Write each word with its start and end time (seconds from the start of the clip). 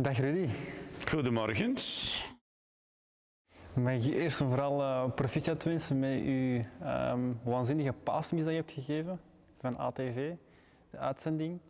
Dag 0.00 0.18
Rudy. 0.18 0.48
Goedemorgen. 1.08 1.76
Mag 3.74 3.92
ik 3.92 4.02
je 4.02 4.14
eerst 4.14 4.40
en 4.40 4.48
vooral 4.48 4.80
uh, 4.80 5.14
proficiat 5.14 5.64
wensen 5.64 5.98
met 5.98 6.18
je 6.24 6.64
um, 6.82 7.40
waanzinnige 7.42 7.92
paasmis 7.92 8.42
dat 8.42 8.50
je 8.50 8.56
hebt 8.56 8.72
gegeven 8.72 9.20
van 9.60 9.76
ATV, 9.76 10.32
de 10.90 10.98
uitzending. 10.98 11.60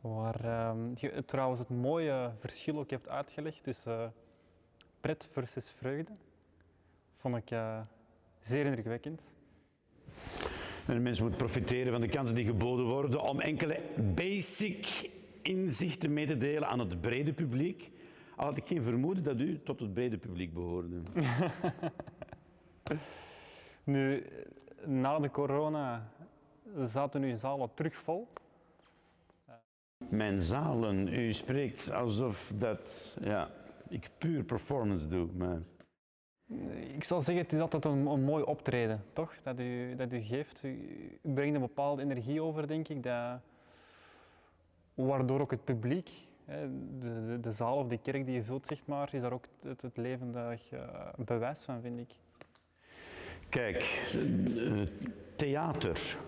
Waar 0.00 0.68
um, 0.70 0.92
je 0.94 1.24
trouwens 1.24 1.60
het 1.60 1.68
mooie 1.68 2.32
verschil 2.38 2.78
ook 2.78 2.90
hebt 2.90 3.08
uitgelegd 3.08 3.62
tussen 3.62 3.98
uh, 3.98 4.06
pret 5.00 5.28
versus 5.30 5.74
vreugde. 5.76 6.12
Vond 7.10 7.36
ik 7.36 7.50
uh, 7.50 7.80
zeer 8.40 8.66
indrukwekkend. 8.66 9.20
En 10.86 11.02
mensen 11.02 11.24
moeten 11.24 11.46
profiteren 11.46 11.92
van 11.92 12.00
de 12.00 12.08
kansen 12.08 12.36
die 12.36 12.44
geboden 12.44 12.86
worden 12.86 13.22
om 13.22 13.40
enkele 13.40 13.80
basic 14.14 15.10
inzichten 15.44 16.12
mee 16.12 16.26
te 16.26 16.36
delen 16.36 16.68
aan 16.68 16.78
het 16.78 17.00
brede 17.00 17.32
publiek. 17.32 17.90
Al 18.36 18.44
had 18.44 18.56
ik 18.56 18.66
geen 18.66 18.82
vermoeden 18.82 19.24
dat 19.24 19.40
u 19.40 19.62
tot 19.62 19.80
het 19.80 19.94
brede 19.94 20.18
publiek 20.18 20.54
behoorde. 20.54 21.00
nu, 23.84 24.26
na 24.84 25.18
de 25.18 25.30
corona 25.30 26.08
zaten 26.84 27.22
uw 27.22 27.36
zalen 27.36 27.70
terug 27.74 27.94
vol. 27.94 28.28
Mijn 30.08 30.40
zalen, 30.40 31.08
u 31.08 31.32
spreekt 31.32 31.92
alsof 31.92 32.52
dat, 32.54 33.16
ja, 33.20 33.50
ik 33.88 34.10
puur 34.18 34.44
performance 34.44 35.08
doe, 35.08 35.28
maar... 35.36 35.62
Ik 36.94 37.04
zal 37.04 37.20
zeggen, 37.20 37.44
het 37.44 37.52
is 37.52 37.60
altijd 37.60 37.84
een, 37.84 38.06
een 38.06 38.24
mooi 38.24 38.44
optreden, 38.44 39.04
toch? 39.12 39.42
Dat 39.42 39.60
u, 39.60 39.94
dat 39.94 40.12
u 40.12 40.20
geeft. 40.20 40.62
U, 40.62 40.68
u 41.22 41.32
brengt 41.32 41.54
een 41.54 41.60
bepaalde 41.60 42.02
energie 42.02 42.42
over, 42.42 42.66
denk 42.66 42.88
ik, 42.88 43.02
dat, 43.02 43.40
waardoor 44.94 45.40
ook 45.40 45.50
het 45.50 45.64
publiek, 45.64 46.10
de, 46.46 46.68
de, 47.00 47.38
de, 47.40 47.52
zaal 47.52 47.76
of 47.76 47.88
de 47.88 47.98
kerk 47.98 48.26
die 48.26 48.34
je 48.34 48.44
vult, 48.44 48.66
zeg 48.66 48.86
maar, 48.86 49.14
is 49.14 49.20
daar 49.20 49.32
ook 49.32 49.46
het, 49.62 49.82
het 49.82 49.96
levendig 49.96 50.72
uh, 50.72 50.80
bewijs 51.16 51.64
van, 51.64 51.80
vind 51.80 51.98
ik. 51.98 52.12
Kijk, 53.48 54.08
theater, 55.36 56.18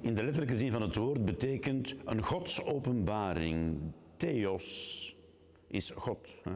in 0.00 0.14
de 0.14 0.22
letterlijke 0.22 0.56
zin 0.56 0.70
van 0.70 0.82
het 0.82 0.96
woord, 0.96 1.24
betekent 1.24 1.94
een 2.04 2.22
godsopenbaring. 2.22 3.78
Theos 4.16 5.16
is 5.66 5.90
God. 5.90 6.28
Hè? 6.42 6.54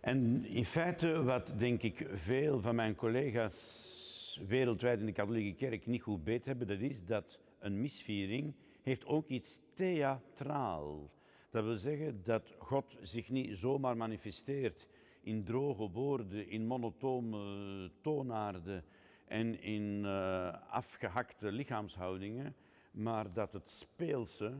En 0.00 0.44
in 0.44 0.64
feite, 0.64 1.22
wat 1.22 1.52
denk 1.56 1.82
ik 1.82 2.06
veel 2.14 2.60
van 2.60 2.74
mijn 2.74 2.94
collega's 2.94 4.40
wereldwijd 4.46 5.00
in 5.00 5.06
de 5.06 5.12
katholieke 5.12 5.56
kerk 5.56 5.86
niet 5.86 6.02
goed 6.02 6.24
beet 6.24 6.44
hebben, 6.44 6.66
dat 6.66 6.80
is 6.80 7.04
dat 7.04 7.38
een 7.58 7.80
misviering 7.80 8.54
heeft 8.86 9.06
ook 9.06 9.28
iets 9.28 9.60
theatraal. 9.74 11.10
Dat 11.50 11.64
wil 11.64 11.76
zeggen 11.76 12.22
dat 12.22 12.54
God 12.58 12.96
zich 13.02 13.28
niet 13.28 13.58
zomaar 13.58 13.96
manifesteert 13.96 14.86
in 15.20 15.44
droge 15.44 15.90
woorden, 15.90 16.48
in 16.48 16.66
monotone 16.66 17.90
toonaarden 18.00 18.84
en 19.24 19.60
in 19.60 20.02
uh, 20.04 20.54
afgehakte 20.70 21.52
lichaamshoudingen, 21.52 22.56
maar 22.90 23.32
dat 23.32 23.52
het 23.52 23.70
speelse, 23.70 24.54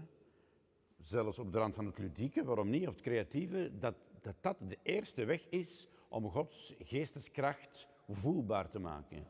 zelfs 1.00 1.38
op 1.38 1.52
de 1.52 1.58
rand 1.58 1.74
van 1.74 1.86
het 1.86 1.98
ludieke, 1.98 2.44
waarom 2.44 2.70
niet, 2.70 2.88
of 2.88 2.94
het 2.94 3.02
creatieve, 3.02 3.70
dat 3.78 3.94
dat, 4.26 4.34
dat 4.40 4.70
de 4.70 4.78
eerste 4.82 5.24
weg 5.24 5.48
is 5.48 5.88
om 6.08 6.30
Gods 6.30 6.74
geesteskracht 6.78 7.88
voelbaar 8.08 8.70
te 8.70 8.78
maken. 8.78 9.26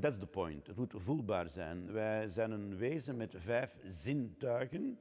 That's 0.00 0.18
the 0.18 0.26
point. 0.26 0.66
Het 0.66 0.76
moet 0.76 0.94
voelbaar 0.96 1.48
zijn. 1.48 1.92
Wij 1.92 2.28
zijn 2.28 2.50
een 2.50 2.76
wezen 2.76 3.16
met 3.16 3.34
vijf 3.36 3.78
zintuigen. 3.88 4.98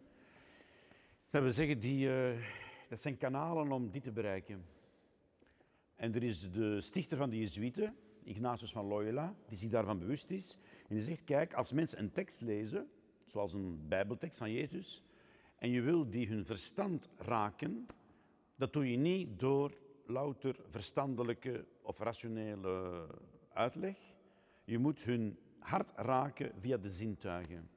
Dat 1.29 1.41
wil 1.41 1.51
zeggen, 1.51 1.79
die, 1.79 2.07
uh, 2.07 2.41
dat 2.89 3.01
zijn 3.01 3.17
kanalen 3.17 3.71
om 3.71 3.89
die 3.89 4.01
te 4.01 4.11
bereiken. 4.11 4.65
En 5.95 6.15
er 6.15 6.23
is 6.23 6.51
de 6.51 6.81
stichter 6.81 7.17
van 7.17 7.29
de 7.29 7.39
Jezuïeten, 7.39 7.95
Ignatius 8.23 8.71
van 8.71 8.85
Loyola, 8.85 9.35
die 9.47 9.57
zich 9.57 9.69
daarvan 9.69 9.99
bewust 9.99 10.29
is. 10.29 10.57
En 10.87 10.95
die 10.95 11.03
zegt, 11.03 11.23
kijk, 11.23 11.53
als 11.53 11.71
mensen 11.71 11.99
een 11.99 12.11
tekst 12.11 12.41
lezen, 12.41 12.89
zoals 13.25 13.53
een 13.53 13.87
bijbeltekst 13.87 14.37
van 14.37 14.51
Jezus, 14.51 15.03
en 15.57 15.69
je 15.69 15.81
wil 15.81 16.09
die 16.09 16.27
hun 16.27 16.45
verstand 16.45 17.09
raken, 17.17 17.85
dat 18.55 18.73
doe 18.73 18.91
je 18.91 18.97
niet 18.97 19.39
door 19.39 19.77
louter 20.05 20.55
verstandelijke 20.69 21.65
of 21.81 21.99
rationele 21.99 23.07
uitleg. 23.53 24.14
Je 24.65 24.77
moet 24.77 25.03
hun 25.03 25.39
hart 25.59 25.91
raken 25.95 26.51
via 26.59 26.77
de 26.77 26.89
zintuigen. 26.89 27.69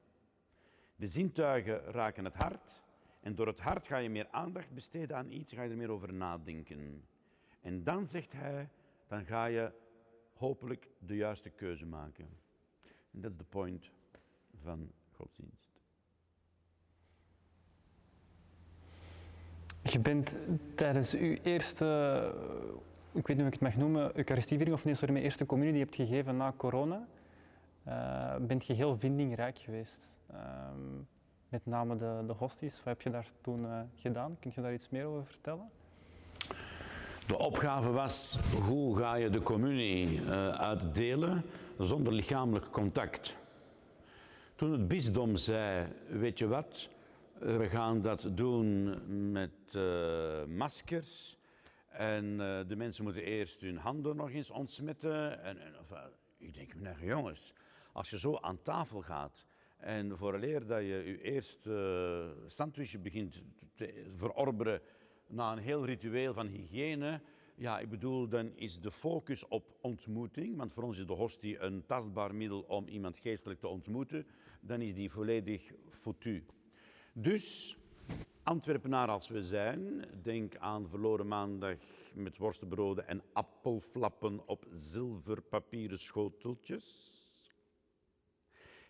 De 0.95 1.07
zintuigen 1.07 1.83
raken 1.83 2.25
het 2.25 2.35
hart 2.35 2.81
en 3.19 3.35
door 3.35 3.47
het 3.47 3.59
hart 3.59 3.87
ga 3.87 3.97
je 3.97 4.09
meer 4.09 4.27
aandacht 4.31 4.73
besteden 4.73 5.17
aan 5.17 5.31
iets, 5.31 5.53
ga 5.53 5.63
je 5.63 5.69
er 5.69 5.77
meer 5.77 5.91
over 5.91 6.13
nadenken. 6.13 7.03
En 7.61 7.83
dan 7.83 8.07
zegt 8.07 8.31
hij, 8.31 8.69
dan 9.07 9.25
ga 9.25 9.45
je 9.45 9.71
hopelijk 10.33 10.87
de 10.99 11.15
juiste 11.15 11.49
keuze 11.49 11.85
maken. 11.85 12.27
En 13.11 13.21
dat 13.21 13.31
is 13.31 13.37
de 13.37 13.43
point 13.43 13.91
van 14.61 14.91
godsdienst. 15.11 15.69
Je 19.83 19.99
bent 19.99 20.37
tijdens 20.75 21.13
uw 21.13 21.37
eerste, 21.43 21.85
ik 23.19 23.27
weet 23.27 23.37
niet 23.37 23.45
hoe 23.45 23.55
ik 23.55 23.59
het 23.59 23.69
mag 23.69 23.75
noemen, 23.75 24.17
Eucharistieviering 24.17 24.77
of 24.77 24.85
nee, 24.85 24.95
sorry, 24.95 25.13
mijn 25.13 25.25
eerste 25.25 25.45
communie 25.45 25.73
die 25.73 25.81
je 25.81 25.85
hebt 25.85 26.09
gegeven 26.09 26.37
na 26.37 26.53
corona, 26.57 27.07
uh, 27.87 28.35
bent 28.47 28.65
je 28.65 28.73
heel 28.73 28.97
vindingrijk 28.97 29.57
geweest. 29.59 30.13
Uh, 30.31 30.37
met 31.49 31.65
name 31.65 31.95
de, 31.95 32.23
de 32.27 32.33
hosties. 32.33 32.75
Wat 32.75 32.85
heb 32.85 33.01
je 33.01 33.09
daar 33.09 33.27
toen 33.41 33.63
uh, 33.63 33.79
gedaan? 33.95 34.37
Kun 34.39 34.51
je 34.55 34.61
daar 34.61 34.73
iets 34.73 34.89
meer 34.89 35.05
over 35.05 35.25
vertellen? 35.25 35.69
De 37.27 37.37
opgave 37.37 37.91
was, 37.91 38.39
hoe 38.67 38.97
ga 38.97 39.15
je 39.15 39.29
de 39.29 39.41
communie 39.41 40.21
uh, 40.21 40.49
uitdelen 40.49 41.43
zonder 41.77 42.13
lichamelijk 42.13 42.71
contact? 42.71 43.35
Toen 44.55 44.71
het 44.71 44.87
bisdom 44.87 45.35
zei, 45.35 45.87
weet 46.09 46.37
je 46.37 46.47
wat, 46.47 46.89
we 47.39 47.69
gaan 47.69 48.01
dat 48.01 48.29
doen 48.31 48.97
met 49.31 49.51
maskers. 50.47 51.38
En 51.89 52.25
uh, 52.25 52.59
de 52.67 52.75
mensen 52.75 53.03
moeten 53.03 53.23
eerst 53.23 53.61
hun 53.61 53.77
handen 53.77 54.15
nog 54.15 54.31
eens 54.31 54.49
ontsmetten. 54.49 55.43
En, 55.43 55.57
en 55.57 55.79
of, 55.79 55.91
uh, 55.91 56.03
ik 56.37 56.53
denk, 56.53 56.75
nou, 56.75 57.05
jongens, 57.05 57.53
als 57.91 58.09
je 58.09 58.19
zo 58.19 58.37
aan 58.37 58.61
tafel 58.61 59.01
gaat 59.01 59.47
en 59.77 60.17
vooraleer 60.17 60.65
dat 60.65 60.79
je 60.79 60.85
je 60.85 61.21
eerste 61.21 62.33
sandwichje 62.47 62.99
begint 62.99 63.41
te 63.75 64.05
verorberen 64.15 64.81
na 65.27 65.51
een 65.51 65.57
heel 65.57 65.85
ritueel 65.85 66.33
van 66.33 66.47
hygiëne, 66.47 67.21
ja, 67.55 67.79
ik 67.79 67.89
bedoel, 67.89 68.27
dan 68.27 68.51
is 68.55 68.79
de 68.79 68.91
focus 68.91 69.47
op 69.47 69.77
ontmoeting, 69.81 70.57
want 70.57 70.73
voor 70.73 70.83
ons 70.83 70.97
is 70.97 71.05
de 71.05 71.13
hostie 71.13 71.59
een 71.59 71.85
tastbaar 71.85 72.35
middel 72.35 72.61
om 72.61 72.87
iemand 72.87 73.19
geestelijk 73.19 73.59
te 73.59 73.67
ontmoeten, 73.67 74.27
dan 74.61 74.81
is 74.81 74.93
die 74.93 75.11
volledig 75.11 75.71
foutu. 75.89 76.45
Dus, 77.13 77.77
Antwerpenaar 78.49 79.07
als 79.07 79.27
we 79.27 79.43
zijn, 79.43 80.05
denk 80.21 80.57
aan 80.57 80.89
verloren 80.89 81.27
maandag 81.27 81.77
met 82.13 82.37
worstenbroden 82.37 83.07
en 83.07 83.21
appelflappen 83.33 84.47
op 84.47 84.65
zilverpapieren 84.75 85.99
schoteltjes. 85.99 87.11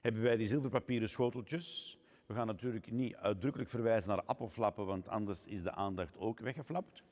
Hebben 0.02 0.22
wij 0.22 0.38
die 0.38 0.48
zilverpapieren 0.48 1.10
schoteltjes? 1.10 1.98
We 2.26 2.34
gaan 2.34 2.48
natuurlijk 2.48 2.92
niet 2.92 3.16
uitdrukkelijk 3.16 3.70
verwijzen 3.70 4.10
naar 4.10 4.24
appelflappen, 4.24 4.86
want 4.86 5.08
anders 5.08 5.46
is 5.46 5.64
de 5.64 5.72
aandacht 5.72 6.18
ook 6.18 6.40
weggeflapt. 6.40 7.04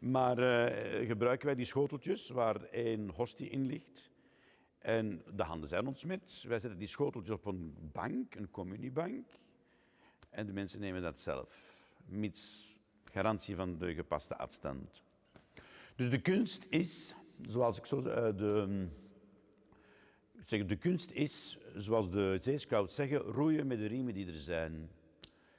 Maar 0.00 0.38
uh, 0.38 1.06
gebruiken 1.06 1.46
wij 1.46 1.54
die 1.54 1.64
schoteltjes 1.64 2.28
waar 2.28 2.62
één 2.62 3.08
hostie 3.08 3.48
in 3.48 3.66
ligt 3.66 4.10
en 4.78 5.22
de 5.34 5.42
handen 5.42 5.68
zijn 5.68 5.86
ontsmet. 5.86 6.44
Wij 6.46 6.58
zetten 6.58 6.78
die 6.78 6.88
schoteltjes 6.88 7.34
op 7.34 7.46
een 7.46 7.76
bank, 7.92 8.34
een 8.34 8.50
communiebank. 8.50 9.26
En 10.30 10.46
de 10.46 10.52
mensen 10.52 10.80
nemen 10.80 11.02
dat 11.02 11.20
zelf, 11.20 11.73
mits 12.06 12.74
garantie 13.04 13.56
van 13.56 13.78
de 13.78 13.94
gepaste 13.94 14.36
afstand. 14.36 15.02
Dus 15.96 16.10
de 16.10 16.20
kunst 16.20 16.66
is, 16.68 17.14
zoals 17.48 17.78
ik 17.78 17.86
zo 17.86 17.98
uh, 17.98 18.04
de, 18.36 18.86
zeg, 20.44 20.66
de 20.66 20.76
kunst 20.76 21.10
is, 21.10 21.58
zoals 21.76 22.10
de 22.10 22.38
zeescouts 22.40 22.94
zeggen, 22.94 23.18
roeien 23.18 23.66
met 23.66 23.78
de 23.78 23.86
riemen 23.86 24.14
die 24.14 24.26
er 24.26 24.40
zijn. 24.40 24.88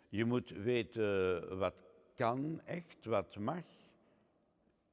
Je 0.10 0.26
moet 0.26 0.50
weten 0.50 1.58
wat 1.58 1.76
kan 2.16 2.62
echt, 2.66 3.06
wat 3.06 3.36
mag, 3.38 3.64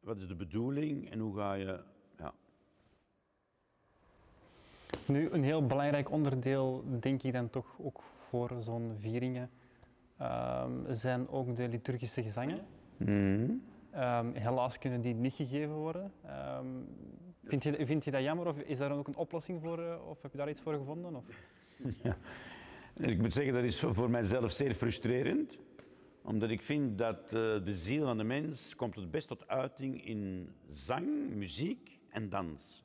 wat 0.01 0.17
is 0.19 0.27
de 0.27 0.35
bedoeling 0.35 1.11
en 1.11 1.19
hoe 1.19 1.37
ga 1.37 1.53
je. 1.53 1.81
Ja. 2.19 2.35
Nu, 5.07 5.31
een 5.31 5.45
heel 5.45 5.67
belangrijk 5.67 6.11
onderdeel, 6.11 6.85
denk 7.01 7.23
ik 7.23 7.33
dan 7.33 7.51
toch 7.51 7.75
ook 7.79 8.03
voor 8.03 8.57
zo'n 8.61 8.95
vieringen, 8.99 9.51
um, 10.23 10.95
zijn 10.95 11.29
ook 11.29 11.57
de 11.57 11.69
liturgische 11.69 12.23
gezangen. 12.23 12.61
Mm. 12.97 13.63
Um, 13.95 14.35
helaas 14.35 14.79
kunnen 14.79 15.01
die 15.01 15.15
niet 15.15 15.35
gegeven 15.35 15.75
worden. 15.75 16.13
Um, 16.59 16.89
vind, 17.45 17.63
je, 17.63 17.87
vind 17.87 18.05
je 18.05 18.11
dat 18.11 18.23
jammer 18.23 18.47
of 18.47 18.59
is 18.59 18.79
daar 18.79 18.93
ook 18.93 19.09
een 19.09 19.17
oplossing 19.17 19.61
voor 19.61 19.79
uh, 19.79 20.09
of 20.09 20.23
heb 20.23 20.33
je 20.33 20.39
daar 20.39 20.49
iets 20.49 20.61
voor 20.61 20.75
gevonden? 20.75 21.15
Of? 21.17 21.25
Ja. 22.03 22.17
Ik 22.95 23.19
moet 23.19 23.33
zeggen, 23.33 23.55
dat 23.55 23.65
is 23.65 23.81
voor 23.81 24.11
mijzelf 24.11 24.51
zeer 24.51 24.75
frustrerend. 24.75 25.59
Omdat 26.23 26.51
ik 26.51 26.63
vind 26.63 26.99
dat 26.99 27.23
eh, 27.25 27.31
de 27.65 27.75
ziel 27.75 28.05
van 28.05 28.17
de 28.17 28.25
mens 28.25 28.75
komt 28.77 28.95
het 28.95 29.11
best 29.11 29.29
tot 29.29 29.49
uiting 29.49 30.05
in 30.07 30.49
zang, 30.71 31.35
muziek 31.35 32.01
en 32.11 32.29
dans. 32.29 32.85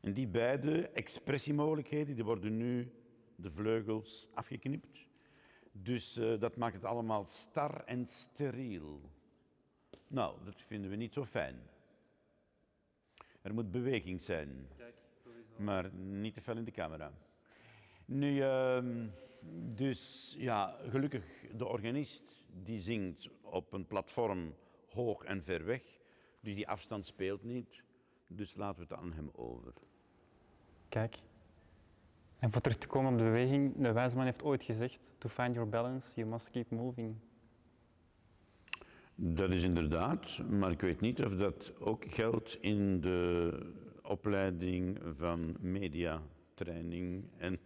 En 0.00 0.12
die 0.12 0.26
beide 0.26 0.88
expressiemogelijkheden 0.88 2.14
die 2.14 2.24
worden 2.24 2.56
nu 2.56 2.92
de 3.36 3.50
vleugels 3.50 4.28
afgeknipt. 4.34 5.05
Dus 5.82 6.16
uh, 6.16 6.40
dat 6.40 6.56
maakt 6.56 6.74
het 6.74 6.84
allemaal 6.84 7.24
star 7.26 7.84
en 7.84 8.08
steriel. 8.08 9.00
Nou, 10.06 10.44
dat 10.44 10.62
vinden 10.62 10.90
we 10.90 10.96
niet 10.96 11.12
zo 11.12 11.24
fijn. 11.24 11.56
Er 13.42 13.54
moet 13.54 13.70
beweging 13.70 14.22
zijn, 14.22 14.68
maar 15.56 15.92
niet 15.94 16.34
te 16.34 16.40
veel 16.40 16.56
in 16.56 16.64
de 16.64 16.70
camera. 16.70 17.12
Nu, 18.04 18.42
uh, 18.42 18.84
dus 19.74 20.34
ja, 20.38 20.78
gelukkig 20.88 21.24
de 21.56 21.66
organist 21.66 22.44
die 22.62 22.80
zingt 22.80 23.28
op 23.40 23.72
een 23.72 23.86
platform 23.86 24.54
hoog 24.88 25.24
en 25.24 25.42
ver 25.42 25.64
weg. 25.64 25.82
Dus 26.40 26.54
die 26.54 26.68
afstand 26.68 27.06
speelt 27.06 27.42
niet. 27.42 27.82
Dus 28.26 28.54
laten 28.54 28.76
we 28.76 28.94
het 28.94 29.02
aan 29.02 29.12
hem 29.12 29.30
over. 29.34 29.72
Kijk. 30.88 31.18
En 32.38 32.52
voor 32.52 32.60
terug 32.60 32.78
te 32.78 32.86
komen 32.86 33.12
op 33.12 33.18
de 33.18 33.24
beweging, 33.24 33.74
de 33.76 33.92
wijsman 33.92 34.24
heeft 34.24 34.42
ooit 34.42 34.62
gezegd: 34.62 35.12
To 35.18 35.28
find 35.28 35.54
your 35.54 35.68
balance, 35.68 36.14
you 36.14 36.28
must 36.28 36.50
keep 36.50 36.70
moving. 36.70 37.14
Dat 39.14 39.50
is 39.50 39.62
inderdaad, 39.62 40.38
maar 40.38 40.70
ik 40.70 40.80
weet 40.80 41.00
niet 41.00 41.24
of 41.24 41.32
dat 41.32 41.72
ook 41.78 42.04
geldt 42.06 42.58
in 42.60 43.00
de 43.00 43.50
opleiding 44.02 44.98
van 45.16 45.56
mediatraining 45.60 47.24
en 47.36 47.58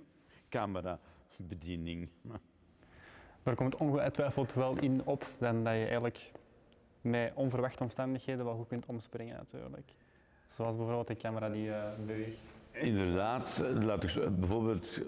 camerabediening. 0.49 2.08
Daar 3.43 3.55
komt 3.55 3.76
ongetwijfeld 3.76 4.55
wel 4.55 4.78
in 4.78 5.05
op 5.05 5.26
dan 5.38 5.64
dat 5.64 5.72
je 5.72 5.81
eigenlijk 5.81 6.32
met 7.00 7.32
onverwachte 7.34 7.82
omstandigheden 7.82 8.44
wel 8.44 8.56
goed 8.56 8.69
kunt 8.69 8.87
omspringen 8.87 9.37
natuurlijk. 9.37 9.94
Zoals 10.46 10.76
bijvoorbeeld 10.76 11.06
de 11.06 11.17
camera 11.17 11.49
die 11.49 11.67
uh, 11.67 11.84
beweegt. 12.06 12.59
Inderdaad, 12.72 13.62
laat 13.82 14.05
ik 14.05 14.38
bijvoorbeeld. 14.38 14.96
Eh, 14.96 15.02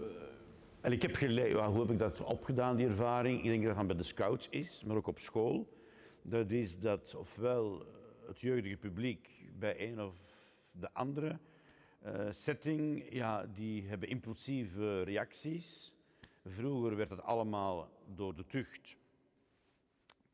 en 0.81 0.93
ik 0.93 1.03
heb 1.03 1.14
geleerd, 1.14 1.61
hoe 1.64 1.81
heb 1.81 1.91
ik 1.91 1.99
dat 1.99 2.25
opgedaan, 2.25 2.76
die 2.76 2.87
ervaring? 2.87 3.38
Ik 3.38 3.44
denk 3.44 3.64
dat 3.64 3.76
dat 3.76 3.87
bij 3.87 3.97
de 3.97 4.03
scouts 4.03 4.49
is, 4.49 4.85
maar 4.85 4.97
ook 4.97 5.06
op 5.06 5.19
school. 5.19 5.81
Dat 6.23 6.50
is 6.50 6.79
dat 6.79 7.14
ofwel 7.14 7.87
het 8.26 8.41
jeugdige 8.41 8.76
publiek 8.76 9.29
bij 9.59 9.88
een 9.88 10.00
of 10.00 10.14
de 10.70 10.93
andere 10.93 11.38
uh, 12.06 12.26
setting, 12.31 13.12
ja, 13.12 13.47
die 13.47 13.88
hebben 13.88 14.09
impulsieve 14.09 15.03
reacties. 15.03 15.93
Vroeger 16.44 16.97
werd 16.97 17.11
het 17.11 17.23
allemaal 17.23 17.88
door 18.06 18.35
de 18.35 18.47
tucht 18.47 18.97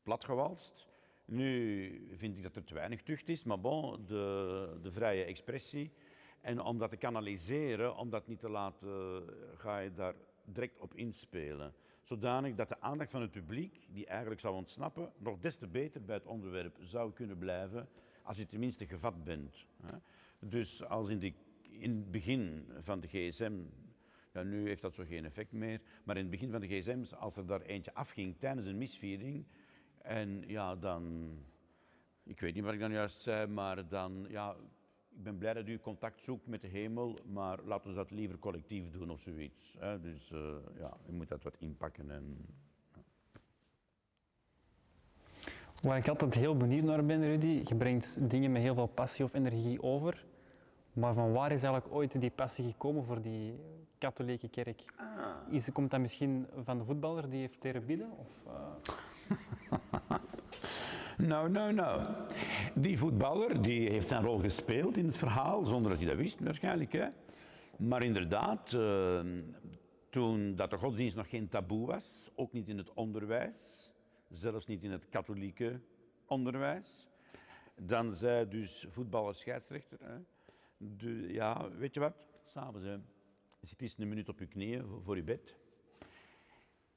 platgewalst. 0.02 0.88
Nu 1.24 2.16
vind 2.16 2.36
ik 2.36 2.42
dat 2.42 2.56
er 2.56 2.64
te 2.64 2.74
weinig 2.74 3.02
tucht 3.02 3.28
is, 3.28 3.44
maar 3.44 3.60
bon, 3.60 4.06
de, 4.06 4.78
de 4.82 4.90
vrije 4.90 5.24
expressie 5.24 5.92
en 6.40 6.60
om 6.60 6.78
dat 6.78 6.90
te 6.90 6.96
kanaliseren, 6.96 7.96
om 7.96 8.10
dat 8.10 8.26
niet 8.26 8.40
te 8.40 8.48
laten, 8.48 9.24
ga 9.56 9.78
je 9.78 9.92
daar 9.92 10.14
direct 10.44 10.78
op 10.78 10.94
inspelen. 10.94 11.74
Zodanig 12.02 12.54
dat 12.54 12.68
de 12.68 12.80
aandacht 12.80 13.10
van 13.10 13.20
het 13.20 13.30
publiek, 13.30 13.86
die 13.90 14.06
eigenlijk 14.06 14.40
zou 14.40 14.54
ontsnappen, 14.54 15.12
nog 15.18 15.38
des 15.38 15.56
te 15.56 15.66
beter 15.66 16.04
bij 16.04 16.14
het 16.14 16.26
onderwerp 16.26 16.76
zou 16.80 17.12
kunnen 17.12 17.38
blijven, 17.38 17.88
als 18.22 18.36
je 18.36 18.46
tenminste 18.46 18.86
gevat 18.86 19.24
bent. 19.24 19.66
Dus 20.38 20.84
als 20.84 21.08
in, 21.08 21.18
de, 21.18 21.32
in 21.62 21.90
het 21.90 22.10
begin 22.10 22.66
van 22.78 23.00
de 23.00 23.06
gsm, 23.06 23.52
ja, 24.32 24.42
nu 24.42 24.66
heeft 24.66 24.82
dat 24.82 24.94
zo 24.94 25.04
geen 25.04 25.24
effect 25.24 25.52
meer, 25.52 25.80
maar 26.04 26.16
in 26.16 26.22
het 26.22 26.30
begin 26.30 26.50
van 26.50 26.60
de 26.60 26.66
gsm's, 26.66 27.12
als 27.12 27.36
er 27.36 27.46
daar 27.46 27.60
eentje 27.60 27.94
afging 27.94 28.38
tijdens 28.38 28.66
een 28.66 28.78
misviering, 28.78 29.46
en 30.02 30.44
ja, 30.46 30.76
dan, 30.76 31.32
ik 32.22 32.40
weet 32.40 32.54
niet 32.54 32.64
wat 32.64 32.74
ik 32.74 32.80
dan 32.80 32.92
juist 32.92 33.20
zei, 33.20 33.46
maar 33.46 33.88
dan, 33.88 34.26
ja, 34.28 34.56
ik 35.18 35.24
ben 35.24 35.38
blij 35.38 35.54
dat 35.54 35.68
u 35.68 35.78
contact 35.78 36.22
zoekt 36.22 36.46
met 36.46 36.60
de 36.60 36.66
hemel, 36.66 37.18
maar 37.32 37.58
laten 37.64 37.90
we 37.90 37.96
dat 37.96 38.10
liever 38.10 38.38
collectief 38.38 38.90
doen 38.90 39.10
of 39.10 39.20
zoiets. 39.20 39.74
Hè? 39.78 40.00
Dus 40.00 40.30
uh, 40.30 40.38
ja, 40.78 40.96
je 41.06 41.12
moet 41.12 41.28
dat 41.28 41.42
wat 41.42 41.56
inpakken. 41.58 42.10
En, 42.10 42.46
ja. 42.94 43.00
Waar 45.82 45.96
ik 45.96 46.08
altijd 46.08 46.34
heel 46.34 46.56
benieuwd 46.56 46.84
naar 46.84 47.04
ben, 47.04 47.20
Rudy, 47.22 47.62
je 47.64 47.74
brengt 47.74 48.30
dingen 48.30 48.52
met 48.52 48.62
heel 48.62 48.74
veel 48.74 48.86
passie 48.86 49.24
of 49.24 49.34
energie 49.34 49.82
over. 49.82 50.24
Maar 50.92 51.14
van 51.14 51.32
waar 51.32 51.52
is 51.52 51.62
eigenlijk 51.62 51.94
ooit 51.94 52.20
die 52.20 52.30
passie 52.30 52.64
gekomen 52.64 53.04
voor 53.04 53.22
die 53.22 53.54
katholieke 53.98 54.48
kerk? 54.48 54.82
Ah. 54.96 55.06
Is, 55.50 55.72
komt 55.72 55.90
dat 55.90 56.00
misschien 56.00 56.46
van 56.64 56.78
de 56.78 56.84
voetballer 56.84 57.30
die 57.30 57.40
heeft 57.40 57.62
leren 57.62 57.86
bidden? 57.86 58.10
Of, 58.10 58.28
uh... 58.46 58.74
Nou, 61.18 61.50
nou, 61.50 61.72
nou. 61.72 62.02
Die 62.74 62.98
voetballer 62.98 63.62
die 63.62 63.90
heeft 63.90 64.08
zijn 64.08 64.22
rol 64.22 64.38
gespeeld 64.38 64.96
in 64.96 65.06
het 65.06 65.18
verhaal, 65.18 65.64
zonder 65.64 65.90
dat 65.90 66.00
hij 66.00 66.08
dat 66.08 66.16
wist 66.16 66.40
waarschijnlijk. 66.40 66.92
Hè. 66.92 67.08
Maar 67.78 68.02
inderdaad, 68.02 68.72
uh, 68.72 69.20
toen 70.10 70.54
dat 70.54 70.70
de 70.70 70.78
godsdienst 70.78 71.16
nog 71.16 71.28
geen 71.28 71.48
taboe 71.48 71.86
was, 71.86 72.30
ook 72.34 72.52
niet 72.52 72.68
in 72.68 72.78
het 72.78 72.92
onderwijs, 72.92 73.92
zelfs 74.28 74.66
niet 74.66 74.82
in 74.82 74.90
het 74.90 75.08
katholieke 75.08 75.80
onderwijs, 76.26 77.08
dan 77.76 78.14
zei 78.14 78.48
dus 78.48 78.86
voetballer 78.90 79.34
scheidsrechter, 79.34 79.98
hè, 80.02 80.16
ja, 81.32 81.70
weet 81.70 81.94
je 81.94 82.00
wat, 82.00 82.26
s'avonds, 82.44 82.86
zit 83.60 83.82
eens 83.82 83.98
een 83.98 84.08
minuut 84.08 84.28
op 84.28 84.38
je 84.38 84.46
knieën 84.46 84.84
voor 85.04 85.16
je 85.16 85.22
bed. 85.22 85.56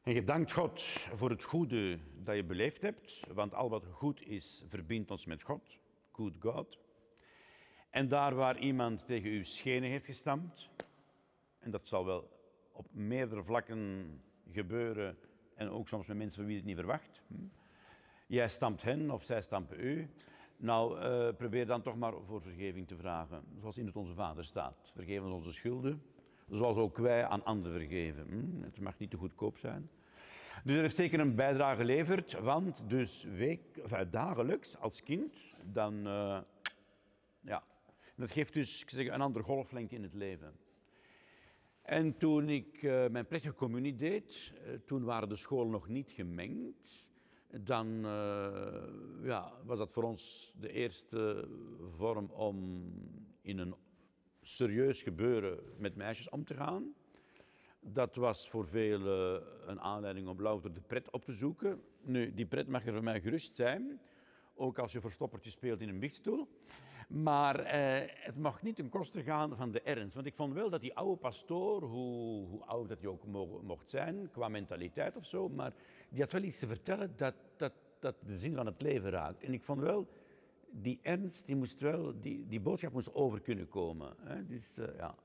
En 0.02 0.14
je 0.14 0.24
dankt 0.24 0.52
God 0.52 0.82
voor 1.14 1.30
het 1.30 1.44
goede 1.44 2.00
dat 2.24 2.36
je 2.36 2.44
beleefd 2.44 2.82
hebt, 2.82 3.20
want 3.34 3.54
al 3.54 3.70
wat 3.70 3.86
goed 3.86 4.22
is, 4.22 4.64
verbindt 4.68 5.12
ons 5.12 5.26
met 5.26 5.44
God. 5.44 5.80
Good 6.12 6.34
God. 6.40 6.80
En 7.90 8.08
daar 8.08 8.36
waar 8.36 8.60
iemand 8.60 9.06
tegen 9.06 9.32
u 9.32 9.44
schenen 9.44 9.90
heeft 9.90 10.06
gestampt, 10.06 10.70
en 11.60 11.72
dat 11.72 11.88
zal 11.88 12.06
wel 12.06 12.30
op 12.72 12.88
meerdere 12.92 13.44
vlakken 13.44 14.06
gebeuren, 14.52 15.18
en 15.56 15.70
ook 15.70 15.88
soms 15.88 16.08
met 16.08 16.18
mensen 16.18 16.36
van 16.36 16.46
wie 16.46 16.54
je 16.54 16.60
het 16.60 16.70
niet 16.70 16.80
verwacht. 16.80 17.22
Hm? 17.28 17.36
Jij 18.28 18.50
stampt 18.50 18.82
hen 18.82 19.12
of 19.12 19.24
zij 19.24 19.42
stampen 19.42 19.80
u. 19.80 20.10
Nou, 20.58 21.04
uh, 21.04 21.36
probeer 21.36 21.66
dan 21.66 21.82
toch 21.82 21.98
maar 21.98 22.14
voor 22.26 22.42
vergeving 22.42 22.88
te 22.88 22.96
vragen, 22.96 23.44
zoals 23.60 23.78
in 23.78 23.86
het 23.86 23.96
Onze 23.96 24.14
Vader 24.14 24.46
staat. 24.46 24.92
Vergeef 24.94 25.22
ons 25.22 25.34
onze 25.34 25.54
schulden, 25.54 26.04
zoals 26.52 26.78
ook 26.78 26.98
wij 26.98 27.26
aan 27.26 27.44
anderen 27.44 27.80
vergeven. 27.80 28.28
Hm? 28.28 28.64
Het 28.64 28.80
mag 28.80 28.98
niet 28.98 29.10
te 29.10 29.18
goedkoop 29.18 29.58
zijn. 29.58 29.90
Dus 30.64 30.76
er 30.76 30.82
heeft 30.82 30.96
zeker 30.96 31.20
een 31.20 31.36
bijdrage 31.36 31.78
geleverd, 31.78 32.40
want 32.40 32.84
dus 32.90 33.24
week, 33.24 33.78
enfin, 33.78 34.08
dagelijks 34.12 34.78
als 34.78 35.04
kind, 35.04 35.36
dan, 35.66 36.08
uh, 36.08 36.40
ja, 37.42 37.64
dat 38.16 38.32
geeft 38.32 38.54
dus 38.54 38.82
ik 38.82 38.90
zeg, 38.90 39.08
een 39.08 39.22
andere 39.22 39.46
golflengte 39.46 39.96
in 39.96 40.04
het 40.04 40.14
leven. 40.14 40.54
En 41.82 42.18
toen 42.18 42.50
ik 42.50 42.82
uh, 42.82 43.08
mijn 43.08 43.28
plechtige 43.28 43.56
communie 43.56 43.96
deed, 43.96 44.54
toen 44.86 45.04
waren 45.04 45.30
de 45.30 45.36
scholen 45.36 45.72
nog 45.72 45.88
niet 45.88 46.12
gemengd. 46.12 47.06
Dan 47.62 48.02
ja, 49.24 49.54
was 49.66 49.78
dat 49.78 49.92
voor 49.92 50.04
ons 50.04 50.54
de 50.60 50.72
eerste 50.72 51.48
vorm 51.98 52.26
om 52.26 52.84
in 53.42 53.58
een 53.58 53.76
serieus 54.42 55.02
gebeuren 55.02 55.60
met 55.78 55.96
meisjes 55.96 56.30
om 56.30 56.46
te 56.46 56.54
gaan. 56.54 56.94
Dat 57.80 58.16
was 58.16 58.50
voor 58.50 58.68
velen 58.68 59.44
een 59.70 59.80
aanleiding 59.80 60.28
om 60.28 60.42
louter 60.42 60.74
de 60.74 60.82
pret 60.82 61.10
op 61.10 61.26
te 61.26 61.34
zoeken. 61.34 61.82
Nu, 62.02 62.34
die 62.34 62.46
pret 62.46 62.68
mag 62.68 62.86
er 62.86 62.94
voor 62.94 63.04
mij 63.04 63.22
gerust 63.22 63.56
zijn, 63.56 64.02
ook 64.56 64.80
als 64.80 64.92
je 64.92 65.02
verstoppertje 65.02 65.50
speelt 65.50 65.82
in 65.82 65.90
een 65.90 66.00
biechtstoel. 66.00 66.48
Maar 67.08 67.60
eh, 67.60 68.10
het 68.14 68.38
mag 68.38 68.62
niet 68.62 68.76
ten 68.76 68.90
koste 68.90 69.24
gaan 69.24 69.56
van 69.56 69.72
de 69.72 69.82
ernst. 69.82 70.14
Want 70.14 70.26
ik 70.26 70.36
vond 70.36 70.54
wel 70.54 70.70
dat 70.70 70.82
die 70.82 70.96
oude 70.96 71.22
pastoor, 71.22 71.84
hoe, 71.84 72.48
hoe 72.48 72.66
oud 72.66 72.90
dat 72.90 73.00
hij 73.00 73.10
ook 73.10 73.26
mocht 73.62 73.90
zijn, 73.90 74.30
qua 74.32 74.48
mentaliteit 74.48 75.16
of 75.16 75.26
zo, 75.26 75.50
maar 75.50 75.74
die 76.10 76.22
had 76.22 76.32
wel 76.32 76.44
iets 76.44 76.60
te 76.60 76.68
vertellen 76.68 77.14
dat, 77.16 77.34
dat, 77.58 77.74
dat 78.00 78.16
de 78.26 78.38
zin 78.38 78.56
van 78.56 78.66
het 78.66 78.82
leven 78.82 79.10
raakt. 79.10 79.44
En 79.44 79.54
ik 79.54 79.64
vond 79.64 79.82
wel, 79.82 80.08
die 80.72 81.00
ernst, 81.02 81.46
die, 81.46 81.56
moest 81.56 81.82
wel, 81.82 82.14
die, 82.22 82.48
die 82.48 82.60
boodschap 82.60 82.94
moest 82.94 83.14
over 83.14 83.40
kunnen 83.40 83.68
komen. 83.68 84.14
Hè? 84.18 84.46
Dus, 84.46 84.78
uh, 84.78 84.86
ja. 84.98 85.16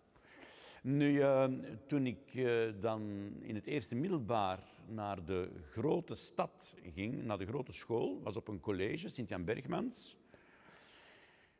Nu, 0.83 1.13
uh, 1.13 1.45
toen 1.87 2.07
ik 2.07 2.35
uh, 2.35 2.73
dan 2.81 3.31
in 3.41 3.55
het 3.55 3.67
eerste 3.67 3.95
middelbaar 3.95 4.61
naar 4.89 5.25
de 5.25 5.51
grote 5.71 6.15
stad 6.15 6.75
ging, 6.95 7.25
naar 7.25 7.39
de 7.39 7.47
grote 7.47 7.73
school, 7.73 8.21
was 8.23 8.37
op 8.37 8.49
een 8.49 8.61
college, 8.61 9.09
Sint-Jan 9.09 9.45
Bergmans, 9.45 10.17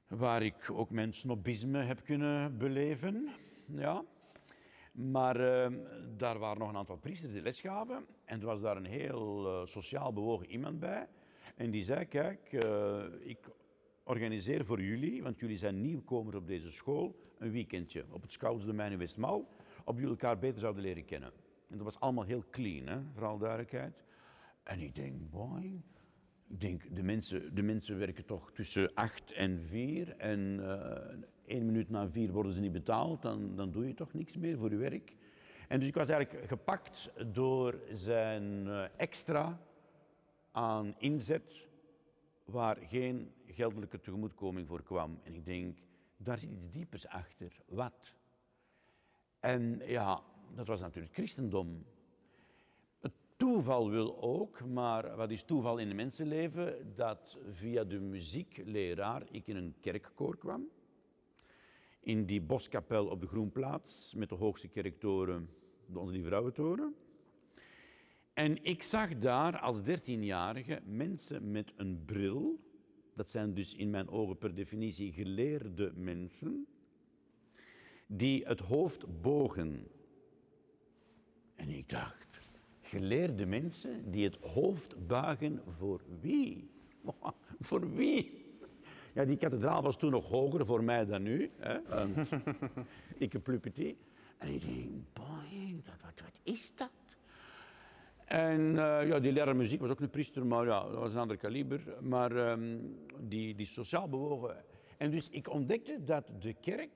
waar 0.09 0.43
ik 0.43 0.71
ook 0.71 0.91
mijn 0.91 1.13
snobisme 1.13 1.79
heb 1.79 2.05
kunnen 2.05 2.59
beleven. 2.59 3.29
Ja. 3.67 4.05
Maar 4.93 5.41
uh, 5.41 5.79
daar 6.17 6.39
waren 6.39 6.59
nog 6.59 6.69
een 6.69 6.77
aantal 6.77 6.97
priesters 6.97 7.33
die 7.33 7.43
les 7.43 7.61
gaven 7.61 8.07
en 8.25 8.41
er 8.41 8.47
was 8.47 8.61
daar 8.61 8.77
een 8.77 8.85
heel 8.85 9.67
sociaal 9.67 10.13
bewogen 10.13 10.51
iemand 10.51 10.79
bij. 10.79 11.09
En 11.57 11.71
die 11.71 11.85
zei, 11.85 12.05
kijk, 12.05 12.53
ik 13.21 13.39
organiseer 14.07 14.65
voor 14.65 14.83
jullie, 14.83 15.23
want 15.23 15.39
jullie 15.39 15.57
zijn 15.57 15.81
nieuwkomers 15.81 16.37
op 16.37 16.47
deze 16.47 16.71
school, 16.71 17.33
een 17.39 17.51
weekendje 17.51 18.05
op 18.11 18.23
het 18.23 18.33
Scoutsdomein 18.33 18.93
in 18.93 18.99
Westmaal, 18.99 19.49
op 19.85 19.95
jullie 19.95 20.11
elkaar 20.11 20.39
beter 20.39 20.61
zouden 20.61 20.83
leren 20.83 21.05
kennen. 21.05 21.33
En 21.69 21.77
dat 21.77 21.85
was 21.85 22.01
allemaal 22.01 22.25
heel 22.25 22.45
clean, 22.51 22.87
hè, 22.87 22.99
voor 23.15 23.25
alle 23.25 23.39
duidelijkheid. 23.39 24.05
En 24.63 24.81
ik 24.81 24.95
denk, 24.95 25.31
boy, 25.31 25.81
ik 26.49 26.61
denk, 26.61 26.95
de 26.95 27.03
mensen, 27.03 27.55
de 27.55 27.63
mensen 27.63 27.99
werken 27.99 28.25
toch 28.25 28.53
tussen 28.53 28.95
acht 28.95 29.33
en 29.33 29.61
vier 29.69 30.17
en 30.17 30.59
uh, 30.61 30.69
één 31.47 31.67
minuut 31.67 31.91
na 31.91 32.09
vier 32.09 32.33
worden 32.33 32.53
ze 32.53 32.61
niet 32.61 32.73
betaald, 32.73 33.23
dan, 33.23 33.57
dan 33.57 33.71
doe 33.71 33.87
je 33.87 33.95
toch 33.95 34.13
niks 34.13 34.37
meer 34.37 34.59
voor 34.59 34.71
je 34.71 34.77
werk. 34.77 35.17
En 35.69 35.79
dus 35.79 35.89
ik 35.89 35.95
was 35.95 36.09
eigenlijk 36.09 36.49
gepakt 36.49 37.11
door 37.33 37.81
zijn 37.93 38.67
eh, 38.67 38.85
extra 38.97 39.61
aan 40.51 40.95
inzet 40.99 41.67
waar 42.47 42.77
geen 42.77 43.33
geldelijke 43.47 44.01
tegemoetkoming 44.01 44.69
voor 44.69 44.83
kwam. 44.83 45.21
En 45.23 45.35
ik 45.35 45.45
denk, 45.45 45.79
daar 46.17 46.39
zit 46.39 46.51
iets 46.51 46.71
diepers 46.71 47.07
achter. 47.07 47.61
Wat? 47.67 48.13
En 49.41 49.83
ja, 49.87 50.23
dat 50.55 50.67
was 50.67 50.81
natuurlijk 50.81 51.15
christendom. 51.15 51.85
Het 53.01 53.13
toeval 53.37 53.91
wil 53.91 54.23
ook, 54.23 54.65
maar 54.65 55.17
wat 55.17 55.31
is 55.31 55.45
toeval 55.45 55.79
in 55.79 55.91
een 55.91 55.97
mensenleven? 55.97 56.95
Dat 56.95 57.39
via 57.51 57.85
de 57.85 57.99
muziekleraar 57.99 59.23
ik 59.31 59.47
in 59.47 59.57
een 59.57 59.75
kerkkoor 59.81 60.37
kwam. 60.37 60.69
In 62.01 62.27
die 62.27 62.41
boskapel 62.41 63.07
op 63.07 63.21
de 63.21 63.27
Groenplaats, 63.27 64.15
met 64.15 64.29
de 64.29 64.35
hoogste 64.35 64.69
kerktoren, 64.69 65.51
de 65.87 65.99
Onze 65.99 66.13
Lieve 66.13 66.27
Vrouwentoren. 66.27 66.95
En 68.37 68.65
ik 68.65 68.83
zag 68.83 69.19
daar 69.19 69.59
als 69.59 69.83
dertienjarige 69.83 70.81
mensen 70.85 71.51
met 71.51 71.73
een 71.77 72.03
bril, 72.05 72.61
dat 73.15 73.31
zijn 73.31 73.55
dus 73.55 73.75
in 73.75 73.91
mijn 73.91 74.09
ogen 74.09 74.39
per 74.39 74.55
definitie 74.55 75.13
geleerde 75.13 75.93
mensen, 75.95 76.67
die 78.07 78.45
het 78.45 78.61
hoofd 78.61 79.21
bogen. 79.21 79.89
En 81.55 81.71
ik 81.71 81.89
dacht, 81.89 82.41
geleerde 82.81 83.47
mensen 83.47 84.11
die 84.11 84.25
het 84.25 84.37
hoofd 84.37 85.07
buigen 85.07 85.63
voor 85.79 86.01
wie? 86.21 86.71
voor 87.61 87.95
wie? 87.95 88.45
Ja, 89.15 89.25
die 89.25 89.37
kathedraal 89.37 89.83
was 89.83 89.97
toen 89.99 90.11
nog 90.11 90.29
hoger 90.29 90.67
voor 90.67 90.85
mij 90.85 91.05
dan 91.05 91.23
nu. 91.23 91.51
Hè? 91.57 91.79
ik 93.25 93.35
een 93.35 93.43
plupetie. 93.43 93.97
En 94.39 94.55
ik 94.55 94.61
denk, 94.61 94.91
boy, 95.13 95.83
wat, 95.85 96.21
wat 96.21 96.41
is 96.43 96.73
dat? 96.75 96.91
En 98.27 98.61
uh, 98.61 99.07
ja, 99.07 99.21
die 99.21 99.33
leraar 99.33 99.57
muziek 99.57 99.81
was 99.81 99.91
ook 99.91 100.01
een 100.01 100.11
priester, 100.11 100.47
maar 100.47 100.67
ja, 100.67 100.83
dat 100.83 100.95
was 100.95 101.15
een 101.15 101.21
ander 101.21 101.37
kaliber. 101.37 101.81
Maar 102.01 102.51
um, 102.51 102.97
die, 103.21 103.55
die 103.55 103.67
sociaal 103.67 104.09
bewogen. 104.09 104.65
En 104.97 105.11
dus 105.11 105.29
ik 105.29 105.51
ontdekte 105.51 106.05
dat 106.05 106.31
de 106.39 106.55
kerk. 106.61 106.91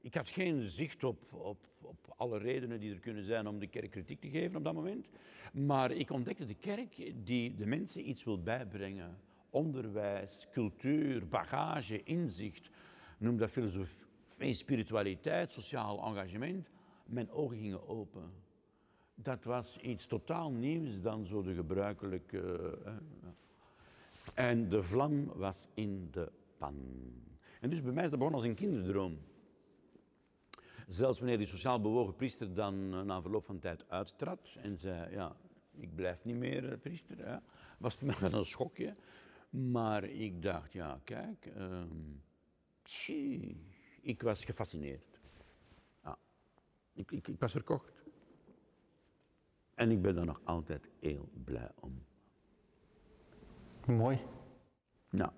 Ik 0.00 0.14
had 0.14 0.28
geen 0.28 0.68
zicht 0.68 1.04
op, 1.04 1.32
op, 1.32 1.66
op 1.80 2.14
alle 2.16 2.38
redenen 2.38 2.80
die 2.80 2.92
er 2.92 3.00
kunnen 3.00 3.24
zijn 3.24 3.46
om 3.46 3.58
de 3.58 3.66
kerk 3.66 3.90
kritiek 3.90 4.20
te 4.20 4.28
geven 4.28 4.56
op 4.56 4.64
dat 4.64 4.74
moment. 4.74 5.08
Maar 5.52 5.90
ik 5.90 6.10
ontdekte 6.10 6.44
de 6.44 6.54
kerk 6.54 7.12
die 7.24 7.54
de 7.54 7.66
mensen 7.66 8.08
iets 8.08 8.24
wil 8.24 8.42
bijbrengen. 8.42 9.18
Onderwijs, 9.50 10.46
cultuur, 10.52 11.28
bagage, 11.28 12.02
inzicht. 12.02 12.70
Noem 13.18 13.36
dat 13.36 13.50
filosofie, 13.50 14.52
spiritualiteit, 14.52 15.52
sociaal 15.52 16.04
engagement. 16.04 16.70
Mijn 17.06 17.30
ogen 17.30 17.56
gingen 17.56 17.88
open 17.88 18.46
dat 19.22 19.44
was 19.44 19.78
iets 19.78 20.06
totaal 20.06 20.50
nieuws 20.50 21.00
dan 21.00 21.26
zo 21.26 21.42
de 21.42 21.54
gebruikelijke. 21.54 22.78
Uh, 22.86 22.92
en 24.34 24.68
de 24.68 24.82
vlam 24.82 25.26
was 25.26 25.66
in 25.74 26.08
de 26.10 26.32
pan. 26.58 26.76
En 27.60 27.70
dus 27.70 27.82
bij 27.82 27.92
mij 27.92 28.04
is 28.04 28.10
dat 28.10 28.18
begonnen 28.18 28.40
als 28.40 28.50
een 28.50 28.56
kinderdroom. 28.56 29.18
Zelfs 30.88 31.18
wanneer 31.18 31.38
die 31.38 31.46
sociaal 31.46 31.80
bewogen 31.80 32.14
priester 32.14 32.54
dan 32.54 32.94
eh, 32.94 33.00
na 33.00 33.22
verloop 33.22 33.44
van 33.44 33.58
tijd 33.58 33.84
uittrad 33.88 34.56
en 34.62 34.78
zei: 34.78 35.14
Ja, 35.14 35.36
ik 35.74 35.94
blijf 35.94 36.24
niet 36.24 36.36
meer 36.36 36.72
eh, 36.72 36.78
priester, 36.78 37.40
was 37.78 38.00
het 38.00 38.02
met 38.20 38.32
een 38.32 38.44
schokje. 38.44 38.96
Maar 39.50 40.04
ik 40.04 40.42
dacht: 40.42 40.72
Ja, 40.72 41.00
kijk, 41.04 41.52
tjie, 42.82 43.66
ik 44.00 44.22
was 44.22 44.44
gefascineerd. 44.44 45.20
Ja, 46.04 46.18
ik, 46.92 47.10
ik, 47.10 47.28
ik 47.28 47.40
was 47.40 47.52
verkocht. 47.52 47.97
En 49.78 49.90
ik 49.90 50.02
ben 50.02 50.14
daar 50.14 50.24
nog 50.24 50.40
altijd 50.44 50.88
heel 51.00 51.28
blij 51.44 51.70
om. 51.80 52.02
Mooi. 53.86 54.18
Nou, 55.10 55.30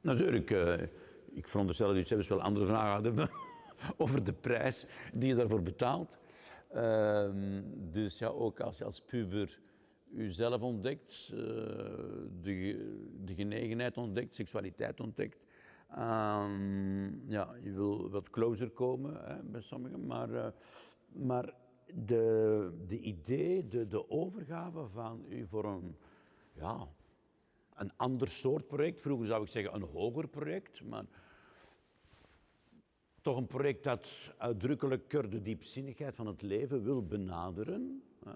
natuurlijk, 0.00 0.50
uh, 0.50 0.82
ik 1.30 1.48
veronderstel 1.48 1.86
dat 1.86 1.96
u 1.96 2.02
zelfs 2.02 2.28
wel 2.28 2.42
andere 2.42 2.66
vragen 2.66 2.92
hadden 2.92 3.30
over 4.02 4.24
de 4.24 4.32
prijs 4.32 4.86
die 5.12 5.28
je 5.28 5.34
daarvoor 5.34 5.62
betaalt. 5.62 6.18
Uh, 6.74 7.28
dus 7.92 8.18
ja, 8.18 8.26
ook 8.26 8.60
als 8.60 8.78
je 8.78 8.84
als 8.84 9.00
puber 9.00 9.60
jezelf 10.10 10.60
ontdekt, 10.60 11.30
uh, 11.32 11.38
de, 12.42 12.76
de, 13.24 13.34
genegenheid 13.34 13.96
ontdekt, 13.96 14.34
seksualiteit 14.34 15.00
ontdekt. 15.00 15.46
Um, 15.90 17.30
ja, 17.30 17.54
je 17.62 17.72
wil 17.72 18.10
wat 18.10 18.30
closer 18.30 18.70
komen 18.70 19.20
hè, 19.24 19.42
bij 19.42 19.60
sommigen, 19.60 20.06
maar, 20.06 20.30
uh, 20.30 20.46
maar 21.12 21.54
de, 21.94 22.72
de 22.88 22.98
idee, 22.98 23.68
de, 23.68 23.88
de 23.88 24.10
overgave 24.10 24.86
van 24.88 25.24
u 25.28 25.46
voor 25.46 25.64
een, 25.64 25.96
ja, 26.52 26.88
een 27.74 27.92
ander 27.96 28.28
soort 28.28 28.66
project. 28.66 29.00
Vroeger 29.00 29.26
zou 29.26 29.42
ik 29.42 29.50
zeggen 29.50 29.74
een 29.74 29.88
hoger 29.92 30.28
project, 30.28 30.84
maar 30.84 31.04
toch 33.20 33.36
een 33.36 33.46
project 33.46 33.84
dat 33.84 34.06
uitdrukkelijker 34.36 35.30
de 35.30 35.42
diepzinnigheid 35.42 36.14
van 36.14 36.26
het 36.26 36.42
leven 36.42 36.82
wil 36.82 37.06
benaderen. 37.06 38.02
Hè? 38.24 38.32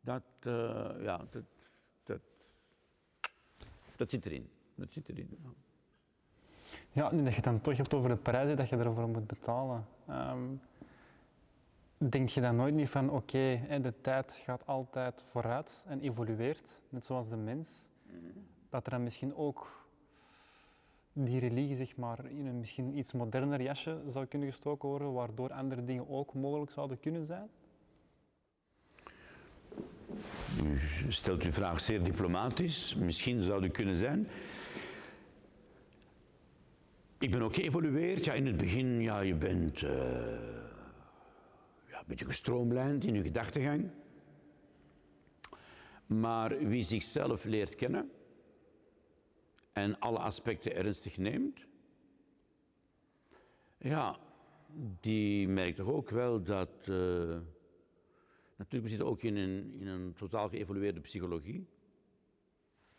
Dat, 0.00 0.22
uh, 0.46 0.90
ja, 1.00 1.16
dat, 1.30 1.44
dat, 2.04 2.20
dat 3.96 4.10
zit 4.10 4.26
erin. 4.26 4.48
Dat 4.74 4.92
zit 4.92 5.08
erin. 5.08 5.28
Ja. 5.42 5.50
Ja, 6.92 7.12
nu 7.12 7.18
dat 7.22 7.28
je 7.28 7.34
het 7.34 7.44
dan 7.44 7.60
toch 7.60 7.76
hebt 7.76 7.94
over 7.94 8.08
de 8.08 8.16
prijzen 8.16 8.56
dat 8.56 8.68
je 8.68 8.76
ervoor 8.76 9.08
moet 9.08 9.26
betalen. 9.26 9.86
Um, 10.10 10.60
denk 12.10 12.28
je 12.28 12.40
dan 12.40 12.56
nooit 12.56 12.74
niet 12.74 12.88
van 12.88 13.10
oké, 13.10 13.60
okay, 13.64 13.80
de 13.80 14.00
tijd 14.00 14.32
gaat 14.32 14.66
altijd 14.66 15.22
vooruit 15.30 15.84
en 15.86 16.00
evolueert, 16.00 16.80
net 16.88 17.04
zoals 17.04 17.28
de 17.28 17.36
mens, 17.36 17.68
dat 18.70 18.84
er 18.84 18.90
dan 18.90 19.02
misschien 19.02 19.34
ook 19.36 19.82
die 21.12 21.40
religie 21.40 21.76
zeg 21.76 21.96
maar, 21.96 22.30
in 22.30 22.46
een 22.46 22.58
misschien 22.58 22.98
iets 22.98 23.12
moderner 23.12 23.62
jasje 23.62 24.02
zou 24.08 24.26
kunnen 24.26 24.48
gestoken 24.48 24.88
worden, 24.88 25.12
waardoor 25.12 25.52
andere 25.52 25.84
dingen 25.84 26.08
ook 26.08 26.34
mogelijk 26.34 26.70
zouden 26.70 27.00
kunnen 27.00 27.26
zijn? 27.26 27.48
U 31.06 31.12
stelt 31.12 31.42
uw 31.42 31.52
vraag 31.52 31.80
zeer 31.80 32.02
diplomatisch. 32.02 32.94
Misschien 32.94 33.42
zou 33.42 33.62
het 33.62 33.72
kunnen 33.72 33.98
zijn. 33.98 34.28
Ik 37.18 37.30
ben 37.30 37.42
ook 37.42 37.54
geëvolueerd. 37.54 38.24
Ja, 38.24 38.32
in 38.32 38.46
het 38.46 38.56
begin, 38.56 39.00
ja, 39.00 39.20
je 39.20 39.34
bent... 39.34 39.82
Uh 39.82 40.63
een 42.04 42.10
beetje 42.10 42.24
gestroomlijnd 42.24 43.04
in 43.04 43.14
uw 43.14 43.22
gedachtegang. 43.22 43.90
Maar 46.06 46.58
wie 46.58 46.82
zichzelf 46.82 47.44
leert 47.44 47.74
kennen 47.74 48.10
en 49.72 49.98
alle 49.98 50.18
aspecten 50.18 50.74
ernstig 50.74 51.16
neemt, 51.16 51.66
ja, 53.78 54.18
die 55.00 55.48
merkt 55.48 55.76
toch 55.76 55.88
ook 55.88 56.10
wel 56.10 56.42
dat. 56.42 56.86
Uh, 56.88 57.38
natuurlijk, 58.56 58.96
we 58.96 59.04
ook 59.04 59.22
in 59.22 59.36
een, 59.36 59.72
in 59.80 59.86
een 59.86 60.12
totaal 60.12 60.48
geëvolueerde 60.48 61.00
psychologie. 61.00 61.66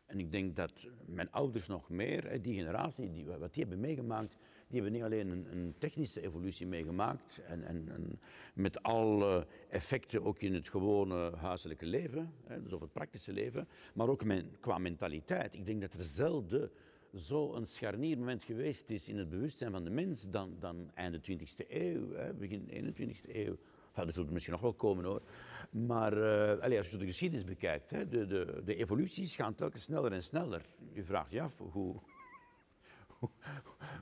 En 0.06 0.20
ik 0.20 0.32
denk 0.32 0.56
dat 0.56 0.88
mijn 1.06 1.32
ouders 1.32 1.68
nog 1.68 1.90
meer, 1.90 2.42
die 2.42 2.56
generatie, 2.56 3.12
die, 3.12 3.26
wat 3.26 3.54
die 3.54 3.64
hebben 3.64 3.80
meegemaakt, 3.80 4.38
die 4.68 4.82
hebben 4.82 4.92
niet 4.92 5.04
alleen 5.04 5.48
een, 5.52 5.76
technische 5.78 6.22
evolutie 6.22 6.68
meegemaakt 6.68 7.42
en, 7.48 7.64
en, 7.64 7.90
en, 7.90 8.20
met 8.54 8.84
alle 8.84 9.48
effecten 9.70 10.24
ook 10.24 10.40
in 10.40 10.54
het 10.54 10.70
gewone 10.70 11.36
huiselijke 11.36 11.86
leven, 11.86 12.34
hè, 12.46 12.62
dus 12.62 12.74
of 12.74 12.82
het 12.82 12.94
praktische 12.94 13.34
leven, 13.34 13.68
maar 13.94 14.10
ook 14.10 14.24
qua 14.60 14.78
mentaliteit. 14.78 15.54
Ik 15.54 15.66
denk 15.66 15.82
dat 15.82 15.94
er 15.94 16.04
zelden 16.04 16.72
zo'n 17.12 17.66
scharniermoment 17.66 18.44
geweest 18.44 18.90
is 18.90 19.08
in 19.08 19.18
het 19.18 19.30
bewustzijn 19.30 19.72
van 19.72 19.84
de 19.84 19.90
mens 19.90 20.30
dan, 20.30 20.56
dan 20.60 20.92
einde 20.94 21.20
20e 21.20 21.68
eeuw, 21.68 22.14
hè, 22.14 22.34
begin 22.34 22.70
21e 22.70 23.36
eeuw. 23.36 23.58
Enfin, 23.88 24.06
dat 24.06 24.14
zullen 24.14 24.34
misschien 24.34 24.54
nog 24.54 24.62
wel 24.62 24.74
komen 24.74 25.06
hoor. 25.06 25.22
Maar 25.70 26.18
uh, 26.18 26.62
allez, 26.62 26.78
als 26.78 26.92
je 26.92 26.98
de 26.98 27.06
geschiedenis 27.06 27.46
bekijkt, 27.46 27.90
hè, 27.90 28.08
de, 28.08 28.26
de, 28.26 28.62
de 28.66 28.76
evoluties 28.76 29.36
gaan 29.36 29.56
telkens 29.56 29.84
sneller 29.84 30.12
en 30.12 30.24
sneller. 30.24 30.66
Je 30.94 31.04
vraagt 31.04 31.32
je 31.32 31.42
af 31.42 31.58
hoe, 31.58 32.02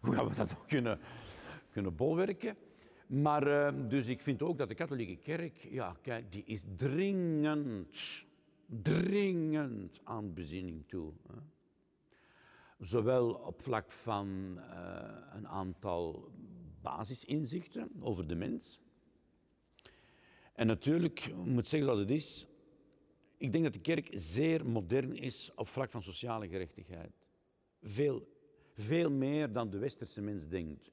hoe 0.01 0.13
gaan 0.13 0.27
we 0.27 0.36
dat 0.36 0.51
ook 0.51 0.68
kunnen, 0.68 1.00
kunnen 1.72 1.96
bolwerken? 1.96 2.58
Maar 3.08 3.48
uh, 3.48 3.89
dus 3.89 4.08
ik 4.08 4.22
vind 4.22 4.42
ook 4.42 4.58
dat 4.58 4.68
de 4.68 4.75
katholieke 4.75 5.15
kerk, 5.15 5.58
ja, 5.58 5.96
kijk, 6.01 6.32
die 6.32 6.44
is 6.46 6.65
dringend, 6.75 8.25
dringend 8.65 10.00
aan 10.03 10.34
bezinning 10.34 10.88
toe. 10.88 11.13
Hè. 11.27 11.36
Zowel 12.80 13.34
op 13.34 13.62
vlak 13.62 13.92
van 13.92 14.58
uh, 14.58 15.10
een 15.34 15.48
aantal 15.48 16.32
basisinzichten 16.82 17.92
over 18.00 18.27
de 18.27 18.36
mens. 18.36 18.82
En 20.53 20.68
natuurlijk, 20.68 21.34
moet 21.36 21.68
zeggen 21.68 21.89
zoals 21.89 22.00
het 22.00 22.12
is, 22.12 22.48
Ik 23.38 23.51
denk 23.51 23.63
dat 23.63 23.74
de 23.74 23.80
kerk 23.80 24.10
zeer 24.12 24.65
modern 24.65 25.15
is 25.15 25.51
op 25.56 25.68
vlak 25.68 25.89
van 25.89 26.03
sociale 26.03 26.48
gerechtigheid. 26.48 27.12
Veel, 27.82 28.27
veel 28.75 29.12
meer 29.12 29.51
dan 29.51 29.70
de 29.70 29.77
westerse 29.77 30.22
mens 30.22 30.48
denkt. 30.48 30.92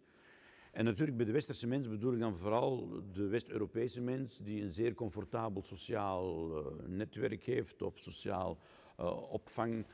En 0.70 0.84
natuurlijk 0.84 1.16
bij 1.16 1.26
de 1.26 1.32
westerse 1.32 1.66
mens 1.66 1.88
bedoel 1.88 2.12
ik 2.12 2.20
dan 2.20 2.36
vooral 2.36 2.88
de 3.12 3.26
West-Europese 3.26 4.00
mens 4.00 4.38
die 4.38 4.62
een 4.62 4.70
zeer 4.70 4.94
comfortabel 4.94 5.62
sociaal 5.62 6.58
uh, 6.58 6.66
netwerk 6.86 7.44
heeft 7.44 7.82
of 7.82 7.98
sociaal 7.98 8.58
uh, 9.00 9.32
opvang 9.32 9.86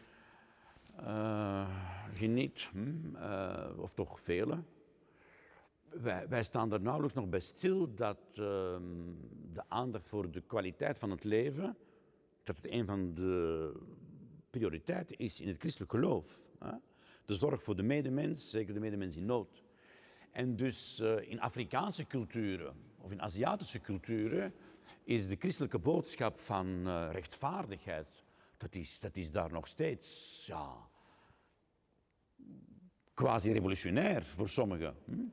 uh, 1.00 1.68
geniet, 2.14 2.70
hm? 2.72 3.16
of 3.76 3.94
toch 3.94 4.20
vele. 4.20 4.62
Wij, 5.88 6.28
wij, 6.28 6.42
staan 6.42 6.72
er 6.72 6.80
nauwelijks 6.80 7.16
nog 7.16 7.28
bij 7.28 7.40
stil 7.40 7.94
dat 7.94 8.18
ehm, 8.34 8.82
de 9.52 9.62
aandacht 9.68 10.08
voor 10.08 10.30
de 10.30 10.40
kwaliteit 10.40 10.98
van 10.98 11.10
het 11.10 11.24
leven, 11.24 11.76
dat 12.44 12.56
het 12.56 12.70
een 12.70 12.86
van 12.86 13.14
de 13.14 13.72
prioriteiten 14.50 15.16
is 15.16 15.40
in 15.40 15.48
het 15.48 15.58
christelijk 15.58 15.90
geloof. 15.90 16.42
Hè? 16.58 16.72
De 17.26 17.34
zorg 17.34 17.62
voor 17.62 17.76
de 17.76 17.82
medemens, 17.82 18.50
zeker 18.50 18.74
de 18.74 18.80
medemens 18.80 19.16
in 19.16 19.24
nood. 19.24 19.64
En 20.30 20.56
dus 20.56 21.00
uh, 21.00 21.30
in 21.30 21.40
Afrikaanse 21.40 22.06
culturen 22.06 22.74
of 23.00 23.10
in 23.10 23.22
Aziatische 23.22 23.80
culturen 23.80 24.54
is 25.04 25.28
de 25.28 25.36
christelijke 25.36 25.78
boodschap 25.78 26.40
van 26.40 26.66
uh, 26.66 27.08
rechtvaardigheid, 27.12 28.24
dat 28.56 28.74
is, 28.74 28.98
dat 28.98 29.16
is 29.16 29.30
daar 29.30 29.52
nog 29.52 29.66
steeds 29.66 30.42
ja, 30.46 30.88
quasi 33.14 33.52
revolutionair 33.52 34.24
voor 34.24 34.48
sommigen. 34.48 34.94
Hm? 35.04 35.24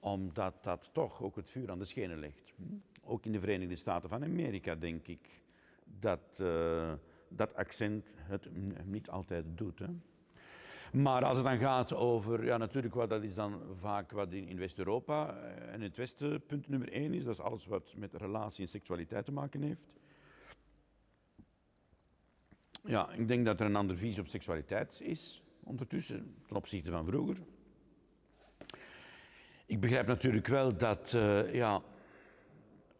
Omdat 0.00 0.62
dat 0.62 0.90
toch 0.92 1.22
ook 1.22 1.36
het 1.36 1.50
vuur 1.50 1.70
aan 1.70 1.78
de 1.78 1.84
schenen 1.84 2.18
legt. 2.18 2.52
Hm? 2.56 2.62
Ook 3.02 3.24
in 3.24 3.32
de 3.32 3.40
Verenigde 3.40 3.76
Staten 3.76 4.08
van 4.08 4.24
Amerika 4.24 4.74
denk 4.74 5.06
ik 5.06 5.42
dat 5.84 6.20
uh, 6.36 6.92
dat 7.28 7.54
accent 7.54 8.06
het 8.16 8.48
niet 8.86 9.10
altijd 9.10 9.44
doet. 9.48 9.78
Hè? 9.78 9.86
Maar 10.94 11.24
als 11.24 11.36
het 11.36 11.46
dan 11.46 11.58
gaat 11.58 11.94
over, 11.94 12.44
ja 12.44 12.56
natuurlijk, 12.56 12.94
wat, 12.94 13.08
dat 13.08 13.22
is 13.22 13.34
dan 13.34 13.60
vaak 13.80 14.10
wat 14.10 14.32
in, 14.32 14.58
West-Europa 14.58 15.36
en 15.36 15.74
in 15.74 15.82
het 15.82 15.96
Westen 15.96 16.46
punt 16.46 16.68
nummer 16.68 16.92
één 16.92 17.14
is, 17.14 17.24
dat 17.24 17.32
is 17.32 17.40
alles 17.40 17.66
wat 17.66 17.94
met 17.96 18.14
relatie 18.14 18.64
en 18.64 18.68
seksualiteit 18.68 19.24
te 19.24 19.32
maken 19.32 19.62
heeft. 19.62 19.86
Ja, 22.84 23.10
ik 23.12 23.28
denk 23.28 23.44
dat 23.44 23.60
er 23.60 23.66
een 23.66 23.76
ander 23.76 23.96
visie 23.96 24.20
op 24.20 24.28
seksualiteit 24.28 25.00
is, 25.00 25.42
ondertussen, 25.62 26.34
ten 26.46 26.56
opzichte 26.56 26.90
van 26.90 27.06
vroeger. 27.06 27.36
Ik 29.66 29.80
begrijp 29.80 30.06
natuurlijk 30.06 30.46
wel 30.46 30.76
dat, 30.76 31.12
uh, 31.12 31.54
ja, 31.54 31.82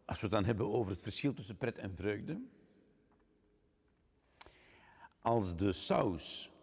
als 0.05 0.17
we 0.19 0.25
het 0.25 0.35
dan 0.35 0.45
hebben 0.45 0.73
over 0.73 0.91
het 0.91 1.01
verschil 1.01 1.33
tussen 1.33 1.57
pret 1.57 1.77
en 1.77 1.95
vreugde, 1.95 2.41
als 5.21 5.55
de 5.55 5.71
saus 5.71 6.53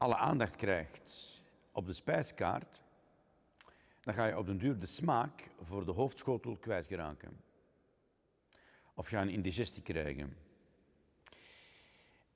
alle 0.00 0.16
aandacht 0.16 0.56
krijgt 0.56 1.42
op 1.72 1.86
de 1.86 1.92
spijskaart, 1.92 2.82
dan 4.00 4.14
ga 4.14 4.26
je 4.26 4.38
op 4.38 4.46
den 4.46 4.58
duur 4.58 4.78
de 4.78 4.86
smaak 4.86 5.50
voor 5.60 5.84
de 5.84 5.92
hoofdschotel 5.92 6.56
kwijtgeraken. 6.56 7.40
Of 8.94 9.06
ga 9.06 9.20
je 9.20 9.26
een 9.26 9.32
indigestie 9.32 9.82
krijgen. 9.82 10.36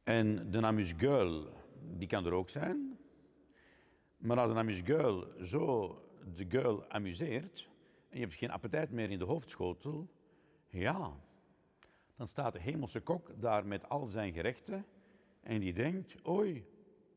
En 0.02 0.50
de 0.50 0.62
amuse-gueule, 0.62 1.48
die 1.96 2.08
kan 2.08 2.26
er 2.26 2.32
ook 2.32 2.48
zijn. 2.48 2.98
Maar 4.16 4.38
als 4.38 4.50
een 4.50 4.58
amuse-gueule 4.58 5.46
zo 5.46 5.98
de 6.34 6.46
gueule 6.48 6.88
amuseert 6.88 7.68
en 8.08 8.18
je 8.18 8.24
hebt 8.24 8.38
geen 8.38 8.50
appetijt 8.50 8.90
meer 8.90 9.10
in 9.10 9.18
de 9.18 9.24
hoofdschotel, 9.24 10.08
ja, 10.68 11.12
dan 12.16 12.28
staat 12.28 12.52
de 12.52 12.60
hemelse 12.60 13.00
kok 13.00 13.40
daar 13.40 13.66
met 13.66 13.88
al 13.88 14.06
zijn 14.06 14.32
gerechten 14.32 14.86
en 15.40 15.60
die 15.60 15.72
denkt, 15.72 16.28
oei, 16.28 16.72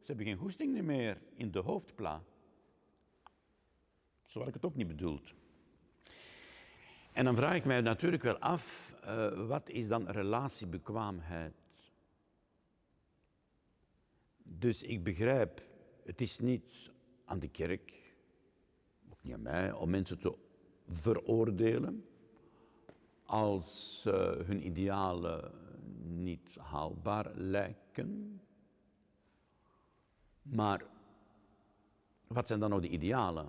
ze 0.08 0.14
hebben 0.14 0.32
geen 0.32 0.42
goesting 0.42 0.82
meer 0.82 1.22
in 1.36 1.52
de 1.52 1.60
hoofdpla. 1.60 2.24
Zo 4.24 4.40
had 4.40 4.48
ik 4.48 4.54
het 4.54 4.66
ook 4.66 4.76
niet 4.76 4.88
bedoeld. 4.88 5.34
En 7.12 7.26
dan 7.26 7.36
vraag 7.36 7.56
ik 7.56 7.66
mij 7.66 7.82
natuurlijk 7.82 8.24
wel 8.24 8.38
af, 8.38 8.96
uh, 9.06 9.48
wat 9.48 9.70
is 9.70 9.88
dan 9.88 10.08
relatiebekwaamheid? 10.08 11.54
Dus 14.44 14.84
ik 14.84 15.04
begrijp, 15.04 15.62
het 16.04 16.22
is 16.22 16.40
niet 16.40 16.92
aan 17.26 17.40
de 17.40 17.50
kerk, 17.50 18.14
ook 19.12 19.24
niet 19.24 19.34
aan 19.34 19.42
mij, 19.42 19.72
om 19.72 19.90
mensen 19.90 20.20
te 20.20 20.38
veroordelen 20.88 22.06
als 23.26 24.04
uh, 24.08 24.14
hun 24.32 24.66
idealen 24.66 25.52
niet 26.04 26.56
haalbaar 26.56 27.32
lijken. 27.36 28.42
Maar 30.50 30.86
wat 32.28 32.48
zijn 32.48 32.60
dan 32.60 32.70
nou 32.70 32.82
de 32.82 32.90
idealen? 32.90 33.48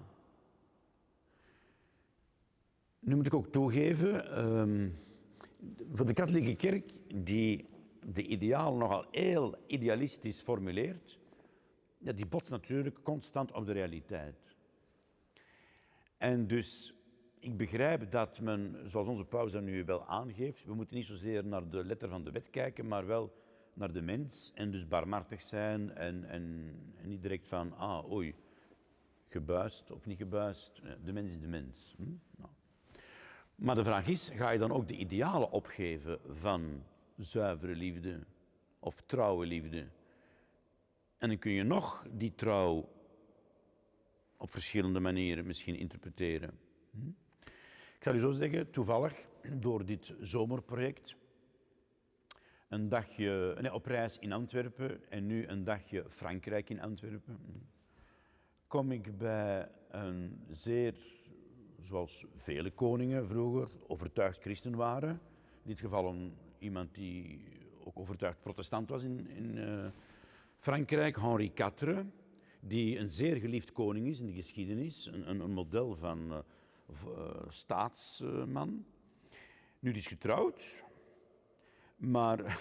Nu 2.99 3.17
moet 3.17 3.27
ik 3.27 3.35
ook 3.35 3.53
toegeven, 3.53 4.45
um, 4.47 4.95
voor 5.93 6.07
de 6.07 6.13
katholieke 6.13 6.57
kerk, 6.57 6.93
die 7.15 7.69
de 8.07 8.23
idealen 8.23 8.79
nogal 8.79 9.07
heel 9.11 9.55
idealistisch 9.67 10.41
formuleert, 10.41 11.19
ja, 11.99 12.13
die 12.13 12.27
botst 12.27 12.51
natuurlijk 12.51 13.03
constant 13.03 13.53
op 13.53 13.67
de 13.67 13.73
realiteit. 13.73 14.57
En 16.17 16.47
dus 16.47 16.95
ik 17.39 17.57
begrijp 17.57 18.11
dat 18.11 18.41
men, 18.41 18.91
zoals 18.91 19.09
onze 19.09 19.25
paus 19.25 19.53
nu 19.53 19.85
wel 19.85 20.07
aangeeft, 20.07 20.65
we 20.65 20.75
moeten 20.75 20.97
niet 20.97 21.07
zozeer 21.07 21.45
naar 21.45 21.69
de 21.69 21.85
letter 21.85 22.09
van 22.09 22.25
de 22.25 22.31
wet 22.31 22.51
kijken, 22.51 22.89
maar 22.89 23.07
wel 23.07 23.33
naar 23.79 23.93
de 23.93 24.03
mens 24.03 24.53
en 24.55 24.71
dus 24.71 24.89
barmhartig 24.89 25.43
zijn 25.43 25.95
en, 25.95 26.25
en, 26.25 26.75
en 26.97 27.09
niet 27.09 27.23
direct 27.23 27.47
van, 27.47 27.77
ah, 27.77 28.11
oei, 28.11 28.35
gebuist 29.29 29.91
of 29.91 30.07
niet 30.07 30.19
gebuist. 30.19 30.83
De 31.05 31.13
mens 31.13 31.31
is 31.31 31.41
de 31.41 31.47
mens. 31.47 31.95
Hm? 31.97 32.03
Nou. 32.37 32.51
Maar 33.55 33.75
de 33.75 33.85
vraag 33.85 34.07
is, 34.07 34.31
ga 34.35 34.51
je 34.51 34.59
dan 34.59 34.73
ook 34.73 34.89
de 34.89 34.97
idealen 34.97 35.51
opgeven 35.51 36.19
van 36.35 36.83
zuivere 37.17 37.75
liefde 37.75 38.27
of 38.79 39.01
trouwe 39.01 39.47
liefde? 39.47 39.87
En 41.19 41.29
dan 41.29 41.39
kun 41.39 41.53
je 41.53 41.63
nog 41.63 42.07
die 42.11 42.35
trouw 42.35 42.89
op 44.37 44.51
verschillende 44.51 45.01
manieren 45.01 45.47
misschien 45.47 45.77
interpreteren. 45.77 46.59
Hm? 46.91 47.09
Ik 47.97 48.05
zal 48.05 48.15
u 48.15 48.19
zo 48.19 48.33
zeggen, 48.33 48.71
toevallig 48.71 49.27
door 49.53 49.85
dit 49.85 50.15
zomerproject 50.21 51.17
een 52.69 52.89
dagje 52.89 53.57
nee, 53.61 53.75
op 53.75 53.87
reis 53.87 54.19
in 54.19 54.33
Antwerpen 54.33 55.11
en 55.11 55.27
nu 55.27 55.47
een 55.47 55.65
dagje 55.65 56.05
Frankrijk 56.09 56.71
in 56.71 56.81
Antwerpen, 56.81 57.39
kom 58.67 58.93
ik 58.93 59.19
bij 59.19 59.69
een 59.91 60.41
zeer, 60.51 60.95
zoals 61.83 62.25
vele 62.37 62.71
koningen 62.71 63.27
vroeger, 63.27 63.69
overtuigd 63.87 64.41
christen 64.41 64.77
waren. 64.77 65.11
In 65.63 65.75
dit 65.75 65.81
geval 65.81 66.09
een, 66.09 66.33
iemand 66.59 66.95
die 66.95 67.41
ook 67.85 67.99
overtuigd 67.99 68.41
protestant 68.41 68.89
was 68.89 69.03
in, 69.03 69.31
in 69.31 69.57
uh, 69.57 69.89
Frankrijk, 70.57 71.17
Henri 71.17 71.53
IV, 71.55 72.03
die 72.61 72.99
een 72.99 73.11
zeer 73.11 73.37
geliefd 73.37 73.73
koning 73.73 74.07
is 74.07 74.21
in 74.21 74.27
de 74.27 74.33
geschiedenis, 74.33 75.07
een, 75.07 75.41
een, 75.41 75.51
model 75.51 75.95
van 75.95 76.33
uh, 76.33 76.39
uh, 77.07 77.31
staatsman. 77.49 78.85
Nu, 79.79 79.91
die 79.91 80.01
is 80.01 80.07
getrouwd, 80.07 80.85
maar 81.99 82.59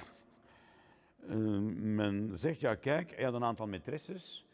uh, 1.29 1.59
men 1.99 2.37
zegt, 2.37 2.59
ja 2.59 2.75
kijk, 2.75 3.15
hij 3.15 3.23
had 3.23 3.33
een 3.33 3.43
aantal 3.43 3.67
maîtresses 3.67 4.45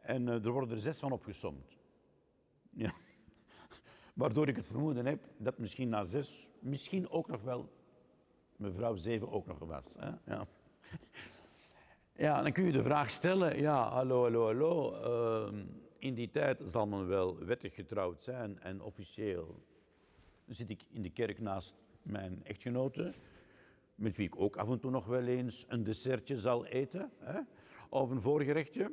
en 0.00 0.22
uh, 0.22 0.44
er 0.44 0.50
worden 0.50 0.70
er 0.70 0.82
zes 0.82 0.98
van 0.98 1.12
opgesomd. 1.12 1.76
Ja. 2.70 2.92
Waardoor 4.14 4.48
ik 4.48 4.56
het 4.56 4.66
vermoeden 4.66 5.06
heb 5.06 5.24
dat 5.36 5.58
misschien 5.58 5.88
na 5.88 6.04
zes, 6.04 6.48
misschien 6.58 7.10
ook 7.10 7.28
nog 7.28 7.42
wel 7.42 7.72
mevrouw 8.56 8.96
zeven 8.96 9.30
ook 9.30 9.46
nog 9.46 9.58
was. 9.58 9.84
Hè? 9.96 10.10
Ja. 10.24 10.46
ja, 12.26 12.42
dan 12.42 12.52
kun 12.52 12.64
je 12.64 12.72
de 12.72 12.82
vraag 12.82 13.10
stellen, 13.10 13.60
ja, 13.60 13.88
hallo, 13.88 14.22
hallo, 14.22 14.44
hallo. 14.44 14.94
Uh, 15.52 15.58
in 15.98 16.14
die 16.14 16.30
tijd 16.30 16.62
zal 16.64 16.86
men 16.86 17.08
wel 17.08 17.38
wettig 17.38 17.74
getrouwd 17.74 18.22
zijn 18.22 18.60
en 18.60 18.82
officieel 18.82 19.62
zit 20.46 20.70
ik 20.70 20.82
in 20.90 21.02
de 21.02 21.10
kerk 21.10 21.38
naast 21.38 21.74
mijn 22.02 22.40
echtgenote 22.44 23.14
met 24.02 24.16
wie 24.16 24.26
ik 24.26 24.36
ook 24.36 24.56
af 24.56 24.68
en 24.68 24.80
toe 24.80 24.90
nog 24.90 25.06
wel 25.06 25.26
eens 25.26 25.64
een 25.68 25.84
dessertje 25.84 26.38
zal 26.38 26.66
eten, 26.66 27.10
hè? 27.18 27.40
of 27.88 28.10
een 28.10 28.20
voorgerechtje. 28.20 28.92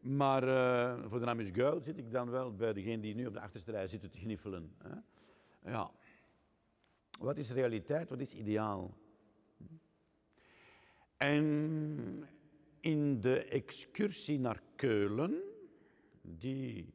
Maar 0.00 0.44
uh, 0.44 1.08
voor 1.08 1.18
de 1.18 1.24
naam 1.24 1.40
is 1.40 1.50
Guil 1.50 1.80
zit 1.80 1.98
ik 1.98 2.10
dan 2.10 2.30
wel 2.30 2.54
bij 2.54 2.72
degene 2.72 3.00
die 3.02 3.14
nu 3.14 3.26
op 3.26 3.32
de 3.32 3.40
achterste 3.40 3.70
rij 3.70 3.86
zitten 3.86 4.10
te 4.10 4.18
gniffelen. 4.18 4.72
Hè? 4.78 4.94
Ja. 5.70 5.90
Wat 7.18 7.36
is 7.36 7.50
realiteit, 7.50 8.10
wat 8.10 8.20
is 8.20 8.34
ideaal? 8.34 8.96
En 11.16 12.28
in 12.80 13.20
de 13.20 13.44
excursie 13.44 14.38
naar 14.38 14.62
Keulen, 14.76 15.42
die 16.22 16.94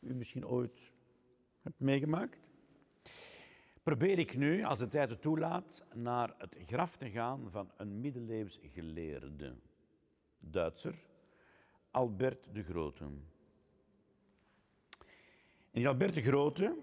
u 0.00 0.14
misschien 0.14 0.46
ooit 0.46 0.92
hebt 1.60 1.80
meegemaakt, 1.80 2.49
probeer 3.96 4.18
ik 4.18 4.36
nu, 4.36 4.64
als 4.64 4.78
de 4.78 4.88
tijd 4.88 5.10
het 5.10 5.22
toelaat, 5.22 5.84
naar 5.94 6.34
het 6.38 6.56
graf 6.66 6.96
te 6.96 7.10
gaan 7.10 7.50
van 7.50 7.70
een 7.76 8.00
middeleeuws 8.00 8.58
geleerde 8.62 9.54
Duitser, 10.38 10.94
Albert 11.90 12.48
de 12.52 12.62
Grote. 12.62 13.04
En 13.04 13.20
die 15.70 15.88
Albert 15.88 16.14
de 16.14 16.22
Grote 16.22 16.76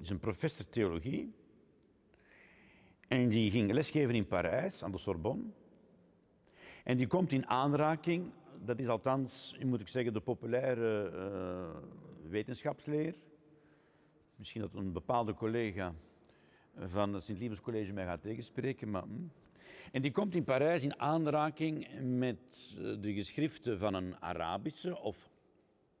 is 0.00 0.10
een 0.10 0.18
professor 0.18 0.68
theologie 0.68 1.34
en 3.08 3.28
die 3.28 3.50
ging 3.50 3.72
lesgeven 3.72 4.14
in 4.14 4.26
Parijs 4.26 4.82
aan 4.82 4.92
de 4.92 4.98
Sorbonne. 4.98 5.44
En 6.84 6.96
die 6.96 7.06
komt 7.06 7.32
in 7.32 7.46
aanraking, 7.46 8.32
dat 8.64 8.78
is 8.78 8.88
althans, 8.88 9.58
moet 9.64 9.80
ik 9.80 9.88
zeggen, 9.88 10.12
de 10.12 10.20
populaire 10.20 11.12
uh, 11.12 12.30
wetenschapsleer. 12.30 13.14
Misschien 14.36 14.60
dat 14.60 14.74
een 14.74 14.92
bepaalde 14.92 15.34
collega 15.34 15.94
van 16.86 17.14
het 17.14 17.24
Sint-Liebes 17.24 17.60
College 17.60 17.92
mij 17.92 18.04
gaat 18.04 18.22
tegenspreken, 18.22 18.90
maar... 18.90 19.02
Hm. 19.02 19.26
En 19.92 20.02
die 20.02 20.10
komt 20.10 20.34
in 20.34 20.44
Parijs 20.44 20.82
in 20.82 21.00
aanraking 21.00 21.88
met 22.00 22.38
eh, 22.76 22.94
de 23.00 23.12
geschriften 23.12 23.78
van 23.78 23.94
een 23.94 24.16
Arabische, 24.16 24.98
of 24.98 25.30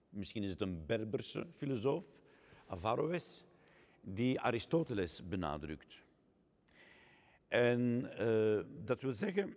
misschien 0.08 0.42
is 0.42 0.50
het 0.50 0.60
een 0.60 0.86
Berberse 0.86 1.46
filosoof, 1.52 2.04
Averroes, 2.66 3.44
die 4.00 4.40
Aristoteles 4.40 5.28
benadrukt. 5.28 6.02
En 7.48 8.10
uh, 8.20 8.60
dat 8.84 9.02
wil 9.02 9.12
zeggen, 9.12 9.56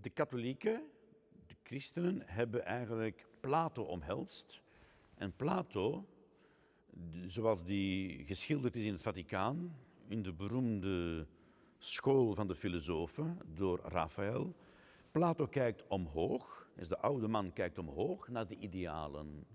de 0.00 0.10
katholieken, 0.10 0.82
de 1.46 1.54
christenen, 1.62 2.22
hebben 2.26 2.64
eigenlijk 2.64 3.26
Plato 3.40 3.82
omhelst. 3.82 4.60
En 5.14 5.32
Plato, 5.36 6.06
zoals 7.26 7.64
die 7.64 8.24
geschilderd 8.24 8.76
is 8.76 8.84
in 8.84 8.92
het 8.92 9.02
Vaticaan, 9.02 9.76
in 10.08 10.22
de 10.22 10.32
beroemde 10.32 11.26
school 11.78 12.34
van 12.34 12.46
de 12.46 12.54
filosofen 12.54 13.38
door 13.54 13.80
Raphaël. 13.82 14.54
Plato 15.10 15.46
kijkt 15.46 15.86
omhoog, 15.86 16.68
dus 16.76 16.88
de 16.88 16.98
oude 16.98 17.28
man 17.28 17.52
kijkt 17.52 17.78
omhoog 17.78 18.28
naar 18.28 18.46
de 18.46 18.56
idealen. 18.56 19.46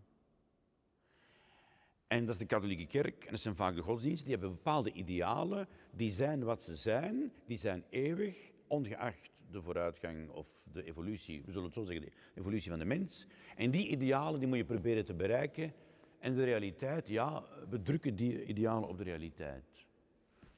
En 2.07 2.25
dat 2.25 2.33
is 2.33 2.39
de 2.39 2.45
katholieke 2.45 2.85
kerk, 2.85 3.23
en 3.25 3.31
dat 3.31 3.39
zijn 3.39 3.55
vaak 3.55 3.75
de 3.75 3.81
godsdiensten, 3.81 4.27
die 4.27 4.37
hebben 4.37 4.55
bepaalde 4.55 4.91
idealen, 4.91 5.67
die 5.91 6.11
zijn 6.11 6.43
wat 6.43 6.63
ze 6.63 6.75
zijn, 6.75 7.31
die 7.45 7.57
zijn 7.57 7.83
eeuwig, 7.89 8.51
ongeacht 8.67 9.31
de 9.51 9.61
vooruitgang 9.61 10.29
of 10.29 10.67
de 10.71 10.83
evolutie, 10.83 11.41
we 11.45 11.51
zullen 11.51 11.65
het 11.65 11.73
zo 11.73 11.83
zeggen, 11.83 12.05
de 12.05 12.11
evolutie 12.35 12.69
van 12.69 12.79
de 12.79 12.85
mens. 12.85 13.27
En 13.55 13.71
die 13.71 13.87
idealen 13.87 14.39
die 14.39 14.47
moet 14.47 14.57
je 14.57 14.65
proberen 14.65 15.05
te 15.05 15.13
bereiken. 15.13 15.73
En 16.19 16.35
de 16.35 16.43
realiteit, 16.43 17.07
ja, 17.07 17.43
we 17.69 17.81
drukken 17.81 18.15
die 18.15 18.43
idealen 18.45 18.89
op 18.89 18.97
de 18.97 19.03
realiteit. 19.03 19.63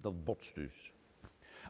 Dat 0.02 0.24
botst 0.24 0.56
dus. 0.56 0.92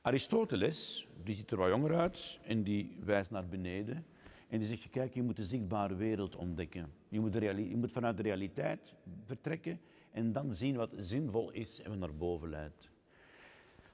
Aristoteles, 0.02 1.08
die 1.24 1.36
ziet 1.36 1.52
er 1.52 1.58
wat 1.58 1.70
jonger 1.70 1.96
uit 1.96 2.40
en 2.44 2.64
die 2.64 2.98
wijst 3.04 3.32
naar 3.32 3.48
beneden. 3.48 4.06
En 4.48 4.60
die 4.60 4.68
zegt, 4.68 4.90
kijk, 4.90 5.14
je 5.14 5.22
moet 5.22 5.36
de 5.36 5.46
zichtbare 5.46 5.96
wereld 5.96 6.36
ontdekken. 6.36 6.94
Je 7.10 7.20
moet, 7.20 7.34
de 7.34 7.70
je 7.70 7.76
moet 7.76 7.92
vanuit 7.92 8.18
de 8.18 8.24
realiteit 8.24 8.94
vertrekken 9.26 9.80
en 10.12 10.32
dan 10.32 10.56
zien 10.56 10.76
wat 10.76 10.92
zinvol 10.98 11.52
is 11.52 11.82
en 11.82 11.90
wat 11.90 12.00
naar 12.00 12.16
boven 12.16 12.50
leidt. 12.50 12.90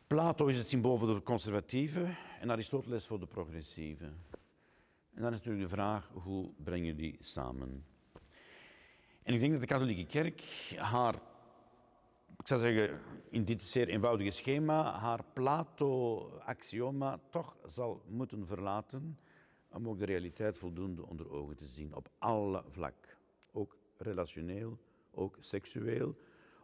Plato 0.08 0.45
is 0.45 0.58
het 0.58 0.67
symbool 0.67 0.97
voor 0.97 1.13
de 1.13 1.23
conservatieve 1.23 2.15
en 2.39 2.52
Aristoteles 2.52 3.06
voor 3.06 3.19
de 3.19 3.26
progressieve. 3.26 4.06
En 5.13 5.21
dan 5.23 5.32
is 5.32 5.38
natuurlijk 5.38 5.69
de 5.69 5.76
vraag, 5.76 6.10
hoe 6.13 6.50
breng 6.63 6.86
je 6.86 6.95
die 6.95 7.17
samen? 7.19 7.86
En 9.23 9.34
ik 9.34 9.39
denk 9.39 9.52
dat 9.52 9.62
de 9.62 9.67
katholieke 9.67 10.06
kerk 10.06 10.41
haar 10.76 11.15
ik 12.47 12.53
zou 12.53 12.73
zeggen, 12.73 12.99
in 13.29 13.45
dit 13.45 13.63
zeer 13.63 13.88
eenvoudige 13.88 14.31
schema, 14.31 14.99
haar 14.99 15.23
Plato-axioma 15.33 17.19
toch 17.29 17.57
zal 17.65 18.03
moeten 18.07 18.45
verlaten 18.45 19.19
om 19.71 19.88
ook 19.88 19.99
de 19.99 20.05
realiteit 20.05 20.57
voldoende 20.57 21.05
onder 21.05 21.31
ogen 21.31 21.55
te 21.55 21.65
zien, 21.65 21.95
op 21.95 22.10
alle 22.17 22.63
vlak. 22.69 23.17
Ook 23.51 23.77
relationeel, 23.97 24.77
ook 25.12 25.38
seksueel, 25.39 26.15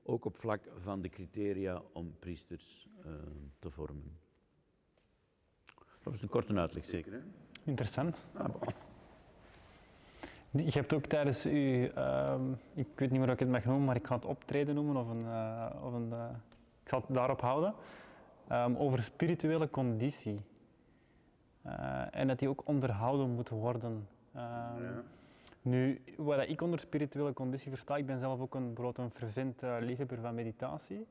ook 0.03 0.25
op 0.25 0.37
vlak 0.37 0.61
van 0.77 1.01
de 1.01 1.09
criteria 1.09 1.81
om 1.93 2.15
priesters 2.19 2.87
uh, 3.05 3.13
te 3.59 3.71
vormen. 3.71 4.19
Dat 6.03 6.13
is 6.13 6.21
een 6.21 6.29
korte 6.29 6.53
uitleg, 6.53 6.85
zeker. 6.85 7.13
Hè? 7.13 7.19
Interessant. 7.63 8.25
Ah, 8.33 8.55
je 10.53 10.71
hebt 10.71 10.93
ook 10.93 11.05
tijdens 11.05 11.45
uw, 11.45 11.51
uh, 11.97 12.35
ik 12.73 12.87
weet 12.95 13.09
niet 13.09 13.19
meer 13.19 13.23
hoe 13.23 13.33
ik 13.33 13.39
het 13.39 13.49
mag 13.49 13.65
noemen, 13.65 13.85
maar 13.85 13.95
ik 13.95 14.07
ga 14.07 14.15
het 14.15 14.25
optreden 14.25 14.75
noemen 14.75 14.95
of 14.95 15.09
een, 15.09 15.23
uh, 15.23 15.69
of 15.83 15.93
een 15.93 16.09
uh, 16.11 16.25
ik 16.83 16.89
zal 16.89 16.99
het 16.99 17.15
daarop 17.15 17.41
houden, 17.41 17.73
um, 18.51 18.77
over 18.77 19.03
spirituele 19.03 19.69
conditie. 19.69 20.41
Uh, 21.65 22.15
en 22.15 22.27
dat 22.27 22.39
die 22.39 22.49
ook 22.49 22.61
onderhouden 22.65 23.29
moet 23.29 23.49
worden. 23.49 23.91
Um, 24.35 24.41
ja. 24.83 25.03
Nu, 25.61 26.01
wat 26.17 26.47
ik 26.47 26.61
onder 26.61 26.79
spirituele 26.79 27.33
conditie 27.33 27.69
versta, 27.69 27.97
ik 27.97 28.05
ben 28.05 28.19
zelf 28.19 28.39
ook 28.39 28.55
een, 28.55 28.77
een 28.93 29.11
vervent 29.11 29.61
liefhebber 29.79 30.19
van 30.19 30.35
meditatie, 30.35 31.07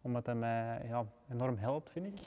omdat 0.00 0.24
dat 0.24 0.36
mij 0.36 0.82
ja, 0.86 1.04
enorm 1.30 1.56
helpt, 1.56 1.90
vind 1.90 2.06
ik. 2.06 2.20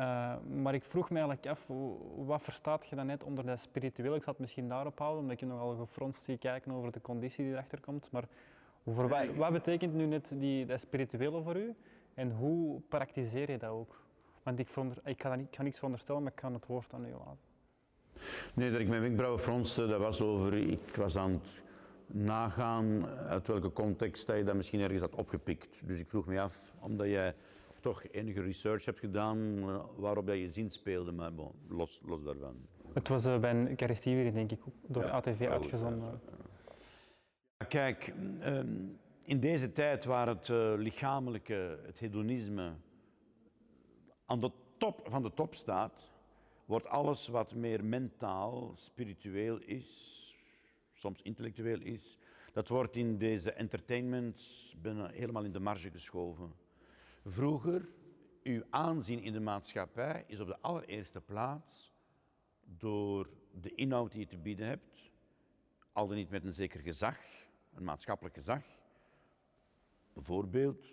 Uh, 0.00 0.34
maar 0.62 0.74
ik 0.74 0.84
vroeg 0.84 1.10
me 1.10 1.18
eigenlijk 1.18 1.46
af, 1.46 1.70
wat 2.16 2.42
verstaat 2.42 2.86
je 2.86 2.96
dan 2.96 3.06
net 3.06 3.24
onder 3.24 3.46
dat 3.46 3.60
spiritueel? 3.60 4.14
Ik 4.14 4.22
zat 4.22 4.38
misschien 4.38 4.68
daarop 4.68 4.98
houden, 4.98 5.20
omdat 5.22 5.40
je 5.40 5.46
nogal 5.46 5.76
gefronst 5.76 6.22
zie 6.22 6.38
kijken 6.38 6.72
over 6.72 6.92
de 6.92 7.00
conditie 7.00 7.44
die 7.44 7.52
erachter 7.52 7.80
komt. 7.80 8.08
Maar 8.10 8.24
voor 8.86 9.08
wat, 9.08 9.26
wat, 9.36 9.52
betekent 9.52 9.94
nu 9.94 10.06
net 10.06 10.32
die, 10.34 10.66
dat 10.66 10.80
spirituele 10.80 11.42
voor 11.42 11.56
u? 11.56 11.74
En 12.14 12.30
hoe 12.30 12.80
praktiseer 12.88 13.50
je 13.50 13.58
dat 13.58 13.70
ook? 13.70 14.02
Want 14.42 14.58
ik, 14.58 14.68
ik, 15.04 15.22
ga, 15.22 15.34
niet, 15.34 15.46
ik 15.48 15.56
ga 15.56 15.62
niets 15.62 15.76
veronderstellen, 15.76 16.22
maar 16.22 16.32
ik 16.32 16.38
kan 16.38 16.54
het 16.54 16.66
woord 16.66 16.92
aan 16.92 17.04
u 17.04 17.12
laten. 17.12 17.48
Nee, 18.54 18.70
dat 18.70 18.80
ik 18.80 18.88
mijn 18.88 19.00
wenkbrauwen 19.00 19.40
fronste, 19.40 19.86
dat 19.86 20.00
was 20.00 20.20
over, 20.20 20.54
ik 20.54 20.96
was 20.96 21.16
aan 21.16 21.32
het 21.32 21.62
nagaan 22.06 23.06
uit 23.06 23.46
welke 23.46 23.72
context 23.72 24.26
dat 24.26 24.36
je 24.36 24.44
dat 24.44 24.54
misschien 24.54 24.80
ergens 24.80 25.00
had 25.00 25.14
opgepikt. 25.14 25.80
Dus 25.84 25.98
ik 25.98 26.08
vroeg 26.08 26.26
me 26.26 26.40
af, 26.40 26.74
omdat 26.80 27.06
jij 27.06 27.34
toch 27.80 28.04
enige 28.10 28.42
research 28.42 28.84
hebt 28.84 28.98
gedaan 28.98 29.58
eh, 29.58 29.84
waarop 29.96 30.26
dat 30.26 30.36
je 30.36 30.50
zin 30.50 30.70
speelde, 30.70 31.12
maar 31.12 31.34
bon, 31.34 31.52
los, 31.68 32.00
los 32.04 32.22
daarvan. 32.22 32.66
Het 32.92 33.08
was 33.08 33.26
uh, 33.26 33.38
bij 33.38 33.50
een 33.50 33.68
Eucharistie 33.68 34.32
denk 34.32 34.50
ik, 34.50 34.60
door 34.86 35.10
ATV 35.10 35.46
uitgezonden. 35.48 36.20
Ja, 37.58 37.66
kijk, 37.66 38.14
ehm, 38.40 38.76
in 39.22 39.40
deze 39.40 39.72
tijd 39.72 40.04
waar 40.04 40.28
het 40.28 40.48
uh, 40.48 40.72
lichamelijke, 40.76 41.78
het 41.82 41.98
hedonisme 41.98 42.72
aan 44.26 44.40
de 44.40 44.50
top 44.78 45.00
van 45.04 45.22
de 45.22 45.34
top 45.34 45.54
staat, 45.54 46.12
wordt 46.64 46.86
alles 46.86 47.28
wat 47.28 47.54
meer 47.54 47.84
mentaal, 47.84 48.72
spiritueel 48.74 49.58
is, 49.58 50.18
soms 50.92 51.22
intellectueel 51.22 51.80
is, 51.80 52.18
dat 52.52 52.68
wordt 52.68 52.96
in 52.96 53.18
deze 53.18 53.52
entertainment 53.52 54.42
helemaal 55.12 55.44
in 55.44 55.52
de 55.52 55.60
marge 55.60 55.90
geschoven. 55.90 56.52
Vroeger, 57.24 57.88
uw 58.42 58.62
aanzien 58.70 59.22
in 59.22 59.32
de 59.32 59.40
maatschappij 59.40 60.24
is 60.26 60.40
op 60.40 60.46
de 60.46 60.60
allereerste 60.60 61.20
plaats 61.20 61.92
door 62.64 63.30
de 63.60 63.74
inhoud 63.74 64.12
die 64.12 64.20
je 64.20 64.26
te 64.26 64.36
bieden 64.36 64.66
hebt, 64.66 65.10
al 65.92 66.06
dan 66.06 66.16
niet 66.16 66.30
met 66.30 66.44
een 66.44 66.52
zeker 66.52 66.80
gezag, 66.80 67.18
een 67.74 67.84
maatschappelijk 67.84 68.34
gezag. 68.34 68.62
Bijvoorbeeld, 70.12 70.86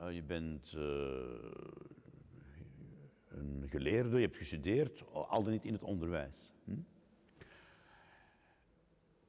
uh, 0.00 0.14
je 0.14 0.22
bent 0.22 0.72
uh, 0.72 0.82
een 3.28 3.64
geleerde, 3.68 4.16
je 4.16 4.24
hebt 4.24 4.36
gestudeerd, 4.36 5.04
al 5.12 5.42
dan 5.42 5.52
niet 5.52 5.64
in 5.64 5.72
het 5.72 5.82
onderwijs. 5.82 6.52
Hm? 6.64 6.72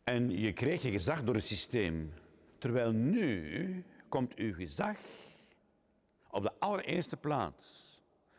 En 0.03 0.29
je 0.29 0.53
kreeg 0.53 0.81
je 0.81 0.91
gezag 0.91 1.23
door 1.23 1.35
het 1.35 1.45
systeem. 1.45 2.13
Terwijl 2.57 2.91
nu 2.91 3.83
komt 4.09 4.35
uw 4.35 4.53
gezag 4.53 4.97
op 6.35 6.43
de 6.43 6.53
allereerste 6.59 7.17
plaats. 7.17 7.93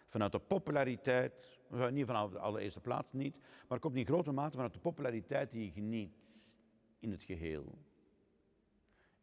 Vanuit 0.07 0.33
de 0.33 0.39
populariteit, 0.39 1.59
niet 1.91 2.07
vanaf 2.07 2.31
de 2.31 2.39
allereerste 2.39 2.81
plaats 2.81 3.13
niet, 3.13 3.37
maar 3.69 3.79
komt 3.79 3.97
in 3.97 4.07
grote 4.07 4.33
mate 4.33 4.55
vanuit 4.55 4.73
de 4.73 4.79
populariteit 4.79 5.51
die 5.51 5.65
je 5.65 5.71
geniet 5.71 6.55
in 6.99 7.11
het 7.11 7.23
geheel. 7.23 7.79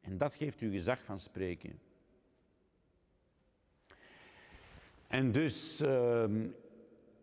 En 0.01 0.17
dat 0.17 0.35
geeft 0.35 0.61
u 0.61 0.71
gezag 0.71 1.03
van 1.03 1.19
spreken. 1.19 1.79
En 5.07 5.31
dus 5.31 5.79
ehm, 5.79 6.47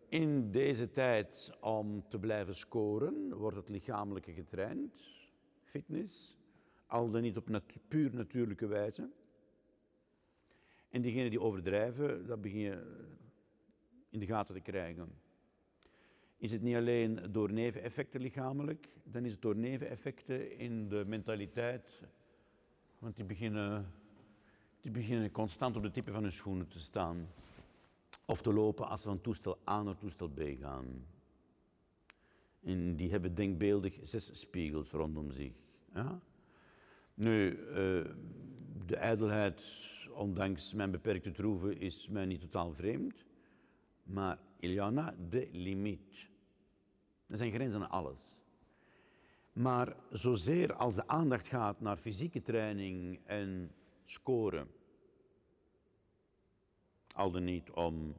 in 0.09 0.51
deze 0.51 0.91
tijd 0.91 1.51
om 1.59 2.07
te 2.09 2.19
blijven 2.19 2.55
scoren, 2.55 3.33
wordt 3.37 3.57
het 3.57 3.69
lichamelijke 3.69 4.33
getraind, 4.33 5.03
fitness, 5.63 6.37
al 6.85 7.09
dan 7.09 7.21
niet 7.21 7.37
op 7.37 7.61
puur 7.87 8.15
natuurlijke 8.15 8.67
wijze. 8.67 9.09
En 10.91 11.01
diegenen 11.01 11.29
die 11.29 11.41
overdrijven, 11.41 12.25
dat 12.27 12.41
begin 12.41 12.59
je 12.59 12.83
in 14.09 14.19
de 14.19 14.25
gaten 14.25 14.55
te 14.55 14.61
krijgen. 14.61 15.09
Is 16.37 16.51
het 16.51 16.61
niet 16.61 16.75
alleen 16.75 17.19
door 17.31 17.51
neveneffecten 17.51 18.21
lichamelijk, 18.21 18.87
dan 19.03 19.25
is 19.25 19.31
het 19.31 19.41
door 19.41 19.55
neveneffecten 19.55 20.57
in 20.57 20.89
de 20.89 21.03
mentaliteit. 21.07 22.01
Want 22.99 23.15
die 23.15 23.25
beginnen 23.25 23.91
Die 24.81 24.91
beginnen 24.91 25.31
constant 25.31 25.75
op 25.75 25.81
de 25.81 25.91
tippen 25.91 26.13
van 26.13 26.23
hun 26.23 26.31
schoenen 26.31 26.67
te 26.67 26.79
staan. 26.79 27.27
Of 28.25 28.41
te 28.41 28.53
lopen 28.53 28.87
als 28.87 29.01
ze 29.01 29.07
van 29.07 29.21
toestel 29.21 29.57
A 29.69 29.81
naar 29.81 29.97
toestel 29.97 30.29
B 30.29 30.41
gaan. 30.59 31.05
En 32.63 32.95
die 32.95 33.11
hebben 33.11 33.35
denkbeeldig 33.35 33.99
zes 34.03 34.39
spiegels 34.39 34.91
rondom 34.91 35.31
zich. 35.31 35.51
Ja? 35.93 36.19
Nu, 37.13 37.57
uh, 37.57 38.05
de 38.85 38.95
ijdelheid, 38.95 39.61
ondanks 40.13 40.73
mijn 40.73 40.91
beperkte 40.91 41.31
troeven, 41.31 41.79
is 41.79 42.07
mij 42.07 42.25
niet 42.25 42.41
totaal 42.41 42.73
vreemd. 42.73 43.25
Maar 44.03 44.39
Iliana, 44.59 45.15
de 45.29 45.49
limiet. 45.51 46.29
Er 47.27 47.37
zijn 47.37 47.51
grenzen 47.51 47.81
aan 47.81 47.89
alles. 47.89 48.41
Maar 49.53 49.95
zozeer 50.11 50.73
als 50.73 50.95
de 50.95 51.07
aandacht 51.07 51.47
gaat 51.47 51.81
naar 51.81 51.97
fysieke 51.97 52.41
training 52.41 53.19
en 53.25 53.71
scoren, 54.03 54.71
al 57.15 57.31
dan 57.31 57.43
niet 57.43 57.71
om 57.71 58.15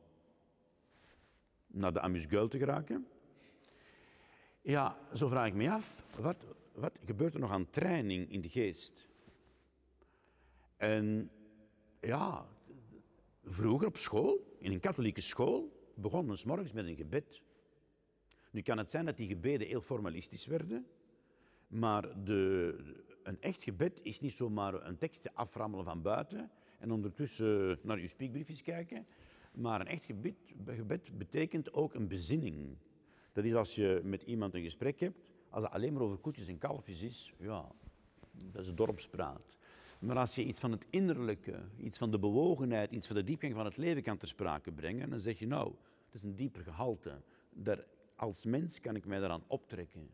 naar 1.67 1.93
de 1.93 2.01
amuse 2.01 2.49
te 2.49 2.59
geraken. 2.59 3.07
Ja, 4.63 4.99
zo 5.15 5.29
vraag 5.29 5.47
ik 5.47 5.55
me 5.55 5.71
af, 5.71 6.05
wat, 6.21 6.37
wat 6.75 6.93
gebeurt 7.05 7.35
er 7.35 7.41
nog 7.41 7.51
aan 7.51 7.71
training 7.71 8.31
in 8.31 8.41
de 8.41 8.49
geest? 8.49 9.09
En 10.77 11.31
ja, 12.03 12.47
vroeger 13.45 13.87
op 13.87 13.97
school, 13.97 14.57
in 14.59 14.73
een 14.73 14.81
katholieke 14.81 15.21
school, 15.21 15.73
begonnen 15.95 16.39
s 16.39 16.45
morgens 16.45 16.73
met 16.73 16.87
een 16.87 16.97
gebed. 16.97 17.43
Nu 18.51 18.63
kan 18.63 18.79
het 18.79 18.91
zijn 18.91 19.05
dat 19.05 19.17
die 19.17 19.29
gebeden 19.29 19.67
heel 19.67 19.81
formalistisch 19.81 20.47
werden, 20.47 20.87
maar 21.67 22.25
de, 22.25 22.77
een 23.23 23.41
echt 23.41 23.63
gebed 23.63 24.01
is 24.03 24.21
niet 24.21 24.33
zomaar 24.33 24.87
een 24.87 24.99
tekstje 24.99 25.31
aframmelen 25.35 25.85
van 25.85 26.03
buiten 26.03 26.51
en 26.79 26.91
ondertussen 26.91 27.79
naar 27.83 28.01
je 28.01 28.07
speakbriefjes 28.07 28.63
kijken. 28.63 29.07
Maar 29.53 29.81
een 29.81 29.87
echt 29.87 30.05
gebed, 30.05 30.35
gebed 30.67 31.19
betekent 31.19 31.73
ook 31.73 31.95
een 31.95 32.09
bezinning. 32.09 32.77
Dat 33.33 33.45
is 33.45 33.55
als 33.55 33.75
je 33.75 34.01
met 34.05 34.23
iemand 34.23 34.55
een 34.55 34.63
gesprek 34.63 35.01
hebt, 35.01 35.19
als 35.49 35.65
het 35.65 35.73
alleen 35.73 35.93
maar 35.93 36.03
over 36.03 36.17
koetjes 36.17 36.49
en 36.49 36.59
kalfjes 36.59 37.01
is, 37.01 37.35
ja, 37.39 37.73
dat 38.53 38.65
is 38.65 38.75
dorpspraat. 38.75 39.57
Maar 40.03 40.17
als 40.17 40.35
je 40.35 40.45
iets 40.45 40.61
van 40.61 40.71
het 40.73 40.87
innerlijke, 40.91 41.61
iets 41.79 41.99
van 41.99 42.11
de 42.11 42.19
bewogenheid, 42.19 42.93
iets 42.93 43.07
van 43.07 43.17
de 43.17 43.25
diepgang 43.25 43.55
van 43.55 43.65
het 43.65 43.77
leven 43.77 44.03
kan 44.03 44.17
ter 44.17 44.29
sprake 44.29 44.73
brengen, 44.73 45.11
dan 45.11 45.21
zeg 45.21 45.39
je 45.39 45.47
nou, 45.47 45.75
het 46.05 46.15
is 46.15 46.23
een 46.23 46.37
dieper 46.37 46.63
gehalte. 46.63 47.21
Daar, 47.51 47.85
als 48.17 48.45
mens 48.45 48.81
kan 48.81 48.97
ik 48.97 49.07
mij 49.07 49.21
daaraan 49.21 49.45
optrekken. 49.47 50.11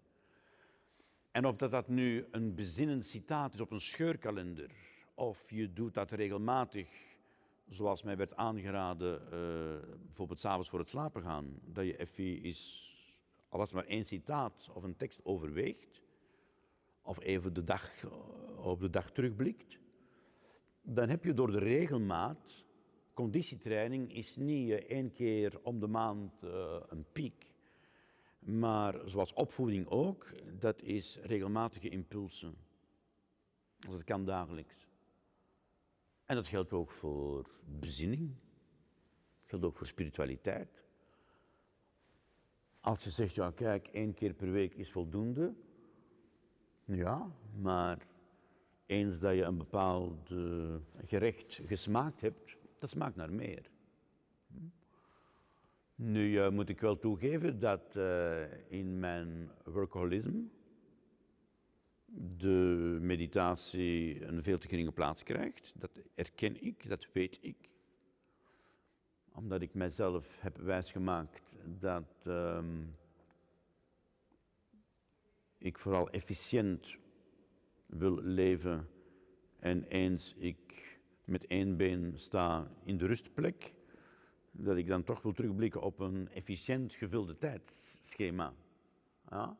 En 1.30 1.46
of 1.46 1.56
dat, 1.56 1.70
dat 1.70 1.88
nu 1.88 2.26
een 2.30 2.54
bezinnend 2.54 3.06
citaat 3.06 3.54
is 3.54 3.60
op 3.60 3.70
een 3.70 3.80
scheurkalender, 3.80 4.70
of 5.14 5.50
je 5.50 5.72
doet 5.72 5.94
dat 5.94 6.10
regelmatig, 6.10 6.88
zoals 7.68 8.02
mij 8.02 8.16
werd 8.16 8.36
aangeraden, 8.36 9.20
uh, 9.24 9.30
bijvoorbeeld 10.06 10.40
s'avonds 10.40 10.68
voor 10.68 10.78
het 10.78 10.88
slapen 10.88 11.22
gaan, 11.22 11.58
dat 11.64 11.84
je 11.84 11.98
even 11.98 12.42
is, 12.42 12.92
al 13.48 13.58
was 13.58 13.72
maar 13.72 13.86
één 13.86 14.04
citaat 14.04 14.68
of 14.72 14.82
een 14.82 14.96
tekst 14.96 15.20
overweegt, 15.24 16.00
of 17.02 17.20
even 17.20 17.54
de 17.54 17.64
dag, 17.64 18.04
eh, 18.04 18.66
op 18.66 18.80
de 18.80 18.90
dag 18.90 19.10
terugblikt, 19.10 19.77
dan 20.94 21.08
heb 21.08 21.24
je 21.24 21.34
door 21.34 21.50
de 21.50 21.58
regelmaat, 21.58 22.64
conditietraining 23.14 24.14
is 24.14 24.36
niet 24.36 24.68
uh, 24.68 24.74
één 24.76 25.12
keer 25.12 25.60
om 25.62 25.80
de 25.80 25.86
maand 25.86 26.42
een 26.88 27.04
piek, 27.12 27.48
maar 28.38 29.00
zoals 29.04 29.32
opvoeding 29.32 29.88
ook, 29.88 30.34
dat 30.58 30.82
is 30.82 31.18
regelmatige 31.22 31.88
impulsen. 31.88 32.54
Als 33.86 33.94
het 33.94 34.04
kan 34.04 34.24
dagelijks. 34.24 34.86
En 36.24 36.34
dat 36.34 36.48
geldt 36.48 36.72
ook 36.72 36.90
voor 36.90 37.48
bezinning. 37.64 38.34
Dat 39.40 39.48
geldt 39.48 39.64
ook 39.64 39.76
voor 39.76 39.86
spiritualiteit. 39.86 40.84
Als 42.80 43.04
je 43.04 43.10
zegt, 43.10 43.34
ja 43.34 43.50
kijk, 43.50 43.86
één 43.86 44.14
keer 44.14 44.34
per 44.34 44.50
week 44.50 44.74
is 44.74 44.90
voldoende. 44.90 45.54
Ja, 46.84 47.30
maar 47.60 48.06
eens 48.88 49.18
dat 49.18 49.34
je 49.34 49.42
een 49.42 49.58
bepaald 49.58 50.30
gerecht 51.06 51.60
gesmaakt 51.66 52.20
hebt, 52.20 52.56
dat 52.78 52.90
smaakt 52.90 53.16
naar 53.16 53.32
meer. 53.32 53.70
Nu 55.94 56.30
uh, 56.30 56.48
moet 56.48 56.68
ik 56.68 56.80
wel 56.80 56.98
toegeven 56.98 57.58
dat 57.58 57.96
uh, 57.96 58.42
in 58.68 58.98
mijn 58.98 59.50
workaholisme 59.64 60.44
de 62.36 62.98
meditatie 63.00 64.24
een 64.24 64.42
veel 64.42 64.58
te 64.58 64.68
geringe 64.68 64.92
plaats 64.92 65.22
krijgt. 65.22 65.72
Dat 65.76 65.90
erken 66.14 66.64
ik, 66.64 66.88
dat 66.88 67.06
weet 67.12 67.38
ik. 67.40 67.56
Omdat 69.32 69.62
ik 69.62 69.74
mijzelf 69.74 70.36
heb 70.40 70.56
wijsgemaakt 70.56 71.56
dat 71.80 72.24
um, 72.26 72.96
ik 75.58 75.78
vooral 75.78 76.10
efficiënt 76.10 76.96
wil 77.88 78.22
leven 78.22 78.88
en 79.58 79.84
eens 79.84 80.34
ik 80.38 80.58
met 81.24 81.46
één 81.46 81.76
been 81.76 82.12
sta 82.16 82.70
in 82.84 82.98
de 82.98 83.06
rustplek, 83.06 83.72
dat 84.50 84.76
ik 84.76 84.86
dan 84.86 85.04
toch 85.04 85.22
wil 85.22 85.32
terugblikken 85.32 85.82
op 85.82 85.98
een 85.98 86.28
efficiënt 86.28 86.94
gevulde 86.94 87.38
tijdschema. 87.38 88.54
Ja? 89.30 89.56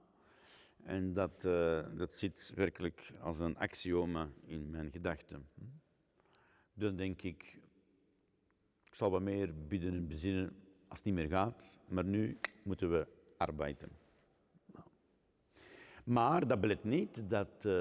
En 0.83 1.12
dat, 1.12 1.45
uh, 1.45 1.87
dat 1.97 2.14
zit 2.14 2.53
werkelijk 2.55 3.12
als 3.21 3.38
een 3.38 3.57
axioma 3.57 4.31
in 4.47 4.71
mijn 4.71 4.91
gedachten. 4.91 5.49
Dan 6.75 6.97
denk 6.97 7.23
ik, 7.23 7.59
ik 8.85 8.95
zal 8.95 9.11
wat 9.11 9.23
meer 9.23 9.67
bidden 9.67 9.95
en 9.95 10.09
bezinnen 10.09 10.57
als 10.88 10.99
het 10.99 11.07
niet 11.07 11.14
meer 11.14 11.29
gaat, 11.29 11.81
maar 11.88 12.05
nu 12.05 12.38
moeten 12.62 12.91
we 12.91 13.07
arbeiden. 13.37 14.08
Maar 16.09 16.47
dat 16.47 16.61
belet 16.61 16.85
niet 16.85 17.23
dat 17.29 17.64
uh, 17.66 17.73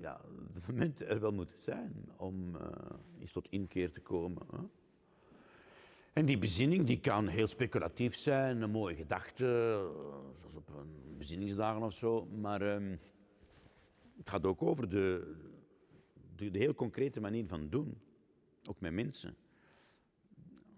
ja, 0.00 0.20
de 0.54 0.60
momenten 0.68 1.08
er 1.08 1.20
wel 1.20 1.32
moeten 1.32 1.58
zijn 1.58 2.08
om 2.16 2.56
uh, 2.56 2.62
eens 3.20 3.32
tot 3.32 3.46
inkeer 3.50 3.92
te 3.92 4.00
komen. 4.00 4.46
Hè? 4.50 4.58
En 6.12 6.24
die 6.24 6.38
bezinning 6.38 6.86
die 6.86 7.00
kan 7.00 7.26
heel 7.26 7.46
speculatief 7.46 8.16
zijn, 8.16 8.62
een 8.62 8.70
mooie 8.70 8.96
gedachte, 8.96 9.44
zoals 10.34 10.56
op 10.56 10.68
een 10.68 11.16
bezinningsdagen 11.18 11.82
of 11.82 11.94
zo. 11.94 12.26
Maar 12.26 12.62
um, 12.62 12.98
het 14.16 14.30
gaat 14.30 14.44
ook 14.44 14.62
over 14.62 14.88
de, 14.88 15.34
de, 16.36 16.50
de, 16.50 16.58
heel 16.58 16.74
concrete 16.74 17.20
manier 17.20 17.46
van 17.46 17.68
doen, 17.68 18.00
ook 18.68 18.80
met 18.80 18.92
mensen. 18.92 19.36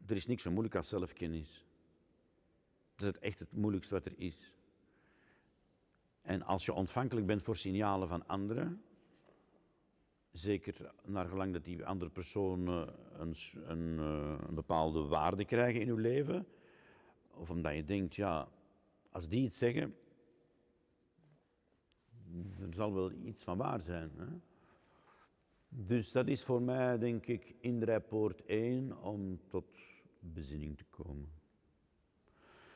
Er 0.06 0.16
is 0.16 0.26
niks 0.26 0.42
zo 0.42 0.50
moeilijk 0.50 0.74
als 0.74 0.88
zelfkennis. 0.88 1.66
Dat 2.96 3.14
is 3.14 3.20
echt 3.20 3.38
het 3.38 3.52
moeilijkste 3.52 3.94
wat 3.94 4.06
er 4.06 4.14
is. 4.16 4.53
En 6.24 6.42
als 6.42 6.64
je 6.64 6.72
ontvankelijk 6.72 7.26
bent 7.26 7.42
voor 7.42 7.56
signalen 7.56 8.08
van 8.08 8.26
anderen, 8.26 8.82
zeker 10.32 10.92
naar 11.04 11.28
gelang 11.28 11.52
dat 11.52 11.64
die 11.64 11.84
andere 11.84 12.10
personen 12.10 12.94
een, 13.20 13.34
een, 13.66 13.98
eh, 13.98 14.46
een, 14.48 14.54
bepaalde 14.54 15.02
waarde 15.02 15.44
krijgen 15.44 15.80
in 15.80 15.88
uw 15.88 15.96
leven, 15.96 16.46
of 17.30 17.50
omdat 17.50 17.74
je 17.74 17.84
denkt, 17.84 18.14
ja, 18.14 18.48
als 19.10 19.28
die 19.28 19.44
iets 19.44 19.58
zeggen, 19.58 19.96
er 22.60 22.74
zal 22.74 22.94
wel 22.94 23.12
iets 23.12 23.42
van 23.42 23.56
waar 23.56 23.80
zijn. 23.80 24.10
Hè? 24.16 24.26
Dus 25.68 26.12
dat 26.12 26.28
is 26.28 26.44
voor 26.44 26.62
mij, 26.62 26.98
denk 26.98 27.26
ik, 27.26 27.54
inrijpoort 27.60 28.44
1 28.44 29.02
om 29.02 29.40
tot 29.48 29.66
bezinning 30.18 30.76
te 30.76 30.84
komen. 30.90 31.32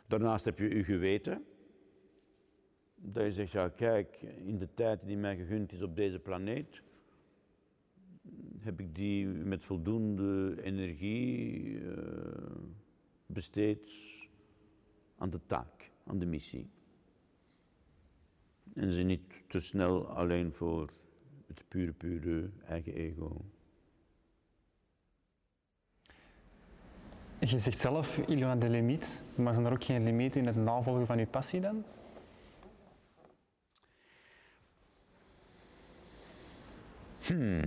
Daarnaast 0.07 0.45
heb 0.45 0.59
je 0.59 0.69
uw 0.69 0.85
geweten. 0.85 1.47
Dat 3.01 3.25
je 3.25 3.33
zegt, 3.33 3.53
ja 3.53 3.69
kijk, 3.69 4.23
in 4.45 4.59
de 4.59 4.69
tijd 4.75 5.01
die 5.07 5.17
mij 5.17 5.37
gegund 5.37 5.73
is 5.73 5.83
op 5.83 5.97
deze 5.97 6.19
planeet, 6.19 6.83
heb 8.59 8.81
ik 8.81 8.95
die 8.95 9.27
met 9.27 9.65
voldoende 9.65 10.63
energie 10.63 11.65
uh, 11.65 11.95
besteed 13.27 13.91
aan 15.19 15.31
de 15.31 15.41
taak, 15.47 15.91
aan 16.05 16.19
de 16.19 16.27
missie. 16.27 16.71
En 18.75 18.91
ze 18.91 19.03
niet 19.03 19.45
te 19.47 19.61
snel 19.61 20.07
alleen 20.07 20.53
voor 20.53 20.91
het 21.47 21.65
pure, 21.69 21.93
pure 21.93 22.51
eigen 22.67 22.95
ego. 22.95 23.45
Je 27.39 27.59
zegt 27.59 27.79
zelf, 27.79 28.19
il 28.19 28.39
y 28.39 28.43
a 28.43 28.57
des 28.57 28.71
limites, 28.71 29.21
maar 29.35 29.53
zijn 29.53 29.67
er 29.67 29.73
ook 29.73 29.85
geen 29.85 30.05
limieten 30.05 30.41
in 30.41 30.47
het 30.47 30.57
navolgen 30.57 31.07
van 31.07 31.19
je 31.19 31.27
passie 31.27 31.61
dan? 31.61 31.85
Hmm. 37.29 37.63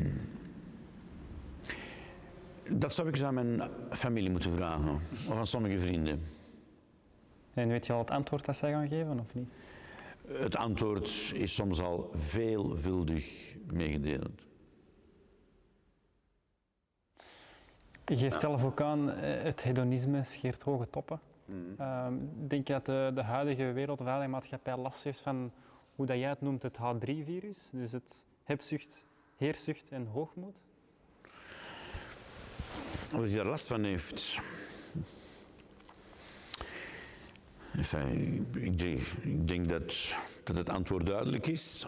Dat 2.69 2.93
zou 2.93 3.07
ik 3.07 3.13
eens 3.13 3.23
aan 3.23 3.33
mijn 3.33 3.61
familie 3.89 4.29
moeten 4.29 4.51
vragen, 4.55 4.93
of 5.29 5.31
aan 5.31 5.47
sommige 5.47 5.79
vrienden. 5.79 6.23
En 7.53 7.67
weet 7.67 7.85
je 7.85 7.93
al 7.93 7.99
het 7.99 8.11
antwoord 8.11 8.45
dat 8.45 8.55
zij 8.55 8.71
gaan 8.71 8.87
geven, 8.87 9.19
of 9.19 9.33
niet? 9.33 9.49
Het 10.27 10.55
antwoord 10.55 11.31
is 11.33 11.53
soms 11.53 11.81
al 11.81 12.09
veelvuldig 12.13 13.55
meegedeeld. 13.73 14.45
Je 18.05 18.17
geeft 18.17 18.39
zelf 18.39 18.63
ook 18.63 18.81
aan, 18.81 19.11
eh, 19.11 19.43
het 19.43 19.63
hedonisme 19.63 20.23
scheert 20.23 20.61
hoge 20.61 20.89
toppen. 20.89 21.19
Mm. 21.45 21.75
Denk 22.47 22.67
je 22.67 22.73
dat 22.73 22.85
de, 22.85 23.11
de 23.13 23.21
huidige 23.21 23.71
wereldwijde 23.71 24.27
maatschappij 24.27 24.77
last 24.77 25.03
heeft 25.03 25.19
van 25.19 25.51
hoe 25.95 26.05
dat 26.05 26.17
jij 26.17 26.29
het 26.29 26.41
noemt, 26.41 26.63
het 26.63 26.77
H3-virus? 26.77 27.69
Dus 27.71 27.91
het 27.91 28.25
hebzucht, 28.43 29.03
heerzucht 29.41 29.89
en 29.89 30.05
hoogmoed? 30.05 30.61
Als 33.13 33.29
je 33.29 33.39
er 33.39 33.45
last 33.45 33.67
van 33.67 33.83
heeft. 33.83 34.39
Enfin, 37.75 38.47
ik, 38.53 38.77
denk, 38.77 38.99
ik 39.21 39.47
denk 39.47 39.69
dat, 39.69 40.15
dat 40.43 40.55
het 40.55 40.69
antwoord 40.69 41.05
duidelijk 41.05 41.47
is. 41.47 41.87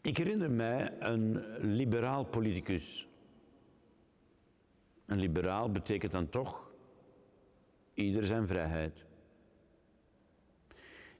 Ik 0.00 0.16
herinner 0.16 0.50
mij 0.50 0.92
een 0.98 1.44
liberaal 1.58 2.24
politicus. 2.24 3.08
Een 5.06 5.18
liberaal 5.18 5.70
betekent 5.70 6.12
dan 6.12 6.28
toch 6.28 6.70
ieder 7.94 8.24
zijn 8.24 8.46
vrijheid. 8.46 9.04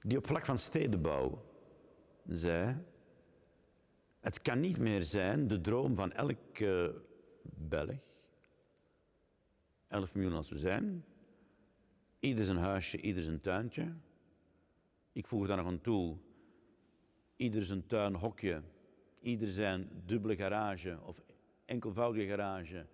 Die 0.01 0.17
op 0.17 0.27
vlak 0.27 0.45
van 0.45 0.59
stedenbouw 0.59 1.43
zei: 2.27 2.77
Het 4.19 4.41
kan 4.41 4.59
niet 4.59 4.77
meer 4.77 5.03
zijn 5.03 5.47
de 5.47 5.61
droom 5.61 5.95
van 5.95 6.11
elke 6.11 7.01
Belg, 7.41 7.97
11 9.87 10.15
miljoen 10.15 10.33
als 10.33 10.49
we 10.49 10.57
zijn, 10.57 11.05
ieder 12.19 12.43
zijn 12.43 12.57
huisje, 12.57 13.01
ieder 13.01 13.23
zijn 13.23 13.41
tuintje. 13.41 13.93
Ik 15.11 15.27
voeg 15.27 15.47
daar 15.47 15.57
nog 15.57 15.65
aan 15.65 15.81
toe: 15.81 16.17
ieder 17.35 17.63
zijn 17.63 17.87
tuinhokje, 17.87 18.61
ieder 19.21 19.47
zijn 19.47 19.89
dubbele 20.05 20.35
garage 20.35 20.99
of 21.03 21.21
enkelvoudige 21.65 22.27
garage, 22.27 22.85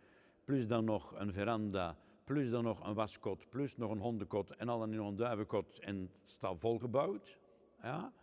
plus 0.43 0.67
dan 0.67 0.85
nog 0.85 1.13
een 1.19 1.33
veranda, 1.33 1.97
plus 2.23 2.49
dan 2.49 2.63
nog 2.63 2.87
een 2.87 2.93
waskot, 2.93 3.49
plus 3.49 3.77
nog 3.77 3.91
een 3.91 3.99
hondenkot 3.99 4.55
en 4.55 4.69
al 4.69 4.79
dan 4.79 4.89
nog 4.89 5.07
een 5.07 5.15
duivenkot 5.15 5.79
en 5.79 6.11
het 6.23 6.59
volgebouwd. 6.59 7.37
Ja? 7.81 8.13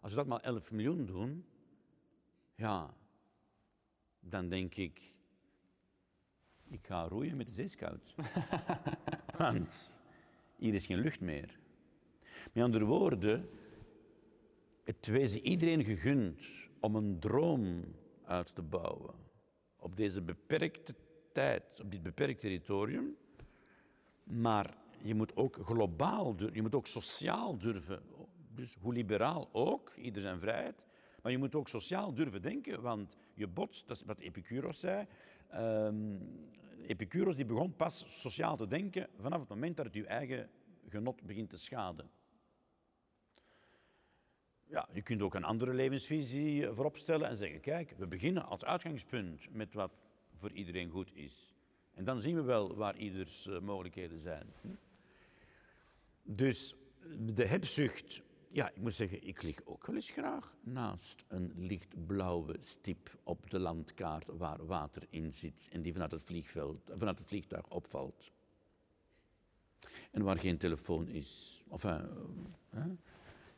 Als 0.00 0.12
we 0.12 0.18
dat 0.18 0.26
maar 0.26 0.40
11 0.40 0.70
miljoen 0.70 1.06
doen, 1.06 1.44
ja, 2.60 2.94
dan 4.20 4.48
denk 4.48 4.74
ik, 4.74 5.14
ik 6.68 6.86
ga 6.86 7.08
roeien 7.08 7.36
met 7.36 7.46
de 7.46 7.52
zeescout. 7.52 8.14
Want 9.38 9.92
hier 10.56 10.74
is 10.74 10.86
geen 10.86 11.00
lucht 11.00 11.20
meer. 11.20 11.58
Met 12.52 12.64
andere 12.64 12.84
woorden, 12.84 13.44
het 14.84 15.06
wezen 15.06 15.40
iedereen 15.40 15.84
gegund 15.84 16.40
om 16.80 16.96
een 16.96 17.18
droom 17.18 17.84
uit 18.24 18.54
te 18.54 18.62
bouwen 18.62 19.14
op 19.76 19.96
deze 19.96 20.22
beperkte 20.22 20.94
tijd, 21.32 21.80
op 21.80 21.90
dit 21.90 22.02
beperkt 22.02 22.40
territorium. 22.40 23.16
Maar 24.24 24.76
je 25.02 25.14
moet 25.14 25.36
ook 25.36 25.58
globaal 25.62 26.36
durven, 26.36 26.56
je 26.56 26.62
moet 26.62 26.74
ook 26.74 26.86
sociaal 26.86 27.58
durven. 27.58 28.02
Dus 28.54 28.76
hoe 28.80 28.92
liberaal 28.92 29.48
ook, 29.52 29.94
ieder 29.96 30.22
zijn 30.22 30.38
vrijheid. 30.38 30.89
Maar 31.22 31.32
je 31.32 31.38
moet 31.38 31.54
ook 31.54 31.68
sociaal 31.68 32.14
durven 32.14 32.42
denken, 32.42 32.82
want 32.82 33.16
je 33.34 33.46
botst, 33.46 33.88
dat 33.88 33.96
is 33.96 34.02
wat 34.02 34.18
Epicurus 34.18 34.78
zei. 34.78 35.06
Um, 35.54 36.18
Epicurus 36.86 37.36
die 37.36 37.44
begon 37.44 37.76
pas 37.76 38.04
sociaal 38.08 38.56
te 38.56 38.66
denken 38.66 39.08
vanaf 39.20 39.40
het 39.40 39.48
moment 39.48 39.76
dat 39.76 39.86
het 39.86 39.94
je 39.94 40.06
eigen 40.06 40.50
genot 40.88 41.22
begint 41.22 41.50
te 41.50 41.56
schaden. 41.56 42.10
Ja, 44.66 44.88
je 44.92 45.02
kunt 45.02 45.22
ook 45.22 45.34
een 45.34 45.44
andere 45.44 45.74
levensvisie 45.74 46.68
voorop 46.68 46.96
stellen 46.96 47.28
en 47.28 47.36
zeggen, 47.36 47.60
kijk, 47.60 47.94
we 47.96 48.06
beginnen 48.06 48.46
als 48.46 48.64
uitgangspunt 48.64 49.54
met 49.54 49.74
wat 49.74 49.92
voor 50.36 50.52
iedereen 50.52 50.90
goed 50.90 51.14
is. 51.14 51.54
En 51.94 52.04
dan 52.04 52.20
zien 52.20 52.34
we 52.34 52.42
wel 52.42 52.74
waar 52.74 52.96
ieders 52.96 53.46
uh, 53.46 53.60
mogelijkheden 53.60 54.20
zijn. 54.20 54.52
Hm? 54.60 54.68
Dus 56.22 56.74
de 57.18 57.46
hebzucht, 57.46 58.22
ja, 58.52 58.70
ik 58.70 58.80
moet 58.80 58.94
zeggen, 58.94 59.26
ik 59.26 59.42
lig 59.42 59.64
ook 59.64 59.86
wel 59.86 59.96
eens 59.96 60.10
graag 60.10 60.56
naast 60.60 61.24
een 61.28 61.52
lichtblauwe 61.56 62.56
stip 62.60 63.18
op 63.22 63.50
de 63.50 63.58
landkaart 63.58 64.26
waar 64.26 64.66
water 64.66 65.06
in 65.10 65.32
zit 65.32 65.68
en 65.70 65.82
die 65.82 65.92
vanuit 65.92 66.10
het, 66.10 66.22
vliegveld, 66.22 66.90
vanuit 66.96 67.18
het 67.18 67.28
vliegtuig 67.28 67.68
opvalt. 67.68 68.30
En 70.10 70.22
waar 70.22 70.38
geen 70.38 70.58
telefoon 70.58 71.08
is. 71.08 71.62
Of, 71.68 71.84
uh, 71.84 72.02
uh, 72.74 72.84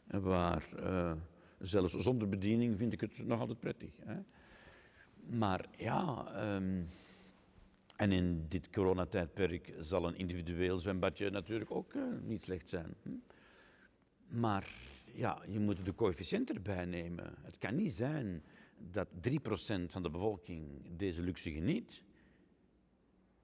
waar 0.06 0.68
uh, 0.78 1.12
zelfs 1.58 1.94
zonder 1.94 2.28
bediening 2.28 2.78
vind 2.78 2.92
ik 2.92 3.00
het 3.00 3.26
nog 3.26 3.40
altijd 3.40 3.60
prettig. 3.60 3.90
Hè? 4.00 4.20
Maar 5.38 5.68
ja, 5.76 6.26
um, 6.54 6.86
en 7.96 8.12
in 8.12 8.44
dit 8.48 8.70
coronatijdperk 8.70 9.74
zal 9.80 10.06
een 10.06 10.16
individueel 10.16 10.76
zwembadje 10.76 11.30
natuurlijk 11.30 11.70
ook 11.70 11.94
uh, 11.94 12.02
niet 12.22 12.42
slecht 12.42 12.68
zijn. 12.68 12.94
Hm? 13.02 13.10
Maar 14.32 14.70
ja, 15.14 15.42
je 15.48 15.58
moet 15.58 15.84
de 15.84 15.94
coëfficiënt 15.94 16.50
erbij 16.50 16.84
nemen. 16.84 17.34
Het 17.42 17.58
kan 17.58 17.74
niet 17.74 17.92
zijn 17.92 18.42
dat 18.90 19.08
3% 19.08 19.84
van 19.86 20.02
de 20.02 20.10
bevolking 20.10 20.96
deze 20.96 21.22
luxe 21.22 21.52
geniet. 21.52 22.02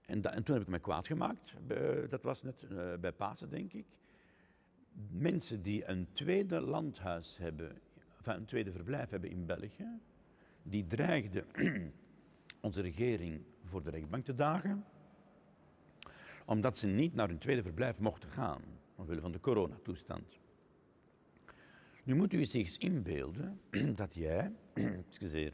En, 0.05 0.21
toen 0.21 0.55
heb 0.55 0.61
ik 0.61 0.69
me 0.69 0.79
kwaad 0.79 1.07
gemaakt. 1.07 1.53
Dat 2.11 2.23
was 2.23 2.43
net 2.43 2.63
uh, 2.63 2.95
bij 3.01 3.13
Pasen, 3.13 3.51
denk 3.51 3.73
ik. 3.73 3.87
Mensen 5.11 5.63
die 5.63 5.89
een 5.89 6.09
tweede 6.13 6.61
landhuis 6.61 7.37
hebben, 7.37 7.81
enfin 8.17 8.35
een 8.35 8.45
tweede 8.45 8.73
verblijf 8.73 9.11
hebben 9.11 9.31
in 9.31 9.47
België, 9.47 10.01
die 10.63 10.87
dreigden 10.87 11.47
onze 12.61 12.81
regering 12.81 13.43
voor 13.65 13.83
de 13.83 13.91
rechtbank 13.91 14.25
te 14.25 14.35
dagen, 14.35 14.85
omdat 16.47 16.79
ze 16.79 16.87
niet 16.87 17.15
naar 17.15 17.29
hun 17.29 17.39
tweede 17.39 17.63
verblijf 17.63 17.99
mochten 17.99 18.31
gaan, 18.31 18.63
omwille 18.95 19.21
van 19.21 19.33
de 19.33 19.41
coronatoestand. 19.41 20.38
Nu 22.09 22.15
moet 22.15 22.33
u 22.33 22.45
zich 22.45 22.79
inbeelden 22.79 23.61
dat 23.95 24.15
jij, 24.15 24.53
excuseer, 25.09 25.53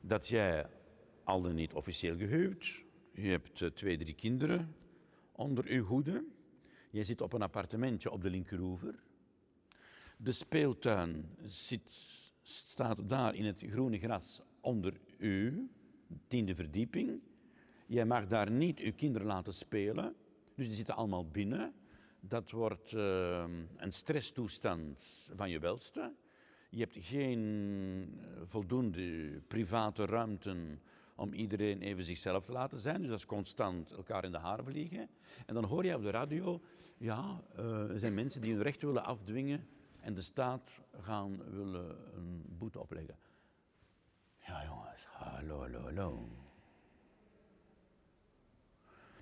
dat 0.00 0.28
jij 0.28 0.66
al 1.22 1.42
dan 1.42 1.54
niet 1.54 1.72
officieel 1.72 2.16
gehuwd, 2.16 2.82
je 3.12 3.28
hebt 3.28 3.60
uh, 3.60 3.68
twee, 3.68 3.98
drie 3.98 4.14
kinderen 4.14 4.74
onder 5.32 5.64
uw 5.66 5.84
hoede, 5.84 6.24
je 6.90 7.04
zit 7.04 7.20
op 7.20 7.32
een 7.32 7.42
appartementje 7.42 8.10
op 8.10 8.22
de 8.22 8.30
linkeroever, 8.30 8.94
de 10.16 10.32
speeltuin 10.32 11.28
zit, 11.42 11.90
staat 12.42 13.08
daar 13.08 13.34
in 13.34 13.44
het 13.44 13.64
groene 13.70 13.98
gras 13.98 14.40
onder 14.60 15.00
u, 15.18 15.68
tiende 16.28 16.54
verdieping. 16.54 17.20
Jij 17.86 18.04
mag 18.04 18.26
daar 18.26 18.50
niet 18.50 18.78
uw 18.78 18.92
kinderen 18.92 19.26
laten 19.26 19.54
spelen, 19.54 20.14
dus 20.54 20.66
die 20.66 20.76
zitten 20.76 20.96
allemaal 20.96 21.28
binnen. 21.28 21.74
Dat 22.28 22.50
wordt 22.50 22.92
uh, 22.92 23.44
een 23.76 23.92
stresstoestand 23.92 25.04
van 25.34 25.50
je 25.50 25.58
welste. 25.58 26.12
Je 26.70 26.80
hebt 26.80 26.96
geen 26.98 28.20
voldoende 28.44 29.40
private 29.48 30.06
ruimten 30.06 30.82
om 31.14 31.32
iedereen 31.32 31.82
even 31.82 32.04
zichzelf 32.04 32.44
te 32.44 32.52
laten 32.52 32.78
zijn. 32.78 33.00
Dus 33.00 33.08
dat 33.08 33.18
is 33.18 33.26
constant 33.26 33.90
elkaar 33.90 34.24
in 34.24 34.32
de 34.32 34.38
haren 34.38 34.64
vliegen. 34.64 35.08
En 35.46 35.54
dan 35.54 35.64
hoor 35.64 35.84
je 35.84 35.94
op 35.94 36.02
de 36.02 36.10
radio, 36.10 36.60
ja, 36.96 37.42
uh, 37.58 37.90
er 37.90 37.98
zijn 37.98 38.14
mensen 38.14 38.40
die 38.40 38.52
hun 38.52 38.62
recht 38.62 38.82
willen 38.82 39.04
afdwingen 39.04 39.68
en 40.00 40.14
de 40.14 40.20
staat 40.20 40.70
gaan 41.00 41.50
willen 41.50 42.14
een 42.14 42.44
boete 42.48 42.80
opleggen. 42.80 43.18
Ja 44.46 44.64
jongens, 44.64 45.06
hallo, 45.06 45.60
hallo, 45.60 45.80
hallo. 45.80 46.28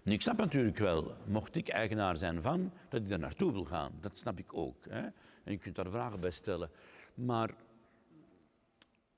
Nu, 0.02 0.12
ik 0.12 0.22
snap 0.22 0.36
natuurlijk 0.36 0.78
wel, 0.78 1.14
mocht 1.26 1.54
ik 1.54 1.68
eigenaar 1.68 2.16
zijn 2.16 2.42
van, 2.42 2.72
dat 2.88 3.00
ik 3.00 3.08
daar 3.08 3.18
naartoe 3.18 3.52
wil 3.52 3.64
gaan. 3.64 3.92
Dat 4.00 4.16
snap 4.18 4.38
ik 4.38 4.54
ook. 4.54 4.84
Hè? 4.88 5.00
En 5.44 5.52
je 5.52 5.58
kunt 5.58 5.74
daar 5.74 5.90
vragen 5.90 6.20
bij 6.20 6.30
stellen. 6.30 6.70
Maar 7.14 7.54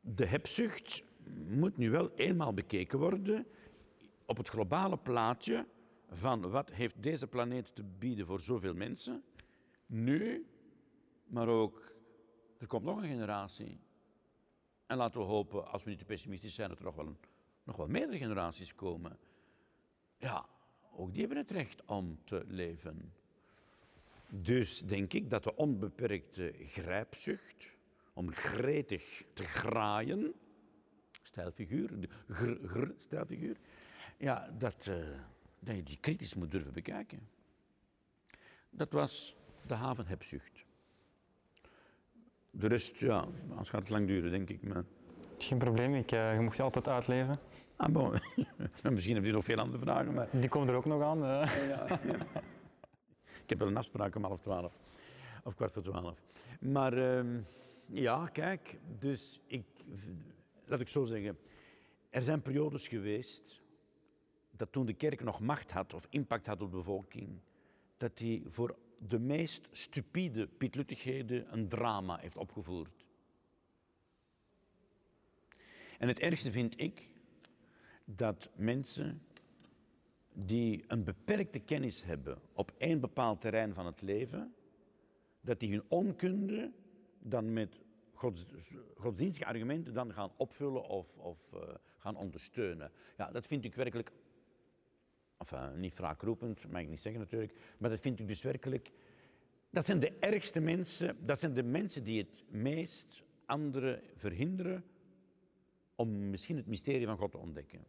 de 0.01 0.27
hebzucht 0.27 1.03
moet 1.49 1.77
nu 1.77 1.91
wel 1.91 2.11
eenmaal 2.15 2.55
bekeken 2.55 2.99
worden 2.99 3.47
op 4.27 4.37
het 4.37 4.49
globale 4.49 4.97
plaatje 4.97 5.67
van 6.11 6.51
wat 6.51 6.71
heeft 6.71 7.03
deze 7.03 7.27
planeet 7.27 7.75
te 7.75 7.83
bieden 7.83 8.27
voor 8.27 8.41
zoveel 8.41 8.75
mensen. 8.75 9.23
Nu, 9.87 10.47
maar 11.27 11.49
ook, 11.49 11.93
er 12.59 12.67
komt 12.67 12.85
nog 12.85 12.97
een 12.97 13.09
generatie. 13.09 13.81
En 14.87 14.97
laten 14.97 15.21
we 15.21 15.27
hopen, 15.27 15.71
als 15.71 15.85
we 15.85 15.91
niet 15.91 15.99
te 15.99 16.05
pessimistisch 16.05 16.55
zijn, 16.55 16.69
dat 16.69 16.79
er 16.79 16.85
nog 16.85 16.95
wel, 16.95 17.17
nog 17.63 17.77
wel 17.77 17.89
meerdere 17.89 18.19
generaties 18.19 18.75
komen. 18.75 19.19
Ja, 20.17 20.47
ook 20.97 21.13
die 21.13 21.21
hebben 21.21 21.39
het 21.39 21.51
recht 21.51 21.85
om 21.85 22.19
te 22.25 22.45
leven. 22.47 23.13
Dus 24.29 24.81
denk 24.81 25.13
ik 25.13 25.31
dat 25.31 25.43
de 25.43 25.57
onbeperkte 25.57 26.55
grijpzucht 26.67 27.73
om 28.13 28.33
gretig 28.33 29.25
te 29.33 29.45
graaien, 29.45 30.35
stijlfiguur, 31.23 31.91
gr, 32.29 32.57
gr 32.67 32.91
stijlfiguur, 32.97 33.57
ja, 34.17 34.51
dat, 34.59 34.87
uh, 34.89 34.95
dat 35.59 35.77
je 35.77 35.83
die 35.83 35.99
kritisch 36.01 36.35
moet 36.35 36.51
durven 36.51 36.73
bekijken. 36.73 37.29
Dat 38.71 38.93
was 38.93 39.37
de 39.67 39.75
havenhebzucht. 39.75 40.65
De 42.51 42.67
rest, 42.67 42.97
ja, 42.97 43.27
anders 43.51 43.71
gaat 43.71 43.81
het 43.81 43.91
lang 43.91 44.07
duren, 44.07 44.31
denk 44.31 44.49
ik. 44.51 44.63
Maar 44.63 44.85
Geen 45.39 45.59
probleem, 45.59 45.95
ik, 45.95 46.13
uh, 46.13 46.35
je 46.35 46.41
mocht 46.41 46.57
je 46.57 46.63
altijd 46.63 46.89
uitleven. 46.89 47.39
Ah, 47.77 47.93
bon. 47.93 48.13
Misschien 48.93 49.15
heb 49.15 49.25
je 49.25 49.33
nog 49.33 49.45
veel 49.45 49.59
andere 49.59 49.79
vragen, 49.79 50.15
maar... 50.15 50.29
Die 50.33 50.49
komt 50.49 50.69
er 50.69 50.75
ook 50.75 50.85
nog 50.85 51.03
aan. 51.03 51.19
Ja, 51.19 51.49
ja. 51.67 52.01
Ik 53.43 53.51
heb 53.51 53.59
wel 53.59 53.69
een 53.69 53.77
afspraak 53.77 54.15
om 54.15 54.25
half 54.25 54.41
twaalf. 54.41 54.73
Of 55.45 55.55
kwart 55.55 55.73
voor 55.73 55.83
twaalf. 55.83 56.19
Maar 56.61 56.99
uh, 56.99 57.41
ja, 57.87 58.27
kijk, 58.27 58.79
dus 58.99 59.41
ik... 59.47 59.67
Laat 60.65 60.81
ik 60.81 60.89
zo 60.89 61.05
zeggen. 61.05 61.39
Er 62.11 62.23
zijn 62.23 62.43
periodes 62.43 62.89
geweest 62.89 63.63
dat 64.51 64.73
toen 64.73 64.87
de 64.87 64.93
kerk 64.93 65.23
nog 65.23 65.41
macht 65.41 65.71
had 65.71 65.95
of 65.95 66.07
impact 66.11 66.47
had 66.47 66.63
op 66.63 66.71
de 66.71 66.77
bevolking, 66.77 67.29
dat 67.97 68.19
hij 68.19 68.43
voor 68.47 68.77
de 68.99 69.19
meest 69.19 69.69
stupide 69.71 70.47
pietluttigheden 70.47 71.53
een 71.53 71.69
drama 71.69 72.17
heeft 72.17 72.37
opgevoerd. 72.37 73.07
En 75.99 76.09
het 76.09 76.19
ergste 76.19 76.53
vind 76.53 76.81
ik 76.81 77.11
dat 78.05 78.49
mensen 78.55 79.23
die 80.33 80.85
een 80.87 81.05
beperkte 81.05 81.59
kennis 81.59 82.03
hebben 82.03 82.39
op 82.53 82.73
één 82.79 83.01
bepaald 83.01 83.41
terrein 83.41 83.75
van 83.75 83.87
het 83.87 84.03
leven, 84.03 84.55
dat 85.41 85.61
die 85.61 85.71
hun 85.71 85.85
onkunde 85.89 86.73
dan 87.19 87.53
met 87.53 87.81
gods, 88.13 88.47
godsdienstige 88.97 89.47
argumenten 89.47 89.95
dan 89.95 90.13
gaan 90.13 90.33
opvullen 90.37 90.83
of, 90.83 91.19
of 91.19 91.53
uh, 91.55 91.61
gaan 91.99 92.17
ondersteunen. 92.17 92.93
Ja, 93.17 93.31
dat 93.31 93.47
vind 93.47 93.65
ik 93.65 93.75
werkelijk, 93.75 94.13
enfin, 95.39 95.81
niet 95.81 95.95
wraakroepend, 95.95 96.71
mag 96.71 96.83
ik 96.83 96.89
niet 96.89 97.01
zeggen 97.01 97.21
natuurlijk, 97.21 97.55
maar 97.79 97.91
dat 97.91 98.01
vind 98.01 98.21
ik 98.21 98.27
dus 98.27 98.43
werkelijk, 98.43 98.91
dat 99.71 99.87
zijn 99.87 99.99
de 99.99 100.13
ergste 100.19 100.61
mensen, 100.61 101.27
dat 101.27 101.41
zijn 101.41 101.55
de 101.55 101.63
mensen 101.63 102.05
die 102.05 102.19
het 102.19 102.51
meest 102.51 103.23
anderen 103.47 104.03
verhinderen 104.15 104.85
om 105.95 106.31
misschien 106.31 106.57
het 106.57 106.67
mysterie 106.67 107.07
van 107.07 107.17
God 107.17 107.31
te 107.31 107.39
ontdekken. 107.39 107.85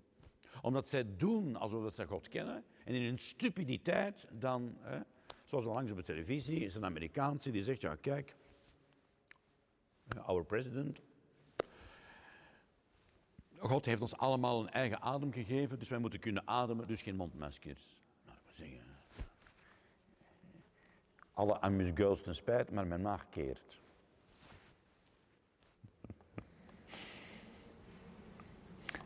Omdat 0.61 0.87
zij 0.87 1.05
doen 1.17 1.55
alsof 1.55 1.93
ze 1.93 2.05
God 2.05 2.27
kennen 2.27 2.63
en 2.85 2.93
in 2.93 3.03
hun 3.03 3.17
stupiditeit 3.17 4.27
dan, 4.31 4.77
hè, 4.79 4.99
zoals 5.43 5.65
langs 5.65 5.91
op 5.91 5.97
de 5.97 6.03
televisie, 6.03 6.59
is 6.59 6.75
een 6.75 6.85
Amerikaanse 6.85 7.51
die 7.51 7.63
zegt, 7.63 7.81
ja 7.81 7.95
kijk, 7.95 8.35
our 10.25 10.45
president, 10.45 10.99
God 13.57 13.85
heeft 13.85 14.01
ons 14.01 14.17
allemaal 14.17 14.61
een 14.61 14.69
eigen 14.69 15.01
adem 15.01 15.31
gegeven, 15.31 15.79
dus 15.79 15.89
wij 15.89 15.99
moeten 15.99 16.19
kunnen 16.19 16.47
ademen, 16.47 16.87
dus 16.87 17.01
geen 17.01 17.15
mondmaskers. 17.15 17.95
Nou, 18.25 18.37
dat 18.45 18.55
zeggen. 18.55 18.79
Alle 21.33 21.61
amusguls 21.61 22.21
ten 22.21 22.35
spijt, 22.35 22.71
maar 22.71 22.87
mijn 22.87 23.01
maag 23.01 23.29
keert. 23.29 23.79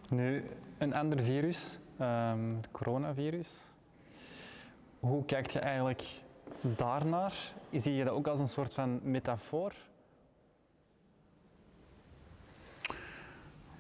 Nu, 0.10 0.44
een 0.80 0.94
ander 0.94 1.24
virus, 1.24 1.80
um, 2.02 2.56
het 2.56 2.72
coronavirus. 2.72 3.58
Hoe 5.00 5.26
kijkt 5.26 5.54
je 5.54 5.60
eigenlijk 5.60 6.04
daarnaar? 6.62 7.54
Zie 7.72 7.94
je 7.94 8.04
dat 8.04 8.14
ook 8.14 8.28
als 8.28 8.40
een 8.40 8.50
soort 8.50 8.74
van 8.74 9.00
metafoor? 9.04 9.74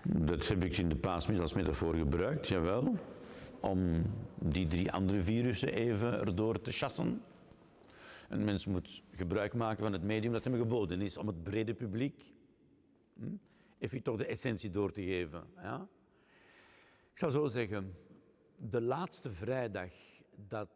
Dat 0.03 0.47
heb 0.47 0.63
ik 0.63 0.77
in 0.77 0.89
de 0.89 0.95
paasmis 0.95 1.39
als 1.39 1.53
metafoor 1.53 1.95
gebruikt, 1.95 2.47
jawel. 2.47 2.95
Om 3.59 4.01
die 4.35 4.67
drie 4.67 4.91
andere 4.91 5.21
virussen 5.21 5.73
even 5.73 6.19
erdoor 6.19 6.61
te 6.61 6.71
chassen. 6.71 7.21
Een 8.29 8.43
mens 8.43 8.65
moet 8.65 9.03
gebruik 9.15 9.53
maken 9.53 9.83
van 9.83 9.93
het 9.93 10.03
medium 10.03 10.31
dat 10.31 10.43
hem 10.43 10.55
geboden 10.55 11.01
is 11.01 11.17
om 11.17 11.27
het 11.27 11.43
brede 11.43 11.73
publiek 11.73 12.23
hm, 13.13 13.25
even 13.77 14.01
toch 14.01 14.17
de 14.17 14.25
essentie 14.25 14.69
door 14.69 14.91
te 14.91 15.01
geven. 15.01 15.43
Ja? 15.61 15.87
Ik 17.19 17.25
zal 17.25 17.41
zo 17.41 17.47
zeggen, 17.47 17.95
de 18.57 18.81
laatste 18.81 19.31
vrijdag 19.31 19.91
dat 20.35 20.69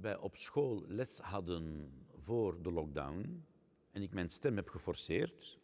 wij 0.00 0.16
op 0.16 0.36
school 0.36 0.84
les 0.86 1.18
hadden 1.18 1.92
voor 2.16 2.62
de 2.62 2.72
lockdown 2.72 3.44
en 3.90 4.02
ik 4.02 4.12
mijn 4.12 4.30
stem 4.30 4.56
heb 4.56 4.68
geforceerd, 4.68 5.58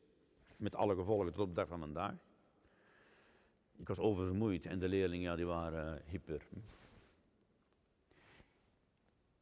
met 0.56 0.74
alle 0.74 0.94
gevolgen 0.94 1.32
tot 1.32 1.38
op 1.38 1.48
de 1.48 1.54
dag 1.54 1.68
van 1.68 1.78
vandaag. 1.78 2.14
Ik 3.76 3.88
was 3.88 3.98
oververmoeid 3.98 4.66
en 4.66 4.78
de 4.78 4.88
leerlingen 4.88 5.30
ja, 5.30 5.36
die 5.36 5.46
waren 5.46 5.94
uh, 5.94 6.10
hyper. 6.10 6.42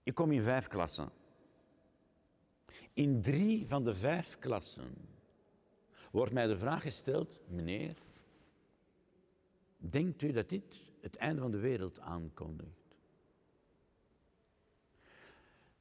Ik 0.02 0.14
kom 0.14 0.32
in 0.32 0.42
vijf 0.42 0.66
klassen. 0.66 1.10
In 2.92 3.22
drie 3.22 3.68
van 3.68 3.84
de 3.84 3.94
vijf 3.94 4.38
klassen 4.38 4.94
wordt 6.10 6.32
mij 6.32 6.46
de 6.46 6.56
vraag 6.56 6.82
gesteld, 6.82 7.40
meneer, 7.48 7.96
Denkt 9.90 10.22
u 10.22 10.32
dat 10.32 10.48
dit 10.48 10.64
het 11.00 11.16
einde 11.16 11.40
van 11.40 11.50
de 11.50 11.58
wereld 11.58 12.00
aankondigt? 12.00 12.96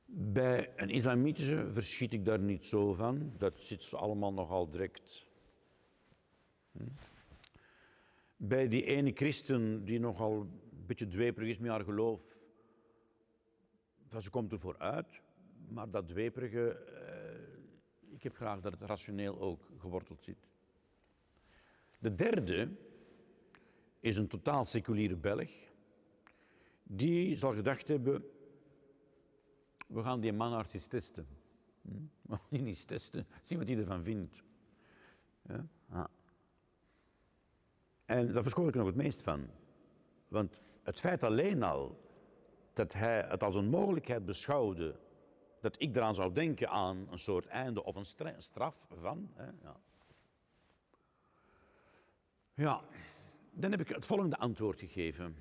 Bij 0.06 0.74
een 0.76 0.90
islamitische 0.90 1.72
verschiet 1.72 2.14
ik 2.14 2.26
daar 2.26 2.40
niet 2.40 2.66
zo 2.66 2.94
van. 2.94 3.34
Dat 3.38 3.60
zit 3.60 3.94
allemaal 3.94 4.34
nogal 4.34 4.70
direct. 4.70 5.26
Hm? 6.72 6.84
Bij 8.38 8.68
die 8.68 8.84
ene 8.84 9.12
christen 9.14 9.86
die 9.86 10.00
nogal 10.00 10.40
een 10.42 10.86
beetje 10.86 11.08
dweperig 11.08 11.50
is 11.50 11.58
met 11.58 11.70
haar 11.70 11.84
geloof, 11.84 12.22
ze 14.22 14.30
komt 14.30 14.52
ervoor 14.52 14.78
uit, 14.78 15.22
maar 15.68 15.90
dat 15.90 16.08
dweperige, 16.08 16.70
eh, 16.72 18.14
ik 18.16 18.24
heb 18.24 18.36
graag 18.36 18.62
dat 18.62 18.72
het 18.72 18.82
rationeel 18.82 19.40
ook 19.40 19.72
geworteld 19.78 20.24
zit. 20.24 20.48
De 22.00 22.16
derde, 22.16 22.70
is 24.04 24.18
een 24.18 24.28
totaal 24.28 24.66
seculiere 24.66 25.16
Belg. 25.16 25.52
Die 26.84 27.36
zal 27.36 27.54
gedacht 27.54 27.88
hebben, 27.88 28.26
we 29.88 30.04
gaan 30.04 30.20
die 30.20 30.34
man 30.34 30.66
eens 30.72 30.86
testen. 30.86 31.28
Hm? 31.82 31.92
We 32.30 32.36
gaan 32.36 32.48
die 32.50 32.66
eens 32.66 32.86
testen, 32.86 33.28
zien 33.42 33.58
wat 33.58 33.68
hij 33.68 33.78
ervan 33.78 34.04
vindt. 34.04 34.44
Ja? 35.48 35.68
Ah. 35.90 36.06
En 38.06 38.32
daar 38.32 38.42
verschoon 38.42 38.68
ik 38.68 38.76
nog 38.76 38.86
het 38.86 38.96
meest 38.96 39.22
van. 39.22 39.48
Want 40.28 40.62
het 40.82 41.00
feit 41.00 41.24
alleen 41.24 41.64
al 41.64 42.00
dat 42.74 42.94
hij 42.94 43.26
het 43.28 43.44
als 43.44 43.56
een 43.56 43.70
mogelijkheid 43.70 44.26
beschouwde 44.26 45.00
dat 45.60 45.76
ik 45.82 45.96
eraan 45.96 46.16
zou 46.16 46.34
denken 46.34 46.70
aan 46.70 47.08
een 47.10 47.20
soort 47.20 47.46
einde 47.46 47.84
of 47.84 47.96
een 47.96 48.42
straf 48.42 48.88
van. 48.90 49.32
Hè, 49.34 49.46
ja. 49.46 49.80
ja, 52.54 52.84
dan 53.54 53.72
heb 53.72 53.80
ik 53.80 53.88
het 53.88 54.06
volgende 54.06 54.38
antwoord 54.38 54.80
gegeven. 54.80 55.36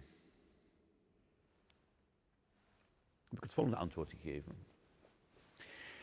Heb 3.29 3.37
ik 3.39 3.43
het 3.43 3.55
volgende 3.55 3.79
antwoord 3.79 4.11
gegeven. 4.11 4.53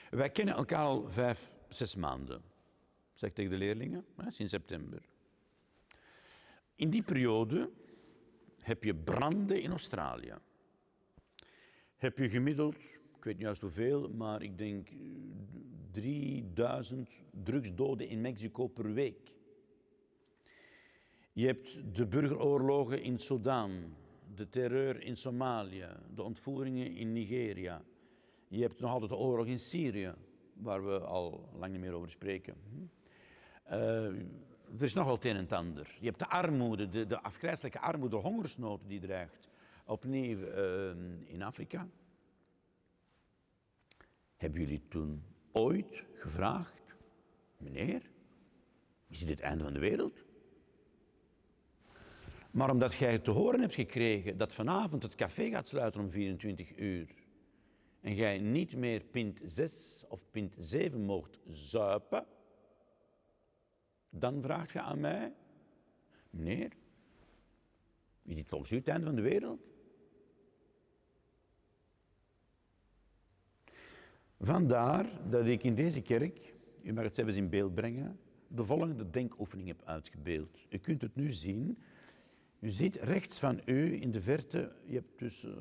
Wij 0.10 0.30
kennen 0.30 0.56
elkaar 0.56 0.86
al 0.86 1.10
vijf, 1.10 1.56
zes 1.68 1.96
maanden, 1.96 2.42
zeg 3.14 3.30
ik 3.30 3.36
tegen 3.36 3.52
de 3.52 3.58
leerlingen, 3.58 4.06
sinds 4.28 4.52
september. 4.52 5.02
In 6.76 6.90
die 6.90 7.04
periode 7.04 7.70
heb 8.60 8.84
je 8.84 8.96
branden 8.96 9.62
in 9.62 9.72
Australië. 9.72 10.34
Heb 11.96 12.18
je 12.18 12.30
gemiddeld, 12.30 12.76
ik 13.16 13.24
weet 13.24 13.34
niet 13.34 13.44
juist 13.44 13.62
hoeveel, 13.62 14.10
maar 14.10 14.42
ik 14.42 14.58
denk 14.58 14.88
3000 15.92 17.10
drugsdoden 17.44 18.08
in 18.08 18.22
Mexico 18.22 18.68
per 18.68 18.94
week. 18.94 19.32
Je 21.40 21.46
hebt 21.46 21.96
de 21.96 22.06
burgeroorlogen 22.06 23.02
in 23.02 23.20
Sudan, 23.20 23.96
de 24.36 24.50
terreur 24.50 25.02
in 25.02 25.18
Somalië, 25.18 25.88
de 26.16 26.24
ontvoeringen 26.24 26.96
in 26.96 27.14
Nigeria. 27.14 27.82
Je 28.48 28.62
hebt 28.62 28.80
nog 28.80 28.92
altijd 28.92 29.12
de 29.12 29.18
oorlog 29.18 29.46
in 29.46 29.60
Syrië, 29.60 30.14
waar 30.54 30.86
we 30.86 31.00
al 31.00 31.50
lang 31.54 31.72
niet 31.72 31.82
meer 31.82 31.94
over 31.94 32.10
spreken. 32.10 32.56
Uh, 33.68 34.06
er 34.78 34.84
is 34.84 34.94
nog 34.94 35.12
het 35.12 35.26
een 35.26 35.36
en 35.36 35.50
ander. 35.50 35.98
Je 36.00 36.06
hebt 36.06 36.20
de 36.20 36.30
armoede, 36.30 36.90
de, 36.90 37.06
de 37.06 37.22
afgrijzelijke 37.22 37.80
armoede, 37.80 38.16
de 38.16 38.22
hongersnood 38.22 38.82
die 38.88 39.00
dreigt. 39.00 39.50
Opnieuw 39.86 40.38
uh, 40.38 40.90
in 41.26 41.42
Afrika. 41.42 41.88
Hebben 44.38 44.60
jullie 44.60 44.88
toen 44.88 45.24
ooit 45.52 46.04
gevraagd, 46.14 46.96
meneer, 47.58 48.10
is 49.08 49.20
dit 49.20 49.30
het 49.30 49.40
einde 49.40 49.64
van 49.64 49.74
de 49.74 49.80
wereld? 49.80 50.28
Maar 52.52 52.70
omdat 52.70 52.94
jij 52.94 53.20
te 53.20 53.32
horen 53.32 53.60
hebt 53.60 53.74
gekregen 53.74 54.38
dat 54.38 54.54
vanavond 54.54 55.04
het 55.04 55.16
café 55.16 55.50
gaat 55.50 55.68
sluiten 55.68 56.02
om 56.02 56.12
24 56.12 56.78
uur 56.78 57.08
en 58.02 58.16
jij 58.16 58.38
niet 58.38 58.76
meer 58.76 59.04
pint 59.04 59.42
6 59.46 60.06
of 60.08 60.26
pint 60.32 60.56
7 60.60 61.02
mocht 61.02 61.40
zuipen, 61.52 62.26
dan 64.10 64.42
vraag 64.42 64.74
je 64.74 64.82
aan 64.82 65.00
mij, 65.00 65.34
meneer, 66.30 66.72
is 68.24 68.36
dit 68.36 68.48
volgens 68.48 68.72
u 68.72 68.76
het 68.76 68.88
einde 68.88 69.06
van 69.06 69.16
de 69.16 69.22
wereld? 69.22 69.68
Vandaar 74.40 75.30
dat 75.30 75.46
ik 75.46 75.64
in 75.64 75.76
deze 75.76 76.02
kerk, 76.02 76.54
u 76.84 76.94
mag 76.94 77.04
het 77.04 77.16
zelfs 77.16 77.36
in 77.36 77.50
beeld 77.50 77.74
brengen, 77.74 78.20
de 78.48 78.64
volgende 78.66 79.10
denkoefening 79.10 79.68
heb 79.68 79.82
uitgebeeld. 79.84 80.66
U 80.70 80.78
kunt 80.78 81.02
het 81.02 81.16
nu 81.16 81.32
zien. 81.32 81.78
U 82.60 82.70
ziet 82.70 82.96
rechts 82.96 83.40
van 83.40 83.62
u 83.66 84.02
in 84.02 84.12
de 84.12 84.22
verte, 84.22 84.72
je 84.86 84.94
hebt 84.94 85.20
dus 85.20 85.44
uh, 85.44 85.52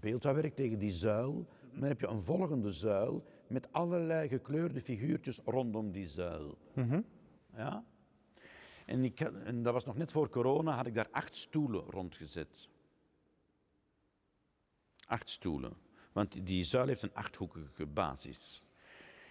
beeldhouwwerk 0.00 0.54
tegen 0.54 0.78
die 0.78 0.90
zuil. 0.90 1.48
Dan 1.72 1.82
heb 1.82 2.00
je 2.00 2.06
een 2.06 2.22
volgende 2.22 2.72
zuil 2.72 3.26
met 3.46 3.72
allerlei 3.72 4.28
gekleurde 4.28 4.80
figuurtjes 4.80 5.40
rondom 5.44 5.92
die 5.92 6.06
zuil. 6.06 6.58
Mhm. 6.74 7.00
Ja? 7.56 7.84
En, 8.86 9.04
ik, 9.04 9.20
en 9.20 9.62
dat 9.62 9.72
was 9.72 9.84
nog 9.84 9.96
net 9.96 10.12
voor 10.12 10.28
corona, 10.28 10.76
had 10.76 10.86
ik 10.86 10.94
daar 10.94 11.08
acht 11.10 11.36
stoelen 11.36 11.80
rondgezet. 11.80 12.68
Acht 15.06 15.28
stoelen. 15.28 15.72
Want 16.12 16.46
die 16.46 16.64
zuil 16.64 16.86
heeft 16.86 17.02
een 17.02 17.14
achthoekige 17.14 17.86
basis. 17.86 18.62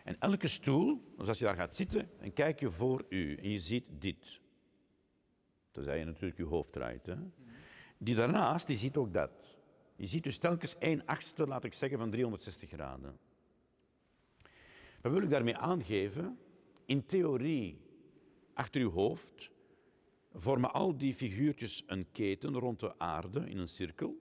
En 0.03 0.19
elke 0.19 0.47
stoel, 0.47 1.13
dus 1.17 1.27
als 1.27 1.39
je 1.39 1.45
daar 1.45 1.55
gaat 1.55 1.75
zitten, 1.75 2.09
en 2.19 2.33
kijk 2.33 2.59
je 2.59 2.71
voor 2.71 3.05
u 3.09 3.35
en 3.35 3.49
je 3.49 3.59
ziet 3.59 3.85
dit. 3.99 4.41
Tenzij 5.75 5.99
je 5.99 6.05
natuurlijk 6.05 6.37
je 6.37 6.43
hoofd 6.43 6.71
draait. 6.71 7.05
Hè? 7.05 7.15
Die 7.97 8.15
daarnaast, 8.15 8.67
die 8.67 8.77
ziet 8.77 8.97
ook 8.97 9.13
dat. 9.13 9.57
Je 9.95 10.07
ziet 10.07 10.23
dus 10.23 10.37
telkens 10.37 10.77
één 10.77 11.05
achtste, 11.05 11.47
laat 11.47 11.63
ik 11.63 11.73
zeggen, 11.73 11.97
van 11.97 12.09
360 12.09 12.69
graden. 12.69 13.17
Wat 15.01 15.11
wil 15.11 15.21
ik 15.21 15.29
daarmee 15.29 15.55
aangeven? 15.57 16.39
In 16.85 17.05
theorie, 17.05 17.81
achter 18.53 18.81
uw 18.81 18.89
hoofd, 18.89 19.51
vormen 20.33 20.73
al 20.73 20.97
die 20.97 21.13
figuurtjes 21.13 21.83
een 21.87 22.11
keten 22.11 22.53
rond 22.59 22.79
de 22.79 22.99
aarde 22.99 23.49
in 23.49 23.57
een 23.57 23.67
cirkel. 23.67 24.17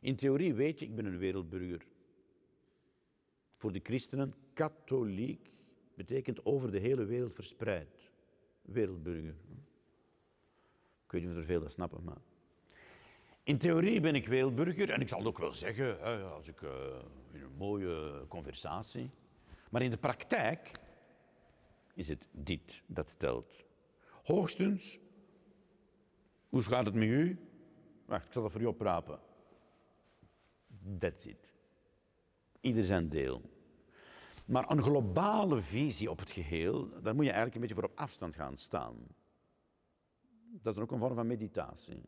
In 0.00 0.16
theorie 0.16 0.54
weet 0.54 0.78
je, 0.78 0.84
ik 0.84 0.94
ben 0.94 1.04
een 1.04 1.18
wereldburger. 1.18 1.86
Voor 3.56 3.72
de 3.72 3.80
christenen, 3.82 4.34
katholiek 4.52 5.50
betekent 5.94 6.44
over 6.44 6.70
de 6.70 6.78
hele 6.78 7.04
wereld 7.04 7.34
verspreid. 7.34 8.10
Wereldburger. 8.62 9.34
Ik 11.06 11.12
weet 11.12 11.22
niet 11.22 11.30
of 11.30 11.36
er 11.36 11.44
veel 11.44 11.60
dat 11.60 11.72
snappen, 11.72 12.04
maar... 12.04 12.20
In 13.42 13.58
theorie 13.58 14.00
ben 14.00 14.14
ik 14.14 14.26
wereldburger 14.26 14.90
en 14.90 15.00
ik 15.00 15.08
zal 15.08 15.18
het 15.18 15.26
ook 15.26 15.38
wel 15.38 15.52
zeggen, 15.52 16.00
als 16.32 16.48
ik 16.48 16.60
uh, 16.60 16.70
in 17.32 17.42
een 17.42 17.56
mooie 17.56 18.24
conversatie. 18.28 19.10
Maar 19.70 19.82
in 19.82 19.90
de 19.90 19.96
praktijk 19.96 20.70
is 21.94 22.08
het 22.08 22.28
dit 22.30 22.82
dat 22.86 23.14
telt. 23.18 23.64
Hoogstens, 24.24 24.98
hoe 26.48 26.62
gaat 26.62 26.86
het 26.86 26.94
met 26.94 27.08
u? 27.08 27.38
Wacht, 28.04 28.26
ik 28.26 28.32
zal 28.32 28.42
dat 28.42 28.52
voor 28.52 28.60
je 28.60 28.68
oprapen. 28.68 29.20
That's 30.98 31.24
it. 31.24 31.50
Ieder 32.60 32.84
zijn 32.84 33.08
deel. 33.08 33.42
Maar 34.46 34.70
een 34.70 34.82
globale 34.82 35.60
visie 35.60 36.10
op 36.10 36.18
het 36.18 36.30
geheel, 36.30 36.88
daar 37.02 37.14
moet 37.14 37.24
je 37.24 37.30
eigenlijk 37.30 37.54
een 37.54 37.60
beetje 37.60 37.74
voor 37.74 37.90
op 37.90 37.98
afstand 37.98 38.34
gaan 38.34 38.56
staan. 38.56 38.96
Dat 40.62 40.66
is 40.66 40.74
dan 40.74 40.82
ook 40.82 40.92
een 40.92 40.98
vorm 40.98 41.14
van 41.14 41.26
meditatie. 41.26 42.02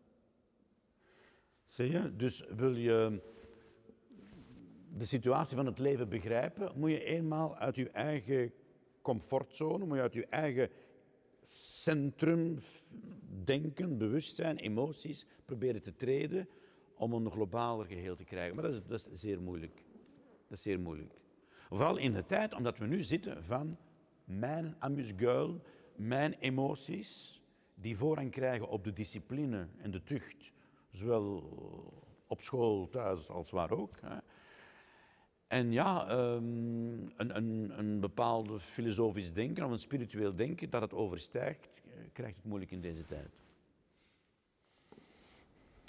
Zie 1.66 1.90
je? 1.90 2.16
Dus 2.16 2.44
wil 2.48 2.74
je 2.74 3.20
de 4.96 5.04
situatie 5.04 5.56
van 5.56 5.66
het 5.66 5.78
leven 5.78 6.08
begrijpen, 6.08 6.72
moet 6.74 6.90
je 6.90 7.04
eenmaal 7.04 7.56
uit 7.56 7.74
je 7.74 7.90
eigen 7.90 8.52
comfortzone, 9.02 9.84
moet 9.84 9.96
je 9.96 10.02
uit 10.02 10.12
je 10.12 10.26
eigen 10.26 10.70
centrum 11.42 12.58
denken, 13.44 13.98
bewustzijn, 13.98 14.56
emoties 14.56 15.26
proberen 15.44 15.82
te 15.82 15.94
treden 15.96 16.48
om 16.94 17.12
een 17.12 17.30
globaler 17.30 17.86
geheel 17.86 18.16
te 18.16 18.24
krijgen. 18.24 18.54
Maar 18.54 18.64
dat 18.64 18.74
is, 18.74 18.82
dat 18.86 19.12
is 19.12 19.20
zeer 19.20 19.40
moeilijk. 19.40 19.84
Dat 20.48 20.56
is 20.58 20.62
zeer 20.62 20.80
moeilijk. 20.80 21.14
Vooral 21.68 21.96
in 21.96 22.12
de 22.12 22.26
tijd, 22.26 22.54
omdat 22.54 22.78
we 22.78 22.86
nu 22.86 23.02
zitten 23.02 23.44
van 23.44 23.78
mijn 24.24 24.76
amusgeul, 24.78 25.60
mijn 25.96 26.32
emoties, 26.32 27.37
die 27.80 27.96
voorrang 27.96 28.30
krijgen 28.30 28.68
op 28.68 28.84
de 28.84 28.92
discipline 28.92 29.68
en 29.78 29.90
de 29.90 30.02
tucht, 30.02 30.52
zowel 30.90 31.42
op 32.26 32.40
school, 32.40 32.88
thuis 32.88 33.28
als 33.28 33.50
waar 33.50 33.70
ook. 33.70 34.00
Hè. 34.00 34.16
En 35.46 35.72
ja, 35.72 36.10
um, 36.10 37.12
een, 37.16 37.36
een, 37.36 37.78
een 37.78 38.00
bepaald 38.00 38.62
filosofisch 38.62 39.32
denken 39.32 39.64
of 39.64 39.70
een 39.70 39.78
spiritueel 39.78 40.34
denken 40.34 40.70
dat 40.70 40.80
het 40.80 40.94
overstijgt, 40.94 41.82
krijgt 42.12 42.36
het 42.36 42.44
moeilijk 42.44 42.70
in 42.70 42.80
deze 42.80 43.04
tijd. 43.04 43.40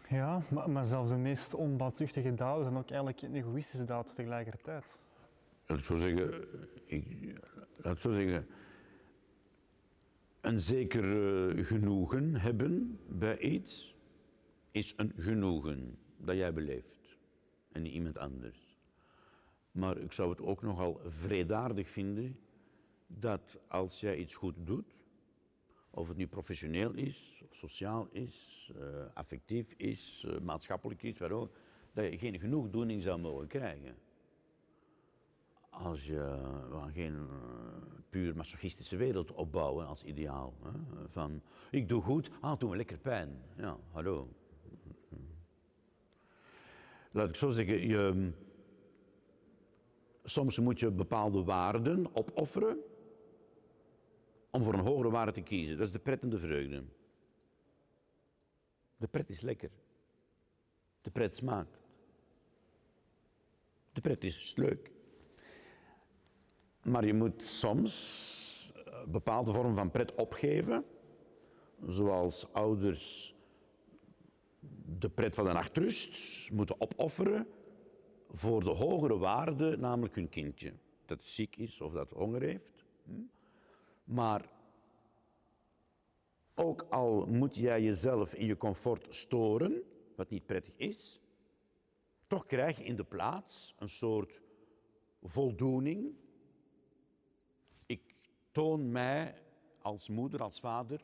Ja, 0.10 0.42
maar, 0.50 0.70
maar 0.70 0.86
zelfs 0.86 1.10
de 1.10 1.18
meest 1.18 1.54
onbaatzuchtige 1.54 2.34
daden 2.34 2.64
zijn 2.64 2.78
ook 2.78 2.90
eigenlijk 2.90 3.22
een 3.22 3.36
egoïstische 3.36 3.86
daad 3.86 4.16
tegelijkertijd. 4.16 4.86
Laat 5.66 5.78
ik 5.78 5.84
zo 5.84 5.96
zeggen, 5.96 6.48
ik, 6.86 7.06
laat 7.78 7.96
ik 7.96 8.02
zo 8.02 8.14
zeggen 8.14 8.48
een 10.42 10.60
zeker 10.60 11.04
uh, 11.04 11.66
genoegen 11.66 12.36
hebben 12.36 13.00
bij 13.08 13.40
iets 13.40 13.96
is 14.72 14.94
een 14.98 15.14
genoegen 15.18 15.98
dat 16.18 16.36
jij 16.36 16.54
beleeft 16.54 17.18
en 17.72 17.82
niet 17.82 17.94
iemand 17.94 18.18
anders. 18.18 18.78
Maar 19.72 19.98
ik 19.98 20.12
zou 20.12 20.30
het 20.30 20.42
ook 20.42 20.62
nogal 20.62 21.02
vredaardig 21.06 21.90
vinden 21.90 22.40
dat 23.08 23.60
als 23.68 24.00
jij 24.00 24.18
iets 24.18 24.36
goed 24.36 24.56
doet, 24.58 24.94
of 25.90 26.08
het 26.08 26.18
nu 26.18 26.28
professioneel 26.28 26.94
is, 26.94 27.44
sociaal 27.52 28.08
is, 28.12 28.72
uh, 28.78 28.86
affectief 29.14 29.74
is, 29.78 30.26
uh, 30.28 30.40
maatschappelijk 30.40 31.04
is, 31.04 31.18
waarom, 31.18 31.50
dat 31.94 32.12
je 32.12 32.18
geen 32.18 32.40
genoegdoening 32.40 33.02
zou 33.02 33.20
mogen 33.20 33.48
krijgen. 33.48 33.96
Als 35.84 36.06
je 36.06 36.20
we 36.70 36.92
geen 36.92 37.14
uh, 37.14 37.28
puur 38.10 38.36
masochistische 38.36 38.96
wereld 38.96 39.32
opbouwen 39.32 39.88
als 39.88 40.04
ideaal. 40.04 40.54
Van, 41.08 41.42
ik 41.72 41.90
doe 41.90 42.02
goed, 42.02 42.30
ah, 42.40 42.60
doe 42.60 42.70
me 42.70 42.76
lekker 42.76 42.98
pijn. 42.98 43.42
Ja, 43.58 43.78
hallo. 43.92 44.28
Laat 47.12 47.30
ik 47.30 47.36
zo 47.36 47.50
zeggen, 47.50 47.88
je, 47.88 48.32
soms 50.24 50.60
moet 50.60 50.80
je 50.80 50.92
bepaalde 50.92 51.44
waarden 51.44 52.16
opofferen 52.16 52.78
om 54.50 54.64
voor 54.64 54.74
een 54.74 54.86
hogere 54.86 55.10
waarde 55.10 55.32
te 55.32 55.42
kiezen. 55.42 55.78
Dat 55.78 55.86
is 55.86 55.92
de 55.92 56.00
pret 56.00 56.22
en 56.22 56.30
de 56.30 56.40
vreugde. 56.40 56.84
De 58.98 59.08
pret 59.08 59.30
is 59.30 59.42
lekker. 59.42 59.72
De 61.02 61.12
pret 61.12 61.36
smaakt. 61.36 61.80
De 63.94 64.02
pret 64.02 64.24
is 64.24 64.56
leuk. 64.56 64.98
Maar 66.90 67.06
je 67.06 67.14
moet 67.14 67.42
soms 67.42 68.74
bepaalde 69.08 69.54
vormen 69.54 69.76
van 69.76 69.92
pret 69.92 70.16
opgeven, 70.16 70.86
zoals 71.88 72.54
ouders 72.54 73.36
de 75.00 75.10
pret 75.10 75.36
van 75.36 75.46
de 75.46 75.52
nachtrust 75.52 76.50
moeten 76.52 76.82
opofferen 76.82 77.48
voor 78.32 78.64
de 78.64 78.70
hogere 78.70 79.18
waarde, 79.18 79.78
namelijk 79.78 80.16
hun 80.16 80.30
kindje. 80.30 80.74
Dat 81.06 81.24
ziek 81.24 81.56
is 81.56 81.82
of 81.82 81.94
dat 81.94 82.12
honger 82.12 82.42
heeft. 82.42 82.86
Maar 84.04 84.50
ook 86.56 86.82
al 86.90 87.26
moet 87.26 87.56
jij 87.56 87.82
jezelf 87.82 88.34
in 88.34 88.46
je 88.46 88.58
comfort 88.58 89.16
storen, 89.16 89.84
wat 90.16 90.30
niet 90.30 90.46
prettig 90.46 90.74
is, 90.78 91.22
toch 92.28 92.46
krijg 92.46 92.78
je 92.78 92.84
in 92.84 92.96
de 92.96 93.04
plaats 93.04 93.76
een 93.78 93.90
soort 93.90 94.42
voldoening. 95.24 96.14
Toon 98.52 98.92
mij 98.92 99.42
als 99.82 100.10
moeder, 100.10 100.42
als 100.42 100.60
vader, 100.60 101.02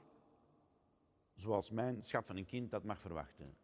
zoals 1.35 1.71
mijn 1.71 2.03
schat 2.03 2.25
van 2.25 2.37
een 2.37 2.45
kind 2.45 2.71
dat 2.71 2.83
mag 2.83 2.99
verwachten. 2.99 3.57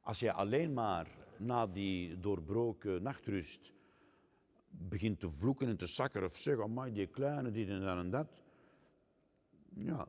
Als 0.00 0.18
je 0.18 0.32
alleen 0.32 0.72
maar 0.72 1.08
na 1.38 1.66
die 1.66 2.18
doorbroken 2.18 3.02
nachtrust 3.02 3.72
begint 4.68 5.20
te 5.20 5.30
vloeken 5.30 5.68
en 5.68 5.76
te 5.76 5.86
zakken 5.86 6.24
of 6.24 6.36
zeggen, 6.36 6.64
oh 6.64 6.84
die 6.92 7.06
kleine, 7.06 7.50
dit 7.50 7.68
en 7.68 7.80
dat 7.80 7.98
en 7.98 8.10
dat. 8.10 8.42
Ja, 9.74 10.08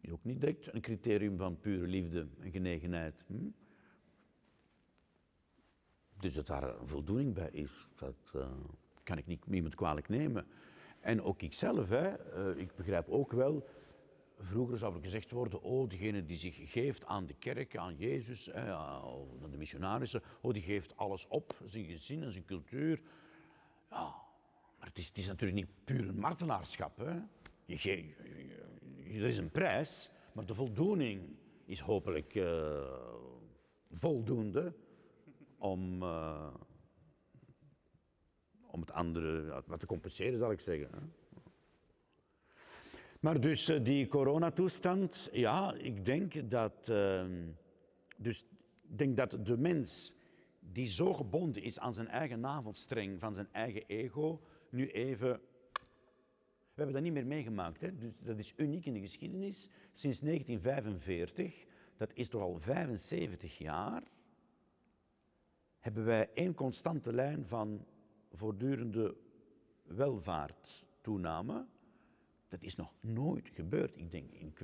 is 0.00 0.10
ook 0.10 0.24
niet 0.24 0.40
direct 0.40 0.74
een 0.74 0.80
criterium 0.80 1.36
van 1.36 1.60
pure 1.60 1.86
liefde 1.86 2.28
en 2.40 2.50
genegenheid. 2.50 3.24
Hm? 3.26 3.48
Dus 6.16 6.34
dat 6.34 6.46
daar 6.46 6.86
voldoening 6.86 7.34
bij 7.34 7.50
is, 7.50 7.88
dat 7.94 8.32
uh, 8.36 8.50
kan 9.04 9.18
ik 9.18 9.26
niet, 9.26 9.46
niemand 9.46 9.74
kwalijk 9.74 10.08
nemen. 10.08 10.46
En 11.00 11.22
ook 11.22 11.42
ikzelf, 11.42 11.88
hè, 11.88 12.12
uh, 12.52 12.60
ik 12.60 12.74
begrijp 12.76 13.08
ook 13.08 13.32
wel 13.32 13.66
Vroeger 14.38 14.78
zou 14.78 14.94
er 14.94 15.02
gezegd 15.02 15.30
worden, 15.30 15.62
oh, 15.62 15.88
degene 15.88 16.24
die 16.24 16.36
zich 16.36 16.72
geeft 16.72 17.04
aan 17.04 17.26
de 17.26 17.34
kerk, 17.34 17.76
aan 17.76 17.96
Jezus, 17.96 18.48
eh, 18.48 18.70
aan 18.70 19.50
de 19.50 19.56
missionarissen, 19.56 20.22
oh, 20.40 20.52
die 20.52 20.62
geeft 20.62 20.96
alles 20.96 21.26
op, 21.28 21.56
zijn 21.64 21.84
gezin 21.84 22.22
en 22.22 22.32
zijn 22.32 22.44
cultuur. 22.44 23.02
Ja, 23.90 24.14
maar 24.78 24.88
het 24.88 24.98
is, 24.98 25.08
het 25.08 25.16
is 25.16 25.26
natuurlijk 25.26 25.60
niet 25.60 25.84
puur 25.84 26.08
een 26.08 26.18
martelaarschap. 26.18 26.96
Hè. 26.96 27.18
Je 27.64 28.14
er 29.06 29.24
is 29.24 29.38
een 29.38 29.50
prijs, 29.50 30.10
maar 30.32 30.46
de 30.46 30.54
voldoening 30.54 31.36
is 31.64 31.80
hopelijk 31.80 32.34
uh, 32.34 32.82
voldoende 33.90 34.74
om, 35.58 36.02
om 38.74 38.80
het 38.80 38.92
andere 38.92 39.62
wat 39.66 39.80
te 39.80 39.86
compenseren, 39.86 40.38
zal 40.38 40.50
ik 40.50 40.60
zeggen. 40.60 41.12
Maar 43.20 43.40
dus 43.40 43.68
eh, 43.68 43.84
die 43.84 44.06
coronatoestand, 44.06 45.28
ja, 45.32 45.74
ik 45.74 46.04
denk 46.04 46.50
dat, 46.50 46.88
ehm, 46.88 47.48
dus, 48.16 48.46
ik 48.88 48.98
denk 48.98 49.16
dat 49.16 49.46
de 49.46 49.56
mens 49.56 50.14
die 50.58 50.86
zo 50.86 51.12
gebonden 51.12 51.62
is 51.62 51.78
aan 51.78 51.94
zijn 51.94 52.08
eigen 52.08 52.40
navelstreng, 52.40 53.20
van 53.20 53.34
zijn 53.34 53.48
eigen 53.52 53.82
ego, 53.86 54.40
nu 54.70 54.90
even. 54.90 55.40
We 56.74 56.80
hebben 56.80 56.94
dat 56.94 57.04
niet 57.04 57.12
meer 57.12 57.26
meegemaakt. 57.26 57.80
Hè? 57.80 57.96
Dus 57.96 58.12
dat 58.18 58.38
is 58.38 58.52
uniek 58.56 58.86
in 58.86 58.92
de 58.92 59.00
geschiedenis. 59.00 59.68
Sinds 59.92 60.20
1945, 60.20 61.64
dat 61.96 62.10
is 62.14 62.28
toch 62.28 62.42
al 62.42 62.58
75 62.58 63.58
jaar, 63.58 64.02
hebben 65.78 66.04
wij 66.04 66.30
één 66.32 66.54
constante 66.54 67.12
lijn 67.12 67.46
van 67.46 67.86
voortdurende 68.36 69.16
welvaarttoename. 69.82 71.66
Dat 72.48 72.62
is 72.62 72.76
nog 72.76 72.92
nooit 73.00 73.48
gebeurd. 73.48 73.96
Ik 73.96 74.10
denk, 74.10 74.32
in, 74.32 74.54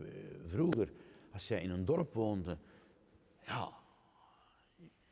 vroeger, 0.46 0.92
als 1.32 1.48
jij 1.48 1.62
in 1.62 1.70
een 1.70 1.84
dorp 1.84 2.14
woonde, 2.14 2.58
ja, 3.46 3.72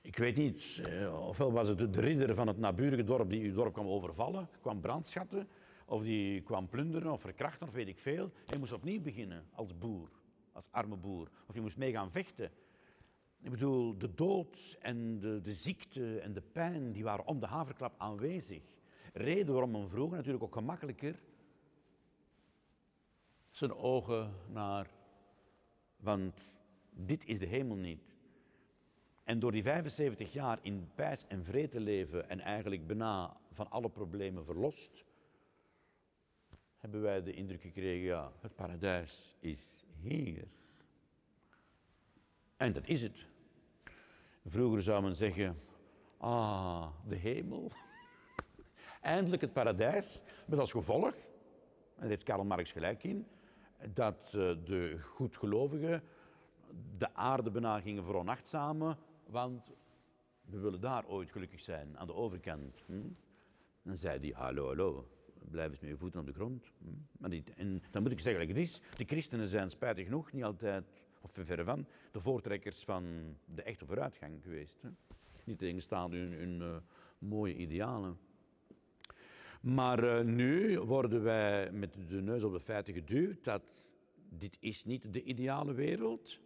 ik 0.00 0.16
weet 0.16 0.36
niet, 0.36 0.80
eh, 0.84 1.28
ofwel 1.28 1.52
was 1.52 1.68
het 1.68 1.78
de 1.78 2.00
ridder 2.00 2.34
van 2.34 2.46
het 2.46 2.58
naburige 2.58 3.04
dorp 3.04 3.30
die 3.30 3.42
uw 3.42 3.54
dorp 3.54 3.72
kwam 3.72 3.86
overvallen, 3.86 4.48
kwam 4.60 4.80
brandschatten, 4.80 5.48
of 5.86 6.02
die 6.02 6.40
kwam 6.40 6.68
plunderen 6.68 7.12
of 7.12 7.20
verkrachten, 7.20 7.66
of 7.66 7.72
weet 7.72 7.88
ik 7.88 7.98
veel. 7.98 8.30
Je 8.44 8.58
moest 8.58 8.72
opnieuw 8.72 9.00
beginnen 9.00 9.44
als 9.52 9.78
boer, 9.78 10.08
als 10.52 10.68
arme 10.70 10.96
boer. 10.96 11.28
Of 11.46 11.54
je 11.54 11.60
moest 11.60 11.76
mee 11.76 11.92
gaan 11.92 12.10
vechten. 12.10 12.50
Ik 13.42 13.50
bedoel, 13.50 13.98
de 13.98 14.14
dood 14.14 14.76
en 14.80 15.18
de, 15.18 15.40
de 15.40 15.52
ziekte 15.52 16.20
en 16.20 16.32
de 16.32 16.40
pijn, 16.40 16.92
die 16.92 17.04
waren 17.04 17.26
om 17.26 17.40
de 17.40 17.46
haverklap 17.46 17.94
aanwezig. 17.98 18.62
Reden 19.12 19.52
waarom 19.52 19.70
men 19.70 19.88
vroeger 19.88 20.16
natuurlijk 20.16 20.44
ook 20.44 20.54
gemakkelijker 20.54 21.20
zijn 23.50 23.74
ogen 23.74 24.34
naar, 24.48 24.90
want 25.96 26.52
dit 26.90 27.24
is 27.24 27.38
de 27.38 27.46
hemel 27.46 27.76
niet. 27.76 28.02
En 29.24 29.38
door 29.38 29.52
die 29.52 29.62
75 29.62 30.32
jaar 30.32 30.58
in 30.62 30.90
pijs 30.94 31.26
en 31.26 31.44
vrede 31.44 31.68
te 31.68 31.80
leven 31.80 32.28
en 32.28 32.40
eigenlijk 32.40 32.86
bijna 32.86 33.36
van 33.50 33.70
alle 33.70 33.90
problemen 33.90 34.44
verlost, 34.44 35.04
hebben 36.76 37.00
wij 37.00 37.22
de 37.22 37.32
indruk 37.32 37.60
gekregen, 37.60 38.06
ja, 38.06 38.32
het 38.40 38.54
paradijs 38.54 39.36
is 39.40 39.86
hier. 40.00 40.48
En 42.58 42.72
dat 42.72 42.86
is 42.86 43.02
het. 43.02 43.26
Vroeger 44.46 44.82
zou 44.82 45.02
men 45.02 45.16
zeggen, 45.16 45.58
ah, 46.16 46.88
de 47.06 47.16
hemel. 47.16 47.72
Eindelijk 49.00 49.42
het 49.42 49.52
paradijs, 49.52 50.22
met 50.46 50.58
als 50.58 50.70
gevolg, 50.70 51.14
en 51.14 52.00
daar 52.00 52.08
heeft 52.08 52.22
Karl 52.22 52.44
Marx 52.44 52.72
gelijk 52.72 53.02
in, 53.02 53.26
dat 53.94 54.24
eh, 54.24 54.32
de 54.64 54.98
goedgelovigen 55.00 56.02
de 56.96 57.14
aarde 57.14 57.50
bijna 57.50 57.80
gingen 57.80 58.04
veronachtzamen 58.04 58.98
want 59.28 59.72
we 60.44 60.58
willen 60.58 60.80
daar 60.80 61.06
ooit 61.06 61.30
gelukkig 61.30 61.60
zijn, 61.60 61.98
aan 61.98 62.06
de 62.06 62.14
overkant. 62.14 62.82
Hm? 62.86 63.08
Dan 63.82 63.96
zei 63.96 64.18
hij, 64.20 64.42
hallo, 64.44 64.66
hallo, 64.66 65.08
blijf 65.50 65.70
eens 65.70 65.80
met 65.80 65.90
je 65.90 65.96
voeten 65.96 66.20
op 66.20 66.26
de 66.26 66.32
grond. 66.32 66.70
Hm? 66.78 67.34
En 67.56 67.82
dan 67.90 68.02
moet 68.02 68.12
ik 68.12 68.20
zeggen, 68.20 68.40
like 68.40 68.58
het 68.58 68.68
is, 68.68 68.80
de 68.96 69.04
christenen 69.04 69.48
zijn 69.48 69.70
spijtig 69.70 70.04
genoeg 70.04 70.32
niet 70.32 70.44
altijd, 70.44 70.84
of 71.20 71.30
verre 71.32 71.64
van, 71.64 71.86
de 72.12 72.20
voortrekkers 72.20 72.84
van 72.84 73.36
de 73.44 73.62
echte 73.62 73.86
vooruitgang 73.86 74.42
geweest. 74.42 74.82
Hè? 74.82 74.88
Niet 75.44 75.58
tegenstaan 75.58 76.12
hun, 76.12 76.32
hun 76.32 76.60
uh, 76.60 76.76
mooie 77.18 77.54
idealen. 77.54 78.18
Maar 79.60 80.04
uh, 80.04 80.20
nu 80.20 80.80
worden 80.80 81.22
wij 81.22 81.70
met 81.70 81.96
de 82.08 82.20
neus 82.22 82.44
op 82.44 82.52
de 82.52 82.60
feiten 82.60 82.94
geduwd 82.94 83.44
dat 83.44 83.62
dit 84.30 84.56
is 84.60 84.84
niet 84.84 85.12
de 85.12 85.22
ideale 85.22 85.72
wereld. 85.72 86.38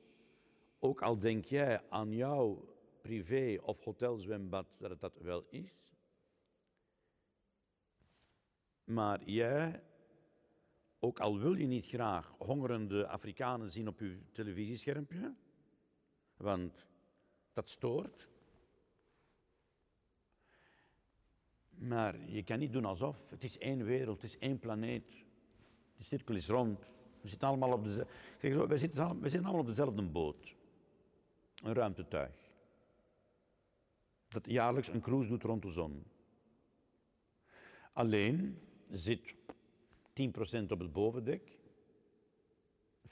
Ook 0.79 1.03
al 1.03 1.19
denk 1.19 1.45
jij 1.45 1.81
aan 1.89 2.13
jouw 2.13 2.73
privé 3.03 3.59
of 3.63 3.85
hotelzwembad 3.85 4.67
dat 4.79 4.91
het 4.91 5.01
dat 5.01 5.19
wel 5.19 5.47
is. 5.51 5.91
Maar 8.85 9.25
jij, 9.25 9.83
ook 11.05 11.21
al 11.21 11.39
wil 11.39 11.55
je 11.55 11.67
niet 11.67 11.87
graag 11.87 12.35
hongerende 12.39 13.07
Afrikanen 13.09 13.71
zien 13.71 13.89
op 13.89 13.99
je 14.01 14.19
televisieschermpje, 14.33 15.35
want 16.37 16.87
dat 17.53 17.69
stoort. 17.69 18.29
Maar 21.69 22.31
je 22.31 22.43
kan 22.43 22.59
niet 22.59 22.73
doen 22.73 22.85
alsof. 22.85 23.31
Het 23.31 23.45
is 23.45 23.59
één 23.59 23.85
wereld, 23.85 24.23
het 24.23 24.31
is 24.31 24.39
één 24.39 24.59
planeet. 24.59 25.25
De 25.97 26.05
cirkel 26.05 26.35
is 26.35 26.49
rond. 26.49 26.89
We 27.21 27.29
zitten 27.29 27.49
allemaal 27.49 27.73
op, 27.73 27.85
de, 27.85 28.07
zeg 28.41 28.53
zo, 28.53 28.67
we 28.67 28.79
zitten, 28.79 29.21
we 29.21 29.29
zitten 29.29 29.45
allemaal 29.45 29.61
op 29.61 29.67
dezelfde 29.67 30.03
boot. 30.03 30.55
Een 31.63 31.75
ruimtetuig 31.75 32.43
dat 34.33 34.47
jaarlijks 34.47 34.89
een 34.89 35.01
cruise 35.01 35.29
doet 35.29 35.43
rond 35.43 35.63
de 35.63 35.71
zon. 35.71 36.05
Alleen 37.93 38.59
zit 38.91 39.35
10% 40.21 40.67
op 40.69 40.79
het 40.79 40.93
bovendek, 40.93 41.59
50% 43.09 43.11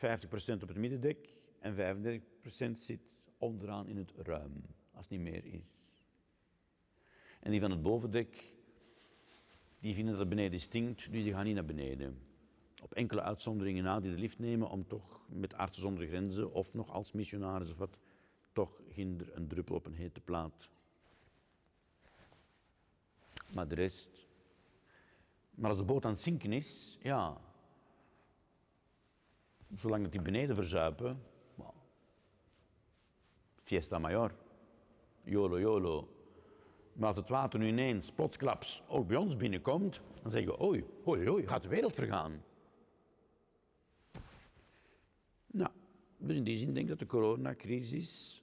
op 0.62 0.68
het 0.68 0.76
middendek 0.76 1.34
en 1.58 1.74
35% 1.74 2.78
zit 2.78 3.18
onderaan 3.38 3.88
in 3.88 3.96
het 3.96 4.12
ruim, 4.16 4.52
als 4.92 5.08
het 5.08 5.10
niet 5.10 5.32
meer 5.32 5.44
is. 5.44 5.84
En 7.40 7.50
die 7.50 7.60
van 7.60 7.70
het 7.70 7.82
bovendek, 7.82 8.52
die 9.78 9.94
vinden 9.94 10.12
dat 10.12 10.20
het 10.20 10.28
beneden 10.28 10.60
stinkt, 10.60 11.12
dus 11.12 11.22
die 11.22 11.32
gaan 11.32 11.44
niet 11.44 11.54
naar 11.54 11.64
beneden. 11.64 12.18
Op 12.82 12.92
enkele 12.92 13.22
uitzonderingen 13.22 13.84
na 13.84 14.00
die 14.00 14.10
de 14.10 14.18
lift 14.18 14.38
nemen 14.38 14.70
om 14.70 14.86
toch 14.86 15.20
met 15.28 15.54
artsen 15.54 15.82
zonder 15.82 16.06
grenzen 16.06 16.52
of 16.52 16.74
nog 16.74 16.90
als 16.90 17.12
missionaris 17.12 17.70
of 17.70 17.76
wat, 17.76 17.98
toch 18.52 18.82
ginder 18.88 19.36
een 19.36 19.48
druppel 19.48 19.74
op 19.74 19.86
een 19.86 19.94
hete 19.94 20.20
plaat 20.20 20.68
maar 23.52 23.68
de 23.68 23.74
rest. 23.74 24.19
Maar 25.60 25.70
als 25.70 25.78
de 25.78 25.84
boot 25.84 26.04
aan 26.04 26.10
het 26.10 26.20
zinken 26.20 26.52
is, 26.52 26.98
ja, 27.02 27.40
zolang 29.74 30.02
dat 30.02 30.12
die 30.12 30.22
beneden 30.22 30.54
verzuipen, 30.54 31.22
fiesta 33.56 33.98
mayor, 33.98 34.34
yolo 35.22 35.58
yolo. 35.58 36.08
Maar 36.92 37.08
als 37.08 37.16
het 37.16 37.28
water 37.28 37.58
nu 37.58 37.66
ineens, 37.66 38.12
plotsklaps, 38.12 38.82
ook 38.88 39.06
bij 39.06 39.16
ons 39.16 39.36
binnenkomt, 39.36 40.00
dan 40.22 40.30
zeggen 40.30 40.52
we, 40.52 40.62
oei, 40.64 40.84
oei, 41.06 41.28
oei, 41.28 41.46
gaat 41.46 41.62
de 41.62 41.68
wereld 41.68 41.94
vergaan. 41.94 42.44
Nou, 45.46 45.70
dus 46.16 46.36
in 46.36 46.44
die 46.44 46.58
zin 46.58 46.74
denk 46.74 46.84
ik 46.84 46.88
dat 46.88 46.98
de 46.98 47.06
coronacrisis 47.06 48.42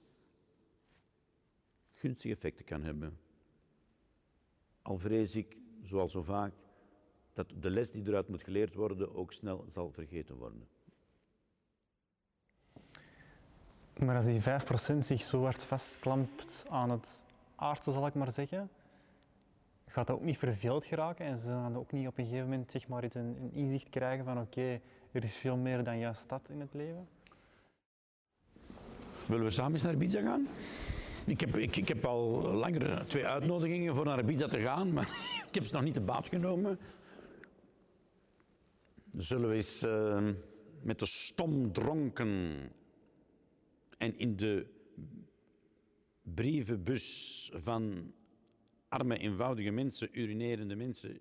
gunstige 1.94 2.34
effecten 2.34 2.64
kan 2.64 2.82
hebben. 2.82 3.18
Al 4.82 4.98
vrees 4.98 5.34
ik, 5.34 5.56
zoals 5.82 6.12
zo 6.12 6.22
vaak, 6.22 6.52
dat 7.38 7.62
de 7.62 7.70
les 7.70 7.90
die 7.90 8.06
eruit 8.06 8.28
moet 8.28 8.42
geleerd 8.42 8.74
worden 8.74 9.14
ook 9.14 9.32
snel 9.32 9.64
zal 9.72 9.90
vergeten 9.90 10.36
worden. 10.36 10.68
Maar 13.98 14.16
als 14.16 14.26
die 14.26 14.40
5% 14.40 14.98
zich 14.98 15.22
zo 15.22 15.42
hard 15.42 15.64
vastklampt 15.64 16.64
aan 16.68 16.90
het 16.90 17.24
aardse, 17.54 17.92
zal 17.92 18.06
ik 18.06 18.14
maar 18.14 18.32
zeggen, 18.32 18.70
gaat 19.86 20.06
dat 20.06 20.16
ook 20.16 20.24
niet 20.24 20.38
verveeld 20.38 20.84
geraken 20.84 21.26
en 21.26 21.38
ze 21.38 21.48
gaan 21.48 21.76
ook 21.76 21.92
niet 21.92 22.06
op 22.06 22.18
een 22.18 22.24
gegeven 22.24 22.48
moment 22.48 22.70
zeg 22.70 22.88
maar, 22.88 23.04
een, 23.04 23.36
een 23.40 23.52
inzicht 23.52 23.88
krijgen 23.88 24.24
van 24.24 24.40
oké, 24.40 24.80
er 25.12 25.24
is 25.24 25.36
veel 25.36 25.56
meer 25.56 25.84
dan 25.84 25.98
juist 25.98 26.28
dat 26.28 26.48
in 26.48 26.60
het 26.60 26.74
leven? 26.74 27.08
Willen 29.26 29.44
we 29.44 29.50
samen 29.50 29.72
eens 29.72 29.82
naar 29.82 29.92
Ibiza 29.92 30.20
gaan? 30.20 30.46
Ik 31.26 31.40
heb, 31.40 31.56
ik, 31.56 31.76
ik 31.76 31.88
heb 31.88 32.06
al 32.06 32.42
langer 32.42 33.06
twee 33.06 33.26
uitnodigingen 33.26 33.94
voor 33.94 34.04
naar 34.04 34.18
Ibiza 34.18 34.46
te 34.46 34.60
gaan, 34.60 34.92
maar 34.92 35.08
ik 35.48 35.54
heb 35.54 35.64
ze 35.64 35.74
nog 35.74 35.84
niet 35.84 35.94
te 35.94 36.00
baat 36.00 36.28
genomen. 36.28 36.78
Zullen 39.18 39.48
we 39.48 39.54
eens 39.54 39.82
uh, 39.82 40.30
met 40.82 40.98
de 40.98 41.06
stomdronken 41.06 42.50
en 43.96 44.18
in 44.18 44.36
de 44.36 44.66
brievenbus 46.22 47.50
van 47.54 48.12
arme, 48.88 49.18
eenvoudige 49.18 49.70
mensen, 49.70 50.08
urinerende 50.12 50.76
mensen, 50.76 51.20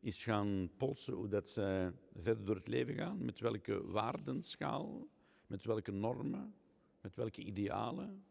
eens 0.00 0.22
gaan 0.22 0.70
polsen 0.76 1.12
hoe 1.12 1.28
dat 1.28 1.50
zij 1.50 1.92
verder 2.16 2.44
door 2.44 2.54
het 2.54 2.68
leven 2.68 2.94
gaan, 2.94 3.24
met 3.24 3.40
welke 3.40 3.86
waardenschaal, 3.86 5.08
met 5.46 5.64
welke 5.64 5.92
normen, 5.92 6.54
met 7.00 7.16
welke 7.16 7.42
idealen. 7.42 8.24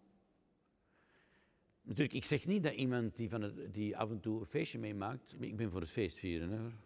Natuurlijk, 1.81 2.13
ik 2.13 2.25
zeg 2.25 2.45
niet 2.45 2.63
dat 2.63 2.73
iemand 2.73 3.15
die, 3.15 3.29
van 3.29 3.41
het, 3.41 3.73
die 3.73 3.97
af 3.97 4.09
en 4.09 4.19
toe 4.19 4.39
een 4.39 4.45
feestje 4.45 4.79
meemaakt, 4.79 5.35
ik 5.39 5.55
ben 5.55 5.71
voor 5.71 5.81
het 5.81 5.91
feest 5.91 6.17
vieren. 6.17 6.79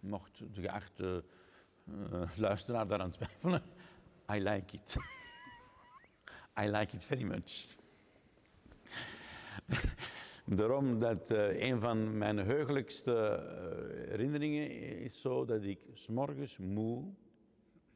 Mocht 0.00 0.38
de 0.54 0.60
geachte 0.60 1.24
uh, 1.88 2.36
luisteraar 2.36 2.86
daaraan 2.86 3.10
twijfelen, 3.10 3.62
I 4.34 4.40
like 4.40 4.76
it. 4.76 4.96
I 6.62 6.68
like 6.70 6.94
it 6.96 7.04
very 7.04 7.22
much. 7.22 7.66
Daarom 10.46 10.98
dat 10.98 11.30
uh, 11.30 11.62
een 11.62 11.80
van 11.80 12.18
mijn 12.18 12.38
heugelijkste 12.38 13.12
uh, 13.12 14.08
herinneringen 14.08 14.70
is 14.98 15.20
zo 15.20 15.44
dat 15.44 15.64
ik 15.64 15.78
s'morgens 15.92 16.58
moe 16.58 17.04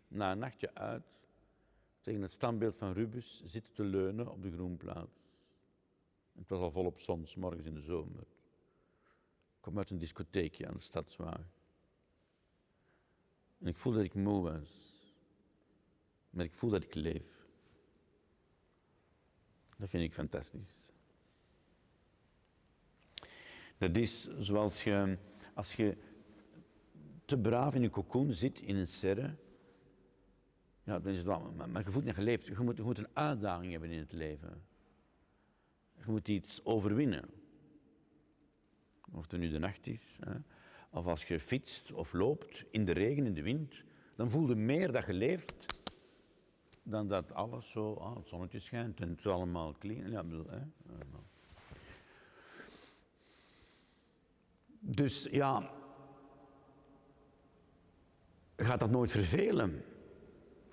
na 0.09 0.32
een 0.32 0.38
nachtje 0.38 0.74
uit 0.74 1.03
tegen 2.01 2.22
het 2.22 2.32
standbeeld 2.32 2.76
van 2.76 2.93
Rubens 2.93 3.43
zitten 3.45 3.72
te 3.72 3.84
leunen 3.84 4.28
op 4.28 4.43
de 4.43 4.53
groenplaats. 4.53 5.20
Het 6.38 6.49
was 6.49 6.61
al 6.61 6.70
volop 6.70 7.01
zon, 7.01 7.26
s 7.26 7.34
morgens 7.34 7.66
in 7.66 7.74
de 7.74 7.80
zomer. 7.80 8.20
Ik 8.20 9.61
kwam 9.61 9.78
uit 9.78 9.91
een 9.91 9.99
discotheekje 9.99 10.66
aan 10.66 10.74
de 10.74 10.80
Stadswagen. 10.80 11.59
En 13.61 13.66
ik 13.66 13.76
voel 13.76 13.92
dat 13.92 14.04
ik 14.04 14.14
moe 14.14 14.42
was. 14.42 14.90
Maar 16.30 16.44
ik 16.44 16.54
voel 16.54 16.70
dat 16.70 16.82
ik 16.82 16.94
leef. 16.94 17.48
Dat 19.76 19.88
vind 19.88 20.04
ik 20.04 20.14
fantastisch. 20.14 20.74
Dat 23.78 23.96
is 23.96 24.28
zoals 24.38 24.84
je, 24.84 25.18
als 25.54 25.74
je 25.74 25.96
te 27.24 27.38
braaf 27.38 27.74
in 27.74 27.82
een 27.82 27.90
cocoon 27.90 28.32
zit, 28.32 28.61
in 28.61 28.76
een 28.76 28.86
serre, 28.86 29.36
ja, 30.84 30.98
dan 30.98 31.12
is 31.12 31.16
het 31.16 31.26
wel, 31.26 31.52
maar, 31.56 31.68
maar 31.68 31.84
je 31.84 31.90
voelt 31.90 32.04
niet 32.04 32.14
geleefd. 32.14 32.46
Je 32.46 32.61
moet, 32.61 32.76
je 32.76 32.82
moet 32.82 32.98
een 32.98 33.16
uitdaging 33.16 33.70
hebben 33.72 33.90
in 33.90 33.98
het 33.98 34.12
leven. 34.12 34.62
Je 35.96 36.04
moet 36.06 36.28
iets 36.28 36.64
overwinnen. 36.64 37.30
Of 39.12 39.30
het 39.30 39.40
nu 39.40 39.50
de 39.50 39.58
nacht 39.58 39.86
is, 39.86 40.18
hè. 40.20 40.34
Of 40.91 41.07
als 41.07 41.24
je 41.24 41.41
fietst 41.41 41.93
of 41.93 42.12
loopt 42.12 42.64
in 42.70 42.84
de 42.84 42.93
regen, 42.93 43.26
in 43.26 43.34
de 43.34 43.43
wind, 43.43 43.82
dan 44.16 44.30
voel 44.30 44.49
je 44.49 44.55
meer 44.55 44.93
dat 44.93 45.07
je 45.07 45.12
leeft 45.12 45.66
dan 46.82 47.09
dat 47.09 47.32
alles 47.32 47.70
zo, 47.70 47.95
ah, 47.95 48.16
het 48.16 48.28
zonnetje 48.28 48.59
schijnt 48.59 49.01
en 49.01 49.09
het 49.09 49.18
is 49.18 49.26
allemaal 49.26 49.74
clean. 49.78 50.11
Ja, 50.11 50.22
bedoel, 50.22 50.47
hè. 50.49 50.61
Dus 54.80 55.28
ja, 55.30 55.70
gaat 58.57 58.80
dat 58.80 58.91
nooit 58.91 59.11
vervelen? 59.11 59.84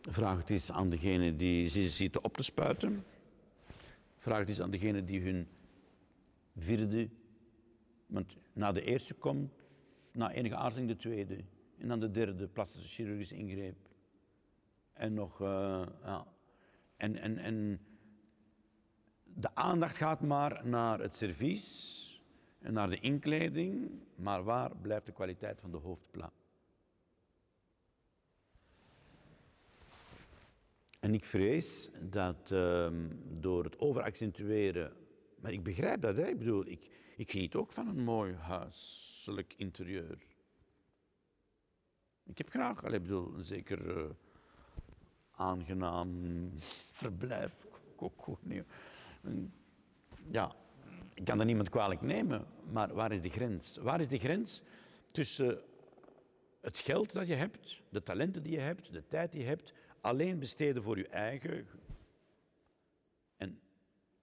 Vraag 0.02 0.38
het 0.38 0.50
eens 0.50 0.72
aan 0.72 0.90
degene 0.90 1.36
die 1.36 1.70
ze 1.70 1.90
zitten 1.90 2.24
op 2.24 2.38
te 2.38 2.44
spuiten. 2.44 3.06
Vraag 4.18 4.40
het 4.40 4.50
eens 4.50 4.62
aan 4.62 4.72
degene 4.72 5.04
die 5.04 5.22
hun 5.22 5.48
vierde, 6.58 7.10
want 8.06 8.38
na 8.54 8.72
de 8.72 8.82
eerste 8.82 9.14
komt, 9.14 9.52
na 10.18 10.32
enige 10.32 10.56
aarzeling 10.56 10.90
de 10.90 10.96
tweede. 10.96 11.44
En 11.78 11.88
dan 11.88 12.00
de 12.00 12.12
derde, 12.12 12.48
plastische 12.48 12.90
chirurgische 12.90 13.36
ingreep. 13.36 13.78
En 14.94 15.14
nog, 15.14 15.42
uh, 15.42 15.86
ja. 16.04 16.28
En, 16.96 17.16
en, 17.16 17.38
en 17.38 17.80
de 19.24 19.56
aandacht 19.56 19.98
gaat 19.98 20.22
maar 20.22 20.68
naar 20.68 21.00
het 21.00 21.16
servies 21.16 21.96
en 22.60 22.74
naar 22.74 22.90
de 22.90 23.00
inkleding, 23.00 23.92
maar 24.16 24.44
waar 24.44 24.76
blijft 24.76 25.06
de 25.06 25.12
kwaliteit 25.12 25.60
van 25.60 25.72
de 25.72 25.78
hoofdplaat? 25.78 26.34
En 31.00 31.14
ik 31.14 31.26
vrees 31.26 31.90
dat 32.02 32.52
um, 32.52 33.22
door 33.40 33.64
het 33.64 33.80
overaccentueren, 33.80 34.94
maar 35.40 35.52
ik 35.52 35.64
begrijp 35.64 36.02
dat, 36.02 36.16
hè? 36.16 36.28
ik 36.28 36.38
bedoel, 36.38 36.68
ik, 36.68 36.92
ik 37.18 37.32
geniet 37.32 37.56
ook 37.56 37.72
van 37.72 37.88
een 37.88 38.04
mooi 38.04 38.36
interieur. 39.58 40.18
Ik 42.24 42.38
heb 42.38 42.50
graag, 42.50 42.84
ik 42.84 43.02
bedoel, 43.02 43.34
een 43.34 43.44
zeker 43.44 43.98
uh, 43.98 44.10
aangenaam 45.32 46.50
verblijf. 47.02 47.66
Ja, 50.32 50.56
ik 51.14 51.26
kan 51.26 51.38
dat 51.38 51.46
niemand 51.46 51.70
kwalijk 51.70 52.02
nemen, 52.02 52.46
maar 52.72 52.94
waar 52.94 53.12
is 53.12 53.22
de 53.22 53.30
grens? 53.30 53.78
Waar 53.78 54.00
is 54.00 54.08
de 54.08 54.20
grens 54.20 54.62
tussen 55.12 55.62
het 56.62 56.80
geld 56.80 57.12
dat 57.12 57.28
je 57.28 57.34
hebt, 57.34 57.82
de 57.90 58.04
talenten 58.04 58.44
die 58.44 58.52
je 58.52 58.60
hebt, 58.60 58.92
de 58.92 59.08
tijd 59.08 59.32
die 59.32 59.42
je 59.42 59.48
hebt, 59.48 59.74
alleen 60.02 60.40
besteden 60.40 60.84
voor 60.84 60.98
je 60.98 61.08
eigen. 61.08 61.68
En 63.38 63.60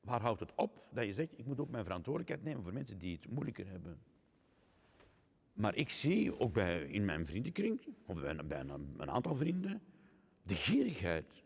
waar 0.00 0.20
houdt 0.20 0.40
het 0.40 0.52
op 0.54 0.86
dat 0.90 1.06
je 1.06 1.12
zegt, 1.12 1.38
ik 1.38 1.46
moet 1.46 1.60
ook 1.60 1.70
mijn 1.70 1.84
verantwoordelijkheid 1.84 2.44
nemen 2.44 2.62
voor 2.62 2.72
mensen 2.72 2.98
die 2.98 3.16
het 3.16 3.30
moeilijker 3.30 3.66
hebben? 3.66 3.98
Maar 5.54 5.74
ik 5.74 5.90
zie 5.90 6.38
ook 6.40 6.52
bij, 6.52 6.84
in 6.84 7.04
mijn 7.04 7.26
vriendenkring, 7.26 7.80
of 8.06 8.20
bij, 8.20 8.60
een, 8.60 9.10
aantal 9.10 9.34
vrienden, 9.34 9.82
de 10.42 10.54
gierigheid. 10.54 11.42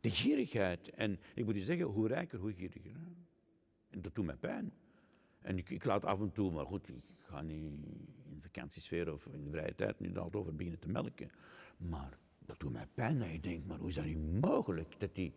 De 0.00 0.10
gierigheid. 0.10 0.90
En 0.90 1.18
ik 1.34 1.44
moet 1.44 1.54
je 1.54 1.62
zeggen, 1.62 1.86
hoe 1.86 2.08
rijker, 2.08 2.38
hoe 2.38 2.52
gieriger. 2.52 2.96
En 3.90 4.02
dat 4.02 4.14
doet 4.14 4.24
mij 4.24 4.36
pijn. 4.36 4.72
En 5.40 5.58
ik, 5.58 5.70
ik, 5.70 5.84
laat 5.84 6.04
af 6.04 6.20
en 6.20 6.32
toe, 6.32 6.52
maar 6.52 6.66
goed, 6.66 6.88
ik 6.88 7.02
ga 7.18 7.42
niet 7.42 7.62
in 7.62 7.80
de 8.34 8.40
vakantiesfeer 8.40 9.12
of 9.12 9.26
in 9.26 9.44
de 9.44 9.50
vrije 9.50 9.74
tijd 9.74 10.00
nu 10.00 10.08
altijd 10.16 10.34
over 10.34 10.54
beginnen 10.54 10.80
te 10.80 10.88
melken. 10.88 11.30
Maar 11.76 12.18
dat 12.38 12.60
doet 12.60 12.72
mij 12.72 12.86
pijn 12.94 13.18
dat 13.18 13.30
je 13.30 13.40
denkt, 13.40 13.66
maar 13.66 13.78
hoe 13.78 13.88
is 13.88 13.94
dat 13.94 14.04
nu 14.04 14.16
mogelijk? 14.16 14.94
Dat 15.00 15.14
die... 15.14 15.32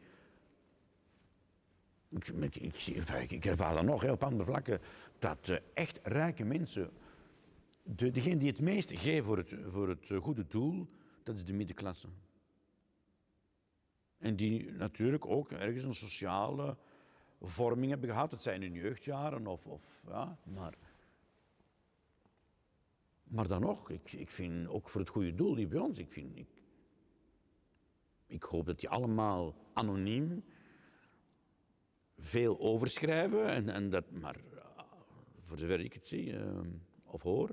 Ik, 2.09 2.27
ik, 2.55 3.31
ik, 3.31 3.57
dat 3.57 3.83
nog 3.83 4.09
op 4.09 4.23
andere 4.23 4.43
vlakken, 4.43 4.79
dat 5.19 5.47
uh, 5.47 5.57
echt 5.73 5.99
rijke 6.03 6.43
mensen, 6.43 6.91
de, 7.83 8.11
degene 8.11 8.37
die 8.37 8.49
het 8.49 8.59
meest 8.59 8.91
geven 8.91 9.23
voor 9.23 9.37
het, 9.37 9.53
voor 9.67 9.89
het 9.89 10.11
goede 10.21 10.47
doel, 10.47 10.87
dat 11.23 11.35
is 11.35 11.45
de 11.45 11.53
middenklasse. 11.53 12.07
En 14.17 14.35
die 14.35 14.71
natuurlijk 14.71 15.25
ook 15.25 15.51
ergens 15.51 15.83
een 15.83 15.93
sociale 15.93 16.77
vorming 17.41 17.91
hebben 17.91 18.09
gehad. 18.09 18.31
Het 18.31 18.41
zijn 18.41 18.61
hun 18.61 18.73
jeugdjaren 18.73 19.47
of, 19.47 19.67
of 19.67 20.03
ja, 20.07 20.37
maar... 20.43 20.77
Maar 23.23 23.47
dan 23.47 23.61
nog, 23.61 23.89
ik, 23.89 24.11
ik 24.11 24.29
vind 24.29 24.67
ook 24.67 24.89
voor 24.89 25.01
het 25.01 25.09
goede 25.09 25.35
doel, 25.35 25.55
die 25.55 25.67
bij 25.67 25.79
ons, 25.79 25.97
ik, 25.97 26.11
vind, 26.11 26.37
ik, 26.37 26.49
ik 28.25 28.43
hoop 28.43 28.65
dat 28.65 28.79
die 28.79 28.89
allemaal 28.89 29.55
anoniem 29.73 30.43
veel 32.17 32.59
overschrijven, 32.59 33.47
en, 33.47 33.69
en 33.69 33.89
dat, 33.89 34.11
maar 34.11 34.35
voor 35.45 35.57
zover 35.57 35.79
ik 35.79 35.93
het 35.93 36.07
zie 36.07 36.33
uh, 36.33 36.59
of 37.11 37.21
hoor. 37.21 37.49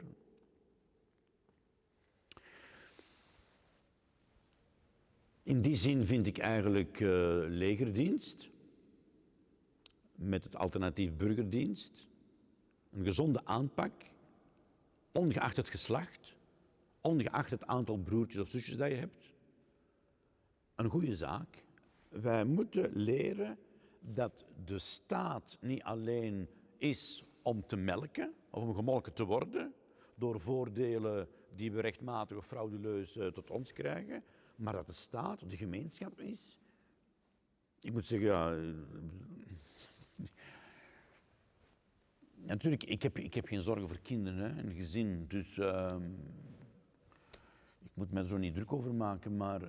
In 5.42 5.62
die 5.62 5.76
zin 5.76 6.04
vind 6.04 6.26
ik 6.26 6.38
eigenlijk 6.38 7.00
uh, 7.00 7.08
legerdienst 7.48 8.48
met 10.14 10.44
het 10.44 10.56
alternatief 10.56 11.16
burgerdienst. 11.16 12.06
Een 12.90 13.04
gezonde 13.04 13.44
aanpak, 13.44 13.92
ongeacht 15.12 15.56
het 15.56 15.68
geslacht, 15.68 16.34
ongeacht 17.00 17.50
het 17.50 17.66
aantal 17.66 17.96
broertjes 17.96 18.40
of 18.40 18.48
zusjes 18.48 18.76
dat 18.76 18.88
je 18.88 18.94
hebt. 18.94 19.32
Een 20.74 20.88
goede 20.90 21.16
zaak. 21.16 21.64
Wij 22.08 22.44
moeten 22.44 22.90
leren 22.94 23.58
dat 24.00 24.44
de 24.64 24.78
staat 24.78 25.56
niet 25.60 25.82
alleen 25.82 26.48
is 26.76 27.24
om 27.48 27.66
te 27.66 27.76
melken 27.76 28.34
of 28.50 28.62
om 28.62 28.74
gemolken 28.74 29.12
te 29.12 29.24
worden 29.24 29.74
door 30.14 30.40
voordelen 30.40 31.28
die 31.54 31.72
we 31.72 31.80
rechtmatig 31.80 32.36
of 32.36 32.46
frauduleus 32.46 33.16
uh, 33.16 33.26
tot 33.26 33.50
ons 33.50 33.72
krijgen, 33.72 34.24
maar 34.56 34.72
dat 34.72 34.86
de 34.86 34.92
staat, 34.92 35.50
de 35.50 35.56
gemeenschap 35.56 36.20
is. 36.20 36.60
Ik 37.80 37.92
moet 37.92 38.06
zeggen, 38.06 38.28
ja, 38.28 38.56
Natuurlijk, 42.34 42.84
ik 42.84 43.02
heb, 43.02 43.18
ik 43.18 43.34
heb 43.34 43.46
geen 43.46 43.62
zorgen 43.62 43.88
voor 43.88 43.98
kinderen 43.98 44.38
hè, 44.38 44.62
en 44.62 44.72
gezin, 44.74 45.24
dus 45.28 45.56
uh, 45.56 45.96
ik 47.78 47.90
moet 47.94 48.12
me 48.12 48.20
er 48.20 48.28
zo 48.28 48.36
niet 48.36 48.54
druk 48.54 48.72
over 48.72 48.94
maken, 48.94 49.36
maar 49.36 49.60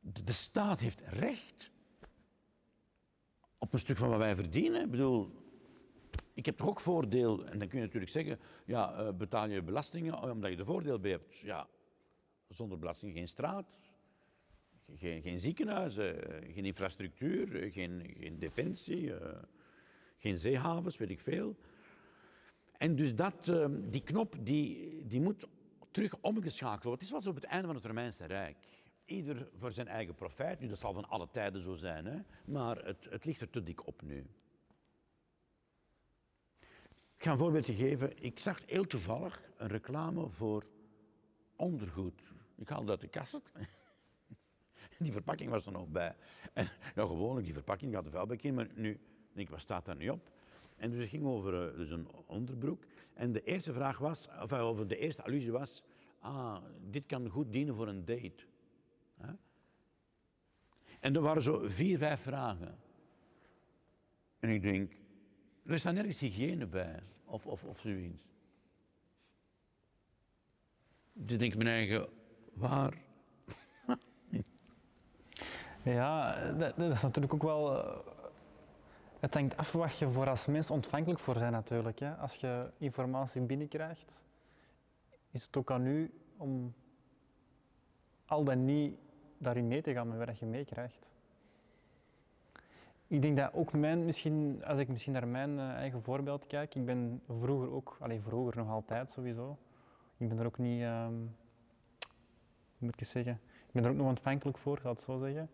de, 0.00 0.24
de, 0.24 0.32
staat 0.32 0.80
heeft 0.80 1.00
recht 1.00 1.70
op 3.58 3.72
een 3.72 3.78
stuk 3.78 3.96
van 3.96 4.08
wat 4.08 4.18
wij 4.18 4.36
verdienen. 4.36 4.82
Ik 4.82 4.90
bedoel, 4.90 5.30
ik 6.34 6.46
heb 6.46 6.56
toch 6.56 6.68
ook 6.68 6.80
voordeel, 6.80 7.44
en 7.46 7.58
dan 7.58 7.68
kun 7.68 7.78
je 7.78 7.84
natuurlijk 7.84 8.12
zeggen, 8.12 8.38
ja, 8.64 9.00
uh, 9.00 9.12
betaal 9.12 9.48
je 9.48 9.62
belastingen 9.62 10.22
omdat 10.22 10.50
je 10.50 10.56
er 10.56 10.64
voordeel 10.64 10.98
bij 10.98 11.10
hebt. 11.10 11.36
Ja, 11.36 11.68
zonder 12.48 12.78
belasting 12.78 13.12
geen 13.12 13.28
straat, 13.28 13.78
geen, 14.94 15.22
geen 15.22 15.40
ziekenhuizen, 15.40 16.16
geen 16.52 16.64
infrastructuur, 16.64 17.70
geen, 17.70 18.14
geen 18.18 18.38
defensie 18.38 19.12
geen 20.26 20.38
zeehavens, 20.38 20.96
weet 20.96 21.10
ik 21.10 21.20
veel. 21.20 21.56
En 22.78 22.96
dus 22.96 23.14
dat, 23.14 23.52
die 23.90 24.02
knop 24.02 24.36
die, 24.40 25.02
die 25.06 25.20
moet 25.20 25.46
terug 25.90 26.14
omgeschakeld 26.20 26.82
worden. 26.82 26.92
Het 26.92 27.02
is 27.02 27.08
zoals 27.08 27.26
op 27.26 27.34
het 27.34 27.44
einde 27.44 27.66
van 27.66 27.76
het 27.76 27.84
Romeinse 27.84 28.24
Rijk. 28.24 28.56
Ieder 29.06 29.48
voor 29.58 29.72
zijn 29.72 29.88
eigen 29.88 30.14
profijt. 30.14 30.60
Nu, 30.60 30.68
dat 30.68 30.78
zal 30.78 30.92
van 30.92 31.08
alle 31.08 31.28
tijden 31.30 31.62
zo 31.62 31.74
zijn, 31.74 32.06
hè? 32.06 32.18
maar 32.44 32.84
het, 32.84 33.06
het 33.10 33.24
ligt 33.24 33.40
er 33.40 33.50
te 33.50 33.62
dik 33.62 33.86
op 33.86 34.02
nu. 34.02 34.26
Ik 37.16 37.22
ga 37.22 37.32
een 37.32 37.38
voorbeeldje 37.38 37.74
geven. 37.74 38.22
Ik 38.22 38.38
zag 38.38 38.60
heel 38.66 38.86
toevallig 38.86 39.42
een 39.56 39.68
reclame 39.68 40.28
voor 40.28 40.66
ondergoed. 41.56 42.22
Ik 42.56 42.68
haalde 42.68 42.90
uit 42.90 43.00
de 43.00 43.08
kast. 43.08 43.40
Die 44.98 45.12
verpakking 45.12 45.50
was 45.50 45.66
er 45.66 45.72
nog 45.72 45.88
bij. 45.88 46.16
En 46.52 46.66
gewoonlijk, 46.94 47.44
die 47.44 47.54
verpakking 47.54 47.94
gaat 47.94 48.04
er 48.04 48.10
vuilbak 48.10 48.42
in, 48.42 48.54
maar 48.54 48.68
nu 48.74 49.00
ik, 49.34 49.50
wat 49.50 49.60
staat 49.60 49.84
daar 49.84 49.96
nu 49.96 50.08
op? 50.08 50.30
En 50.76 50.90
dus 50.90 51.00
het 51.00 51.08
ging 51.08 51.24
over 51.24 51.70
uh, 51.70 51.76
dus 51.76 51.90
een 51.90 52.08
onderbroek. 52.26 52.84
En 53.14 53.32
de 53.32 53.42
eerste 53.42 53.72
vraag 53.72 53.98
was, 53.98 54.28
of, 54.42 54.52
of 54.52 54.86
de 54.86 54.98
eerste 54.98 55.22
allusie 55.22 55.52
was 55.52 55.82
ah, 56.20 56.56
dit 56.90 57.06
kan 57.06 57.28
goed 57.28 57.52
dienen 57.52 57.74
voor 57.74 57.88
een 57.88 58.04
date. 58.04 58.44
En 61.00 61.14
er 61.14 61.20
waren 61.20 61.42
zo 61.42 61.62
vier, 61.68 61.98
vijf 61.98 62.20
vragen. 62.20 62.78
En 64.38 64.48
ik 64.48 64.62
denk, 64.62 64.92
er 65.66 65.78
staat 65.78 65.94
nergens 65.94 66.18
hygiëne 66.18 66.66
bij, 66.66 67.02
of, 67.24 67.46
of, 67.46 67.64
of 67.64 67.80
zoiets. 67.80 68.24
Dus 71.12 71.38
denk 71.38 71.52
ik 71.52 71.58
mijn 71.58 71.68
eigen, 71.70 72.08
waar? 72.54 72.94
Ja, 75.82 76.40
dat, 76.52 76.76
dat 76.76 76.92
is 76.92 77.02
natuurlijk 77.02 77.34
ook 77.34 77.42
wel. 77.42 77.82
eh, 77.84 77.98
Het 79.20 79.34
hangt 79.34 79.56
af 79.56 79.72
wat 79.72 79.98
je 79.98 80.08
voor 80.08 80.28
als 80.28 80.46
mens 80.46 80.70
ontvankelijk 80.70 81.20
voor 81.20 81.34
bent 81.34 81.50
natuurlijk. 81.50 82.00
Als 82.02 82.34
je 82.34 82.70
informatie 82.78 83.40
binnenkrijgt, 83.40 84.12
is 85.30 85.42
het 85.42 85.56
ook 85.56 85.70
aan 85.70 85.86
u 85.86 86.10
om 86.36 86.74
al 88.26 88.44
dan 88.44 88.64
niet 88.64 88.98
daarin 89.38 89.68
mee 89.68 89.82
te 89.82 89.92
gaan 89.92 90.08
met 90.08 90.26
wat 90.26 90.38
je 90.38 90.46
meekrijgt. 90.46 91.06
Ik 93.06 93.22
denk 93.22 93.36
dat 93.36 93.52
ook 93.52 93.72
mijn, 93.72 94.04
misschien, 94.04 94.64
als 94.64 94.78
ik 94.78 94.88
misschien 94.88 95.12
naar 95.12 95.28
mijn 95.28 95.58
eh, 95.58 95.70
eigen 95.70 96.02
voorbeeld 96.02 96.46
kijk, 96.46 96.74
ik 96.74 96.84
ben 96.84 97.22
vroeger 97.40 97.72
ook, 97.72 97.96
alleen 98.00 98.22
vroeger 98.22 98.56
nog 98.56 98.70
altijd 98.70 99.10
sowieso, 99.10 99.58
ik 100.16 100.28
ben 100.28 100.38
er 100.38 100.46
ook 100.46 100.58
niet, 100.58 100.82
ehm, 100.82 101.12
hoe 101.12 102.78
moet 102.78 102.92
ik 102.92 102.98
het 102.98 103.08
zeggen, 103.08 103.40
ik 103.66 103.72
ben 103.72 103.84
er 103.84 103.90
ook 103.90 103.96
nog 103.96 104.08
ontvankelijk 104.08 104.58
voor, 104.58 104.76
ik 104.76 104.82
zal 104.82 104.92
het 104.92 105.00
zo 105.00 105.18
zeggen. 105.18 105.48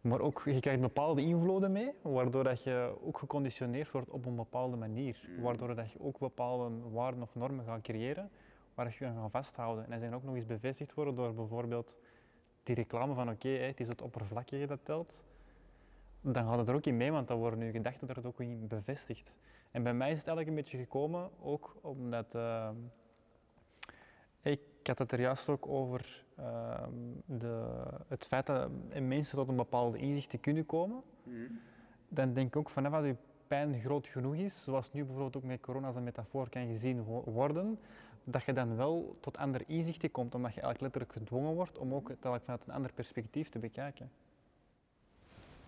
Maar 0.00 0.20
ook, 0.20 0.42
je 0.44 0.60
krijgt 0.60 0.80
bepaalde 0.80 1.22
invloeden 1.22 1.72
mee, 1.72 1.92
waardoor 2.02 2.44
dat 2.44 2.62
je 2.62 2.96
ook 3.04 3.18
geconditioneerd 3.18 3.90
wordt 3.90 4.10
op 4.10 4.26
een 4.26 4.36
bepaalde 4.36 4.76
manier. 4.76 5.28
Waardoor 5.40 5.74
dat 5.74 5.92
je 5.92 6.00
ook 6.00 6.18
bepaalde 6.18 6.90
waarden 6.90 7.22
of 7.22 7.34
normen 7.34 7.64
gaat 7.64 7.82
creëren, 7.82 8.30
waar 8.74 8.96
je 8.98 9.06
aan 9.06 9.14
gaat 9.14 9.30
vasthouden. 9.30 9.84
En 9.84 9.90
die 9.90 10.00
zijn 10.00 10.14
ook 10.14 10.22
nog 10.22 10.34
eens 10.34 10.46
bevestigd 10.46 10.94
worden 10.94 11.14
door 11.14 11.34
bijvoorbeeld 11.34 11.98
die 12.68 12.76
reclame 12.76 13.14
van 13.14 13.30
oké, 13.30 13.48
hè, 13.48 13.66
het 13.66 13.80
is 13.80 13.88
het 13.88 14.02
oppervlakkige 14.02 14.66
dat 14.66 14.78
telt. 14.82 15.24
Dan 16.20 16.44
gaat 16.48 16.58
het 16.58 16.68
er 16.68 16.74
ook 16.74 16.86
in 16.86 16.96
mee, 16.96 17.12
want 17.12 17.28
dan 17.28 17.38
worden 17.38 17.64
je 17.64 17.70
gedachten 17.72 18.08
er 18.08 18.26
ook 18.26 18.40
in 18.40 18.66
bevestigd. 18.68 19.38
En 19.70 19.82
bij 19.82 19.94
mij 19.94 20.10
is 20.10 20.18
het 20.18 20.26
eigenlijk 20.26 20.56
een 20.56 20.62
beetje 20.64 20.78
gekomen, 20.84 21.30
ook 21.42 21.76
omdat... 21.80 22.34
ehm, 22.34 22.74
ik 24.42 24.60
had 24.82 24.98
het 24.98 25.12
er 25.12 25.20
juist 25.20 25.48
ook 25.48 25.66
over 25.66 26.24
ehm, 26.36 26.92
de, 27.24 27.66
het 28.08 28.26
feit 28.26 28.46
dat 28.46 28.70
mensen 29.00 29.36
tot 29.36 29.48
een 29.48 29.56
bepaalde 29.56 29.98
inzicht 29.98 30.40
kunnen 30.40 30.66
komen. 30.66 31.02
Dan 32.08 32.32
denk 32.32 32.46
ik 32.46 32.56
ook 32.56 32.70
vanaf 32.70 32.92
dat 32.92 33.04
je 33.04 33.16
pijn 33.46 33.80
groot 33.80 34.06
genoeg 34.06 34.34
is, 34.34 34.62
zoals 34.62 34.92
nu 34.92 35.04
bijvoorbeeld 35.04 35.36
ook 35.36 35.42
met 35.42 35.60
corona 35.60 35.86
als 35.86 35.96
een 35.96 36.04
metafoor 36.04 36.48
kan 36.48 36.66
gezien 36.66 37.04
wo- 37.04 37.24
worden, 37.24 37.78
dat 38.30 38.44
je 38.44 38.52
dan 38.52 38.76
wel 38.76 39.16
tot 39.20 39.36
andere 39.36 39.64
inzichten 39.66 40.10
komt, 40.10 40.34
omdat 40.34 40.54
je 40.54 40.60
eigenlijk 40.60 40.94
letterlijk 40.94 41.12
gedwongen 41.12 41.54
wordt 41.54 41.78
om 41.78 41.94
ook 41.94 42.08
het 42.08 42.18
vanuit 42.20 42.62
een 42.66 42.74
ander 42.74 42.92
perspectief 42.92 43.48
te 43.48 43.58
bekijken. 43.58 44.10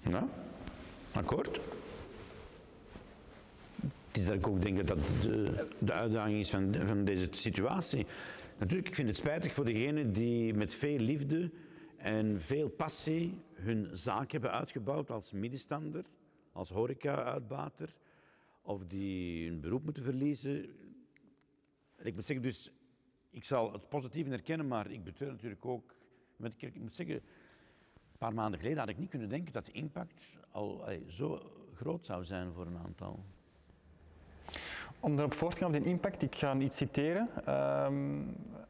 Ja, 0.00 0.28
akkoord. 1.12 1.60
Het 4.06 4.18
is 4.18 4.26
dat 4.26 4.34
ik 4.34 4.46
ook 4.46 4.62
denk 4.62 4.76
dat 4.76 4.86
dat 4.86 4.98
de, 5.22 5.68
de 5.78 5.92
uitdaging 5.92 6.38
is 6.38 6.50
van, 6.50 6.74
van 6.74 7.04
deze 7.04 7.28
situatie. 7.30 8.06
Natuurlijk, 8.58 8.88
ik 8.88 8.94
vind 8.94 9.08
het 9.08 9.16
spijtig 9.16 9.52
voor 9.52 9.64
degenen 9.64 10.12
die 10.12 10.54
met 10.54 10.74
veel 10.74 10.98
liefde 10.98 11.50
en 11.96 12.40
veel 12.40 12.68
passie 12.68 13.40
hun 13.52 13.88
zaak 13.92 14.32
hebben 14.32 14.52
uitgebouwd 14.52 15.10
als 15.10 15.32
middenstander, 15.32 16.04
als 16.52 16.70
horeca-uitbater, 16.70 17.94
of 18.62 18.84
die 18.84 19.48
hun 19.48 19.60
beroep 19.60 19.84
moeten 19.84 20.02
verliezen. 20.02 20.66
Ik 22.02 22.14
moet 22.14 22.26
zeggen, 22.26 22.44
dus, 22.44 22.70
ik 23.30 23.44
zal 23.44 23.72
het 23.72 23.88
positieve 23.88 24.30
herkennen, 24.30 24.68
maar 24.68 24.90
ik 24.90 25.04
betreur 25.04 25.30
natuurlijk 25.30 25.64
ook, 25.64 25.94
ik, 26.56 26.80
moet 26.80 26.94
zeggen, 26.94 27.14
een 27.14 28.18
paar 28.18 28.34
maanden 28.34 28.58
geleden 28.58 28.78
had 28.78 28.88
ik 28.88 28.98
niet 28.98 29.10
kunnen 29.10 29.28
denken 29.28 29.52
dat 29.52 29.66
de 29.66 29.72
impact 29.72 30.24
al 30.50 30.82
allee, 30.82 31.04
zo 31.08 31.42
groot 31.74 32.06
zou 32.06 32.24
zijn 32.24 32.52
voor 32.52 32.66
een 32.66 32.78
aantal. 32.78 33.18
Om 35.00 35.18
erop 35.18 35.34
voort 35.34 35.52
te 35.52 35.58
gaan 35.58 35.74
op 35.74 35.82
de 35.82 35.88
impact, 35.88 36.22
ik 36.22 36.34
ga 36.34 36.56
iets 36.56 36.76
citeren 36.76 37.28
ehm, 37.44 38.22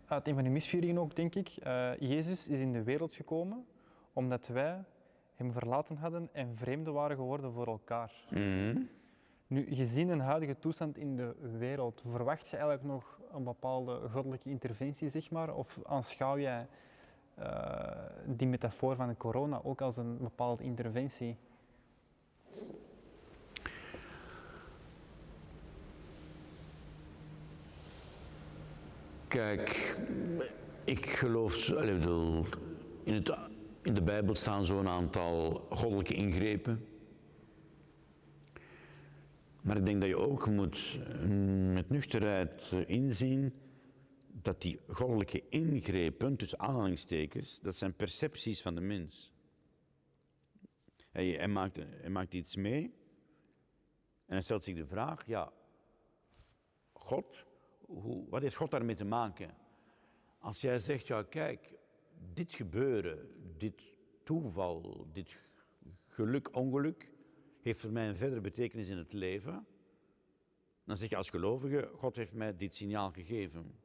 uit 0.06 0.28
een 0.28 0.34
van 0.34 0.44
de 0.44 0.50
misvieringen 0.50 1.00
ook, 1.00 1.16
denk 1.16 1.34
ik. 1.34 1.48
Eh, 1.48 1.98
Jezus 1.98 2.48
is 2.48 2.60
in 2.60 2.72
de 2.72 2.82
wereld 2.82 3.14
gekomen 3.14 3.66
omdat 4.12 4.46
wij 4.46 4.84
hem 5.34 5.52
verlaten 5.52 5.96
hadden 5.96 6.28
en 6.32 6.56
vreemden 6.56 6.92
waren 6.92 7.16
geworden 7.16 7.52
voor 7.52 7.66
elkaar. 7.66 8.12
Nu, 9.46 9.74
gezien 9.74 10.08
een 10.08 10.20
huidige 10.20 10.58
toestand 10.58 10.98
in 10.98 11.16
de 11.16 11.34
wereld, 11.58 12.04
verwacht 12.06 12.48
je 12.48 12.56
eigenlijk 12.56 12.84
nog 12.84 13.19
een 13.34 13.44
bepaalde 13.44 14.00
goddelijke 14.12 14.50
interventie, 14.50 15.10
zeg 15.10 15.30
maar? 15.30 15.54
Of 15.54 15.78
aanschouw 15.82 16.38
jij 16.38 16.66
eh, 17.34 17.90
die 18.24 18.46
metafoor 18.46 18.96
van 18.96 19.08
de 19.08 19.16
corona 19.16 19.60
ook 19.62 19.80
als 19.80 19.96
een 19.96 20.18
bepaalde 20.18 20.62
interventie? 20.62 21.36
Kijk, 29.28 29.96
ik 30.84 31.06
geloof, 31.06 31.68
ik 31.68 31.98
bedoel, 31.98 32.44
in, 33.04 33.14
het, 33.14 33.36
in 33.82 33.94
de 33.94 34.02
Bijbel 34.02 34.34
staan 34.34 34.66
zo'n 34.66 34.88
aantal 34.88 35.66
goddelijke 35.70 36.14
ingrepen. 36.14 36.89
Maar 39.62 39.76
ik 39.76 39.84
denk 39.86 40.00
dat 40.00 40.08
je 40.08 40.16
ook 40.16 40.46
moet 40.46 40.98
mm, 41.20 41.72
met 41.72 41.88
nuchterheid 41.88 42.72
eh, 42.72 42.88
inzien 42.88 43.54
dat 44.32 44.62
die 44.62 44.80
goddelijke 44.88 45.42
ingrepen, 45.48 46.36
tussen 46.36 46.58
aanhalingstekens, 46.58 47.60
dat 47.60 47.76
zijn 47.76 47.94
percepties 47.94 48.62
van 48.62 48.74
de 48.74 48.80
mens. 48.80 49.32
Hij, 51.10 51.48
maakt, 51.48 51.76
hij 52.02 52.26
iets 52.30 52.56
mee 52.56 52.82
en 54.26 54.36
hij 54.36 54.40
stelt 54.40 54.62
zich 54.62 54.76
de 54.76 54.86
vraag, 54.86 55.26
ja, 55.26 55.52
God, 56.92 57.44
hoe, 57.80 58.28
wat 58.28 58.42
heeft 58.42 58.56
God 58.56 58.70
daarmee 58.70 58.94
te 58.94 59.04
maken? 59.04 59.54
Als 60.38 60.60
jij 60.60 60.78
zegt, 60.78 61.06
ja 61.06 61.22
kijk, 61.22 61.74
dit 62.34 62.52
gebeuren, 62.52 63.28
dit 63.58 63.82
toeval, 64.22 65.06
dit 65.12 65.38
geluk, 66.06 66.56
ongeluk, 66.56 67.09
heeft 67.62 67.80
voor 67.80 67.90
mij 67.90 68.08
een 68.08 68.16
verdere 68.16 68.40
betekenis 68.40 68.88
in 68.88 68.96
het 68.96 69.12
leven, 69.12 69.66
dan 70.84 70.96
zeg 70.96 71.08
je 71.08 71.16
als 71.16 71.30
gelovige, 71.30 71.90
God 71.94 72.16
heeft 72.16 72.34
mij 72.34 72.56
dit 72.56 72.74
signaal 72.74 73.10
gegeven. 73.10 73.78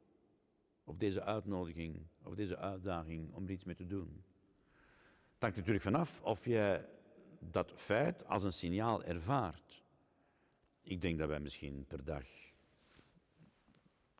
Of 0.84 0.96
deze 0.96 1.22
uitnodiging, 1.22 2.06
of 2.22 2.34
deze 2.34 2.56
uitdaging 2.56 3.32
om 3.32 3.44
er 3.44 3.50
iets 3.50 3.64
mee 3.64 3.74
te 3.74 3.86
doen. 3.86 4.24
Het 5.32 5.44
hangt 5.44 5.56
natuurlijk 5.56 5.84
vanaf 5.84 6.20
of 6.22 6.44
je 6.44 6.84
dat 7.38 7.72
feit 7.74 8.26
als 8.26 8.42
een 8.42 8.52
signaal 8.52 9.04
ervaart. 9.04 9.82
Ik 10.82 11.00
denk 11.00 11.18
dat 11.18 11.28
wij 11.28 11.40
misschien 11.40 11.84
per 11.86 12.04
dag 12.04 12.24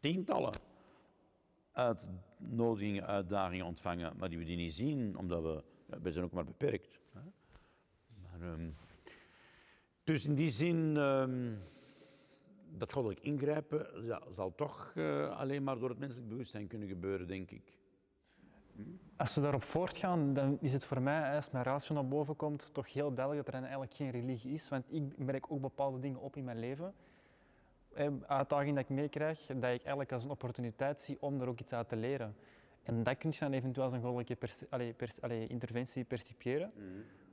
tientallen 0.01 0.53
uitnodigingen, 1.77 3.07
uitdagingen 3.07 3.67
ontvangen, 3.67 4.17
maar 4.17 4.29
die 4.29 4.39
we 4.39 4.45
die 4.45 4.57
niet 4.57 4.75
zien, 4.75 5.17
omdat 5.17 5.43
we, 5.43 5.65
ja, 5.87 6.01
wij 6.01 6.13
zijn 6.13 6.25
ook 6.25 6.33
maar 6.33 6.45
beperkt. 6.45 6.99
Hè? 7.13 7.21
Maar, 8.23 8.53
ehm, 8.53 8.71
dus 10.07 10.27
in 10.27 10.35
die 10.35 10.49
zin, 10.49 10.97
ehm, 10.97 11.55
dat 12.79 12.93
goddelijk 12.93 13.21
ingrijpen 13.21 14.05
ja, 14.05 14.23
zal 14.35 14.55
toch 14.55 14.93
eh, 14.95 15.39
alleen 15.39 15.63
maar 15.63 15.79
door 15.79 15.89
het 15.89 15.99
menselijk 15.99 16.29
bewustzijn 16.29 16.67
kunnen 16.67 16.89
gebeuren, 16.89 17.27
denk 17.27 17.51
ik. 17.51 17.79
Als 19.17 19.35
we 19.35 19.41
daarop 19.41 19.63
voortgaan, 19.63 20.35
dan 20.35 20.59
is 20.61 20.73
het 20.73 20.85
voor 20.85 21.03
mij, 21.03 21.37
als 21.37 21.51
mijn 21.51 21.65
ratio 21.65 21.95
naar 21.95 22.09
boven 22.09 22.37
komt, 22.37 22.71
toch 22.73 22.93
heel 22.93 23.15
duidelijk 23.15 23.47
dat 23.47 23.55
er 23.55 23.61
eigenlijk 23.61 23.95
geen 23.95 24.11
religie 24.11 24.53
is. 24.53 24.69
Want 24.69 24.85
ik 24.89 25.19
merk 25.19 25.53
ook 25.53 25.61
bepaalde 25.61 25.99
dingen 25.99 26.21
op 26.21 26.37
in 26.37 26.45
mijn 26.45 26.59
leven. 26.59 26.95
Een 27.93 28.27
uitdaging 28.27 28.75
dat 28.75 28.85
ik 28.85 28.97
meekrijg, 28.97 29.47
dat 29.47 29.57
ik 29.57 29.63
eigenlijk 29.63 30.13
als 30.13 30.25
een 30.25 30.31
opportuniteit 30.31 31.01
zie 31.01 31.17
om 31.21 31.41
er 31.41 31.49
ook 31.49 31.61
iets 31.61 31.73
uit 31.73 31.89
te 31.89 31.97
leren. 31.97 32.37
En 32.83 33.03
dat 33.03 33.19
kun 33.19 33.31
je 33.31 33.39
dan 33.39 33.53
eventueel 33.53 33.85
als 33.85 33.95
een 33.95 34.03
goddelijke 34.03 34.49
allee, 34.71 34.95
allee, 35.21 35.47
interventie 35.47 36.05
percipiëren. 36.05 36.73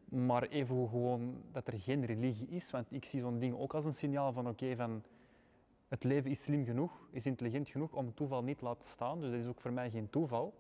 Maar 0.09 0.43
even 0.43 0.89
gewoon 0.89 1.41
dat 1.51 1.67
er 1.67 1.79
geen 1.79 2.05
religie 2.05 2.47
is, 2.47 2.71
want 2.71 2.87
ik 2.89 3.05
zie 3.05 3.19
zo'n 3.19 3.39
ding 3.39 3.57
ook 3.57 3.73
als 3.73 3.85
een 3.85 3.93
signaal 3.93 4.33
van 4.33 4.47
oké, 4.47 4.75
van 4.75 5.03
het 5.87 6.03
leven 6.03 6.31
is 6.31 6.43
slim 6.43 6.65
genoeg, 6.65 7.07
is 7.11 7.25
intelligent 7.25 7.69
genoeg 7.69 7.93
om 7.93 8.13
toeval 8.13 8.43
niet 8.43 8.57
te 8.57 8.63
laten 8.63 8.89
staan. 8.89 9.19
Dus 9.19 9.31
dat 9.31 9.39
is 9.39 9.47
ook 9.47 9.61
voor 9.61 9.73
mij 9.73 9.89
geen 9.89 10.09
toeval. 10.09 10.53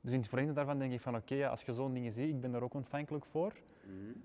Dus 0.00 0.12
in 0.12 0.18
het 0.18 0.28
verlengde 0.28 0.54
daarvan 0.54 0.78
denk 0.78 0.92
ik 0.92 1.00
van 1.00 1.16
oké, 1.16 1.34
ja, 1.34 1.48
als 1.48 1.62
je 1.62 1.72
zo'n 1.72 1.94
dingen 1.94 2.12
ziet, 2.12 2.28
ik 2.28 2.40
ben 2.40 2.52
daar 2.52 2.62
ook 2.62 2.74
ontvankelijk 2.74 3.24
voor, 3.24 3.52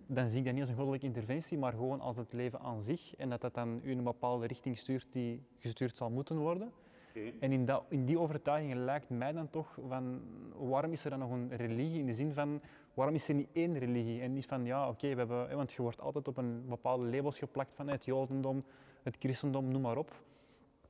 dan 0.08 0.30
zie 0.30 0.40
ik 0.40 0.46
dat 0.46 0.54
niet 0.54 0.62
als 0.62 0.70
een 0.70 0.76
goddelijke 0.76 1.06
interventie, 1.06 1.58
maar 1.58 1.72
gewoon 1.72 2.02
als 2.02 2.18
het 2.18 2.34
leven 2.34 2.60
aan 2.60 2.82
zich 2.82 3.16
en 3.16 3.30
dat 3.30 3.42
dat 3.42 3.54
dan 3.54 3.80
u 3.84 3.92
in 3.92 3.98
een 3.98 4.04
bepaalde 4.04 4.48
richting 4.48 4.78
stuurt 4.78 5.08
die 5.10 5.42
gestuurd 5.58 5.98
zal 5.98 6.10
moeten 6.10 6.38
worden. 6.38 6.72
En 7.40 7.52
in, 7.52 7.66
dat, 7.66 7.84
in 7.90 8.06
die 8.06 8.20
overtuiging 8.20 8.74
lijkt 8.74 9.10
mij 9.10 9.32
dan 9.32 9.50
toch 9.50 9.78
van 9.88 10.22
waarom 10.54 10.92
is 10.92 11.04
er 11.04 11.10
dan 11.10 11.20
nog 11.20 11.32
een 11.32 11.56
religie 11.56 12.00
in 12.00 12.06
de 12.06 12.14
zin 12.14 12.34
van 12.34 12.62
waarom 12.96 13.16
is 13.16 13.28
er 13.28 13.36
niet 13.36 13.50
één 13.52 13.78
religie 13.78 14.22
en 14.22 14.34
niet 14.34 14.46
van 14.46 14.66
ja 14.66 14.90
oké, 14.90 15.10
we 15.10 15.16
hebben, 15.16 15.56
want 15.56 15.72
je 15.72 15.82
wordt 15.82 16.02
altijd 16.02 16.28
op 16.28 16.38
een 16.38 16.66
bepaalde 16.68 17.06
labels 17.06 17.40
geplakt 17.40 17.74
van 17.74 17.88
het 17.88 18.06
jodendom, 18.06 18.64
het 19.04 19.16
christendom, 19.20 19.68
noem 19.68 19.82
maar 19.82 19.98
op. 19.98 20.12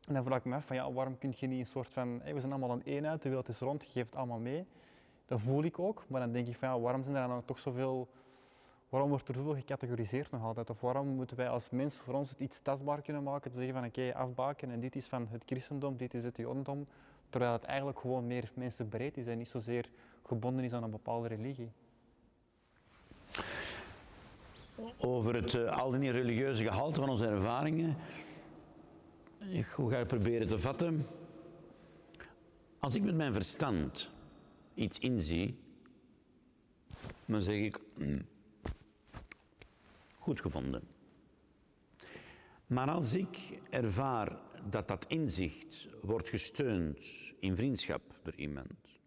En 0.08 0.14
dan 0.14 0.24
vraag 0.24 0.38
ik 0.38 0.45
me 0.45 0.56
af 0.56 0.66
van 0.66 0.76
ja, 0.76 0.91
waarom 0.91 1.18
kun 1.18 1.34
je 1.38 1.47
niet 1.47 1.60
een 1.60 1.66
soort 1.66 1.93
van, 1.93 2.18
we 2.20 2.39
zijn 2.39 2.51
allemaal 2.51 2.72
een 2.72 2.82
eenheid, 2.84 3.22
de 3.22 3.30
wereld 3.30 3.47
is 3.47 3.60
rond, 3.60 3.84
je 3.84 3.89
geeft 3.89 4.10
het 4.10 4.16
allemaal 4.16 4.39
mee. 4.39 4.66
Dat 5.26 5.41
voel 5.41 5.64
ik 5.64 5.80
ook, 5.80 6.06
maar 6.08 6.22
dan 6.22 6.32
denk 6.32 6.47
ik 6.47 6.56
van 6.56 6.70
ja, 6.70 6.80
waarom 6.80 7.03
zijn 7.03 7.16
er 7.16 7.28
dan 7.28 7.45
toch 7.45 7.60
zoveel, 7.60 8.08
waarom 8.89 9.10
wordt 9.10 9.28
er 9.28 9.36
zoveel 9.36 9.56
gecategoriseerd 9.56 10.32
nog 10.32 10.43
altijd? 10.43 10.70
Of 10.70 10.82
waarom 10.82 11.08
moeten 11.08 11.38
wij 11.38 11.49
als 11.49 11.70
mens 11.70 11.95
voor 11.95 12.14
ons 12.14 12.30
het 12.30 12.39
iets 12.39 12.60
tastbaar 12.60 13.01
kunnen 13.01 13.24
maken, 13.24 13.51
te 13.51 13.58
zeggen 13.58 13.76
van 13.76 13.86
oké, 13.86 14.14
afbaken 14.14 14.72
en 14.72 14.80
dit 14.80 14.95
is 14.95 15.08
van 15.08 15.28
het 15.32 15.43
christendom, 15.45 15.97
dit 15.97 16.14
is 16.14 16.24
het 16.24 16.38
jodendom, 16.38 16.86
terwijl 17.30 17.53
het 17.53 17.64
eigenlijk 17.64 17.99
gewoon 17.99 18.28
meer 18.28 18.51
mensen 18.53 18.89
breed 18.89 19.18
is 19.18 19.28
en 19.28 19.38
niet 19.38 19.47
zozeer 19.47 19.89
gebonden 20.24 20.64
is 20.64 20.74
aan 20.74 20.84
een 20.84 20.91
bepaalde 20.91 21.28
religie. 21.28 21.72
Over 24.97 25.36
het 25.36 25.53
uh, 25.53 25.78
al 25.78 25.91
dan 25.91 25.99
niet 25.99 26.11
religieuze 26.11 26.63
gehalte 26.63 26.99
van 26.99 27.09
onze 27.09 27.28
ervaringen. 27.28 27.97
Hoe 29.76 29.91
ga 29.91 29.97
ik 29.97 30.07
proberen 30.07 30.47
te 30.47 30.59
vatten? 30.59 31.05
Als 32.80 32.95
ik 32.95 33.03
met 33.03 33.15
mijn 33.15 33.34
verstand 33.34 34.11
iets 34.73 34.99
inzie, 34.99 35.59
dan 37.26 37.41
zeg 37.41 37.55
ik, 37.55 37.80
hm, 37.95 38.21
goed 40.17 40.41
gevonden. 40.41 40.84
Maar 42.67 42.89
als 42.89 43.13
ik 43.13 43.59
ervaar 43.69 44.38
dat 44.69 44.88
dat 44.88 45.05
inzicht 45.07 45.88
wordt 46.01 46.30
gesteund 46.30 47.05
in 47.39 47.55
vriendschap 47.55 48.01
door 48.23 48.36
iemand, 48.36 48.99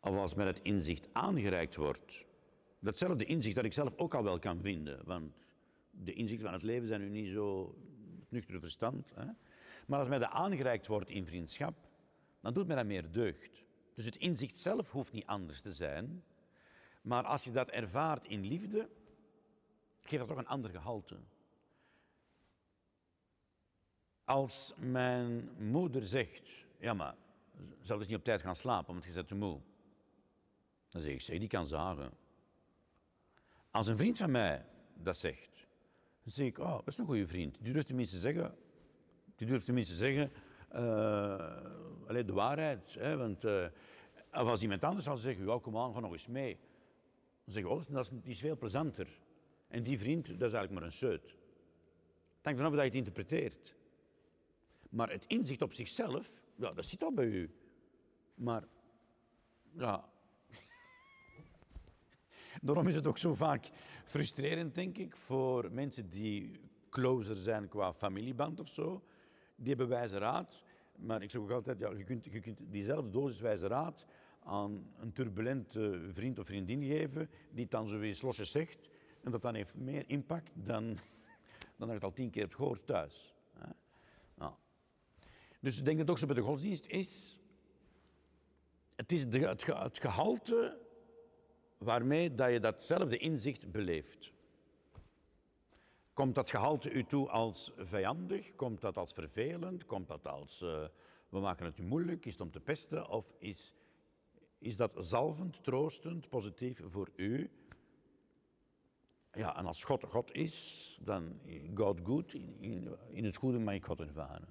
of 0.00 0.16
als 0.16 0.34
met 0.34 0.46
het 0.46 0.60
inzicht 0.62 1.08
aangereikt 1.12 1.76
wordt, 1.76 2.23
datzelfde 2.84 3.24
inzicht 3.24 3.54
dat 3.54 3.64
ik 3.64 3.72
zelf 3.72 3.96
ook 3.96 4.14
al 4.14 4.22
wel 4.22 4.38
kan 4.38 4.60
vinden, 4.60 5.04
want 5.04 5.32
de 5.90 6.12
inzichten 6.12 6.44
van 6.44 6.54
het 6.54 6.62
leven 6.62 6.86
zijn 6.86 7.00
nu 7.00 7.08
niet 7.08 7.32
zo 7.32 7.78
nuchter 8.28 8.60
verstand. 8.60 9.10
Hè? 9.14 9.26
Maar 9.86 9.98
als 9.98 10.08
mij 10.08 10.18
dat 10.18 10.30
aangereikt 10.30 10.86
wordt 10.86 11.08
in 11.08 11.26
vriendschap, 11.26 11.74
dan 12.40 12.52
doet 12.52 12.66
mij 12.66 12.76
dat 12.76 12.86
meer 12.86 13.10
deugd. 13.10 13.64
Dus 13.94 14.04
het 14.04 14.16
inzicht 14.16 14.58
zelf 14.58 14.90
hoeft 14.90 15.12
niet 15.12 15.26
anders 15.26 15.60
te 15.60 15.72
zijn. 15.72 16.24
Maar 17.02 17.24
als 17.24 17.44
je 17.44 17.50
dat 17.50 17.68
ervaart 17.68 18.26
in 18.26 18.46
liefde, 18.46 18.88
geeft 20.00 20.18
dat 20.18 20.28
toch 20.28 20.38
een 20.38 20.46
ander 20.46 20.70
gehalte. 20.70 21.16
Als 24.24 24.74
mijn 24.76 25.50
moeder 25.58 26.06
zegt, 26.06 26.50
ja 26.78 26.94
maar, 26.94 27.16
zal 27.82 27.98
dus 27.98 28.06
niet 28.06 28.16
op 28.16 28.24
tijd 28.24 28.42
gaan 28.42 28.56
slapen, 28.56 28.92
want 28.92 29.04
je 29.04 29.12
bent 29.12 29.28
te 29.28 29.34
moe. 29.34 29.60
Dan 30.88 31.02
zeg 31.02 31.12
ik, 31.12 31.20
zeg, 31.20 31.38
die 31.38 31.48
kan 31.48 31.66
zagen. 31.66 32.12
Als 33.74 33.86
een 33.86 33.96
vriend 33.96 34.16
van 34.16 34.30
mij 34.30 34.64
dat 34.94 35.16
zegt, 35.16 35.66
dan 36.22 36.32
zeg 36.32 36.46
ik, 36.46 36.58
oh, 36.58 36.74
dat 36.74 36.86
is 36.86 36.98
een 36.98 37.04
goede 37.04 37.26
vriend. 37.26 37.56
Die 37.60 37.72
durft 37.72 37.86
tenminste 37.86 38.18
zeggen, 38.18 38.56
die 39.36 39.46
durft 39.46 39.64
tenminste 39.64 39.94
zeggen, 39.94 40.32
uh, 40.72 42.26
de 42.26 42.32
waarheid. 42.32 42.94
Hè, 42.94 43.16
want 43.16 43.44
uh, 43.44 43.66
als 44.30 44.62
iemand 44.62 44.84
anders 44.84 45.04
zal 45.04 45.16
zeggen, 45.16 45.46
ja, 45.46 45.58
kom 45.58 45.76
aan, 45.76 45.94
ga 45.94 46.00
nog 46.00 46.12
eens 46.12 46.26
mee. 46.26 46.58
Dan 47.44 47.54
zeg 47.54 47.62
ik, 47.62 47.68
oh, 47.68 47.82
dat 47.88 48.04
is, 48.04 48.10
die 48.22 48.32
is 48.32 48.38
veel 48.38 48.56
plezanter. 48.56 49.08
En 49.68 49.82
die 49.82 49.98
vriend, 49.98 50.26
dat 50.26 50.34
is 50.34 50.40
eigenlijk 50.40 50.72
maar 50.72 50.82
een 50.82 50.92
seut. 50.92 51.22
Het 51.22 52.42
hangt 52.42 52.58
vanaf 52.58 52.72
hoe 52.72 52.80
je 52.80 52.86
het 52.86 52.94
interpreteert. 52.94 53.74
Maar 54.88 55.10
het 55.10 55.24
inzicht 55.26 55.62
op 55.62 55.72
zichzelf, 55.72 56.42
dat 56.56 56.84
zit 56.84 57.02
al 57.02 57.12
bij 57.12 57.26
u. 57.26 57.54
Maar, 58.34 58.64
ja. 59.72 60.12
Daarom 62.64 62.86
is 62.86 62.94
het 62.94 63.06
ook 63.06 63.18
zo 63.18 63.34
vaak 63.34 63.70
frustrerend, 64.04 64.74
denk 64.74 64.98
ik, 64.98 65.16
voor 65.16 65.72
mensen 65.72 66.10
die 66.10 66.60
closer 66.90 67.36
zijn 67.36 67.68
qua 67.68 67.92
familieband 67.92 68.60
of 68.60 68.68
zo. 68.68 69.02
Die 69.56 69.68
hebben 69.68 69.88
wijze 69.88 70.18
raad. 70.18 70.64
Maar 70.96 71.22
ik 71.22 71.30
zeg 71.30 71.40
ook 71.40 71.50
altijd, 71.50 71.78
ja, 71.78 71.90
je, 71.90 72.04
kunt, 72.04 72.24
je 72.24 72.40
kunt 72.40 72.60
diezelfde 72.70 73.10
dosis 73.10 73.40
wijze 73.40 73.66
raad 73.66 74.06
aan 74.42 74.86
een 74.98 75.12
turbulente 75.12 76.00
vriend 76.12 76.38
of 76.38 76.46
vriendin 76.46 76.82
geven, 76.82 77.30
die 77.50 77.66
dan 77.68 77.86
zoiets 77.86 78.22
losjes 78.22 78.50
zegt. 78.50 78.88
En 79.22 79.30
dat 79.30 79.42
dan 79.42 79.54
heeft 79.54 79.74
meer 79.74 80.04
impact 80.06 80.50
dan, 80.54 80.84
dan 81.76 81.76
dat 81.76 81.88
je 81.88 81.94
het 81.94 82.04
al 82.04 82.12
tien 82.12 82.30
keer 82.30 82.42
hebt 82.42 82.54
gehoord 82.54 82.86
thuis. 82.86 83.34
Dus 85.64 85.78
ik 85.78 85.84
denk 85.84 85.98
dat 85.98 86.06
het 86.06 86.10
ook 86.10 86.18
zo 86.18 86.26
bij 86.26 86.34
de 86.34 86.48
godsdienst 86.48 86.86
is. 86.86 87.38
Het 88.96 89.12
is 89.12 89.22
het, 89.22 89.66
het 89.66 89.98
gehalte 89.98 90.83
waarmee 91.84 92.34
dat 92.34 92.50
je 92.50 92.60
datzelfde 92.60 93.16
inzicht 93.16 93.70
beleeft. 93.70 94.32
Komt 96.12 96.34
dat 96.34 96.50
gehalte 96.50 96.90
u 96.90 97.04
toe 97.04 97.28
als 97.28 97.72
vijandig? 97.76 98.54
Komt 98.54 98.80
dat 98.80 98.96
als 98.96 99.12
vervelend? 99.12 99.86
Komt 99.86 100.08
dat 100.08 100.26
als 100.26 100.62
uh, 100.62 100.84
we 101.28 101.38
maken 101.38 101.64
het 101.64 101.78
u 101.78 101.82
moeilijk? 101.82 102.26
Is 102.26 102.32
het 102.32 102.40
om 102.40 102.50
te 102.50 102.60
pesten? 102.60 103.08
Of 103.08 103.32
is, 103.38 103.74
is 104.58 104.76
dat 104.76 104.92
zalvend, 104.96 105.64
troostend, 105.64 106.28
positief 106.28 106.80
voor 106.84 107.08
u? 107.16 107.50
Ja, 109.32 109.56
en 109.56 109.66
als 109.66 109.84
God 109.84 110.04
God 110.04 110.32
is, 110.32 110.98
dan 111.02 111.40
God 111.74 112.00
goed. 112.04 112.34
In, 112.34 112.56
in, 112.60 112.96
in 113.10 113.24
het 113.24 113.36
goede 113.36 113.58
mag 113.58 113.74
ik 113.74 113.84
God 113.84 114.00
ervaren. 114.00 114.48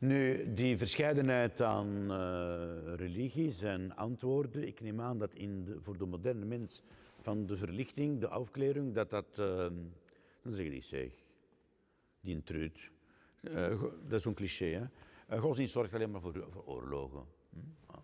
Nu, 0.00 0.52
die 0.54 0.78
verscheidenheid 0.78 1.60
aan 1.60 2.10
uh, 2.10 2.94
religies 2.94 3.62
en 3.62 3.96
antwoorden, 3.96 4.66
ik 4.66 4.80
neem 4.80 5.00
aan 5.00 5.18
dat 5.18 5.34
in 5.34 5.64
de, 5.64 5.80
voor 5.80 5.98
de 5.98 6.06
moderne 6.06 6.44
mens 6.44 6.82
van 7.18 7.46
de 7.46 7.56
verlichting, 7.56 8.20
de 8.20 8.28
afklering, 8.28 8.94
dat 8.94 9.10
dat, 9.10 9.26
uh, 9.38 9.56
dan 10.42 10.52
zeg 10.52 10.64
je 10.64 10.70
die 10.70 10.82
zeg, 10.82 11.12
die 12.20 12.34
een 12.34 12.42
truut. 12.42 12.90
Uh, 13.40 13.82
dat 13.82 14.12
is 14.12 14.22
zo'n 14.22 14.34
cliché, 14.34 14.90
hè. 15.28 15.36
Uh, 15.36 15.66
zorgt 15.66 15.94
alleen 15.94 16.10
maar 16.10 16.20
voor, 16.20 16.64
oorlogen. 16.64 17.24
Hm? 17.50 17.96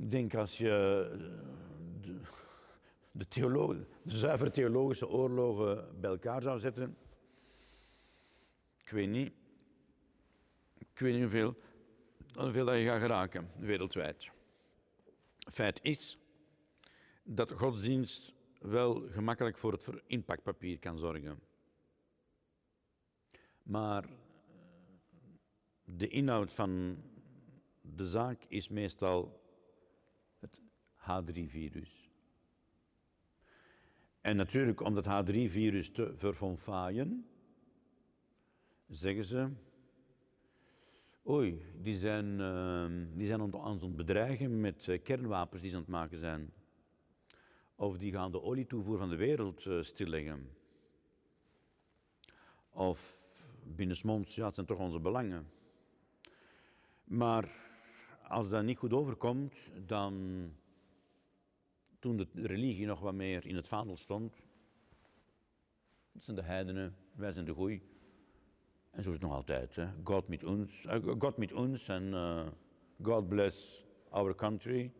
Ik 0.00 0.10
denk 0.10 0.34
als 0.34 0.58
je 0.58 1.10
de, 2.00 2.18
de, 3.12 3.86
de 4.02 4.16
zuiver 4.16 4.50
theologische 4.50 5.08
oorlogen 5.08 6.00
bij 6.00 6.10
elkaar 6.10 6.42
zou 6.42 6.58
zetten, 6.58 6.96
ik 8.84 8.90
weet 8.90 9.08
niet, 9.08 9.32
ik 10.94 11.00
weet 11.00 11.12
niet 11.12 11.22
hoeveel, 11.22 11.56
dat 12.32 12.54
je 12.54 12.84
gaat 12.84 13.00
geraken 13.00 13.50
wereldwijd. 13.58 14.30
Feit 15.38 15.82
is 15.82 16.18
dat 17.22 17.52
godsdienst 17.52 18.32
wel 18.58 19.08
gemakkelijk 19.10 19.58
voor 19.58 19.72
het 19.72 19.88
impactpapier 20.06 20.78
kan 20.78 20.98
zorgen. 20.98 21.40
Maar 23.62 24.04
eh, 24.04 24.10
de 25.84 26.08
inhoud 26.08 26.52
van 26.52 27.02
de 27.80 28.06
zaak 28.06 28.44
is 28.48 28.68
meestal 28.68 29.40
het 30.38 30.60
H3-virus. 30.96 32.10
En 34.20 34.36
natuurlijk, 34.36 34.80
om 34.80 34.94
dat 34.94 35.06
H3-virus 35.06 35.90
te 35.90 36.12
verfonfaaien, 36.16 37.26
zeggen 38.88 39.24
ze, 39.24 39.50
Oei, 41.28 41.62
die 41.82 41.98
zijn, 41.98 42.38
uh, 42.40 43.16
die 43.16 43.26
zijn 43.26 43.40
aan 43.40 43.78
het 43.80 43.96
bedreigen 43.96 44.60
met 44.60 44.86
uh, 44.86 45.02
kernwapens 45.02 45.60
die 45.60 45.70
ze 45.70 45.76
aan 45.76 45.82
het 45.82 45.90
maken 45.90 46.18
zijn. 46.18 46.52
Of 47.74 47.98
die 47.98 48.12
gaan 48.12 48.32
de 48.32 48.42
olietoevoer 48.42 48.98
van 48.98 49.08
de 49.08 49.16
wereld 49.16 49.64
uh, 49.64 49.82
stilleggen. 49.82 50.48
Of 52.70 53.16
binnensmonds, 53.62 54.34
ja, 54.34 54.46
het 54.46 54.54
zijn 54.54 54.66
toch 54.66 54.78
onze 54.78 55.00
belangen. 55.00 55.46
Maar 57.04 57.48
als 58.28 58.48
dat 58.48 58.64
niet 58.64 58.78
goed 58.78 58.92
overkomt, 58.92 59.70
dan 59.86 60.14
toen 61.98 62.16
de 62.16 62.26
religie 62.34 62.86
nog 62.86 63.00
wat 63.00 63.14
meer 63.14 63.46
in 63.46 63.56
het 63.56 63.68
vaandel 63.68 63.96
stond, 63.96 64.42
dat 66.12 66.24
zijn 66.24 66.36
de 66.36 66.42
heidenen, 66.42 66.96
wij 67.12 67.32
zijn 67.32 67.44
de 67.44 67.54
goeie. 67.54 67.93
En 68.94 69.02
zo 69.02 69.08
is 69.10 69.16
het 69.16 69.20
nog 69.20 69.32
altijd. 69.32 69.76
Hè. 69.76 69.88
God 70.02 70.28
met 70.28 70.44
ons, 70.44 70.84
uh, 70.84 70.96
God 71.18 71.36
met 71.36 71.52
ons 71.52 71.88
en 71.88 72.12
uh, 72.12 72.46
God 73.02 73.28
bless 73.28 73.84
our 74.08 74.34
country, 74.34 74.92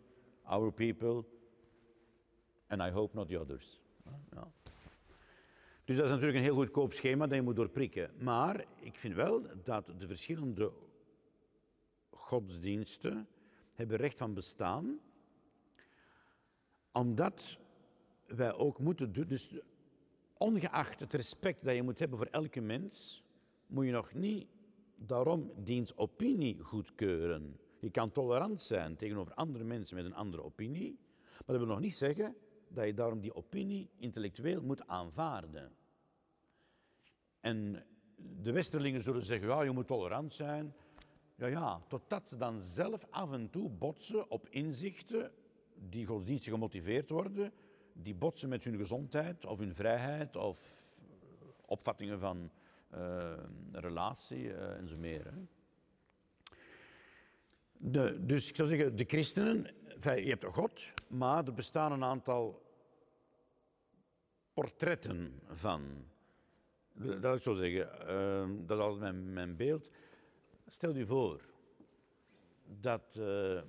our 0.43 0.73
people, 0.73 1.25
and 2.67 2.81
I 2.81 2.91
hope 2.91 3.17
not 3.17 3.29
the 3.29 3.41
others. 3.41 3.81
Dus 5.85 5.97
dat 5.97 6.05
is 6.05 6.11
natuurlijk 6.11 6.39
een 6.39 6.45
heel 6.45 6.55
goedkoop 6.55 6.93
schema 6.93 7.27
dat 7.27 7.37
je 7.37 7.43
moet 7.43 7.57
doorprikken. 7.57 8.11
Maar 8.19 8.65
ik 8.81 8.99
vind 8.99 9.15
wel 9.15 9.43
dat 9.65 9.87
de 9.99 10.07
verschillende 10.07 10.73
godsdiensten 12.11 13.29
hebben 13.75 13.97
recht 13.97 14.19
van 14.19 14.35
bestaan, 14.35 14.99
omdat 16.93 17.59
wij 18.27 18.55
ook 18.55 18.79
moeten, 18.79 19.13
dus 19.13 19.55
ongeacht 20.39 21.01
het 21.01 21.15
respect 21.15 21.65
dat 21.65 21.75
je 21.75 21.83
moet 21.83 21.99
hebben 21.99 22.19
voor 22.19 22.29
elke 22.31 22.61
mens, 22.61 23.24
moet 23.75 23.87
je 23.87 23.93
nog 23.93 24.15
niet 24.15 24.47
daarom 24.97 25.53
diens 25.57 25.97
opinie 25.97 26.59
goedkeuren. 26.59 27.59
Je 27.81 27.91
kan 27.91 28.13
tolerant 28.13 28.63
zijn 28.63 28.97
tegenover 28.97 29.35
andere 29.35 29.65
mensen 29.65 29.97
met 29.97 30.05
een 30.05 30.15
andere 30.15 30.43
opinie, 30.43 30.99
maar 31.29 31.57
dat 31.57 31.57
wil 31.57 31.67
nog 31.67 31.81
niet 31.81 31.95
zeggen 31.95 32.37
dat 32.69 32.87
je 32.87 32.95
daarom 32.95 33.21
die 33.21 33.35
opinie 33.35 33.91
intellectueel 33.97 34.63
moet 34.63 34.87
aanvaarden. 34.87 35.73
En 37.41 37.85
de 38.43 38.53
Westerlingen 38.53 39.03
zullen 39.03 39.23
zeggen, 39.23 39.49
ja, 39.49 39.63
je 39.63 39.71
moet 39.71 39.87
tolerant 39.87 40.33
zijn. 40.33 40.75
Ja, 41.37 41.47
ja, 41.47 41.81
totdat 41.89 42.29
ze 42.29 42.37
dan 42.37 42.63
zelf 42.63 43.07
af 43.11 43.33
en 43.33 43.51
toe 43.51 43.71
botsen 43.71 44.31
op 44.31 44.49
inzichten 44.49 45.33
die 45.75 46.07
godsdienstig 46.07 46.53
gemotiveerd 46.53 47.11
worden, 47.11 47.53
die 47.93 48.15
botsen 48.15 48.49
met 48.49 48.65
hun 48.65 48.77
gezondheid 48.77 49.47
of 49.47 49.59
hun 49.59 49.75
vrijheid 49.75 50.37
of 50.37 50.59
opvattingen 51.67 52.19
van 52.19 52.51
relatie 53.73 54.45
uh, 54.45 54.77
en 54.77 54.89
zo 54.89 54.97
meer. 54.97 55.33
De, 57.73 58.25
dus 58.25 58.49
ik 58.49 58.57
zou 58.57 58.69
zeggen, 58.69 58.97
de 58.97 59.05
christenen, 59.05 59.75
je 60.01 60.29
hebt 60.29 60.45
God, 60.45 60.83
maar 61.09 61.47
er 61.47 61.55
bestaan 61.55 61.93
een 61.93 62.05
aantal 62.05 62.63
portretten 64.53 65.41
van. 65.53 65.83
Dat 66.93 67.21
wil 67.21 67.35
ik 67.35 67.43
zo 67.43 67.55
zeggen, 67.55 67.89
uh, 68.51 68.67
dat 68.67 68.79
is 68.79 68.85
altijd 68.85 69.01
mijn, 69.01 69.33
mijn 69.33 69.57
beeld. 69.57 69.91
Stel 70.67 70.97
u 70.97 71.07
voor 71.07 71.41
dat 72.81 73.17
uh, 73.19 73.61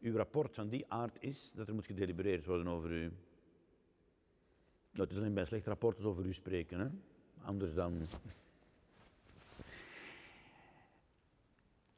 uw 0.00 0.16
rapport 0.16 0.54
van 0.54 0.68
die 0.68 0.84
aard 0.88 1.16
is 1.20 1.52
dat 1.54 1.68
er 1.68 1.74
moet 1.74 1.86
gedelibereerd 1.86 2.46
worden 2.46 2.68
over 2.68 2.90
u. 2.90 3.12
Dat 4.92 5.10
is 5.10 5.16
alleen 5.16 5.34
bij 5.34 5.44
slecht 5.44 5.66
rapporten 5.66 6.04
over 6.04 6.26
u 6.26 6.32
spreken, 6.32 6.78
hè? 6.78 6.88
anders 7.44 7.74
dan. 7.74 8.06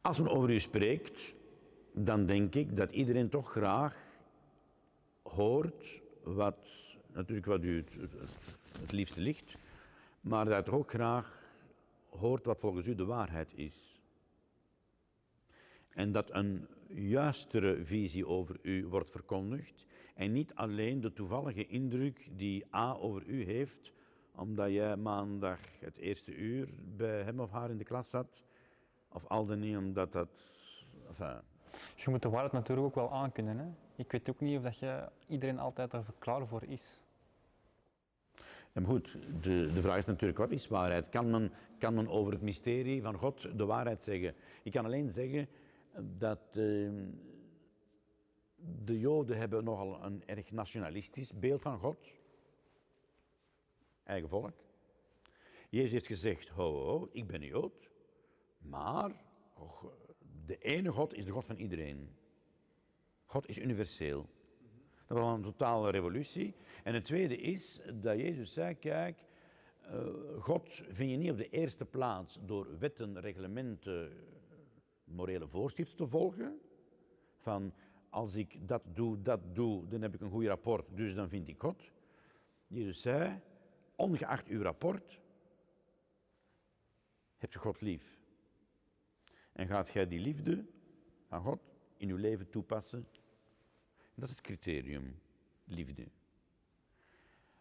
Als 0.04 0.18
men 0.18 0.30
over 0.30 0.50
u 0.50 0.58
spreekt, 0.58 1.34
dan 1.92 2.26
denk 2.26 2.54
ik 2.54 2.76
dat 2.76 2.92
iedereen 2.92 3.28
toch 3.28 3.50
graag 3.50 3.96
hoort 5.22 6.02
wat, 6.22 6.56
natuurlijk 7.12 7.46
wat 7.46 7.62
u 7.62 7.84
het, 8.80 8.92
liefste 8.92 9.20
ligt, 9.20 9.54
maar 10.20 10.44
dat 10.44 10.68
ook 10.68 10.90
graag 10.90 11.42
hoort 12.08 12.44
wat 12.44 12.58
volgens 12.58 12.86
u 12.86 12.94
de 12.94 13.04
waarheid 13.04 13.52
is. 13.54 14.02
En 15.88 16.12
dat 16.12 16.34
een 16.34 16.66
juistere 16.88 17.84
visie 17.84 18.26
over 18.26 18.58
u 18.62 18.86
wordt 18.86 19.10
verkondigd 19.10 19.86
en 20.14 20.32
niet 20.32 20.54
alleen 20.54 21.00
de 21.00 21.12
toevallige 21.12 21.66
indruk 21.66 22.28
die 22.36 22.74
A 22.74 22.94
over 22.94 23.26
u 23.26 23.44
heeft, 23.44 23.92
omdat 24.34 24.70
jij 24.70 24.96
maandag 24.96 25.60
het 25.78 25.96
eerste 25.96 26.34
uur 26.34 26.68
bij 26.96 27.22
hem 27.22 27.40
of 27.40 27.50
haar 27.50 27.70
in 27.70 27.78
de 27.78 27.84
klas 27.84 28.10
zat, 28.10 28.42
of 29.14 29.26
al 29.28 29.46
dan 29.46 29.60
niet 29.60 29.76
omdat 29.76 30.12
dat. 30.12 30.28
Enfin, 31.08 31.40
je 31.96 32.10
moet 32.10 32.22
de 32.22 32.28
waarheid 32.28 32.52
natuurlijk 32.52 32.86
ook 32.86 32.94
wel 32.94 33.12
aankunnen. 33.12 33.58
Hè? 33.58 33.66
Ik 33.96 34.12
weet 34.12 34.30
ook 34.30 34.40
niet 34.40 34.56
of 34.56 34.62
dat 34.62 34.78
je 34.78 35.08
iedereen 35.26 35.58
altijd 35.58 35.92
er 35.92 36.04
klaar 36.18 36.46
voor 36.46 36.64
is. 36.64 37.00
Ja, 38.72 38.80
maar 38.80 38.90
goed, 38.90 39.18
de, 39.42 39.72
de 39.72 39.82
vraag 39.82 39.96
is 39.96 40.06
natuurlijk 40.06 40.38
wat 40.38 40.50
is 40.50 40.68
waarheid? 40.68 41.08
Kan 41.08 41.30
men, 41.30 41.52
kan 41.78 41.94
men 41.94 42.08
over 42.08 42.32
het 42.32 42.42
mysterie 42.42 43.02
van 43.02 43.14
God 43.14 43.58
de 43.58 43.64
waarheid 43.64 44.02
zeggen? 44.02 44.34
Ik 44.62 44.72
kan 44.72 44.84
alleen 44.84 45.10
zeggen 45.10 45.48
dat 46.18 46.40
uh, 46.52 46.90
de 48.84 48.98
Joden 48.98 49.36
hebben 49.36 49.64
nogal 49.64 50.04
een 50.04 50.22
erg 50.26 50.50
nationalistisch 50.50 51.32
beeld 51.32 51.62
van 51.62 51.78
God. 51.78 52.12
Eigen 54.04 54.28
volk. 54.28 54.52
Jezus 55.68 55.92
heeft 55.92 56.06
gezegd, 56.06 56.48
ho, 56.48 56.84
ho, 56.84 57.08
ik 57.12 57.26
ben 57.26 57.42
een 57.42 57.48
Jood, 57.48 57.90
maar 58.68 59.10
de 60.46 60.58
ene 60.58 60.92
God 60.92 61.14
is 61.14 61.24
de 61.24 61.32
God 61.32 61.46
van 61.46 61.56
iedereen. 61.56 62.16
God 63.24 63.48
is 63.48 63.58
universeel. 63.58 64.28
Dat 65.06 65.18
was 65.18 65.36
een 65.36 65.42
totale 65.42 65.90
revolutie. 65.90 66.54
En 66.82 66.94
het 66.94 67.04
tweede 67.04 67.36
is 67.36 67.80
dat 67.94 68.18
Jezus 68.18 68.52
zei, 68.52 68.74
kijk, 68.74 69.24
uh, 69.82 70.06
God 70.40 70.82
vind 70.88 71.10
je 71.10 71.16
niet 71.16 71.30
op 71.30 71.36
de 71.36 71.48
eerste 71.48 71.84
plaats 71.84 72.38
door 72.44 72.78
wetten, 72.78 73.20
reglementen, 73.20 74.12
morele 75.04 75.46
voorschriften 75.46 75.96
te 75.96 76.06
volgen. 76.06 76.60
Van 77.36 77.72
als 78.10 78.34
ik 78.34 78.68
dat 78.68 78.82
doe, 78.86 79.22
dat 79.22 79.40
doe, 79.54 79.88
dan 79.88 80.02
heb 80.02 80.14
ik 80.14 80.20
een 80.20 80.30
goed 80.30 80.46
rapport, 80.46 80.86
dus 80.96 81.14
dan 81.14 81.28
vind 81.28 81.48
ik 81.48 81.60
God. 81.60 81.90
Jezus 82.66 83.00
zei, 83.00 83.40
ongeacht 83.96 84.46
uw 84.46 84.62
rapport, 84.62 85.20
hebt 87.36 87.52
je 87.52 87.58
God 87.58 87.80
lief. 87.80 88.23
En 89.54 89.66
gaat 89.66 89.90
jij 89.90 90.08
die 90.08 90.20
liefde 90.20 90.64
van 91.28 91.40
God 91.42 91.60
in 91.96 92.08
uw 92.08 92.16
leven 92.16 92.50
toepassen? 92.50 93.06
Dat 94.14 94.24
is 94.24 94.30
het 94.30 94.40
criterium, 94.40 95.20
liefde. 95.64 96.08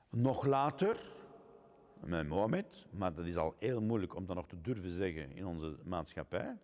Nog 0.09 0.45
later, 0.45 1.11
met 1.99 2.27
Mohammed, 2.27 2.87
maar 2.91 3.13
dat 3.13 3.25
is 3.25 3.35
al 3.35 3.55
heel 3.59 3.81
moeilijk 3.81 4.15
om 4.15 4.25
dat 4.25 4.35
nog 4.35 4.47
te 4.47 4.61
durven 4.61 4.91
zeggen 4.91 5.31
in 5.31 5.45
onze 5.45 5.77
maatschappij. 5.83 6.57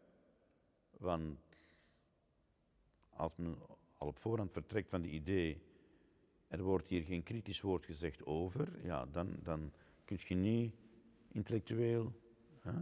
Want 0.97 1.39
als 3.09 3.35
men 3.35 3.57
al 3.97 4.07
op 4.07 4.17
voorhand 4.17 4.51
vertrekt 4.51 4.89
van 4.89 5.01
de 5.01 5.09
idee, 5.09 5.61
er 6.47 6.61
wordt 6.61 6.87
hier 6.87 7.03
geen 7.03 7.23
kritisch 7.23 7.61
woord 7.61 7.85
gezegd 7.85 8.25
over, 8.25 8.85
ja, 8.85 9.05
dan, 9.05 9.35
dan 9.43 9.71
kun 10.05 10.17
je 10.27 10.35
niet 10.35 10.73
intellectueel. 11.31 12.13
Hè? 12.59 12.73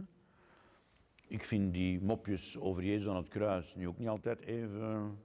Ik 1.28 1.44
vind 1.44 1.72
die 1.72 2.00
mopjes 2.02 2.58
over 2.58 2.84
Jezus 2.84 3.08
aan 3.08 3.16
het 3.16 3.28
kruis 3.28 3.74
nu 3.74 3.88
ook 3.88 3.98
niet 3.98 4.08
altijd 4.08 4.40
even 4.40 5.18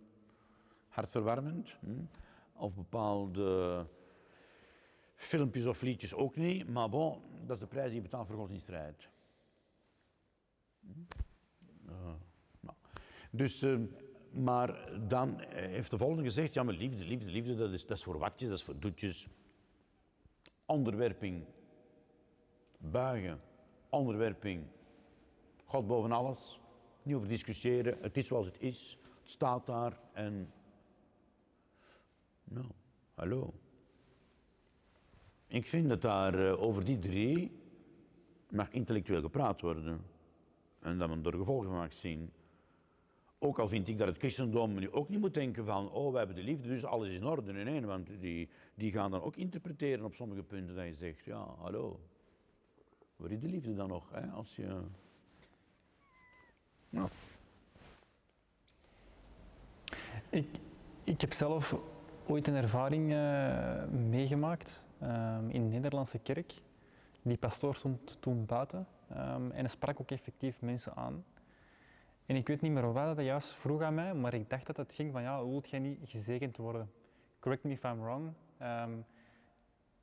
hartverwarmend. 0.87 1.75
Hm? 1.79 2.03
Of 2.53 2.75
bepaalde 2.75 3.85
filmpjes 5.15 5.65
of 5.65 5.81
liedjes 5.81 6.13
ook 6.13 6.35
niet. 6.35 6.69
Maar 6.69 6.89
bon, 6.89 7.21
dat 7.45 7.55
is 7.55 7.61
de 7.61 7.67
prijs 7.67 7.85
die 7.85 7.95
je 7.95 8.01
betaalt 8.01 8.27
voor 8.27 8.35
godsdienstvrijheid. 8.35 9.09
Hm? 10.79 10.89
Uh, 11.89 12.13
nou. 12.59 12.75
Dus, 13.31 13.63
uh, 13.63 13.79
maar 14.31 14.89
dan 15.07 15.39
heeft 15.49 15.91
de 15.91 15.97
volgende 15.97 16.23
gezegd, 16.23 16.53
ja 16.53 16.63
maar 16.63 16.73
liefde, 16.73 17.05
liefde, 17.05 17.31
liefde, 17.31 17.55
dat 17.55 17.71
is, 17.71 17.85
dat 17.85 17.97
is 17.97 18.03
voor 18.03 18.17
watjes, 18.17 18.49
dat 18.49 18.57
is 18.57 18.63
voor 18.63 18.79
doetjes. 18.79 19.27
Onderwerping, 20.65 21.45
buigen, 22.77 23.41
onderwerping, 23.89 24.65
God 25.73 25.87
boven 25.87 26.11
alles. 26.11 26.59
Niet 27.03 27.15
over 27.15 27.27
discussiëren. 27.27 27.97
Het 28.01 28.17
is 28.17 28.27
zoals 28.27 28.45
het 28.45 28.59
is. 28.59 28.97
Het 29.19 29.29
staat 29.29 29.65
daar 29.65 29.99
en. 30.11 30.53
Nou, 32.43 32.65
hallo. 33.13 33.53
Ik 35.47 35.67
vind 35.67 35.89
dat 35.89 36.01
daar 36.01 36.39
uh, 36.39 36.61
over 36.61 36.85
die 36.85 36.99
drie 36.99 37.51
mag 38.49 38.71
intellectueel 38.71 39.21
gepraat 39.21 39.61
worden. 39.61 40.01
En 40.79 40.97
dat 40.97 41.09
men 41.09 41.23
er 41.23 41.33
gevolgen 41.33 41.71
mag 41.71 41.93
zien. 41.93 42.31
Ook 43.39 43.59
al 43.59 43.67
vind 43.67 43.87
ik 43.87 43.97
dat 43.97 44.07
het 44.07 44.17
christendom 44.17 44.73
nu 44.73 44.91
ook 44.91 45.09
niet 45.09 45.19
moet 45.19 45.33
denken 45.33 45.65
van, 45.65 45.91
oh, 45.91 46.11
we 46.11 46.17
hebben 46.17 46.35
de 46.35 46.43
liefde, 46.43 46.67
dus 46.67 46.85
alles 46.85 47.07
is 47.07 47.15
in 47.15 47.25
orde. 47.25 47.51
Nee, 47.51 47.85
want 47.85 48.09
die, 48.19 48.49
die 48.75 48.91
gaan 48.91 49.11
dan 49.11 49.21
ook 49.21 49.35
interpreteren 49.35 50.05
op 50.05 50.13
sommige 50.13 50.43
punten 50.43 50.75
dat 50.75 50.85
je 50.85 50.93
zegt, 50.93 51.25
ja, 51.25 51.55
hallo. 51.57 51.99
Waar 53.15 53.31
is 53.31 53.39
de 53.39 53.49
liefde 53.49 53.73
dan 53.73 53.87
nog, 53.87 54.09
hè, 54.11 54.27
als 54.27 54.55
je... 54.55 54.81
Nou. 56.93 57.07
Ik, 60.29 60.47
ik 61.03 61.21
heb 61.21 61.33
zelf 61.33 61.75
ooit 62.27 62.47
een 62.47 62.55
ervaring 62.55 63.11
uh, 63.11 63.83
meegemaakt 63.85 64.87
um, 65.01 65.49
in 65.49 65.63
de 65.63 65.69
Nederlandse 65.69 66.19
kerk. 66.19 66.53
Die 67.21 67.37
pastoor 67.37 67.75
stond 67.75 68.21
toen 68.21 68.45
buiten 68.45 68.87
um, 69.11 69.51
en 69.51 69.69
sprak 69.69 70.01
ook 70.01 70.11
effectief 70.11 70.61
mensen 70.61 70.95
aan. 70.95 71.25
En 72.25 72.35
ik 72.35 72.47
weet 72.47 72.61
niet 72.61 72.71
meer 72.71 72.93
wat 72.93 73.15
dat 73.15 73.25
juist 73.25 73.53
vroeg 73.53 73.81
aan 73.81 73.93
mij, 73.93 74.13
maar 74.13 74.33
ik 74.33 74.49
dacht 74.49 74.65
dat 74.65 74.77
het 74.77 74.93
ging 74.93 75.11
van 75.11 75.21
ja, 75.21 75.45
wilt 75.45 75.69
jij 75.69 75.79
niet 75.79 75.99
gezegend 76.03 76.57
worden? 76.57 76.91
Correct 77.39 77.63
me 77.63 77.71
if 77.71 77.83
I'm 77.83 78.01
wrong. 78.01 78.33
Um, 78.61 79.05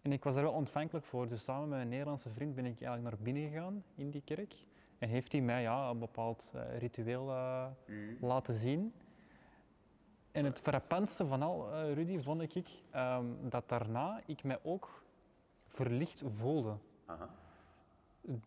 en 0.02 0.12
ik 0.12 0.24
was 0.24 0.34
er 0.34 0.42
wel 0.42 0.52
ontvankelijk 0.52 1.06
voor, 1.06 1.28
dus 1.28 1.44
samen 1.44 1.68
met 1.68 1.80
een 1.80 1.88
Nederlandse 1.88 2.30
vriend 2.30 2.54
ben 2.54 2.64
ik 2.64 2.82
eigenlijk 2.82 3.02
naar 3.02 3.24
binnen 3.24 3.50
gegaan 3.50 3.84
in 3.94 4.10
die 4.10 4.22
kerk. 4.24 4.54
En 5.00 5.08
heeft 5.08 5.32
hij 5.32 5.40
mij 5.40 5.62
ja, 5.62 5.88
een 5.88 5.98
bepaald 5.98 6.52
uh, 6.54 6.78
ritueel 6.78 7.28
uh, 7.28 7.66
mm. 7.86 8.16
laten 8.20 8.54
zien. 8.54 8.92
En 10.32 10.44
het 10.44 10.60
frappantste 10.60 11.26
van 11.26 11.42
al, 11.42 11.72
uh, 11.72 11.92
Rudy, 11.92 12.18
vond 12.18 12.56
ik 12.56 12.66
um, 12.94 13.48
dat 13.48 13.68
daarna 13.68 14.22
ik 14.26 14.42
mij 14.42 14.58
ook 14.62 15.02
verlicht 15.66 16.22
voelde. 16.26 16.76
Aha. 17.06 17.28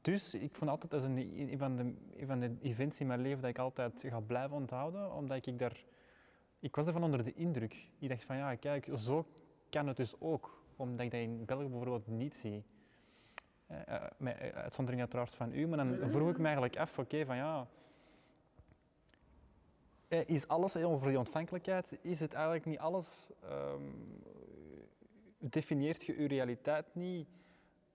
Dus 0.02 0.34
ik 0.34 0.56
vond 0.56 0.70
altijd 0.70 0.92
dat 0.92 1.04
een, 1.04 1.18
een, 1.52 1.58
van 1.58 1.76
de, 1.76 1.94
een 2.18 2.28
van 2.28 2.40
de 2.40 2.56
events 2.62 3.00
in 3.00 3.08
mijn 3.08 3.22
leven 3.22 3.42
dat 3.42 3.50
ik 3.50 3.60
altijd 3.60 4.04
ga 4.08 4.20
blijven 4.20 4.56
onthouden, 4.56 5.14
omdat 5.14 5.46
ik 5.46 5.60
daar... 5.60 5.84
Ik 6.60 6.76
was 6.76 6.86
ervan 6.86 7.04
onder 7.04 7.24
de 7.24 7.34
indruk. 7.34 7.88
Ik 8.00 8.10
dacht 8.10 8.24
van 8.24 8.36
ja, 8.36 8.56
kijk, 8.56 8.90
zo 8.96 9.26
kan 9.70 9.88
het 9.88 9.98
dus 9.98 10.16
ook. 10.20 10.64
Omdat 10.76 11.06
ik 11.06 11.12
dat 11.12 11.20
in 11.20 11.46
België 11.46 11.68
bijvoorbeeld 11.68 12.08
niet 12.08 12.36
zie. 12.36 12.64
Uh, 13.90 14.04
met 14.18 14.54
uitzondering 14.54 15.02
uiteraard 15.02 15.36
van 15.36 15.54
u, 15.54 15.68
maar 15.68 15.78
dan 15.78 16.10
vroeg 16.12 16.30
ik 16.30 16.38
me 16.38 16.44
eigenlijk 16.44 16.78
af, 16.78 17.00
oké, 17.00 17.26
van 17.26 17.36
ja, 17.36 17.68
is 20.08 20.48
alles 20.48 20.76
over 20.76 21.08
die 21.08 21.18
ontvankelijkheid, 21.18 21.98
is 22.02 22.20
het 22.20 22.34
eigenlijk 22.34 22.66
niet 22.66 22.80
alles, 22.80 23.30
um, 23.44 24.24
definieert 25.38 26.06
je 26.06 26.22
je 26.22 26.28
realiteit 26.28 26.96
niet 26.96 27.28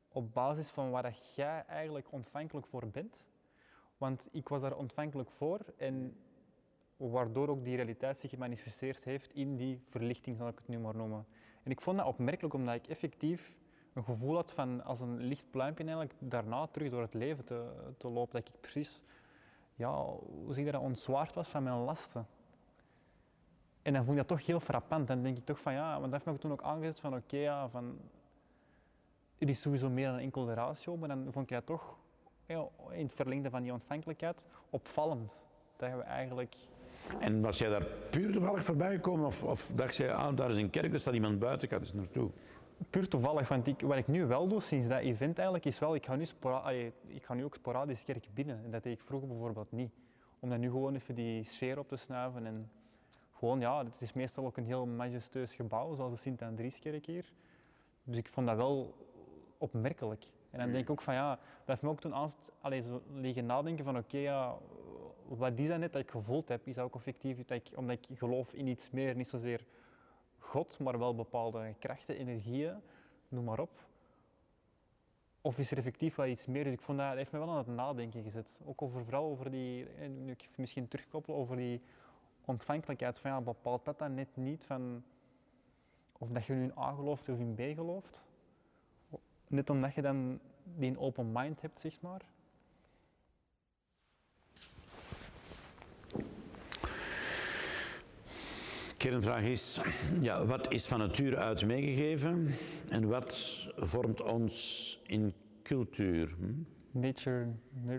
op 0.09 0.34
basis 0.34 0.70
van 0.70 0.90
waar 0.90 1.02
dat 1.02 1.34
jij 1.34 1.64
eigenlijk 1.66 2.12
ontvankelijk 2.12 2.66
voor 2.66 2.88
bent. 2.88 3.26
Want 3.96 4.28
ik 4.32 4.48
was 4.48 4.60
daar 4.60 4.76
ontvankelijk 4.76 5.30
voor 5.30 5.60
en 5.76 6.16
waardoor 6.96 7.48
ook 7.48 7.64
die 7.64 7.76
realiteit 7.76 8.18
zich 8.18 8.30
gemanifesteerd 8.30 9.05
heeft 9.05 9.34
in 9.34 9.56
die 9.56 9.82
verlichting, 9.88 10.36
zal 10.36 10.48
ik 10.48 10.59
het 10.59 10.68
nu 10.68 10.78
maar 10.78 10.96
noemen. 10.96 11.26
En 11.62 11.70
ik 11.70 11.80
vond 11.80 11.96
dat 11.96 12.06
opmerkelijk 12.06 12.55
omdat 12.55 12.74
ik 12.74 12.86
effectief 12.86 13.56
een 13.99 14.05
gevoel 14.05 14.35
had 14.35 14.53
van 14.53 14.85
als 14.85 15.01
een 15.01 15.16
licht 15.16 15.51
pluimpje 15.51 15.85
eigenlijk 15.85 16.15
daarna 16.19 16.66
terug 16.66 16.91
door 16.91 17.03
het 17.03 17.15
leven 17.15 17.45
te, 17.45 17.70
te 17.97 18.09
lopen. 18.09 18.41
Dat 18.41 18.49
ik 18.49 18.61
precies, 18.61 19.03
ja, 19.75 19.93
hoe 20.45 20.55
zeg 20.55 20.65
je 20.65 20.73
dat, 20.73 20.83
ontzwaard 20.83 21.35
was 21.35 21.49
van 21.49 21.62
mijn 21.62 21.77
lasten. 21.77 22.27
En 23.83 23.93
dan 23.93 24.05
vond 24.05 24.19
ik 24.19 24.29
dat 24.29 24.39
toch 24.39 24.47
heel 24.47 24.61
frappant. 24.61 25.07
Dan 25.07 25.23
denk 25.23 25.37
ik 25.37 25.45
toch 25.45 25.61
van 25.61 25.73
ja, 25.73 26.01
want 26.01 26.12
dat 26.12 26.25
heeft 26.25 26.37
me 26.37 26.43
toen 26.43 26.53
ook 26.53 26.62
aangezet 26.62 27.01
van 27.01 27.15
oké, 27.15 27.37
ja, 27.37 27.69
van 27.69 27.99
er 29.39 29.49
is 29.49 29.61
sowieso 29.61 29.91
meer 29.91 30.09
dan 30.09 30.19
enkel 30.19 30.45
de 30.45 30.55
ratio, 30.55 30.97
maar 30.97 31.09
dan 31.09 31.27
vond 31.31 31.51
ik 31.51 31.57
dat 31.57 31.66
toch 31.66 31.97
in 32.91 33.05
het 33.05 33.12
verlengde 33.12 33.51
van 33.51 33.62
die 33.62 33.73
ontvankelijkheid 33.73 34.47
opvallend. 34.70 35.45
Dat 35.77 35.93
we 35.93 36.03
eigenlijk... 36.03 36.55
En 37.20 37.41
was 37.41 37.59
jij 37.59 37.69
daar 37.69 37.85
puur 38.11 38.33
toevallig 38.33 38.65
voorbij 38.65 38.95
gekomen 38.95 39.27
of, 39.27 39.45
of 39.45 39.70
dacht 39.75 39.97
je, 39.97 40.12
ah, 40.12 40.37
daar 40.37 40.51
is 40.51 40.57
een 40.57 40.70
kerk, 40.70 40.93
er 40.93 41.01
staat 41.01 41.15
iemand 41.15 41.39
buiten, 41.39 41.69
ik 41.69 41.75
ga 41.75 41.81
eens 41.81 41.93
naartoe? 41.93 42.31
Puur 42.90 43.09
toevallig, 43.09 43.48
want 43.48 43.66
ik, 43.66 43.80
wat 43.80 43.96
ik 43.96 44.06
nu 44.06 44.26
wel 44.26 44.48
doe 44.48 44.60
sinds 44.60 44.88
dat 44.88 45.00
event 45.00 45.36
eigenlijk 45.36 45.66
is 45.66 45.78
wel, 45.78 45.94
ik 45.94 46.06
ga 46.06 46.16
nu, 46.16 46.24
ik 47.06 47.24
ga 47.24 47.34
nu 47.34 47.44
ook 47.44 47.55
sporadisch 47.55 48.05
kerk 48.05 48.26
binnen. 48.34 48.64
En 48.64 48.70
dat 48.70 48.82
deed 48.82 48.92
ik 48.92 49.02
vroeger 49.02 49.28
bijvoorbeeld 49.28 49.72
niet. 49.72 49.92
Om 50.38 50.48
dan 50.48 50.60
nu 50.60 50.70
gewoon 50.70 50.94
even 50.94 51.14
die 51.14 51.44
sfeer 51.44 51.78
op 51.78 51.88
te 51.88 51.96
snuiven 51.96 52.46
en 52.46 52.70
gewoon, 53.32 53.60
ja, 53.60 53.84
het 53.84 54.00
is 54.00 54.12
meestal 54.12 54.44
ook 54.44 54.56
een 54.56 54.64
heel 54.64 54.86
majestueus 54.86 55.55
gebouw, 55.55 55.94
zoals 55.94 56.12
de 56.12 56.18
Sint-Andrieskerk 56.18 57.06
hier. 57.06 57.32
Dus 58.05 58.16
ik 58.16 58.28
vond 58.28 58.46
dat 58.46 58.56
wel 58.56 58.94
opmerkelijk. 59.59 60.24
En 60.50 60.59
dan 60.59 60.70
denk 60.70 60.84
ik 60.84 60.90
ook 60.90 61.02
van 61.02 61.14
ja, 61.14 61.30
dat 61.30 61.66
heeft 61.66 61.82
me 61.82 61.88
ook 61.88 62.00
toen 62.00 62.14
aan, 62.14 62.30
allez, 62.60 62.86
zo 62.86 63.02
liggen 63.14 63.46
nadenken 63.46 63.84
van 63.84 63.96
oké, 63.96 64.18
ja, 64.18 64.55
wat 65.28 65.59
is 65.59 65.68
dat 65.68 65.78
net 65.78 65.92
dat 65.92 66.02
ik 66.02 66.10
gevoeld 66.10 66.48
heb? 66.48 66.66
Is 66.66 66.74
dat 66.74 66.84
ook 66.84 66.94
effectief 66.94 67.44
dat 67.44 67.56
ik, 67.56 67.68
omdat 67.76 67.96
ik 67.96 68.18
geloof 68.18 68.52
in 68.52 68.66
iets 68.66 68.90
meer, 68.90 69.16
niet 69.16 69.28
zozeer 69.28 69.64
God, 70.49 70.79
maar 70.79 70.99
wel 70.99 71.15
bepaalde 71.15 71.75
krachten, 71.79 72.16
energieën, 72.16 72.75
noem 73.29 73.45
maar 73.45 73.59
op. 73.61 73.87
Of 75.41 75.59
is 75.59 75.70
er 75.70 75.79
effectief 75.79 76.15
wel 76.15 76.27
iets 76.27 76.47
meer? 76.47 76.65
Dus 76.65 76.73
ik 76.73 76.81
vond 76.81 76.99
dat, 76.99 77.15
heeft 77.15 77.33
me 77.33 77.39
wel 77.39 77.51
aan 77.51 77.57
het 77.57 77.66
nadenken 77.66 78.23
gezet. 78.23 78.61
Ook 78.65 78.83
over, 78.83 79.05
vooral 79.05 79.25
over 79.25 79.51
die, 79.51 79.89
nu 80.09 80.37
misschien 80.57 80.89
terugkoppelen, 80.89 81.39
over 81.39 81.57
die 81.57 81.81
ontvankelijkheid. 82.45 83.19
Van 83.19 83.31
ja, 83.31 83.41
bepaalt 83.41 83.85
dat 83.85 83.99
dan 83.99 84.15
net 84.15 84.37
niet 84.37 84.65
van 84.65 85.03
of 86.19 86.29
dat 86.29 86.45
je 86.45 86.53
nu 86.53 86.62
in 86.62 86.79
A 86.79 86.93
gelooft 86.93 87.29
of 87.29 87.39
in 87.39 87.55
B 87.55 87.61
gelooft? 87.61 88.25
Net 89.47 89.70
omdat 89.70 89.95
je 89.95 90.03
dan 90.03 90.41
die 90.65 90.99
open 90.99 91.33
mind 91.33 91.61
hebt, 91.61 91.81
zeg 91.81 92.01
maar. 92.01 92.25
Kernvraag 98.99 99.43
is, 99.43 99.81
ja, 100.20 100.47
wat 100.47 100.73
is 100.73 100.87
van 100.87 100.99
nature 100.99 101.37
uit 101.37 101.65
meegegeven 101.66 102.55
en 102.89 103.09
wat 103.09 103.66
vormt 103.77 104.20
ons 104.20 105.01
in 105.07 105.35
cultuur? 105.62 106.35
Hm? 106.39 106.53
Nature, 106.91 107.55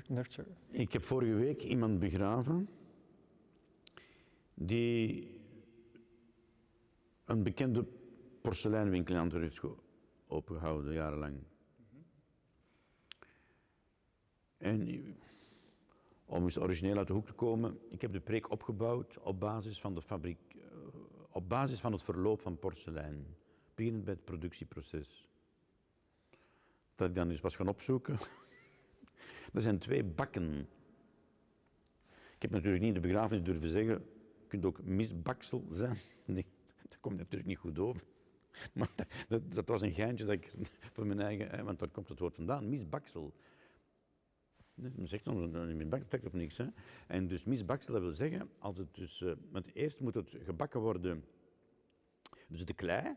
nurture. 0.08 0.48
Ik 0.72 0.94
heb 0.94 1.04
vorige 1.04 1.34
week 1.34 1.62
iemand 1.62 2.00
begraven 2.00 2.70
die 4.54 5.28
een 7.26 7.44
bekende 7.44 7.86
porseleinwinkel 8.42 9.16
in 9.16 9.22
Antwerpen 9.22 9.50
heeft 9.50 9.76
opengehouden, 10.28 10.94
jarenlang. 10.94 11.38
En 14.58 14.88
om 16.26 16.44
eens 16.44 16.60
origineel 16.60 16.98
uit 16.98 17.08
de 17.08 17.14
hoek 17.14 17.26
te 17.26 17.34
komen, 17.34 17.80
ik 17.90 18.02
heb 18.02 18.14
de 18.14 18.20
preek 18.20 18.52
opgebouwd 18.52 19.20
op 19.20 19.40
basis 19.40 19.80
van 19.80 19.94
de 19.94 20.02
fabriek, 20.02 20.40
op 21.32 21.50
basis 21.50 21.80
van 21.80 21.92
het 21.92 22.04
verloop 22.04 22.42
van 22.42 22.60
porselein, 22.60 23.36
beginnend 23.76 24.04
bij 24.04 24.14
het 24.14 24.26
productieproces. 24.26 25.28
Dat 26.96 27.10
ik 27.10 27.16
dan 27.16 27.30
eens 27.30 27.40
was 27.40 27.56
gaan 27.56 27.68
opzoeken. 27.68 28.18
er 29.54 29.62
zijn 29.62 29.80
twee 29.80 30.04
bakken. 30.04 30.68
Ik 32.36 32.42
heb 32.42 32.52
natuurlijk 32.52 32.84
niet 32.84 32.96
in 32.96 33.02
de 33.02 33.08
begrafenis 33.08 33.44
durven 33.44 33.70
zeggen, 33.70 33.94
je 34.40 34.48
kunt 34.48 34.66
ook 34.66 34.84
misbaksel 34.84 35.68
zijn. 35.72 35.98
Nee, 36.26 36.46
dat 36.90 37.00
komt 37.00 37.18
natuurlijk 37.18 37.50
niet 37.50 37.58
goed 37.58 37.80
over. 37.80 38.04
Maar 38.74 38.90
dat, 39.28 39.52
dat, 39.54 39.68
was 39.68 39.82
een 39.82 39.94
geintje 39.94 40.26
dat 40.26 40.34
ik 40.34 40.54
voor 40.94 41.06
mijn 41.06 41.20
eigen, 41.20 41.66
want 41.66 41.80
daar 41.80 41.90
komt 41.90 42.10
het 42.10 42.20
woord 42.20 42.36
vandaan, 42.36 42.70
misbaksel. 42.70 43.34
Men 44.82 45.08
zegt 45.08 45.26
dan, 45.26 45.78
misbaksel 45.78 46.08
trekt 46.08 46.26
op 46.26 46.34
niks. 46.34 46.58
Hè. 46.58 46.66
En 47.08 47.28
dus 47.28 47.44
misbaksel, 47.44 47.94
dat 47.94 48.02
wil 48.02 48.12
zeggen, 48.12 48.50
als 48.60 48.78
het 48.78 48.96
dus, 48.96 49.22
uh, 49.22 49.34
want 49.52 49.74
eerst 49.74 50.00
moet 50.00 50.14
het 50.14 50.36
gebakken 50.44 50.80
worden, 50.80 51.24
dus 52.48 52.66
de 52.66 52.74
klei, 52.74 53.16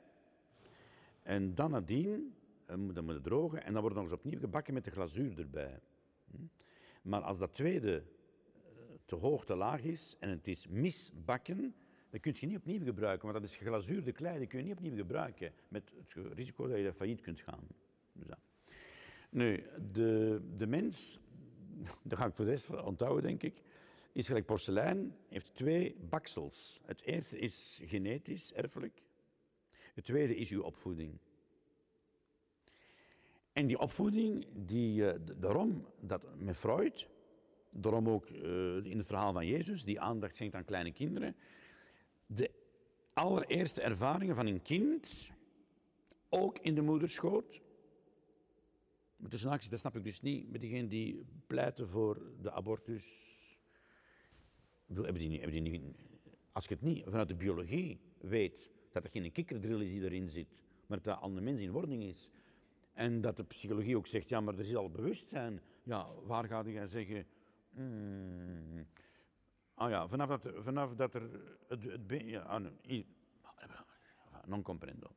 en 1.23 1.55
dan 1.55 1.71
nadien, 1.71 2.35
uh, 2.71 2.95
dan 2.95 3.05
moet 3.05 3.15
het 3.15 3.25
drogen, 3.25 3.65
en 3.65 3.73
dan 3.73 3.83
wordt 3.83 3.97
het 3.97 4.05
nog 4.05 4.13
eens 4.13 4.21
opnieuw 4.25 4.41
gebakken 4.41 4.75
met 4.75 4.85
de 4.85 4.91
glazuur 4.91 5.39
erbij. 5.39 5.81
Hm. 6.31 6.37
Maar 7.03 7.21
als 7.21 7.39
dat 7.39 7.53
tweede 7.53 8.03
uh, 8.03 8.73
te 9.05 9.17
hoog, 9.17 9.45
te 9.45 9.57
laag 9.57 9.83
is, 9.83 10.17
en 10.21 10.29
het 10.29 10.49
is 10.49 10.67
misbakken, 10.67 11.75
dat 12.11 12.21
kun 12.21 12.35
je 12.37 12.47
niet 12.47 12.57
opnieuw 12.57 12.85
gebruiken, 12.85 13.29
want 13.29 13.41
dat 13.41 13.51
is 13.51 13.57
geglazuurde 13.57 14.13
klei, 14.13 14.39
dat 14.39 14.49
kun 14.49 14.59
je 14.59 14.65
niet 14.65 14.77
opnieuw 14.77 14.97
gebruiken 14.97 15.53
met 15.69 15.93
het 15.97 16.33
risico 16.35 16.69
dat 16.69 16.79
je 16.79 16.93
failliet 16.93 17.21
kunt 17.21 17.41
gaan. 17.41 17.67
Dus. 18.13 18.27
Nu, 19.33 19.65
de, 19.93 20.41
de 20.57 20.67
mens, 20.67 21.21
dat 22.03 22.19
ga 22.19 22.27
ik 22.27 22.35
voor 22.35 22.45
de 22.45 22.51
rest 22.51 22.83
onthouden, 22.83 23.23
denk 23.23 23.43
ik, 23.43 23.63
is 24.13 24.27
gelijk 24.27 24.47
porselein, 24.47 25.17
heeft 25.29 25.55
twee 25.55 25.97
baksels. 26.09 26.81
Het 26.85 27.03
eerste 27.03 27.39
is 27.39 27.81
genetisch, 27.85 28.53
erfelijk. 28.53 29.03
Het 29.95 30.05
tweede 30.05 30.37
is 30.37 30.51
uw 30.51 30.63
opvoeding. 30.63 31.19
En 33.53 33.67
die 33.67 33.79
opvoeding, 33.79 34.47
die, 34.53 35.03
uh, 35.03 35.13
daarom 35.39 35.87
dat 36.01 36.25
met 36.39 36.57
Freud, 36.57 37.09
daarom 37.71 38.09
ook 38.09 38.31
uh, 38.31 38.85
in 38.85 38.99
het 38.99 39.07
verhaal 39.07 39.33
van 39.33 39.47
Jezus, 39.47 39.85
die 39.85 40.01
aandacht 40.01 40.35
schenkt 40.35 40.55
aan 40.55 40.65
kleine 40.65 40.93
kinderen, 40.93 41.37
de 42.27 42.51
allereerste 43.13 43.81
ervaringen 43.81 44.35
van 44.35 44.47
een 44.47 44.63
kind, 44.63 45.31
ook 46.29 46.59
in 46.59 46.75
de 46.75 46.83
moederschoot. 46.83 47.62
Maar 49.23 49.31
tussen 49.31 49.51
acties, 49.51 49.71
dat 49.71 49.79
snap 49.79 49.97
ik 49.97 50.05
dus 50.05 50.21
niet, 50.21 50.51
met 50.51 50.61
diegenen 50.61 50.89
die 50.89 51.25
pleiten 51.47 51.89
voor 51.89 52.23
de 52.41 52.53
abortus. 52.53 53.05
Hebben 54.87 55.15
die 55.15 55.29
niet, 55.29 55.51
die 55.51 55.61
niet, 55.61 55.83
als 56.53 56.65
je 56.65 56.75
het 56.75 56.83
niet 56.83 57.05
vanuit 57.05 57.29
de 57.29 57.35
biologie 57.35 58.01
weet 58.21 58.71
dat 58.93 59.05
er 59.05 59.11
geen 59.11 59.33
kikkerdrill 59.33 59.81
is 59.81 59.91
die 59.91 60.05
erin 60.05 60.29
zit, 60.29 60.49
maar 60.87 61.03
dat 61.03 61.21
aan 61.21 61.35
de 61.35 61.41
mens 61.41 61.61
in 61.61 61.71
wording 61.71 62.03
is, 62.03 62.31
en 62.93 63.21
dat 63.21 63.37
de 63.37 63.45
psychologie 63.45 63.97
ook 63.97 64.07
zegt, 64.07 64.29
ja, 64.29 64.41
maar 64.41 64.55
er 64.55 64.61
is 64.61 64.75
al 64.75 64.91
bewustzijn, 64.91 65.61
ja, 65.83 66.09
waar 66.27 66.45
ga 66.45 66.65
je 66.67 66.87
zeggen, 66.87 67.27
hmm, 67.71 68.87
Ah 69.75 69.91
ja, 69.91 70.09
vanaf 70.09 70.29
dat, 70.29 70.53
vanaf 70.57 70.95
dat 70.95 71.15
er 71.15 71.23
het, 71.69 71.83
het 71.85 72.23
ja, 72.25 72.41
ah, 72.41 72.65
non 74.47 74.63
comprendo. 74.63 75.11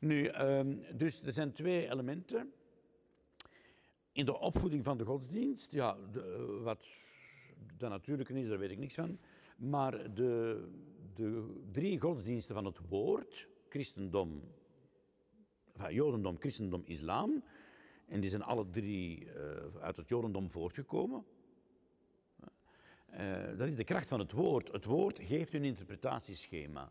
Nu, 0.00 0.28
um, 0.28 0.84
dus 0.96 1.22
er 1.22 1.32
zijn 1.32 1.52
twee 1.52 1.90
elementen. 1.90 2.52
In 4.14 4.24
de 4.24 4.38
opvoeding 4.38 4.84
van 4.84 4.96
de 4.96 5.04
godsdienst, 5.04 5.72
ja, 5.72 5.96
wat 6.62 6.86
de 7.76 7.88
natuurlijke 7.88 8.32
is, 8.32 8.48
daar 8.48 8.58
weet 8.58 8.70
ik 8.70 8.78
niks 8.78 8.94
van. 8.94 9.18
Maar 9.56 10.14
de, 10.14 10.64
de 11.14 11.60
drie 11.72 12.00
godsdiensten 12.00 12.54
van 12.54 12.64
het 12.64 12.78
woord, 12.88 13.48
christendom, 13.68 14.42
enfin, 15.72 15.94
jodendom, 15.94 16.38
christendom, 16.38 16.82
islam, 16.84 17.44
en 18.06 18.20
die 18.20 18.30
zijn 18.30 18.42
alle 18.42 18.70
drie 18.70 19.24
uh, 19.24 19.32
uit 19.80 19.96
het 19.96 20.08
jodendom 20.08 20.50
voortgekomen. 20.50 21.24
Uh, 23.12 23.58
dat 23.58 23.68
is 23.68 23.76
de 23.76 23.84
kracht 23.84 24.08
van 24.08 24.18
het 24.18 24.32
woord. 24.32 24.72
Het 24.72 24.84
woord 24.84 25.18
geeft 25.18 25.54
een 25.54 25.64
interpretatieschema. 25.64 26.90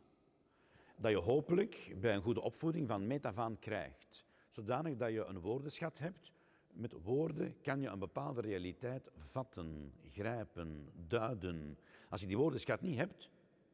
Dat 0.98 1.12
je 1.12 1.18
hopelijk 1.18 1.96
bij 2.00 2.16
een 2.16 2.22
goede 2.22 2.42
opvoeding 2.42 2.88
van 2.88 3.08
meet 3.08 3.26
af 3.26 3.38
aan 3.38 3.60
krijgt. 3.60 4.26
Zodanig 4.50 4.98
dat 4.98 5.12
je 5.12 5.26
een 5.26 5.40
woordenschat 5.40 6.00
hebt. 6.00 6.33
Met 6.74 6.94
woorden 7.04 7.56
kan 7.62 7.82
je 7.82 7.88
een 7.88 8.00
bepaalde 8.00 8.42
realiteit 8.42 9.12
vatten, 9.16 9.94
grijpen, 10.12 10.90
duiden. 11.08 11.78
Als 12.10 12.22
je 12.22 12.28
die 12.28 12.38
woordenschat 12.38 12.82
niet 12.82 12.98
hebt, 12.98 13.30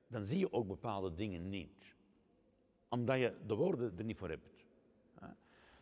dan 0.08 0.26
zie 0.26 0.40
je 0.40 0.54
ook 0.54 0.68
bepaalde 0.68 1.14
dingen 1.14 1.50
niet. 1.50 1.96
Omdat 2.90 3.20
je 3.20 3.34
de 3.48 3.56
woorden 3.56 3.98
er 3.98 4.04
niet 4.04 4.18
voor 4.18 4.30
hebt. 4.30 4.66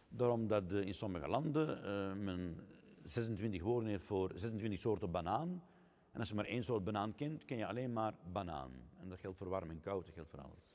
Daarom 0.10 0.48
dat 0.48 0.72
in 0.72 0.96
sommige 0.96 1.28
landen 1.28 1.78
uh, 1.78 2.24
men 2.24 2.60
26 3.06 3.62
woorden 3.62 3.90
heeft 3.90 4.04
voor 4.04 4.32
26 4.36 4.80
soorten 4.80 5.12
banaan. 5.12 5.64
En 6.12 6.20
als 6.20 6.30
je 6.30 6.36
maar 6.36 6.46
één 6.46 6.64
soort 6.64 6.84
banaan 6.84 7.16
kent, 7.16 7.46
ken 7.46 7.58
je 7.58 7.68
alleen 7.68 7.94
maar 7.94 8.14
banaan. 8.32 8.72
En 9.00 9.10
dat 9.10 9.20
geldt 9.20 9.38
voor 9.38 9.50
warm 9.50 9.70
en 9.70 9.80
koud, 9.80 10.06
dat 10.06 10.14
geldt 10.14 10.30
voor 10.30 10.42
alles. 10.42 10.70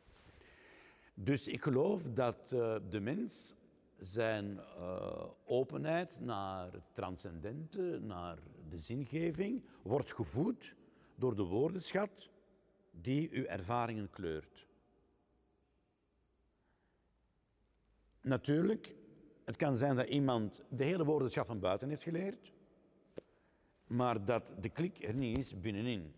Dus 1.15 1.49
ik 1.49 1.63
geloof 1.63 2.03
dat 2.15 2.51
uh, 2.55 2.77
de 2.91 3.01
mens 3.01 3.55
zijn 4.01 4.57
uh, 4.57 5.25
openheid 5.45 6.21
naar 6.21 6.73
het 6.73 6.95
transcendente, 6.95 7.99
naar 8.03 8.39
de 8.69 8.79
zingeving, 8.79 9.63
wordt 9.83 10.13
gevoed 10.13 10.75
door 11.15 11.37
de 11.37 11.43
woordenschat 11.43 12.29
die 12.91 13.29
uw 13.33 13.45
ervaringen 13.45 14.11
kleurt. 14.11 14.67
Natuurlijk, 18.21 18.95
het 19.45 19.57
kan 19.57 19.77
zijn 19.77 19.97
dat 19.97 20.09
iemand 20.09 20.63
de 20.69 20.85
hele 20.85 21.05
woordenschat 21.05 21.47
van 21.47 21.61
buiten 21.61 21.89
heeft 21.89 22.03
geleerd, 22.03 22.53
maar 23.87 24.25
dat 24.25 24.43
de 24.61 24.69
klik 24.69 25.03
er 25.03 25.15
niet 25.15 25.39
is 25.39 25.61
binnenin. 25.61 26.15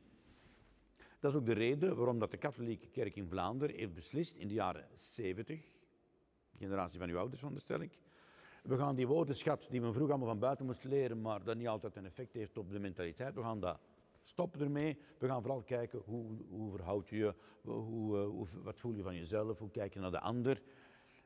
Dat 1.20 1.32
is 1.32 1.38
ook 1.38 1.46
de 1.46 1.52
reden 1.52 1.96
waarom 1.96 2.18
dat 2.18 2.30
de 2.30 2.36
katholieke 2.36 2.88
kerk 2.88 3.16
in 3.16 3.28
Vlaanderen 3.28 3.76
heeft 3.76 3.94
beslist 3.94 4.36
in 4.36 4.48
de 4.48 4.54
jaren 4.54 4.88
70, 4.94 5.73
generatie 6.58 6.98
van 6.98 7.08
uw 7.08 7.18
ouders 7.18 7.40
van 7.40 7.80
ik, 7.80 7.98
we 8.62 8.76
gaan 8.76 8.94
die 8.94 9.06
woordenschat 9.06 9.66
die 9.70 9.80
we 9.80 9.92
vroeger 9.92 10.10
allemaal 10.10 10.28
van 10.28 10.38
buiten 10.38 10.66
moesten 10.66 10.90
leren, 10.90 11.20
maar 11.20 11.44
dat 11.44 11.56
niet 11.56 11.68
altijd 11.68 11.96
een 11.96 12.04
effect 12.04 12.32
heeft 12.32 12.58
op 12.58 12.70
de 12.70 12.78
mentaliteit, 12.78 13.34
we 13.34 13.42
gaan 13.42 13.60
dat 13.60 13.78
stoppen 14.24 14.60
ermee. 14.60 14.98
We 15.18 15.26
gaan 15.26 15.42
vooral 15.42 15.62
kijken 15.62 15.98
hoe, 16.04 16.36
hoe 16.48 16.70
verhoud 16.70 17.08
je 17.08 17.16
je, 17.16 17.34
hoe, 17.62 18.18
eh, 18.18 18.26
hoe, 18.26 18.46
wat 18.62 18.80
voel 18.80 18.92
je 18.92 19.02
van 19.02 19.16
jezelf, 19.16 19.58
hoe 19.58 19.70
kijk 19.70 19.94
je 19.94 20.00
naar 20.00 20.10
de 20.10 20.20
ander. 20.20 20.62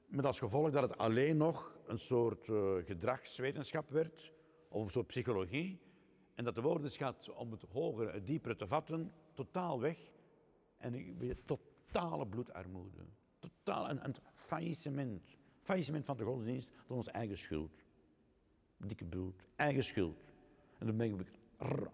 Met 0.06 0.24
als 0.24 0.38
gevolg 0.38 0.70
dat 0.70 0.82
het 0.82 0.98
alleen 0.98 1.36
nog 1.36 1.78
een 1.86 1.98
soort 1.98 2.46
uh, 2.48 2.74
gedragswetenschap 2.84 3.90
werd, 3.90 4.32
of 4.68 4.84
een 4.84 4.90
soort 4.90 5.06
psychologie, 5.06 5.80
en 6.34 6.44
dat 6.44 6.55
de 6.55 6.60
woordenschat 6.60 7.30
om 7.34 7.50
het 7.50 7.64
hogere, 7.72 8.12
het 8.12 8.26
diepere 8.26 8.56
te 8.56 8.66
vatten, 8.66 9.12
totaal 9.34 9.80
weg. 9.80 9.98
En 10.76 11.16
totale 11.44 12.26
bloedarmoede. 12.26 13.00
Totaal 13.39 13.90
een, 13.90 14.05
een 14.05 14.15
faillissement. 14.35 15.36
Faillissement 15.60 16.05
van 16.05 16.16
de 16.16 16.24
godsdienst 16.24 16.70
door 16.86 16.97
onze 16.97 17.10
eigen 17.10 17.36
schuld. 17.36 17.85
Dikke 18.77 19.05
bloed. 19.05 19.44
Eigen 19.56 19.85
schuld. 19.85 20.24
En 20.78 20.86
dan 20.86 20.97
ben 20.97 21.06
ik, 21.06 21.27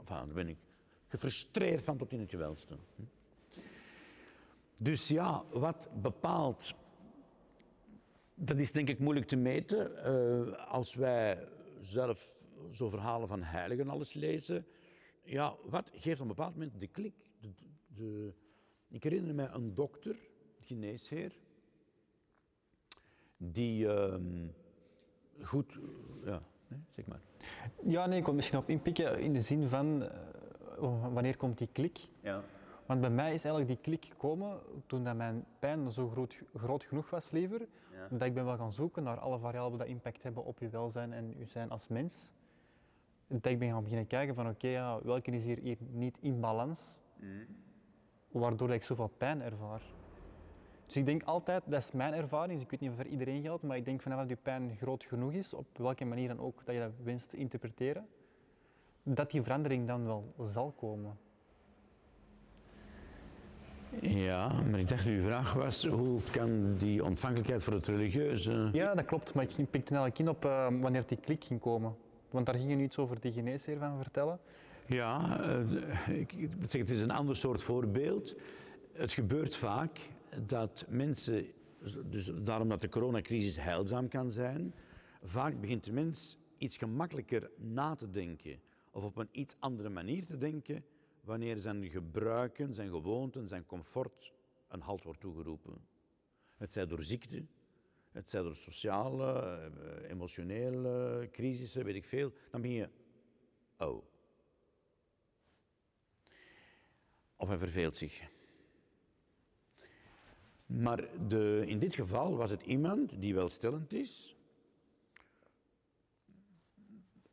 dan 0.04 0.32
ben 0.32 0.48
ik 0.48 0.58
gefrustreerd 1.06 1.84
van 1.84 1.96
tot 1.96 2.12
in 2.12 2.20
het 2.20 2.30
gewelste. 2.30 2.78
Dus 4.76 5.08
ja, 5.08 5.44
wat 5.52 5.88
bepaalt. 6.02 6.74
Dat 8.34 8.58
is 8.58 8.72
denk 8.72 8.88
ik 8.88 8.98
moeilijk 8.98 9.26
te 9.26 9.36
meten. 9.36 9.92
Uh, 9.92 10.68
als 10.70 10.94
wij 10.94 11.48
zelf 11.80 12.34
zo 12.72 12.88
verhalen 12.88 13.28
van 13.28 13.42
heiligen 13.42 13.88
alles 13.88 14.12
lezen. 14.12 14.66
Ja, 15.22 15.56
wat 15.64 15.90
geeft 15.94 16.20
op 16.20 16.28
een 16.28 16.34
bepaald 16.34 16.52
moment 16.52 16.80
de 16.80 16.86
klik? 16.86 17.30
De, 17.40 17.50
de, 17.86 18.34
ik 18.88 19.02
herinner 19.02 19.34
me 19.34 19.46
een 19.46 19.74
dokter, 19.74 20.16
geneesheer, 20.64 21.32
die 23.36 23.84
uh, 23.84 24.14
goed, 25.42 25.78
ja, 26.22 26.42
nee, 26.68 26.80
zeg 26.96 27.06
maar. 27.06 27.20
Ja, 27.84 28.06
nee, 28.06 28.18
ik 28.18 28.24
kon 28.24 28.34
misschien 28.34 28.58
op 28.58 28.68
inpikken 28.68 29.20
in 29.20 29.32
de 29.32 29.40
zin 29.40 29.68
van 29.68 30.02
uh, 30.02 31.12
wanneer 31.12 31.36
komt 31.36 31.58
die 31.58 31.68
klik? 31.72 32.08
Ja. 32.20 32.42
Want 32.86 33.00
bij 33.00 33.10
mij 33.10 33.34
is 33.34 33.44
eigenlijk 33.44 33.66
die 33.66 33.92
klik 33.92 34.04
gekomen 34.04 34.60
toen 34.86 35.04
dat 35.04 35.16
mijn 35.16 35.44
pijn 35.58 35.90
zo 35.90 36.08
groot, 36.08 36.42
groot 36.54 36.84
genoeg 36.84 37.10
was, 37.10 37.30
liever, 37.30 37.60
ja. 37.92 38.08
dat 38.10 38.28
ik 38.28 38.34
ben 38.34 38.44
wel 38.44 38.56
gaan 38.56 38.72
zoeken 38.72 39.02
naar 39.02 39.18
alle 39.18 39.38
variabelen 39.38 39.86
die 39.86 39.94
impact 39.94 40.22
hebben 40.22 40.44
op 40.44 40.58
je 40.58 40.68
welzijn 40.68 41.12
en 41.12 41.34
je 41.38 41.44
zijn 41.44 41.70
als 41.70 41.88
mens 41.88 42.32
dat 43.28 43.52
ik 43.52 43.58
ben 43.58 43.70
gaan 43.70 43.82
beginnen 43.82 44.06
kijken 44.06 44.34
van 44.34 44.48
oké, 44.48 44.68
ja, 44.68 45.02
welke 45.02 45.30
is 45.30 45.44
hier, 45.44 45.58
hier 45.58 45.76
niet 45.90 46.18
in 46.20 46.40
balans, 46.40 47.02
mm. 47.16 47.46
waardoor 48.28 48.72
ik 48.72 48.82
zoveel 48.82 49.08
pijn 49.08 49.42
ervaar. 49.42 49.82
Dus 50.86 50.96
ik 50.96 51.06
denk 51.06 51.22
altijd, 51.22 51.62
dat 51.66 51.80
is 51.80 51.92
mijn 51.92 52.12
ervaring, 52.12 52.52
dus 52.52 52.62
ik 52.62 52.70
weet 52.70 52.80
niet 52.80 52.90
of 52.90 52.96
voor 52.96 53.06
iedereen 53.06 53.42
geldt, 53.42 53.62
maar 53.62 53.76
ik 53.76 53.84
denk 53.84 54.02
vanaf 54.02 54.18
dat 54.18 54.28
je 54.28 54.36
pijn 54.36 54.76
groot 54.80 55.04
genoeg 55.04 55.32
is, 55.32 55.54
op 55.54 55.66
welke 55.76 56.04
manier 56.04 56.28
dan 56.28 56.40
ook 56.40 56.62
dat 56.64 56.74
je 56.74 56.80
dat 56.80 56.92
wenst 57.02 57.30
te 57.30 57.36
interpreteren, 57.36 58.06
dat 59.02 59.30
die 59.30 59.42
verandering 59.42 59.86
dan 59.86 60.04
wel 60.04 60.34
zal 60.46 60.74
komen. 60.78 61.16
Ja, 64.00 64.62
maar 64.70 64.80
ik 64.80 64.88
dacht 64.88 65.06
uw 65.06 65.22
vraag 65.22 65.52
was, 65.52 65.86
hoe 65.86 66.20
kan 66.30 66.76
die 66.76 67.04
ontvankelijkheid 67.04 67.64
voor 67.64 67.72
het 67.72 67.86
religieuze... 67.86 68.68
Ja, 68.72 68.94
dat 68.94 69.04
klopt, 69.04 69.34
maar 69.34 69.44
ik 69.44 69.70
pikte 69.70 69.94
eigenlijk 69.94 70.18
in 70.18 70.28
op 70.28 70.44
uh, 70.44 70.66
wanneer 70.80 71.04
die 71.06 71.18
klik 71.18 71.44
ging 71.44 71.60
komen. 71.60 71.96
Want 72.30 72.46
daar 72.46 72.54
ging 72.54 72.70
je 72.70 72.76
nu 72.76 72.82
iets 72.82 72.98
over 72.98 73.20
die 73.20 73.32
geneesheer 73.32 73.78
van 73.78 73.96
vertellen. 74.02 74.38
Ja, 74.86 75.40
uh, 76.08 76.18
ik, 76.18 76.48
zeg, 76.68 76.80
het 76.80 76.90
is 76.90 77.02
een 77.02 77.10
ander 77.10 77.36
soort 77.36 77.62
voorbeeld. 77.62 78.34
Het 78.92 79.12
gebeurt 79.12 79.56
vaak 79.56 80.00
dat 80.46 80.84
mensen, 80.88 81.46
dus 82.10 82.30
daarom 82.42 82.68
dat 82.68 82.80
de 82.80 82.88
coronacrisis 82.88 83.56
heilzaam 83.56 84.08
kan 84.08 84.30
zijn, 84.30 84.74
vaak 85.22 85.60
begint 85.60 85.84
de 85.84 85.92
mens 85.92 86.38
iets 86.58 86.76
gemakkelijker 86.76 87.50
na 87.56 87.94
te 87.94 88.10
denken 88.10 88.60
of 88.90 89.04
op 89.04 89.16
een 89.16 89.28
iets 89.30 89.56
andere 89.58 89.88
manier 89.88 90.26
te 90.26 90.38
denken 90.38 90.84
wanneer 91.20 91.56
zijn 91.56 91.90
gebruiken, 91.90 92.74
zijn 92.74 92.88
gewoonten, 92.88 93.48
zijn 93.48 93.66
comfort 93.66 94.32
een 94.68 94.80
halt 94.80 95.04
wordt 95.04 95.20
toegeroepen. 95.20 95.86
Het 96.56 96.72
zij 96.72 96.86
door 96.86 97.02
ziekte, 97.02 97.44
het 98.10 98.30
zijn 98.30 98.44
door 98.44 98.56
sociale, 98.56 99.32
eh, 99.32 100.10
emotionele 100.10 101.28
crisissen, 101.32 101.84
weet 101.84 101.94
ik 101.94 102.04
veel, 102.04 102.32
dan 102.50 102.60
ben 102.60 102.70
je 102.70 102.88
oh. 103.78 104.04
Of 107.36 107.48
hij 107.48 107.58
verveelt 107.58 107.96
zich. 107.96 108.32
Maar 110.66 111.08
de, 111.28 111.64
in 111.66 111.78
dit 111.78 111.94
geval 111.94 112.36
was 112.36 112.50
het 112.50 112.62
iemand 112.62 113.20
die 113.20 113.34
welstellend 113.34 113.92
is. 113.92 114.36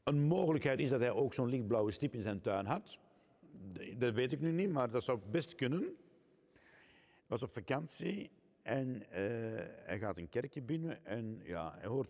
Een 0.04 0.22
mogelijkheid 0.22 0.80
is 0.80 0.90
dat 0.90 1.00
hij 1.00 1.12
ook 1.12 1.34
zo'n 1.34 1.50
lichtblauwe 1.50 1.92
stip 1.92 2.14
in 2.14 2.22
zijn 2.22 2.42
tuin 2.42 2.66
had. 2.66 2.98
Dat 3.98 4.14
weet 4.14 4.32
ik 4.32 4.40
nu 4.40 4.52
niet, 4.52 4.72
maar 4.72 4.90
dat 4.90 5.04
zou 5.04 5.20
best 5.32 5.56
kunnen. 5.56 5.96
Was 7.28 7.44
op 7.44 7.52
vakantie 7.52 8.32
en 8.62 8.88
uh, 8.96 9.06
hij 9.86 10.00
gaat 10.00 10.18
een 10.18 10.30
kerkje 10.30 10.62
binnen 10.62 11.06
en 11.06 11.42
ja, 11.44 11.76
hij 11.78 11.88
hoort 11.88 12.10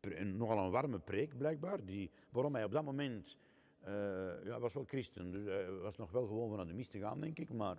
een, 0.00 0.36
nogal 0.36 0.58
een 0.64 0.70
warme 0.70 0.98
preek 0.98 1.36
blijkbaar, 1.36 1.84
die, 1.84 2.10
waarom 2.30 2.54
hij 2.54 2.64
op 2.64 2.72
dat 2.72 2.84
moment, 2.84 3.38
uh, 3.86 4.44
ja, 4.44 4.58
was 4.58 4.74
wel 4.74 4.84
christen, 4.84 5.30
dus 5.30 5.44
hij 5.44 5.70
was 5.70 5.96
nog 5.96 6.10
wel 6.10 6.26
gewoon 6.26 6.48
van 6.48 6.56
naar 6.56 6.66
de 6.66 6.72
mis 6.72 6.88
te 6.88 6.98
gaan, 6.98 7.20
denk 7.20 7.38
ik, 7.38 7.52
maar 7.52 7.76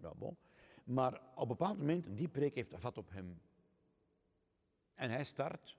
ja, 0.00 0.12
bon. 0.14 0.36
Maar 0.88 1.20
op 1.34 1.42
een 1.42 1.48
bepaald 1.48 1.78
moment, 1.78 2.16
die 2.16 2.28
preek 2.28 2.54
heeft 2.54 2.72
vat 2.76 2.98
op 2.98 3.10
hem. 3.10 3.40
En 4.94 5.10
hij 5.10 5.24
start, 5.24 5.76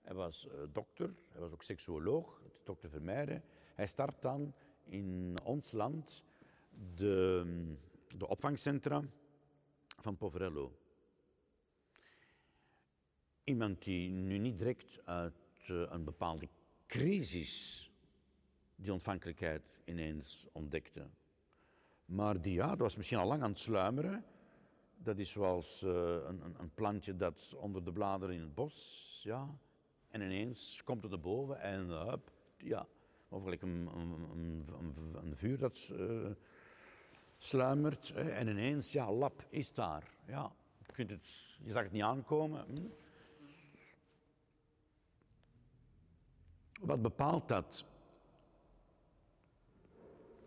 hij 0.00 0.14
was 0.14 0.46
uh, 0.46 0.52
dokter, 0.72 1.14
hij 1.28 1.40
was 1.40 1.52
ook 1.52 1.62
seksuoloog, 1.62 2.42
dokter 2.64 2.90
Vermeijden. 2.90 3.42
Hij 3.74 3.86
start 3.86 4.22
dan 4.22 4.54
in 4.84 5.36
ons 5.44 5.72
land 5.72 6.22
de, 6.94 7.76
de 8.16 8.28
opvangcentra 8.28 9.04
van 9.86 10.16
Poverello. 10.16 10.78
Iemand 13.44 13.84
die 13.84 14.10
nu 14.10 14.38
niet 14.38 14.58
direct 14.58 15.00
uit 15.04 15.34
uh, 15.70 15.86
een 15.90 16.04
bepaalde 16.04 16.48
crisis 16.86 17.90
die 18.76 18.92
ontvankelijkheid 18.92 19.80
ineens 19.84 20.46
ontdekte. 20.52 21.08
Maar 22.04 22.40
die, 22.40 22.54
ja, 22.54 22.68
dat 22.68 22.78
was 22.78 22.96
misschien 22.96 23.18
al 23.18 23.26
lang 23.26 23.42
aan 23.42 23.50
het 23.50 23.58
sluimeren. 23.58 24.24
Dat 24.98 25.18
is 25.18 25.30
zoals 25.30 25.82
uh, 25.82 25.90
een, 26.26 26.54
een, 26.58 26.70
plantje 26.74 27.16
dat 27.16 27.54
onder 27.56 27.84
de 27.84 27.92
bladeren 27.92 28.34
in 28.34 28.40
het 28.40 28.54
bos, 28.54 29.20
ja. 29.22 29.48
En 30.08 30.20
ineens 30.20 30.82
komt 30.84 31.02
het 31.02 31.12
erboven 31.12 31.60
en 31.60 31.86
uh, 31.86 32.12
ja, 32.56 32.86
of 33.28 33.44
een, 33.44 33.62
een, 33.62 34.66
een, 35.14 35.36
vuur 35.36 35.58
dat 35.58 35.90
uh, 35.92 36.30
sluimert. 37.38 38.10
En 38.10 38.48
ineens, 38.48 38.92
ja, 38.92 39.12
lap 39.12 39.44
is 39.48 39.72
daar. 39.72 40.10
Ja, 40.26 40.52
je, 40.78 40.92
kunt 40.92 41.10
het, 41.10 41.28
je 41.64 41.72
zag 41.72 41.82
het 41.82 41.92
niet 41.92 42.02
aankomen. 42.02 42.64
Hm? 42.66 42.86
Wat 46.80 47.02
bepaalt 47.02 47.48
dat? 47.48 47.84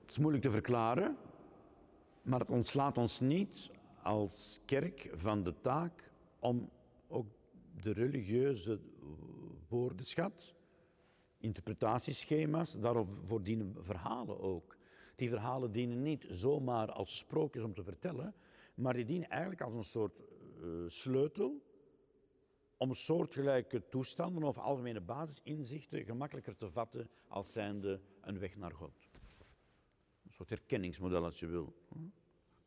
Het 0.01 0.09
is 0.11 0.17
moeilijk 0.17 0.43
te 0.43 0.51
verklaren, 0.51 1.17
maar 2.21 2.39
het 2.39 2.49
ontslaat 2.49 2.97
ons 2.97 3.19
niet 3.19 3.71
als 4.03 4.61
kerk 4.65 5.09
van 5.13 5.43
de 5.43 5.61
taak 5.61 6.11
om 6.39 6.69
ook 7.07 7.27
de 7.81 7.91
religieuze 7.91 8.79
woordenschat, 9.67 10.53
interpretatieschema's, 11.37 12.79
daarvoor 12.79 13.43
dienen 13.43 13.75
verhalen 13.79 14.39
ook. 14.39 14.77
Die 15.15 15.29
verhalen 15.29 15.71
dienen 15.71 16.01
niet 16.01 16.25
zomaar 16.29 16.91
als 16.91 17.17
sprookjes 17.17 17.63
om 17.63 17.73
te 17.73 17.83
vertellen, 17.83 18.33
maar 18.73 18.93
die 18.93 19.05
dienen 19.05 19.29
eigenlijk 19.29 19.61
als 19.61 19.73
een 19.73 19.83
soort 19.83 20.19
uh, 20.63 20.87
sleutel 20.87 21.61
om 22.77 22.93
soortgelijke 22.93 23.89
toestanden 23.89 24.43
of 24.43 24.57
algemene 24.57 25.01
basisinzichten 25.01 26.03
gemakkelijker 26.03 26.55
te 26.55 26.71
vatten 26.71 27.09
als 27.27 27.51
zijnde 27.51 28.01
een 28.21 28.39
weg 28.39 28.55
naar 28.55 28.71
God. 28.71 29.09
Een 30.25 30.31
soort 30.31 30.49
herkenningsmodel 30.49 31.23
als 31.23 31.39
je 31.39 31.47
wil. 31.47 31.73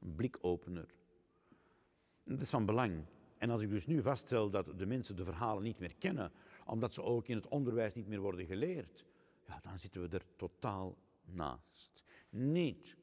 Een 0.01 0.15
blikopener. 0.15 0.95
Dat 2.25 2.41
is 2.41 2.51
van 2.51 2.67
belang. 2.67 3.05
En 3.39 3.51
als 3.51 3.63
ik 3.63 3.71
dus 3.71 3.87
nu 3.87 4.03
vaststel 4.03 4.51
dat 4.51 4.79
de 4.79 4.87
mensen 4.87 5.17
de 5.17 5.25
verhalen 5.25 5.63
niet 5.63 5.79
meer 5.79 5.95
kennen, 5.95 6.33
omdat 6.67 6.95
ze 6.95 7.03
ook 7.03 7.29
in 7.29 7.37
het 7.37 7.49
onderwijs 7.49 7.95
niet 7.95 8.09
meer 8.09 8.21
worden 8.21 8.47
geleerd, 8.47 9.05
ja, 9.47 9.59
dan 9.63 9.79
zitten 9.79 10.03
we 10.03 10.09
er 10.17 10.25
totaal 10.37 10.97
naast. 11.25 12.05
Niet 12.31 12.97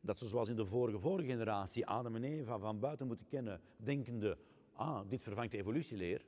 dat 0.00 0.18
ze 0.18 0.26
zoals 0.26 0.48
in 0.48 0.56
de 0.56 0.66
vorige, 0.66 0.98
vorige 0.98 1.28
generatie 1.28 1.86
Adam 1.86 2.14
en 2.16 2.24
Eva 2.24 2.58
van 2.58 2.80
buiten 2.80 3.06
moeten 3.06 3.26
kennen, 3.26 3.60
denkende, 3.76 4.38
ah, 4.72 5.00
dit 5.08 5.22
vervangt 5.22 5.52
de 5.52 5.58
evolutieleer. 5.58 6.24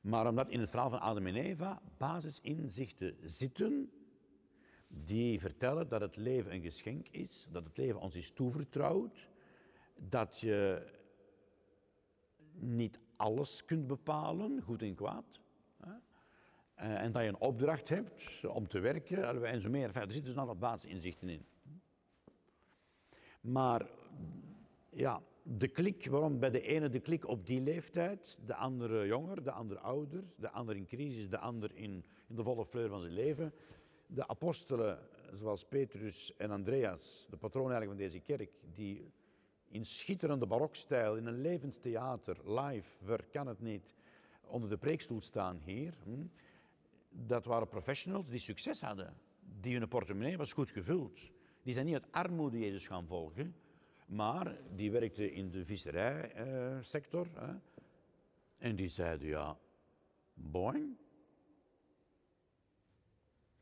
Maar 0.00 0.28
omdat 0.28 0.48
in 0.48 0.60
het 0.60 0.70
verhaal 0.70 0.90
van 0.90 1.00
Adam 1.00 1.26
en 1.26 1.34
Eva 1.34 1.82
basisinzichten 1.96 3.16
zitten 3.22 3.90
die 5.04 5.40
vertellen 5.40 5.88
dat 5.88 6.00
het 6.00 6.16
leven 6.16 6.52
een 6.52 6.62
geschenk 6.62 7.08
is, 7.08 7.46
dat 7.50 7.64
het 7.64 7.76
leven 7.76 8.00
ons 8.00 8.14
is 8.14 8.30
toevertrouwd, 8.30 9.28
dat 9.94 10.40
je 10.40 10.86
niet 12.52 13.00
alles 13.16 13.64
kunt 13.64 13.86
bepalen, 13.86 14.62
goed 14.62 14.82
en 14.82 14.94
kwaad. 14.94 15.40
Eh, 16.74 17.02
en 17.02 17.12
dat 17.12 17.22
je 17.22 17.28
een 17.28 17.40
opdracht 17.40 17.88
hebt 17.88 18.44
om 18.46 18.68
te 18.68 18.78
werken 18.78 19.44
en 19.44 19.60
zo 19.60 19.70
meer. 19.70 19.96
er 19.96 20.00
zitten 20.00 20.22
dus 20.22 20.32
een 20.32 20.38
aantal 20.38 20.56
basisinzichten 20.56 21.28
in. 21.28 21.46
Maar 23.40 23.86
ja, 24.90 25.22
de 25.42 25.68
klik, 25.68 26.06
waarom 26.06 26.38
bij 26.38 26.50
de 26.50 26.60
ene 26.60 26.88
de 26.88 27.00
klik 27.00 27.28
op 27.28 27.46
die 27.46 27.60
leeftijd, 27.60 28.38
de 28.46 28.54
andere 28.54 29.06
jonger, 29.06 29.42
de 29.42 29.50
andere 29.50 29.80
ouder, 29.80 30.24
de 30.36 30.50
ander 30.50 30.76
in 30.76 30.86
crisis, 30.86 31.28
de 31.28 31.38
ander 31.38 31.70
in, 31.74 32.04
in 32.28 32.36
de 32.36 32.42
volle 32.42 32.66
fleur 32.66 32.88
van 32.88 33.00
zijn 33.00 33.12
leven. 33.12 33.52
De 34.06 34.28
apostelen, 34.28 34.98
zoals 35.32 35.64
Petrus 35.64 36.36
en 36.36 36.50
Andreas, 36.50 37.26
de 37.30 37.36
patroon 37.36 37.70
eigenlijk 37.72 38.00
van 38.00 38.10
deze 38.10 38.20
kerk, 38.20 38.50
die 38.74 39.12
in 39.68 39.84
schitterende 39.84 40.46
barokstijl, 40.46 41.16
in 41.16 41.26
een 41.26 41.40
levend 41.40 41.82
theater, 41.82 42.36
live, 42.60 43.04
ver 43.04 43.24
kan 43.30 43.46
het 43.46 43.60
niet, 43.60 43.94
onder 44.46 44.68
de 44.68 44.76
preekstoel 44.76 45.20
staan 45.20 45.60
hier. 45.64 45.94
Hm, 46.02 46.26
dat 47.08 47.44
waren 47.44 47.68
professionals 47.68 48.28
die 48.28 48.38
succes 48.38 48.80
hadden, 48.80 49.16
die 49.60 49.78
hun 49.78 49.88
portemonnee 49.88 50.36
was 50.36 50.52
goed 50.52 50.70
gevuld. 50.70 51.20
Die 51.62 51.74
zijn 51.74 51.86
niet 51.86 51.94
uit 51.94 52.12
armoede 52.12 52.58
Jezus 52.58 52.86
gaan 52.86 53.06
volgen, 53.06 53.56
maar 54.06 54.56
die 54.74 54.90
werkten 54.90 55.32
in 55.32 55.50
de 55.50 55.64
visserijsector. 55.64 57.26
Uh, 57.36 57.48
en 58.58 58.76
die 58.76 58.88
zeiden, 58.88 59.28
ja, 59.28 59.58
boing, 60.34 60.96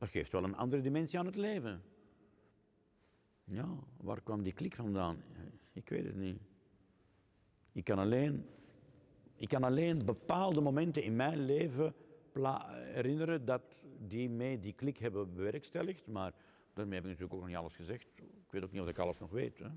dat 0.02 0.10
geeft 0.10 0.32
wel 0.32 0.44
een 0.44 0.56
andere 0.56 0.82
dimensie 0.82 1.18
aan 1.18 1.26
het 1.26 1.36
leven. 1.36 1.82
Ja, 3.44 3.68
waar 3.96 4.20
kwam 4.20 4.42
die 4.42 4.52
klik 4.52 4.74
vandaan? 4.74 5.22
Ik 5.72 5.88
weet 5.88 6.04
het 6.04 6.16
niet. 6.16 6.38
Ik 7.72 7.84
kan 7.84 7.98
alleen, 7.98 8.46
ik 9.36 9.48
kan 9.48 9.64
alleen 9.64 10.04
bepaalde 10.04 10.60
momenten 10.60 11.02
in 11.02 11.16
mijn 11.16 11.44
leven 11.44 11.94
herinneren 12.92 13.44
dat 13.44 13.62
die 13.98 14.30
mee 14.30 14.60
die 14.60 14.72
klik 14.72 14.98
hebben 14.98 15.34
bewerkstelligd, 15.34 16.06
maar 16.06 16.34
daarmee 16.74 16.94
heb 16.94 17.04
ik 17.04 17.10
natuurlijk 17.10 17.34
ook 17.34 17.40
nog 17.40 17.48
niet 17.48 17.58
alles 17.58 17.76
gezegd. 17.76 18.06
Ik 18.16 18.50
weet 18.50 18.64
ook 18.64 18.72
niet 18.72 18.80
of 18.82 18.88
ik 18.88 18.98
alles 18.98 19.18
nog 19.18 19.30
weet. 19.30 19.58
Hè. 19.58 19.68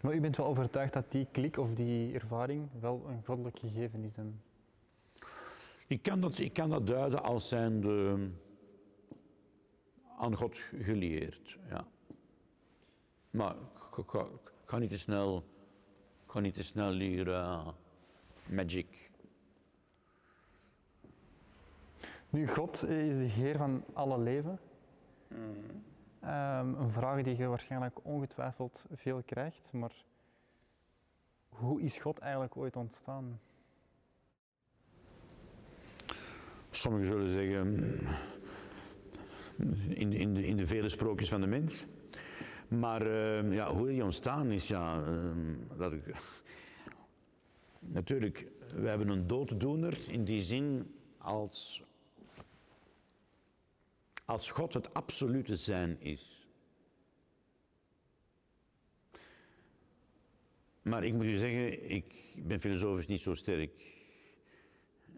Maar 0.00 0.14
u 0.14 0.20
bent 0.20 0.36
wel 0.36 0.46
overtuigd 0.46 0.92
dat 0.92 1.12
die 1.12 1.26
klik 1.30 1.56
of 1.56 1.74
die 1.74 2.14
ervaring 2.14 2.68
wel 2.80 3.06
een 3.08 3.24
goddelijk 3.24 3.58
gegeven 3.58 4.04
is? 4.04 4.16
En... 4.16 4.42
Ik, 5.86 6.02
kan 6.02 6.20
dat, 6.20 6.38
ik 6.38 6.52
kan 6.52 6.70
dat 6.70 6.86
duiden 6.86 7.22
als 7.22 7.48
zijnde 7.48 8.28
aan 10.18 10.36
God 10.36 10.56
gelieerd. 10.82 11.58
Ja. 11.68 11.86
Maar 13.30 13.54
ik 13.96 14.26
ga, 14.64 14.78
niet 14.78 14.90
te 14.90 14.98
snel, 14.98 15.44
ga 16.26 16.40
niet 16.40 16.54
te 16.54 16.62
snel 16.62 16.92
hier 16.92 17.26
uh, 17.26 17.68
magic 18.46 19.04
Nu, 22.34 22.48
God 22.48 22.84
is 22.88 23.16
de 23.16 23.24
Heer 23.24 23.56
van 23.56 23.84
alle 23.92 24.18
leven. 24.18 24.58
Um, 25.30 26.74
een 26.74 26.90
vraag 26.90 27.22
die 27.22 27.36
je 27.36 27.46
waarschijnlijk 27.46 28.04
ongetwijfeld 28.04 28.84
veel 28.92 29.22
krijgt, 29.22 29.72
maar 29.72 30.04
hoe 31.48 31.80
is 31.80 31.98
God 31.98 32.18
eigenlijk 32.18 32.56
ooit 32.56 32.76
ontstaan? 32.76 33.40
Sommigen 36.70 37.06
zullen 37.06 37.30
zeggen 37.30 37.88
in, 39.88 40.12
in, 40.12 40.36
in 40.36 40.56
de 40.56 40.66
vele 40.66 40.88
sprookjes 40.88 41.28
van 41.28 41.40
de 41.40 41.46
mens. 41.46 41.86
Maar 42.68 43.06
uh, 43.06 43.52
ja, 43.52 43.74
hoe 43.74 43.86
die 43.86 44.04
ontstaan 44.04 44.50
is, 44.50 44.68
ja, 44.68 45.04
dat 45.76 45.92
ik, 45.92 46.14
natuurlijk, 47.78 48.46
we 48.74 48.88
hebben 48.88 49.08
een 49.08 49.26
dooddoener 49.26 49.98
in 50.08 50.24
die 50.24 50.40
zin 50.40 50.94
als 51.18 51.84
als 54.24 54.50
God 54.50 54.74
het 54.74 54.94
absolute 54.94 55.56
zijn 55.56 56.00
is. 56.00 56.48
Maar 60.82 61.04
ik 61.04 61.12
moet 61.12 61.24
u 61.24 61.36
zeggen, 61.36 61.90
ik 61.90 62.14
ben 62.36 62.60
filosofisch 62.60 63.06
niet 63.06 63.20
zo 63.20 63.34
sterk. 63.34 63.92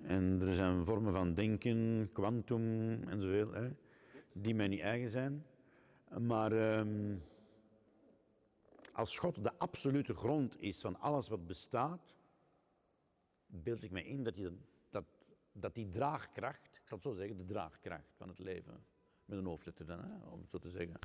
En 0.02 0.40
er 0.40 0.54
zijn 0.54 0.84
vormen 0.84 1.12
van 1.12 1.34
denken, 1.34 2.10
kwantum 2.12 3.02
enzovoort, 3.08 3.72
die 4.42 4.54
mij 4.54 4.68
niet 4.68 4.80
eigen 4.80 5.10
zijn. 5.10 5.46
Maar 6.18 6.52
ehm, 6.52 7.16
als 8.92 9.18
God 9.18 9.42
de 9.42 9.58
absolute 9.58 10.14
grond 10.14 10.60
is 10.60 10.80
van 10.80 11.00
alles 11.00 11.28
wat 11.28 11.46
bestaat, 11.46 12.14
beeld 13.46 13.82
ik 13.82 13.90
me 13.90 14.04
in 14.04 14.22
dat 14.22 14.34
die, 14.34 14.48
dat, 14.90 15.04
dat 15.52 15.74
die 15.74 15.88
draagkracht, 15.88 16.76
ik 16.76 16.88
zal 16.88 16.98
het 16.98 17.06
zo 17.06 17.12
zeggen, 17.12 17.36
de 17.36 17.44
draagkracht 17.44 18.14
van 18.16 18.28
het 18.28 18.38
leven, 18.38 18.84
met 19.24 19.38
een 19.38 19.44
hoofdletter 19.44 19.86
dan, 19.86 19.98
hè, 19.98 20.28
om 20.28 20.40
het 20.40 20.50
zo 20.50 20.58
te 20.58 20.70
zeggen. 20.70 20.98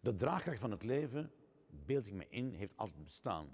De 0.00 0.14
draagkracht 0.14 0.60
van 0.60 0.70
het 0.70 0.82
leven, 0.82 1.32
beeld 1.68 2.06
ik 2.06 2.12
me 2.12 2.28
in, 2.28 2.52
heeft 2.52 2.76
altijd 2.76 3.04
bestaan. 3.04 3.48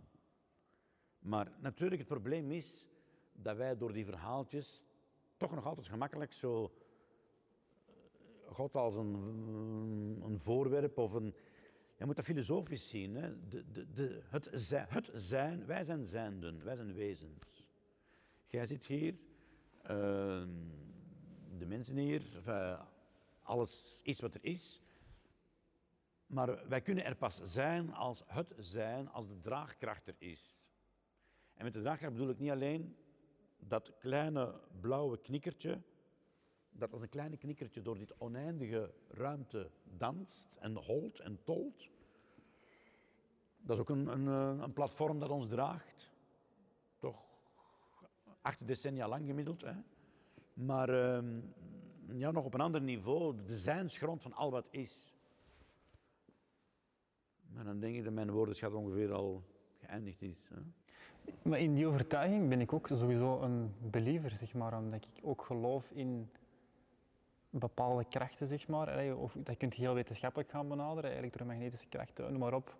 Maar 1.19 1.53
natuurlijk, 1.59 2.01
het 2.01 2.11
probleem 2.11 2.51
is 2.51 2.87
dat 3.33 3.57
wij 3.57 3.77
door 3.77 3.93
die 3.93 4.05
verhaaltjes 4.05 4.83
toch 5.37 5.55
nog 5.55 5.67
altijd 5.67 5.87
gemakkelijk 5.87 6.33
zo 6.33 6.73
God 8.53 8.75
als 8.75 8.95
een, 8.95 9.15
een 10.25 10.39
voorwerp 10.39 10.99
of 10.99 11.13
een. 11.13 11.35
Je 11.99 12.05
moet 12.05 12.17
dat 12.17 12.25
filosofisch 12.25 12.89
zien. 12.89 13.15
Hè? 13.15 13.49
De, 13.49 13.71
de, 13.73 13.93
de, 13.93 14.23
het, 14.29 14.49
zijn, 14.53 14.87
het 14.89 15.11
zijn, 15.15 15.67
wij 15.67 15.85
zijn 15.85 16.07
zijnden, 16.07 16.65
wij 16.65 16.77
zijn 16.77 16.95
wezens. 16.95 17.67
Jij 18.47 18.67
zit 18.67 18.87
hier, 18.87 19.13
uh, 19.83 19.89
de 21.59 21.67
mensen 21.67 21.97
hier, 21.97 22.23
alles 23.43 24.01
is 24.03 24.21
wat 24.21 24.35
er 24.35 24.45
is. 24.45 24.83
Maar 26.27 26.69
wij 26.69 26.81
kunnen 26.81 27.05
er 27.05 27.17
pas 27.17 27.43
zijn 27.45 27.93
als 27.93 28.23
het 28.27 28.55
zijn, 28.59 29.09
als 29.09 29.29
de 29.29 29.41
draagkracht 29.41 30.07
er 30.07 30.15
is. 30.19 30.67
En 31.55 31.65
met 31.65 31.73
de 31.73 31.81
draagkracht 31.81 32.13
bedoel 32.13 32.31
ik 32.31 32.39
niet 32.39 32.51
alleen 32.51 32.97
dat 33.59 33.93
kleine 33.99 34.61
blauwe 34.81 35.21
knikkertje, 35.21 35.83
dat 36.73 36.93
als 36.93 37.03
een 37.03 37.09
kleine 37.09 37.37
knikkertje 37.37 37.83
door 37.83 37.99
dit 37.99 38.15
oneindige 38.19 38.93
ruimte 39.09 39.71
danst 39.85 40.57
en 40.61 40.77
holt 40.77 41.21
en 41.21 41.39
tolt. 41.45 41.89
Dat 43.57 43.77
is 43.77 43.83
ook 43.83 43.89
een, 43.89 44.07
een, 44.07 44.27
een 44.63 44.73
platform 44.73 45.19
dat 45.19 45.31
ons 45.31 45.47
draagt. 45.47 46.11
Toch 46.99 47.25
acht 48.41 48.67
decennia 48.67 49.09
lang 49.09 49.27
gemiddeld. 49.27 49.63
Hè? 49.63 49.75
Maar 50.55 50.89
ehm, 50.89 51.41
ja, 52.13 52.31
nog 52.31 52.45
op 52.45 52.55
een 52.55 52.61
ander 52.61 52.81
niveau, 52.81 53.37
de 53.47 53.57
zijnsgrond 53.57 54.23
van 54.23 54.33
al 54.33 54.51
wat 54.51 54.67
is. 54.71 55.17
Maar 57.49 57.65
dan 57.65 57.81
denk 57.81 57.97
ik 57.97 58.05
dat 58.05 58.13
mijn 58.13 58.31
woordenschat 58.31 58.73
ongeveer 58.73 59.13
al 59.13 59.43
geëindigd 59.81 60.23
is. 60.23 60.49
Hè? 60.49 60.61
Maar 61.43 61.59
in 61.59 61.75
die 61.75 61.87
overtuiging 61.87 62.49
ben 62.49 62.61
ik 62.61 62.73
ook 62.73 62.87
sowieso 62.87 63.41
een 63.41 63.75
believer, 63.91 64.31
zeg 64.31 64.55
maar, 64.55 64.79
omdat 64.79 65.05
ik 65.05 65.25
ook 65.25 65.43
geloof 65.43 65.91
in 65.91 66.31
bepaalde 67.53 68.05
krachten, 68.09 68.47
zeg 68.47 68.69
maar. 68.69 69.17
Of 69.17 69.37
dat 69.39 69.57
kun 69.57 69.69
je 69.71 69.81
heel 69.81 69.95
wetenschappelijk 69.95 70.51
gaan 70.51 70.69
benaderen, 70.69 71.11
elektromagnetische 71.11 71.87
krachten, 71.89 72.31
noem 72.31 72.41
maar 72.41 72.55
op. 72.55 72.77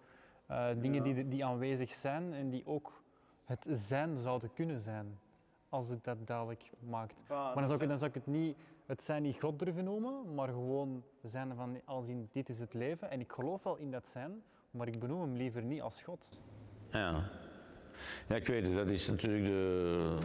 Uh, 0.51 0.69
dingen 0.77 1.03
die, 1.03 1.29
die 1.29 1.45
aanwezig 1.45 1.93
zijn 1.93 2.33
en 2.33 2.51
die 2.51 2.67
ook 2.67 3.03
het 3.45 3.67
zijn 3.69 4.19
zouden 4.19 4.53
kunnen 4.53 4.81
zijn, 4.81 5.19
als 5.69 5.89
het 5.89 6.05
dat 6.05 6.27
duidelijk 6.27 6.71
maakt. 6.79 7.15
maar 7.29 7.55
dan 7.55 7.69
zou, 7.69 7.83
ik, 7.83 7.89
dan 7.89 7.99
zou 7.99 8.11
ik 8.11 8.15
het 8.15 8.27
niet 8.27 8.57
het 8.87 9.03
zijn 9.03 9.23
niet 9.23 9.41
God 9.41 9.59
durven 9.59 9.85
noemen, 9.85 10.35
maar 10.35 10.49
gewoon 10.49 11.05
zijn 11.23 11.55
van 11.55 11.81
als 11.85 12.07
in 12.07 12.29
dit 12.33 12.49
is 12.49 12.59
het 12.59 12.75
leven. 12.75 13.11
En 13.11 13.21
ik 13.21 13.33
geloof 13.33 13.63
wel 13.63 13.77
in 13.77 13.91
dat 13.91 14.09
zijn, 14.09 14.43
maar 14.71 14.87
ik 14.87 14.99
benoem 14.99 15.21
hem 15.21 15.37
liever 15.37 15.63
niet 15.63 15.81
als 15.81 16.03
God. 16.03 16.41
Ja. 16.91 17.29
Ja, 18.29 18.37
ik 18.37 18.47
weet 18.47 18.67
het, 18.67 18.75
dat 18.75 18.91
is 18.91 19.09
natuurlijk 19.09 19.45
de. 19.45 20.19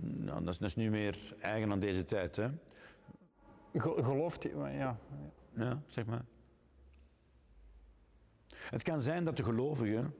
Nou, 0.00 0.44
dat, 0.44 0.52
is, 0.52 0.58
dat 0.58 0.68
is 0.68 0.76
nu 0.76 0.90
meer 0.90 1.34
eigen 1.40 1.72
aan 1.72 1.80
deze 1.80 2.04
tijd, 2.04 2.36
hè? 2.36 2.46
Gelooft 3.74 4.42
ja. 4.52 4.98
Ja, 5.54 5.82
zeg 5.86 6.06
maar. 6.06 6.24
Het 8.48 8.82
kan 8.82 9.02
zijn 9.02 9.24
dat 9.24 9.36
de 9.36 9.44
gelovige 9.44 10.10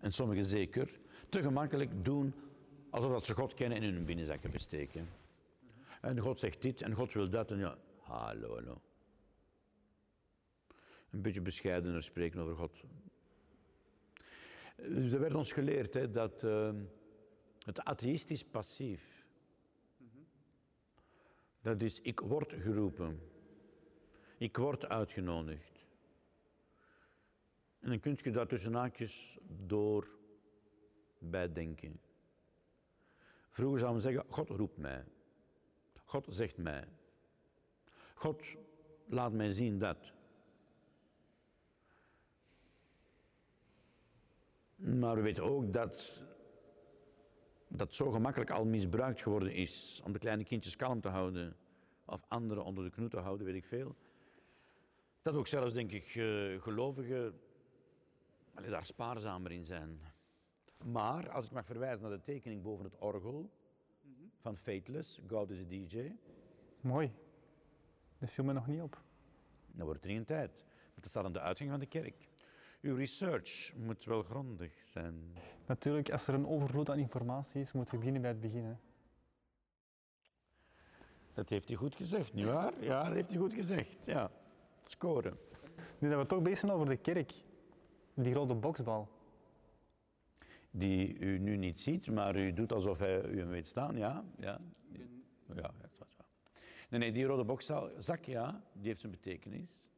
en 0.00 0.12
sommigen 0.12 0.44
zeker, 0.44 1.00
te 1.28 1.42
gemakkelijk 1.42 2.04
doen 2.04 2.34
alsof 2.90 3.12
dat 3.12 3.26
ze 3.26 3.34
God 3.34 3.54
kennen 3.54 3.78
en 3.78 3.84
in 3.84 3.94
hun 3.94 4.04
binnenzakken 4.04 4.50
besteken. 4.50 5.08
En 6.00 6.18
God 6.18 6.38
zegt 6.38 6.62
dit 6.62 6.82
en 6.82 6.94
God 6.94 7.12
wil 7.12 7.30
dat 7.30 7.50
en 7.50 7.58
ja, 7.58 7.78
hallo, 8.00 8.54
hallo. 8.54 8.80
Een 11.10 11.22
beetje 11.22 11.40
bescheidener 11.40 12.02
spreken 12.02 12.40
over 12.40 12.56
God. 12.56 12.82
Er 14.76 15.20
werd 15.20 15.34
ons 15.34 15.52
geleerd 15.52 15.94
hè, 15.94 16.10
dat 16.10 16.42
uh, 16.42 16.70
het 17.58 17.80
atheïstisch 17.80 18.44
passief, 18.44 19.19
dat 21.62 21.82
is 21.82 22.00
ik 22.00 22.20
word 22.20 22.52
geroepen, 22.52 23.20
ik 24.38 24.56
word 24.56 24.88
uitgenodigd. 24.88 25.86
En 27.80 27.88
dan 27.88 28.00
kun 28.00 28.18
je 28.22 28.30
daar 28.30 28.46
tussen 28.46 28.74
haakjes 28.74 29.38
door 29.66 30.08
bijdenken. 31.18 32.00
Vroeger 33.50 33.78
zou 33.78 33.92
men 33.92 34.00
zeggen, 34.00 34.24
God 34.28 34.48
roept 34.48 34.76
mij. 34.76 35.04
God 36.04 36.26
zegt 36.30 36.56
mij. 36.56 36.88
God 38.14 38.42
laat 39.06 39.32
mij 39.32 39.50
zien 39.50 39.78
dat. 39.78 40.12
Maar 44.76 45.14
we 45.16 45.20
weten 45.20 45.42
ook 45.42 45.72
dat 45.72 46.24
dat 47.72 47.94
zo 47.94 48.10
gemakkelijk 48.10 48.50
al 48.50 48.64
misbruikt 48.64 49.22
geworden 49.22 49.52
is 49.52 50.00
om 50.04 50.12
de 50.12 50.18
kleine 50.18 50.44
kindjes 50.44 50.76
kalm 50.76 51.00
te 51.00 51.08
houden 51.08 51.56
of 52.04 52.24
anderen 52.28 52.64
onder 52.64 52.84
de 52.84 52.90
knoet 52.90 53.10
te 53.10 53.18
houden, 53.18 53.46
weet 53.46 53.54
ik 53.54 53.64
veel. 53.64 53.96
Dat 55.22 55.34
ook 55.34 55.46
zelfs, 55.46 55.72
denk 55.72 55.92
ik, 55.92 56.14
uh, 56.14 56.62
gelovigen 56.62 57.40
daar 58.54 58.84
spaarzamer 58.84 59.52
in 59.52 59.64
zijn. 59.64 60.00
Maar 60.84 61.30
als 61.30 61.46
ik 61.46 61.52
mag 61.52 61.66
verwijzen 61.66 62.02
naar 62.02 62.10
de 62.10 62.22
tekening 62.22 62.62
boven 62.62 62.84
het 62.84 62.98
orgel 62.98 63.50
van 64.36 64.56
Fateless, 64.56 65.20
God 65.28 65.50
is 65.50 65.60
a 65.60 65.68
DJ. 65.68 66.12
Mooi. 66.80 67.12
Dat 68.18 68.30
viel 68.30 68.44
me 68.44 68.52
nog 68.52 68.66
niet 68.66 68.80
op. 68.80 69.02
Dan 69.66 69.86
wordt 69.86 70.04
er 70.04 70.10
een 70.10 70.24
tijd. 70.24 70.64
dat 70.94 71.10
staat 71.10 71.24
aan 71.24 71.32
de 71.32 71.40
uitgang 71.40 71.70
van 71.70 71.80
de 71.80 71.86
kerk. 71.86 72.29
Uw 72.80 72.96
research 72.96 73.72
moet 73.76 74.04
wel 74.04 74.22
grondig 74.22 74.80
zijn. 74.80 75.36
Natuurlijk, 75.66 76.10
als 76.10 76.26
er 76.26 76.34
een 76.34 76.46
overvloed 76.46 76.90
aan 76.90 76.98
informatie 76.98 77.60
is, 77.60 77.72
moeten 77.72 77.92
we 77.94 77.98
beginnen 77.98 78.22
bij 78.22 78.30
het 78.30 78.40
begin. 78.40 78.76
Dat 81.32 81.48
heeft 81.48 81.68
hij 81.68 81.76
goed 81.76 81.94
gezegd, 81.94 82.32
nietwaar? 82.32 82.84
Ja, 82.84 83.04
dat 83.04 83.14
heeft 83.14 83.30
hij 83.30 83.38
goed 83.38 83.52
gezegd. 83.52 84.06
Ja, 84.06 84.30
scoren. 84.82 85.38
Nu 85.98 86.08
dat 86.08 86.18
we 86.20 86.26
toch 86.26 86.42
bezig 86.42 86.58
zijn 86.58 86.72
over 86.72 86.86
de 86.86 86.96
kerk, 86.96 87.32
die 88.14 88.34
rode 88.34 88.54
boksbal. 88.54 89.08
Die 90.70 91.18
u 91.18 91.38
nu 91.38 91.56
niet 91.56 91.80
ziet, 91.80 92.10
maar 92.10 92.36
u 92.36 92.52
doet 92.52 92.72
alsof 92.72 92.98
hij 92.98 93.24
u 93.24 93.38
hem 93.38 93.48
weet 93.48 93.66
staan, 93.66 93.96
ja? 93.96 94.24
Ja, 94.38 94.60
ja 95.54 95.72
dat 95.80 95.90
is 95.90 95.96
wel. 95.98 96.26
Nee, 96.88 97.00
nee, 97.00 97.12
die 97.12 97.24
rode 97.24 97.44
bokzak, 97.44 98.24
ja, 98.24 98.62
die 98.72 98.86
heeft 98.86 99.00
zijn 99.00 99.12
betekenis. 99.12 99.88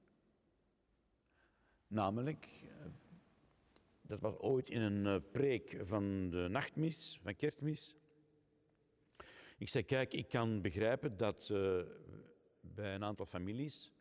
Namelijk, 1.86 2.48
dat 4.12 4.20
was 4.20 4.38
ooit 4.38 4.70
in 4.70 4.80
een 4.80 5.06
eh, 5.06 5.30
preek 5.30 5.76
van 5.82 6.30
de 6.30 6.46
nachtmis, 6.50 7.18
van 7.22 7.36
kerstmis. 7.36 7.96
Ik 9.58 9.68
zei, 9.68 9.84
kijk, 9.84 10.12
ik 10.12 10.28
kan 10.28 10.60
begrijpen 10.60 11.16
dat 11.16 11.48
uh, 11.52 11.82
bij 12.60 12.94
een 12.94 13.04
aantal 13.04 13.26
families 13.26 13.92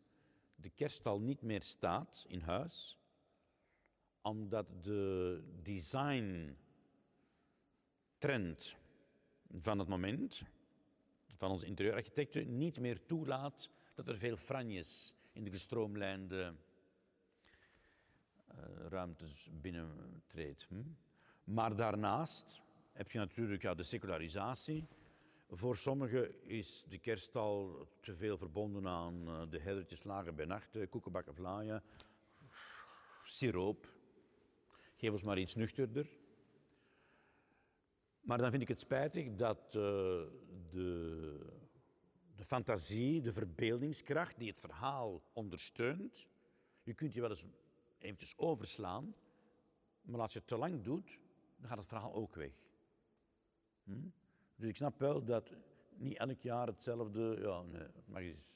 de 0.54 0.70
kerststal 0.70 1.20
niet 1.20 1.42
meer 1.42 1.62
staat 1.62 2.24
in 2.28 2.40
huis, 2.40 2.98
omdat 4.20 4.66
de 4.84 5.42
design 5.62 6.56
trend 8.18 8.76
van 9.58 9.78
het 9.78 9.88
moment, 9.88 10.42
van 11.36 11.50
onze 11.50 11.66
interieurarchitecten, 11.66 12.58
niet 12.58 12.78
meer 12.78 13.06
toelaat 13.06 13.70
dat 13.94 14.08
er 14.08 14.18
veel 14.18 14.36
franjes 14.36 15.14
in 15.32 15.44
de 15.44 15.50
gestroomlijnde 15.50 16.54
ruimtes 18.88 19.50
binnentreedt. 19.60 20.66
Hm? 20.68 20.82
Maar 21.44 21.76
daarnaast 21.76 22.62
heb 22.92 23.10
je 23.10 23.18
natuurlijk 23.18 23.62
ja, 23.62 23.74
de 23.74 23.82
secularisatie. 23.82 24.86
Voor 25.50 25.76
sommigen 25.76 26.48
is 26.48 26.84
de 26.88 26.98
kerststal 26.98 27.86
te 28.00 28.14
veel 28.14 28.38
verbonden 28.38 28.86
aan 28.86 29.28
uh, 29.28 29.42
de 29.50 29.60
herdertjes 29.60 30.04
lagen 30.04 30.34
bij 30.34 30.44
nacht, 30.44 30.88
koekenbakken 30.88 31.34
vlaaien, 31.34 31.82
siroop, 33.24 33.92
Geef 35.02 35.12
ons 35.12 35.22
maar 35.22 35.38
iets 35.38 35.54
nuchterder. 35.54 36.06
Maar 38.20 38.38
dan 38.38 38.50
vind 38.50 38.62
ik 38.62 38.68
het 38.68 38.80
spijtig 38.80 39.34
dat 39.34 39.58
uh, 39.66 39.72
de, 40.70 41.38
de 42.36 42.44
fantasie, 42.44 43.20
de 43.20 43.32
verbeeldingskracht 43.32 44.38
die 44.38 44.48
het 44.48 44.60
verhaal 44.60 45.22
ondersteunt, 45.32 46.26
je 46.82 46.94
kunt 46.94 47.12
je 47.12 47.20
wel 47.20 47.30
eens 47.30 47.46
eventjes 48.02 48.38
overslaan, 48.38 49.14
maar 50.02 50.20
als 50.20 50.32
je 50.32 50.38
het 50.38 50.48
te 50.48 50.56
lang 50.56 50.82
doet, 50.82 51.18
dan 51.56 51.68
gaat 51.68 51.78
het 51.78 51.86
verhaal 51.86 52.14
ook 52.14 52.34
weg. 52.34 52.52
Hm? 53.84 54.08
Dus 54.56 54.68
ik 54.68 54.76
snap 54.76 54.98
wel 54.98 55.24
dat 55.24 55.50
niet 55.96 56.16
elk 56.16 56.40
jaar 56.40 56.66
hetzelfde, 56.66 57.36
ja. 57.40 57.64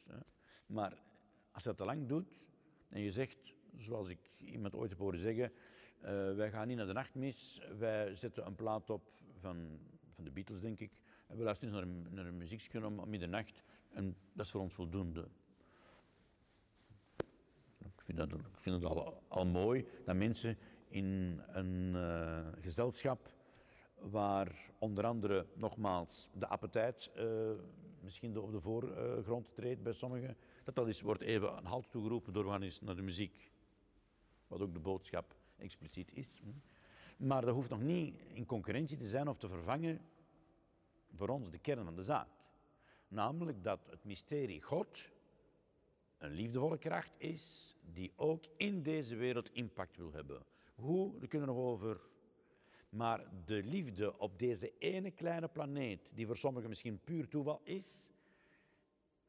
Hè. 0.06 0.18
Maar 0.66 1.02
als 1.50 1.62
je 1.62 1.68
dat 1.68 1.76
te 1.76 1.84
lang 1.84 2.08
doet 2.08 2.40
en 2.88 3.00
je 3.00 3.12
zegt, 3.12 3.54
zoals 3.76 4.08
ik 4.08 4.18
iemand 4.36 4.74
ooit 4.74 4.90
heb 4.90 4.98
horen 4.98 5.20
zeggen, 5.20 5.52
uh, 6.02 6.34
wij 6.34 6.50
gaan 6.50 6.66
niet 6.66 6.76
naar 6.76 6.86
de 6.86 6.92
nachtmis, 6.92 7.60
wij 7.78 8.14
zetten 8.14 8.46
een 8.46 8.54
plaat 8.54 8.90
op 8.90 9.12
van, 9.38 9.78
van 10.14 10.24
de 10.24 10.30
Beatles, 10.30 10.60
denk 10.60 10.80
ik. 10.80 11.00
En 11.26 11.36
we 11.36 11.42
luisteren 11.42 11.74
eens 11.74 11.84
naar 11.84 11.94
een, 11.94 12.14
naar 12.14 12.26
een 12.26 12.36
muziekje 12.36 12.86
om, 12.86 13.08
middernacht 13.08 13.62
en 13.88 14.16
dat 14.32 14.44
is 14.46 14.50
voor 14.50 14.60
ons 14.60 14.74
voldoende. 14.74 15.28
Vind 18.06 18.32
ik 18.32 18.40
vind 18.52 18.82
het 18.82 18.92
al, 19.28 19.46
mooi 19.46 19.86
dat 20.04 20.16
mensen 20.16 20.58
in 20.88 21.40
een 21.46 21.92
uh, 21.94 22.46
gezelschap 22.60 23.30
waar 23.98 24.70
onder 24.78 25.04
andere 25.04 25.46
nogmaals 25.54 26.28
de 26.32 26.46
appetijt 26.46 27.10
uh, 27.16 27.50
misschien 28.00 28.38
op 28.38 28.52
de 28.52 28.60
voorgrond 28.60 29.54
treedt 29.54 29.82
bij 29.82 29.92
sommigen, 29.92 30.36
dat 30.64 30.74
dat 30.74 30.88
is, 30.88 31.00
wordt 31.00 31.22
even 31.22 31.56
een 31.56 31.64
halt 31.64 31.90
toegeroepen 31.90 32.32
door 32.32 32.60
eens 32.60 32.80
naar 32.80 32.96
de 32.96 33.02
muziek. 33.02 33.50
Wat 34.46 34.60
ook 34.60 34.72
de 34.72 34.80
boodschap 34.80 35.34
expliciet 35.56 36.12
is. 36.12 36.42
Maar 37.16 37.44
dat 37.44 37.54
hoeft 37.54 37.70
nog 37.70 37.82
niet 37.82 38.14
in 38.32 38.46
concurrentie 38.46 38.96
te 38.96 39.08
zijn 39.08 39.28
of 39.28 39.38
te 39.38 39.48
vervangen 39.48 40.00
voor 41.14 41.28
ons 41.28 41.50
de 41.50 41.58
kern 41.58 41.84
van 41.84 41.96
de 41.96 42.02
zaak. 42.02 42.28
Namelijk 43.08 43.62
dat 43.62 43.86
het 43.90 44.04
mysterie 44.04 44.62
God 44.62 44.88
een 46.26 46.34
liefdevolle 46.34 46.78
kracht 46.78 47.14
is 47.18 47.76
die 47.92 48.12
ook 48.16 48.44
in 48.56 48.82
deze 48.82 49.16
wereld 49.16 49.50
impact 49.52 49.96
wil 49.96 50.12
hebben. 50.12 50.42
Hoe, 50.74 51.18
daar 51.18 51.28
kunnen 51.28 51.48
we 51.48 51.54
nog 51.54 51.64
over. 51.64 52.00
Maar 52.88 53.24
de 53.44 53.62
liefde 53.62 54.18
op 54.18 54.38
deze 54.38 54.72
ene 54.78 55.10
kleine 55.10 55.48
planeet, 55.48 56.10
die 56.14 56.26
voor 56.26 56.36
sommigen 56.36 56.68
misschien 56.68 57.00
puur 57.04 57.28
toeval 57.28 57.60
is, 57.64 58.08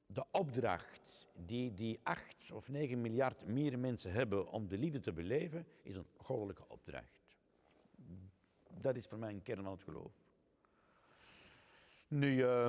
de 0.06 0.26
opdracht 0.32 1.28
die 1.45 1.74
die 1.74 1.99
acht 2.03 2.52
of 2.52 2.69
negen 2.69 3.02
miljard 3.02 3.45
meer 3.45 3.80
mensen 3.80 4.11
hebben 4.11 4.52
om 4.52 4.68
de 4.68 4.78
liefde 4.78 4.99
te 4.99 5.14
beleven, 5.14 5.65
is 5.82 5.95
een 5.95 6.07
goddelijke 6.18 6.64
opdracht. 6.68 7.19
Dat 8.82 8.95
is 8.95 9.06
voor 9.06 9.18
mij 9.18 9.30
een 9.30 9.44
kern 9.44 9.64
van 9.64 9.72
het 9.72 9.84
geloof. 9.84 10.11
Nu, 12.07 12.36
uh, 12.36 12.68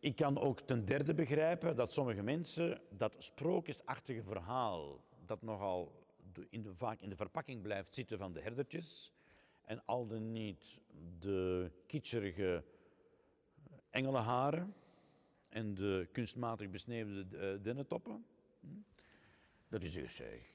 ik 0.00 0.16
kan 0.16 0.38
ook 0.38 0.60
ten 0.60 0.84
derde 0.84 1.14
begrijpen 1.14 1.76
dat 1.76 1.92
sommige 1.92 2.22
mensen 2.22 2.80
dat 2.90 3.14
sprookjesachtige 3.18 4.22
verhaal, 4.22 5.00
dat 5.24 5.42
nogal 5.42 6.04
in 6.50 6.62
de, 6.62 6.74
vaak 6.74 7.00
in 7.00 7.08
de 7.08 7.16
verpakking 7.16 7.62
blijft 7.62 7.94
zitten 7.94 8.18
van 8.18 8.32
de 8.32 8.40
herdertjes, 8.40 9.12
en 9.64 9.82
al 9.84 10.06
dan 10.06 10.32
niet 10.32 10.80
de 11.18 11.70
kitscherige 11.86 12.64
engelenharen, 13.90 14.74
en 15.48 15.74
de 15.74 16.08
kunstmatig 16.12 16.70
besneeuwde 16.70 17.26
uh, 17.32 17.62
dennetoppen. 17.62 18.26
Hm? 18.60 18.66
Dat 19.68 19.82
is 19.82 19.92
zeg. 19.92 20.54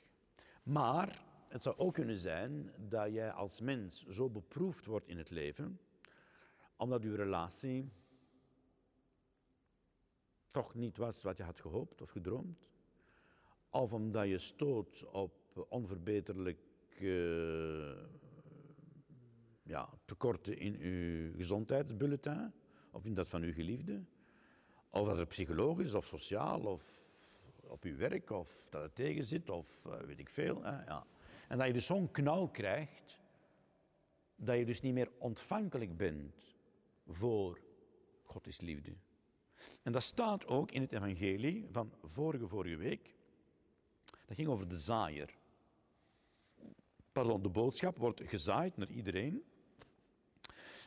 Maar 0.63 1.23
het 1.47 1.63
zou 1.63 1.77
ook 1.77 1.93
kunnen 1.93 2.19
zijn 2.19 2.71
dat 2.77 3.13
jij 3.13 3.31
als 3.31 3.59
mens 3.59 4.07
zo 4.07 4.29
beproefd 4.29 4.85
wordt 4.85 5.07
in 5.07 5.17
het 5.17 5.29
leven, 5.29 5.79
omdat 6.75 7.03
uw 7.03 7.15
relatie 7.15 7.91
toch 10.51 10.75
niet 10.75 10.97
was 10.97 11.21
wat 11.21 11.37
je 11.37 11.43
had 11.43 11.59
gehoopt 11.59 12.01
of 12.01 12.09
gedroomd, 12.09 12.69
of 13.69 13.93
omdat 13.93 14.27
je 14.27 14.37
stoot 14.37 15.05
op 15.11 15.65
onverbeterlijk 15.69 16.59
uh, 16.99 17.97
ja, 19.63 19.89
tekorten 20.05 20.57
in 20.57 20.75
uw 20.79 21.35
gezondheidsbulletin 21.35 22.53
of 22.91 23.05
in 23.05 23.13
dat 23.13 23.29
van 23.29 23.41
uw 23.41 23.53
geliefde, 23.53 24.03
of 24.89 25.07
dat 25.07 25.17
het 25.17 25.27
psychologisch 25.27 25.93
of 25.93 26.05
sociaal 26.05 26.61
of 26.61 26.99
op 27.61 27.83
uw 27.83 27.97
werk 27.97 28.29
of 28.29 28.67
dat 28.69 28.81
het 28.81 28.95
tegen 28.95 29.25
zit 29.25 29.49
of 29.49 29.85
uh, 29.85 29.99
weet 29.99 30.19
ik 30.19 30.29
veel. 30.29 30.63
Ja. 30.63 31.05
En 31.47 31.57
dat 31.57 31.67
je 31.67 31.73
dus 31.73 31.85
zo'n 31.85 32.11
knauw 32.11 32.47
krijgt, 32.47 33.19
dat 34.35 34.57
je 34.57 34.65
dus 34.65 34.81
niet 34.81 34.93
meer 34.93 35.11
ontvankelijk 35.17 35.97
bent 35.97 36.55
voor 37.07 37.59
God 38.23 38.47
is 38.47 38.61
liefde. 38.61 38.95
En 39.83 39.91
dat 39.91 40.03
staat 40.03 40.47
ook 40.47 40.71
in 40.71 40.81
het 40.81 40.91
evangelie 40.91 41.67
van 41.71 41.93
vorige, 42.03 42.47
vorige 42.47 42.75
week. 42.75 43.15
Dat 44.25 44.35
ging 44.35 44.47
over 44.47 44.67
de 44.67 44.79
zaaier. 44.79 45.37
Pardon, 47.11 47.41
de 47.41 47.49
boodschap 47.49 47.97
wordt 47.97 48.21
gezaaid 48.23 48.77
naar 48.77 48.89
iedereen. 48.89 49.43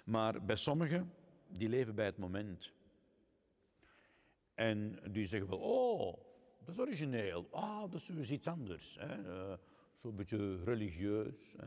Maar 0.04 0.44
bij 0.44 0.56
sommigen, 0.56 1.12
die 1.48 1.68
leven 1.68 1.94
bij 1.94 2.04
het 2.06 2.18
moment. 2.18 2.72
En 4.54 4.98
die 5.12 5.26
zeggen 5.26 5.48
wel, 5.50 5.58
oh, 5.58 6.18
dat 6.64 6.74
is 6.74 6.80
origineel. 6.80 7.48
Ah, 7.50 7.90
dat 7.90 8.00
is 8.00 8.06
dus 8.06 8.30
iets 8.30 8.46
anders. 8.46 8.96
Uh, 8.96 9.52
Zo'n 10.04 10.16
beetje 10.16 10.64
religieus. 10.64 11.54
Hè. 11.56 11.66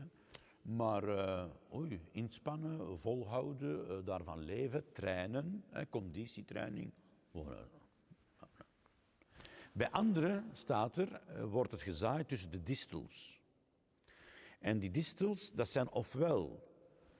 Maar 0.68 1.08
uh, 1.08 1.44
oei, 1.74 2.00
inspannen, 2.10 2.98
volhouden, 2.98 3.90
uh, 3.90 4.06
daarvan 4.06 4.38
leven, 4.38 4.92
trainen, 4.92 5.64
conditietraining. 5.90 6.92
Bij 9.72 9.90
anderen 9.90 10.50
staat 10.52 10.96
er, 10.96 11.20
wordt 11.48 11.70
het 11.70 11.82
gezaaid 11.82 12.28
tussen 12.28 12.50
de 12.50 12.62
distels. 12.62 13.40
En 14.58 14.78
die 14.78 14.90
distels, 14.90 15.52
dat 15.52 15.68
zijn 15.68 15.90
ofwel 15.90 16.68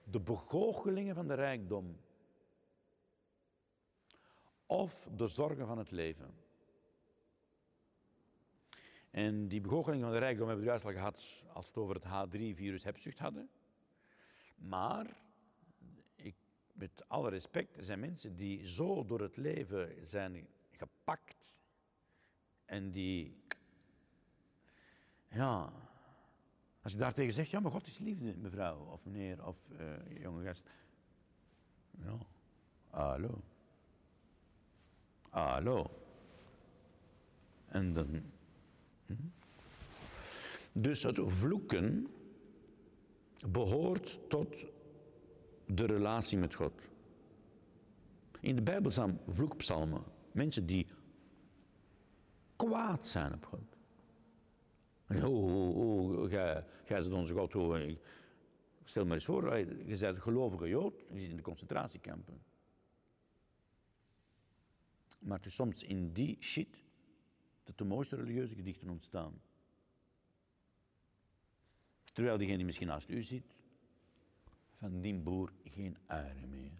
de 0.03 0.19
begoochelingen 0.19 1.15
van 1.15 1.27
de 1.27 1.33
rijkdom, 1.33 1.97
of 4.65 5.09
de 5.15 5.27
zorgen 5.27 5.67
van 5.67 5.77
het 5.77 5.91
leven. 5.91 6.33
En 9.11 9.47
die 9.47 9.61
begoocheling 9.61 10.03
van 10.03 10.11
de 10.11 10.17
rijkdom 10.17 10.47
hebben 10.47 10.65
we 10.65 10.69
juist 10.69 10.85
al 10.85 10.91
gehad 10.91 11.43
als 11.53 11.65
we 11.65 11.71
het 11.71 11.77
over 11.77 11.95
het 11.95 12.05
H3-virus 12.05 12.83
hebzucht 12.83 13.19
hadden. 13.19 13.49
Maar, 14.55 15.15
ik, 16.15 16.35
met 16.73 17.03
alle 17.07 17.29
respect, 17.29 17.77
er 17.77 17.83
zijn 17.83 17.99
mensen 17.99 18.35
die 18.35 18.67
zo 18.67 19.05
door 19.05 19.21
het 19.21 19.37
leven 19.37 20.07
zijn 20.07 20.47
gepakt 20.71 21.61
en 22.65 22.91
die, 22.91 23.43
ja, 25.29 25.73
als 26.81 26.91
je 26.91 26.97
daartegen 26.97 27.33
zegt, 27.33 27.49
ja, 27.49 27.59
maar 27.59 27.71
God 27.71 27.87
is 27.87 27.97
liefde, 27.97 28.37
mevrouw 28.37 28.85
of 28.85 29.05
meneer 29.05 29.45
of 29.45 29.57
uh, 29.71 30.21
jonge 30.21 30.43
gast. 30.43 30.63
Ja, 31.91 32.17
hallo. 32.89 33.41
Hallo. 35.29 36.03
En 37.65 37.93
dan. 37.93 38.31
Dus 40.81 41.03
het 41.03 41.19
vloeken 41.23 42.07
behoort 43.47 44.19
tot 44.27 44.65
de 45.65 45.85
relatie 45.85 46.37
met 46.37 46.53
God. 46.53 46.73
In 48.39 48.55
de 48.55 48.61
Bijbel 48.61 48.91
staan 48.91 49.19
vloekpsalmen. 49.27 50.03
Mensen 50.31 50.65
die 50.65 50.87
kwaad 52.55 53.07
zijn 53.07 53.33
op 53.33 53.45
God. 53.45 53.77
Oh, 55.09 55.23
oh, 55.23 55.77
oh, 55.77 56.29
jij, 56.31 56.65
jij 56.87 57.01
zit 57.01 57.13
onze 57.13 57.33
God. 57.33 57.55
Oh, 57.55 57.89
stel 58.83 59.05
maar 59.05 59.15
eens 59.15 59.25
voor, 59.25 59.57
je 59.57 59.65
bent 59.85 60.01
een 60.01 60.21
gelovige 60.21 60.67
Jood, 60.67 60.93
je 61.11 61.19
zit 61.19 61.29
in 61.29 61.35
de 61.35 61.41
concentratiekampen. 61.41 62.41
Maar 65.19 65.37
het 65.37 65.45
is 65.45 65.53
soms 65.53 65.83
in 65.83 66.11
die 66.11 66.37
shit 66.39 66.83
dat 67.63 67.77
de 67.77 67.83
mooiste 67.83 68.15
religieuze 68.15 68.55
gedichten 68.55 68.89
ontstaan. 68.89 69.41
Terwijl 72.19 72.37
diegene 72.37 72.57
die 72.57 72.67
misschien 72.67 72.87
naast 72.87 73.09
u 73.09 73.21
zit, 73.21 73.55
van 74.77 75.01
die 75.01 75.13
boer 75.13 75.51
geen 75.63 75.97
eieren 76.07 76.49
meer. 76.49 76.71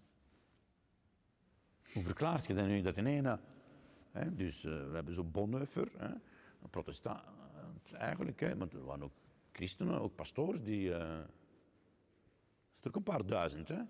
Hoe 1.93 2.03
verklaart 2.03 2.45
je 2.45 2.53
dan 2.53 2.67
nu 2.67 2.81
dat 2.81 2.97
in 2.97 3.05
ene, 3.05 3.39
hè, 4.11 4.35
dus 4.35 4.63
uh, 4.63 4.71
we 4.71 4.95
hebben 4.95 5.13
zo'n 5.13 5.31
Bonhoeffer, 5.31 5.91
hè, 5.97 6.07
een 6.61 6.69
protestant 6.69 7.21
eigenlijk, 7.93 8.39
hè, 8.39 8.55
maar 8.55 8.67
er 8.67 8.85
waren 8.85 9.03
ook 9.03 9.13
christenen, 9.51 10.01
ook 10.01 10.15
pastoors, 10.15 10.61
die, 10.61 10.89
uh, 10.89 11.17
er 12.79 12.95
een 12.95 13.03
paar 13.03 13.25
duizend, 13.25 13.67
hè, 13.67 13.81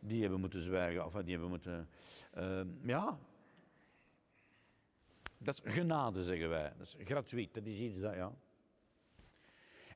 die 0.00 0.20
hebben 0.20 0.40
moeten 0.40 0.62
zwijgen, 0.62 1.06
of 1.06 1.12
die 1.12 1.30
hebben 1.30 1.48
moeten, 1.48 1.88
ja, 2.82 3.18
dat 5.38 5.62
is 5.64 5.72
genade, 5.72 6.24
zeggen 6.24 6.48
wij. 6.48 6.72
Dat 6.78 6.86
is 6.86 6.96
gratuit. 7.04 7.54
Dat 7.54 7.66
is 7.66 7.78
iets 7.78 8.00
dat, 8.00 8.14
ja. 8.14 8.32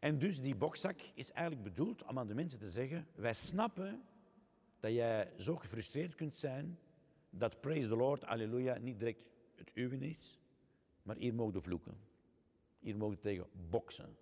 En 0.01 0.19
dus 0.19 0.41
die 0.41 0.55
bokzak 0.55 1.01
is 1.15 1.33
eigenlijk 1.33 1.75
bedoeld 1.75 2.03
om 2.05 2.19
aan 2.19 2.27
de 2.27 2.35
mensen 2.35 2.59
te 2.59 2.69
zeggen: 2.69 3.07
wij 3.15 3.35
snappen 3.35 4.03
dat 4.81 4.93
jij 4.93 5.33
zo 5.39 5.57
gefrustreerd 5.57 6.15
kunt 6.15 6.37
zijn 6.37 6.79
dat 7.31 7.61
praise 7.61 7.89
the 7.89 7.97
Lord, 7.97 8.25
alleluia, 8.25 8.79
niet 8.79 8.99
direct 8.99 9.25
het 9.55 9.71
uwe 9.75 9.97
is, 9.99 10.39
maar 11.03 11.17
hier 11.17 11.35
mogen 11.35 11.63
vloeken. 11.63 11.97
Hier 12.79 12.97
mogen 12.97 13.21
tegen 13.21 13.47
boksen. 13.71 14.17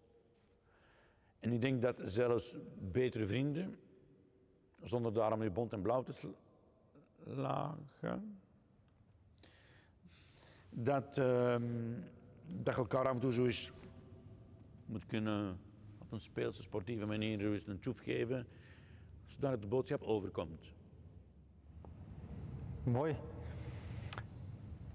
En 1.40 1.52
ik 1.52 1.60
denk 1.60 1.82
dat 1.82 2.00
zelfs 2.04 2.56
betere 2.78 3.26
vrienden, 3.26 3.78
zonder 4.82 5.12
daarom 5.12 5.38
nu 5.38 5.50
bont 5.50 5.72
en 5.72 5.82
blauw 5.82 6.02
te 6.02 6.30
slagen, 7.26 8.40
dat, 10.70 11.18
uh, 11.18 11.56
dat 12.46 12.76
elkaar 12.76 13.06
af 13.06 13.14
en 13.14 13.20
toe 13.20 13.32
zo 13.32 13.44
eens 13.44 13.72
moet 14.86 15.06
kunnen 15.06 15.58
een 16.10 16.20
speelse, 16.20 16.62
sportieve 16.62 17.06
manier 17.06 17.52
eens 17.52 17.66
een 17.66 17.80
tjoef 17.80 17.98
geven, 17.98 18.46
zodat 19.26 19.60
de 19.60 19.66
boodschap 19.66 20.02
overkomt. 20.02 20.74
Mooi. 22.82 23.16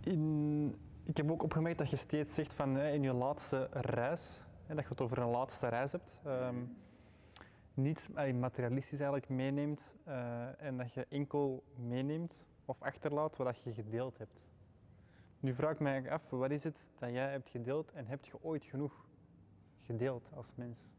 In, 0.03 0.75
ik 1.03 1.17
heb 1.17 1.31
ook 1.31 1.43
opgemerkt 1.43 1.77
dat 1.77 1.89
je 1.89 1.95
steeds 1.95 2.33
zegt 2.33 2.53
van 2.53 2.77
in 2.77 3.01
je 3.01 3.13
laatste 3.13 3.67
reis, 3.71 4.43
dat 4.67 4.83
je 4.83 4.89
het 4.89 5.01
over 5.01 5.17
een 5.17 5.29
laatste 5.29 5.67
reis 5.67 5.91
hebt, 5.91 6.21
um, 6.25 6.75
niet 7.73 8.09
materialistisch 8.39 8.99
eigenlijk 8.99 9.29
meeneemt 9.29 9.95
uh, 10.07 10.61
en 10.61 10.77
dat 10.77 10.93
je 10.93 11.05
enkel 11.09 11.63
meeneemt 11.75 12.47
of 12.65 12.81
achterlaat 12.81 13.37
wat 13.37 13.61
je 13.61 13.73
gedeeld 13.73 14.17
hebt. 14.17 14.47
Nu 15.39 15.53
vraag 15.53 15.71
ik 15.71 15.79
mij 15.79 16.11
af, 16.11 16.29
wat 16.29 16.51
is 16.51 16.63
het 16.63 16.89
dat 16.99 17.09
jij 17.09 17.31
hebt 17.31 17.49
gedeeld 17.49 17.91
en 17.91 18.05
heb 18.05 18.25
je 18.25 18.43
ooit 18.43 18.65
genoeg 18.65 19.05
gedeeld 19.81 20.31
als 20.35 20.55
mens? 20.55 20.93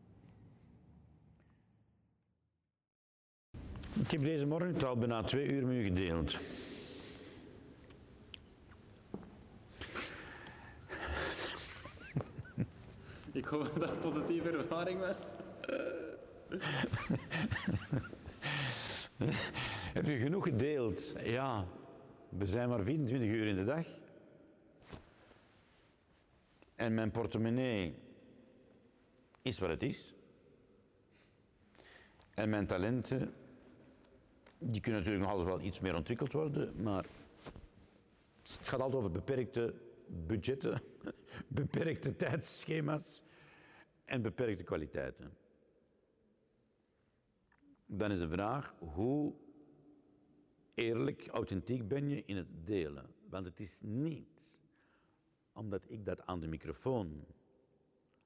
Ik 4.01 4.11
heb 4.11 4.23
deze 4.23 4.47
morgen 4.47 4.87
al 4.87 4.97
bijna 4.97 5.23
twee 5.23 5.47
uur 5.47 5.67
met 5.67 5.77
u 5.77 5.83
gedeeld. 5.83 6.37
Ik 13.33 13.45
hoop 13.45 13.63
dat 13.63 13.75
dat 13.75 13.91
een 13.91 13.99
positieve 13.99 14.51
ervaring 14.51 15.01
was. 15.01 15.33
Heb 19.95 20.07
je 20.07 20.19
genoeg 20.19 20.45
gedeeld? 20.45 21.15
Ja. 21.25 21.67
We 22.29 22.47
zijn 22.47 22.69
maar 22.69 22.83
24 22.83 23.29
uur 23.29 23.47
in 23.47 23.57
de 23.57 23.65
dag. 23.65 23.87
En 26.75 26.95
mijn 26.95 27.11
portemonnee 27.11 27.95
is 29.43 29.59
wat 29.59 29.69
het 29.69 29.83
is. 29.83 30.15
En 32.35 32.51
mijn 32.51 32.67
talenten, 32.67 33.35
die 34.67 34.81
kunnen 34.81 35.01
natuurlijk 35.01 35.27
nog 35.27 35.39
altijd 35.39 35.57
wel 35.57 35.67
iets 35.67 35.81
meer 35.81 35.95
ontwikkeld 35.95 36.33
worden, 36.33 36.83
maar 36.83 37.07
het 38.43 38.69
gaat 38.69 38.81
altijd 38.81 38.99
over 38.99 39.11
beperkte 39.11 39.75
budgetten, 40.07 40.83
beperkte 41.49 42.17
tijdschema's 42.17 43.25
en 44.05 44.23
beperkte 44.23 44.65
kwaliteiten. 44.65 45.33
Dan 47.87 48.11
is 48.11 48.19
de 48.19 48.29
vraag, 48.29 48.75
hoe 48.79 49.35
eerlijk, 50.75 51.27
authentiek 51.27 51.89
ben 51.89 52.09
je 52.09 52.23
in 52.25 52.37
het 52.37 52.67
delen? 52.67 53.15
Want 53.29 53.47
het 53.47 53.61
is 53.61 53.81
niet 53.83 54.59
omdat 55.53 55.85
ik 55.87 56.05
dat 56.05 56.27
aan 56.27 56.41
de 56.41 56.47
microfoon 56.47 57.25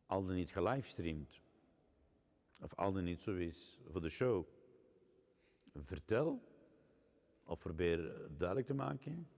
al 0.06 0.24
dan 0.24 0.34
niet 0.34 0.50
gelivestreamd 0.50 1.40
of 2.60 2.74
al 2.74 2.92
dan 2.92 3.04
niet 3.04 3.20
zo 3.20 3.34
is 3.34 3.80
voor 3.90 4.00
de 4.00 4.08
show 4.08 4.46
vertel 5.84 6.42
of 7.44 7.58
probeer 7.58 8.28
duidelijk 8.36 8.66
te 8.66 8.74
maken. 8.74 9.28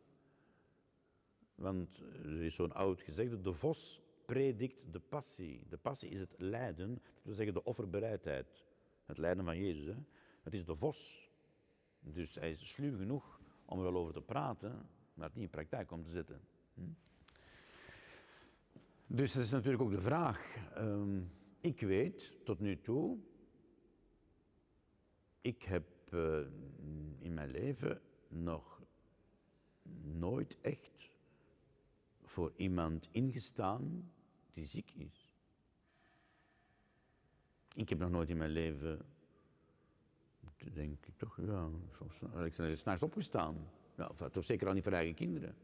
Want 1.54 1.98
er 2.22 2.42
is 2.42 2.54
zo'n 2.54 2.72
oud 2.72 3.00
gezegde, 3.00 3.40
de 3.40 3.52
vos 3.52 4.02
predikt 4.24 4.92
de 4.92 5.00
passie. 5.00 5.62
De 5.68 5.76
passie 5.76 6.10
is 6.10 6.20
het 6.20 6.34
lijden, 6.38 6.94
dat 6.94 7.22
wil 7.22 7.34
zeggen 7.34 7.54
de 7.54 7.64
offerbereidheid. 7.64 8.64
Het 9.04 9.18
lijden 9.18 9.44
van 9.44 9.58
Jezus. 9.58 9.86
Hè? 9.86 10.00
Het 10.42 10.54
is 10.54 10.64
de 10.64 10.76
vos. 10.76 11.30
Dus 12.00 12.34
hij 12.34 12.50
is 12.50 12.72
sluw 12.72 12.96
genoeg 12.96 13.40
om 13.64 13.78
er 13.78 13.84
wel 13.84 14.00
over 14.00 14.12
te 14.12 14.22
praten, 14.22 14.88
maar 15.14 15.26
het 15.26 15.34
niet 15.34 15.44
in 15.44 15.50
praktijk 15.50 15.90
om 15.90 16.02
te 16.02 16.10
zetten. 16.10 16.40
Hm? 16.74 16.82
Dus 19.06 19.32
dat 19.32 19.44
is 19.44 19.50
natuurlijk 19.50 19.82
ook 19.82 19.90
de 19.90 20.00
vraag. 20.00 20.56
Um, 20.78 21.30
ik 21.60 21.80
weet 21.80 22.32
tot 22.44 22.60
nu 22.60 22.80
toe, 22.80 23.18
ik 25.40 25.62
heb 25.62 25.84
uh, 26.12 26.40
in 27.18 27.34
mijn 27.34 27.50
leven 27.50 28.00
nog 28.28 28.82
nooit 30.02 30.56
echt 30.60 31.10
voor 32.24 32.52
iemand 32.56 33.08
ingestaan 33.10 34.10
die 34.52 34.66
ziek 34.66 34.90
is. 34.90 35.34
Ik 37.74 37.88
heb 37.88 37.98
nog 37.98 38.10
nooit 38.10 38.28
in 38.28 38.36
mijn 38.36 38.50
leven, 38.50 39.00
denk 40.72 41.06
ik 41.06 41.16
toch, 41.16 41.38
ja, 41.40 41.68
ik 42.44 42.56
ben 42.56 42.78
s'nachts 42.78 43.02
opgestaan. 43.02 43.56
Ja, 43.96 44.28
toch 44.30 44.44
zeker 44.44 44.66
al 44.66 44.72
niet 44.72 44.82
voor 44.82 44.92
eigen 44.92 45.14
kinderen. 45.14 45.54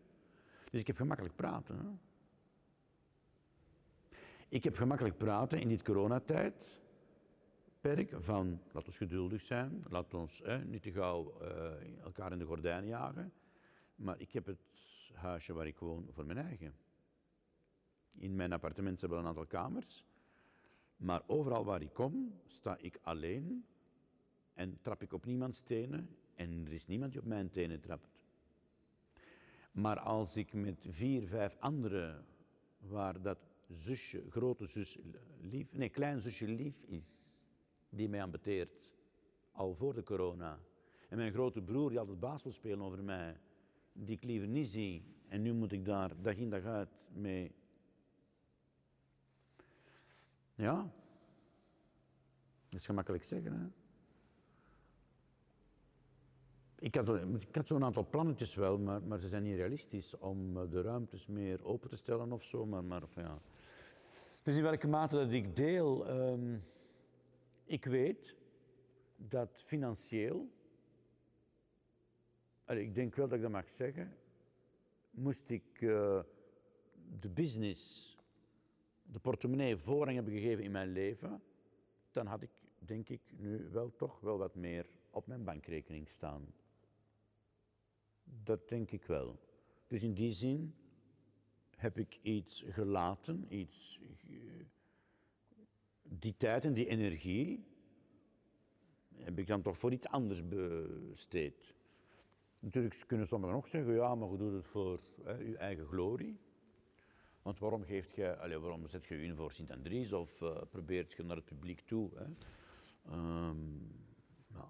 Dus 0.71 0.81
ik 0.81 0.87
heb 0.87 0.97
gemakkelijk 0.97 1.37
praten. 1.37 2.01
Ik 4.49 4.65
heb 4.65 4.77
gemakkelijk 4.77 5.17
praten 5.17 5.61
in 5.61 5.69
dit 5.69 5.83
coronatijd. 5.83 6.85
Perk 7.81 8.15
van, 8.19 8.61
laat 8.73 8.87
ons 8.87 8.97
geduldig 8.97 9.41
zijn, 9.41 9.85
laat 9.89 10.15
ons 10.15 10.43
niet 10.65 10.83
te 10.83 10.93
gauw 10.93 11.43
uh, 11.43 12.03
elkaar 12.03 12.33
in 12.33 12.39
de 12.39 12.45
gordijnen 12.45 12.89
jagen. 12.89 13.33
Maar 13.95 14.21
ik 14.21 14.33
heb 14.33 14.47
het 14.47 14.61
huisje 15.13 15.53
waar 15.53 15.67
ik 15.67 15.79
woon 15.79 16.09
voor 16.11 16.27
mijn 16.27 16.39
eigen. 16.39 16.75
In 18.13 18.35
mijn 18.35 18.53
appartement 18.53 19.01
hebben 19.01 19.19
we 19.19 19.25
een 19.25 19.31
aantal 19.31 19.47
kamers. 19.47 20.05
Maar 20.97 21.23
overal 21.27 21.65
waar 21.65 21.83
ik 21.83 21.93
kom, 21.93 22.41
sta 22.47 22.77
ik 22.81 22.99
alleen 23.03 23.65
en 24.55 24.79
trap 24.81 25.03
ik 25.03 25.13
op 25.13 25.25
niemands 25.25 25.61
tenen 25.61 26.17
en 26.35 26.67
er 26.67 26.73
is 26.73 26.87
niemand 26.87 27.13
die 27.13 27.21
op 27.21 27.27
mijn 27.27 27.51
tenen 27.51 27.81
trapt. 27.81 28.09
Maar 29.73 29.99
als 29.99 30.37
ik 30.37 30.53
met 30.53 30.87
vier, 30.89 31.27
vijf 31.27 31.57
anderen, 31.59 32.25
waar 32.79 33.23
dat 33.23 33.39
zusje, 33.69 34.25
grote 34.31 34.67
zus 34.67 34.99
lief, 35.41 35.73
nee, 35.73 35.89
klein 35.89 36.21
zusje 36.21 36.49
lief 36.49 36.83
is, 36.83 37.26
die 37.97 38.09
mij 38.09 38.23
ambeteert, 38.23 38.91
al 39.53 39.75
voor 39.75 39.95
de 39.95 40.03
corona. 40.03 40.59
En 41.09 41.17
mijn 41.17 41.33
grote 41.33 41.63
broer, 41.63 41.89
die 41.89 41.99
altijd 41.99 42.21
baas 42.21 42.43
wil 42.43 42.53
spelen 42.53 42.83
over 42.83 43.03
mij, 43.03 43.37
die 43.93 44.17
ik 44.17 44.25
liever 44.25 44.49
niet 44.49 44.69
zie. 44.69 45.15
En 45.29 45.43
nu 45.43 45.53
moet 45.53 45.73
ik 45.73 45.85
daar 45.85 46.23
dag 46.23 46.37
in 46.37 46.51
dag 46.51 46.65
uit 46.65 46.89
mee. 47.13 47.55
Ja, 50.55 50.93
dat 52.69 52.81
is 52.81 52.87
gemakkelijk 52.87 53.25
zeggen. 53.25 53.53
Hè? 53.53 53.67
Ik 56.79 56.95
had, 56.95 57.09
ik 57.49 57.55
had 57.55 57.67
zo'n 57.67 57.85
aantal 57.85 58.07
plannetjes 58.11 58.55
wel, 58.55 58.79
maar, 58.79 59.03
maar 59.03 59.19
ze 59.19 59.29
zijn 59.29 59.43
niet 59.43 59.57
realistisch 59.57 60.19
om 60.19 60.57
eh, 60.57 60.71
de 60.71 60.81
ruimtes 60.81 61.27
meer 61.27 61.65
open 61.65 61.89
te 61.89 61.97
stellen 61.97 62.33
of 62.33 62.43
zo. 62.43 62.67
Maar, 62.67 62.85
maar 62.85 63.03
ja. 63.15 63.39
Dus 64.43 64.57
in 64.57 64.63
welke 64.63 64.89
mate 64.89 65.15
dat 65.15 65.31
ik 65.31 65.57
deel, 65.57 66.11
um, 66.11 66.65
ik 67.67 67.85
weet 67.85 68.35
dat 69.17 69.63
financieel, 69.65 70.49
ik 72.67 72.95
denk 72.95 73.15
wel 73.15 73.29
dat 73.29 73.37
ik 73.37 73.43
dat 73.43 73.51
mag 73.51 73.69
zeggen, 73.69 74.17
moest 75.11 75.51
ik 75.51 75.81
uh, 75.81 76.21
de 77.21 77.29
business, 77.29 78.15
de 79.03 79.19
portemonnee 79.19 79.77
voorrang 79.77 80.15
hebben 80.15 80.35
gegeven 80.35 80.65
in 80.65 80.71
mijn 80.71 80.93
leven, 80.93 81.43
dan 82.11 82.27
had 82.27 82.43
ik, 82.43 82.51
denk 82.79 83.09
ik, 83.09 83.21
nu 83.37 83.69
wel 83.71 83.97
toch 83.97 84.21
wel 84.21 84.39
wat 84.39 84.55
meer 84.55 84.87
op 85.11 85.27
mijn 85.27 85.45
bankrekening 85.45 86.09
staan. 86.09 86.55
Dat 88.25 88.69
denk 88.69 88.91
ik 88.91 89.05
wel. 89.05 89.39
Dus 89.87 90.03
in 90.03 90.15
die 90.15 90.33
zin 90.33 90.75
heb 91.77 91.99
ik 91.99 92.19
iets 92.23 92.65
gelaten, 92.69 93.47
iets, 93.49 94.01
die 96.09 96.37
tijd 96.37 96.65
en 96.65 96.75
die 96.75 96.87
energie 96.87 97.65
heb 99.15 99.39
ik 99.39 99.47
dan 99.47 99.63
toch 99.63 99.79
voor 99.79 99.93
iets 99.93 100.09
anders 100.09 100.49
besteed. 100.49 101.75
Natuurlijk 102.61 103.05
kunnen 103.07 103.27
sommigen 103.27 103.55
nog 103.55 103.69
zeggen, 103.69 103.95
ja, 103.95 104.15
maar 104.15 104.31
je 104.31 104.37
doet 104.37 104.53
het 104.53 104.67
voor 104.67 105.01
hè, 105.23 105.33
je 105.33 105.57
eigen 105.57 105.87
glorie. 105.87 106.39
Want 107.43 107.59
waarom, 107.59 107.85
geeft 107.85 108.15
je, 108.15 108.37
allez, 108.37 108.57
waarom 108.57 108.87
zet 108.87 109.07
je 109.07 109.15
je 109.15 109.23
in 109.23 109.37
voor 109.37 109.53
Sint-Andries 109.53 110.13
of 110.13 110.41
uh, 110.41 110.57
probeert 110.71 111.13
je 111.13 111.23
naar 111.23 111.37
het 111.37 111.45
publiek 111.45 111.81
toe? 111.81 112.11
Hè? 112.15 112.25
Nou, 114.49 114.69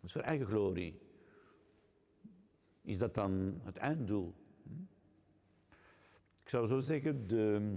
is 0.00 0.12
voor 0.12 0.20
eigen 0.20 0.46
glorie. 0.46 1.00
Is 2.82 2.98
dat 2.98 3.14
dan 3.14 3.60
het 3.62 3.76
einddoel? 3.76 4.34
Hm? 4.62 4.82
Ik 6.42 6.48
zou 6.48 6.66
zo 6.66 6.78
zeggen, 6.78 7.26
de, 7.26 7.74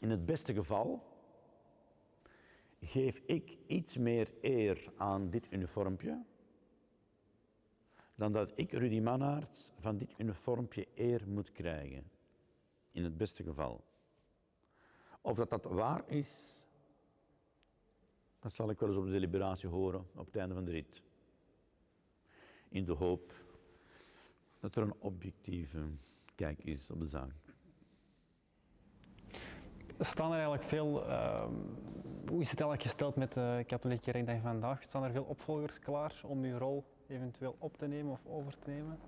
in 0.00 0.10
het 0.10 0.24
beste 0.24 0.54
geval 0.54 1.02
geef 2.80 3.22
ik 3.26 3.58
iets 3.66 3.96
meer 3.96 4.32
eer 4.40 4.92
aan 4.96 5.30
dit 5.30 5.52
uniformpje 5.52 6.22
dan 8.14 8.32
dat 8.32 8.52
ik, 8.54 8.72
Rudy 8.72 9.00
Mannaerts, 9.00 9.72
van 9.78 9.96
dit 9.96 10.14
uniformpje 10.18 10.86
eer 10.94 11.28
moet 11.28 11.52
krijgen. 11.52 12.10
In 12.92 13.04
het 13.04 13.16
beste 13.16 13.42
geval. 13.42 13.84
Of 15.20 15.36
dat 15.36 15.50
dat 15.50 15.64
waar 15.64 16.08
is, 16.08 16.62
dat 18.38 18.52
zal 18.52 18.70
ik 18.70 18.78
wel 18.78 18.88
eens 18.88 18.98
op 18.98 19.04
de 19.04 19.10
deliberatie 19.10 19.68
horen 19.68 20.06
op 20.14 20.26
het 20.26 20.36
einde 20.36 20.54
van 20.54 20.64
de 20.64 20.70
rit. 20.70 21.02
In 22.68 22.84
de 22.84 22.92
hoop 22.92 23.34
dat 24.58 24.76
er 24.76 24.82
een 24.82 24.94
objectieve 24.98 25.86
kijk 26.34 26.64
is 26.64 26.90
op 26.90 27.00
de 27.00 27.06
zaak. 27.06 27.49
Staan 30.02 30.28
er 30.28 30.32
eigenlijk 30.32 30.62
veel, 30.62 31.06
uh, 31.06 31.44
hoe 32.28 32.40
is 32.40 32.50
het 32.50 32.60
eigenlijk 32.60 32.82
gesteld 32.82 33.16
met 33.16 33.32
de 33.32 33.64
katholieke 33.66 34.12
kerk 34.12 34.26
van 34.26 34.40
vandaag? 34.40 34.82
Staan 34.82 35.04
er 35.04 35.10
veel 35.10 35.24
opvolgers 35.28 35.78
klaar 35.78 36.20
om 36.22 36.44
uw 36.44 36.58
rol 36.58 36.84
eventueel 37.08 37.56
op 37.58 37.76
te 37.76 37.86
nemen 37.86 38.12
of 38.12 38.20
over 38.26 38.58
te 38.58 38.70
nemen? 38.70 38.98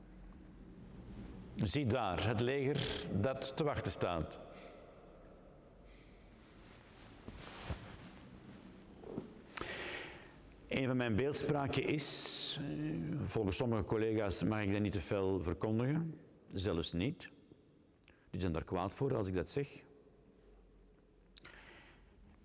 Zie 1.57 1.87
daar, 1.87 2.27
het 2.27 2.41
leger 2.41 3.09
dat 3.21 3.57
te 3.57 3.65
wachten 3.65 3.91
staat. 3.91 4.41
Een 10.69 10.87
van 10.87 10.97
mijn 10.97 11.17
beeldspraken 11.17 11.85
is, 11.85 12.61
volgens 13.23 13.57
sommige 13.57 13.85
collega's 13.85 14.43
mag 14.43 14.63
ik 14.63 14.73
dat 14.73 14.81
niet 14.81 14.93
te 14.93 15.01
veel 15.01 15.41
verkondigen, 15.43 16.21
zelfs 16.53 16.93
niet. 16.93 17.29
Die 18.31 18.41
zijn 18.41 18.53
daar 18.53 18.65
kwaad 18.65 18.95
voor 18.95 19.17
als 19.17 19.29
ik 19.29 19.35
dat 19.35 19.51
zeg. 19.51 19.83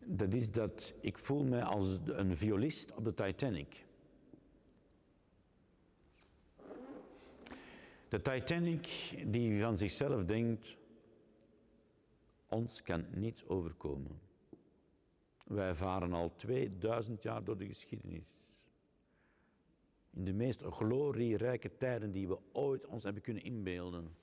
Dat 0.09 0.33
is 0.33 0.51
dat 0.51 0.93
ik 1.01 1.17
voel 1.17 1.43
me 1.43 1.63
als 1.63 1.97
een 2.05 2.37
violist 2.37 2.93
op 2.93 3.03
de 3.03 3.13
Titanic. 3.13 3.85
De 8.09 8.21
Titanic 8.21 8.87
die 9.25 9.61
van 9.61 9.77
zichzelf 9.77 10.25
denkt, 10.25 10.77
ons 12.47 12.81
kan 12.81 13.05
niets 13.11 13.47
overkomen. 13.47 14.19
Wij 15.45 15.75
varen 15.75 16.13
al 16.13 16.35
2000 16.35 17.23
jaar 17.23 17.43
door 17.43 17.57
de 17.57 17.67
geschiedenis. 17.67 18.35
In 20.13 20.25
de 20.25 20.33
meest 20.33 20.61
glorierijke 20.61 21.77
tijden 21.77 22.11
die 22.11 22.27
we 22.27 22.37
ooit 22.51 22.87
ons 22.87 23.03
hebben 23.03 23.21
kunnen 23.21 23.43
inbeelden. 23.43 24.15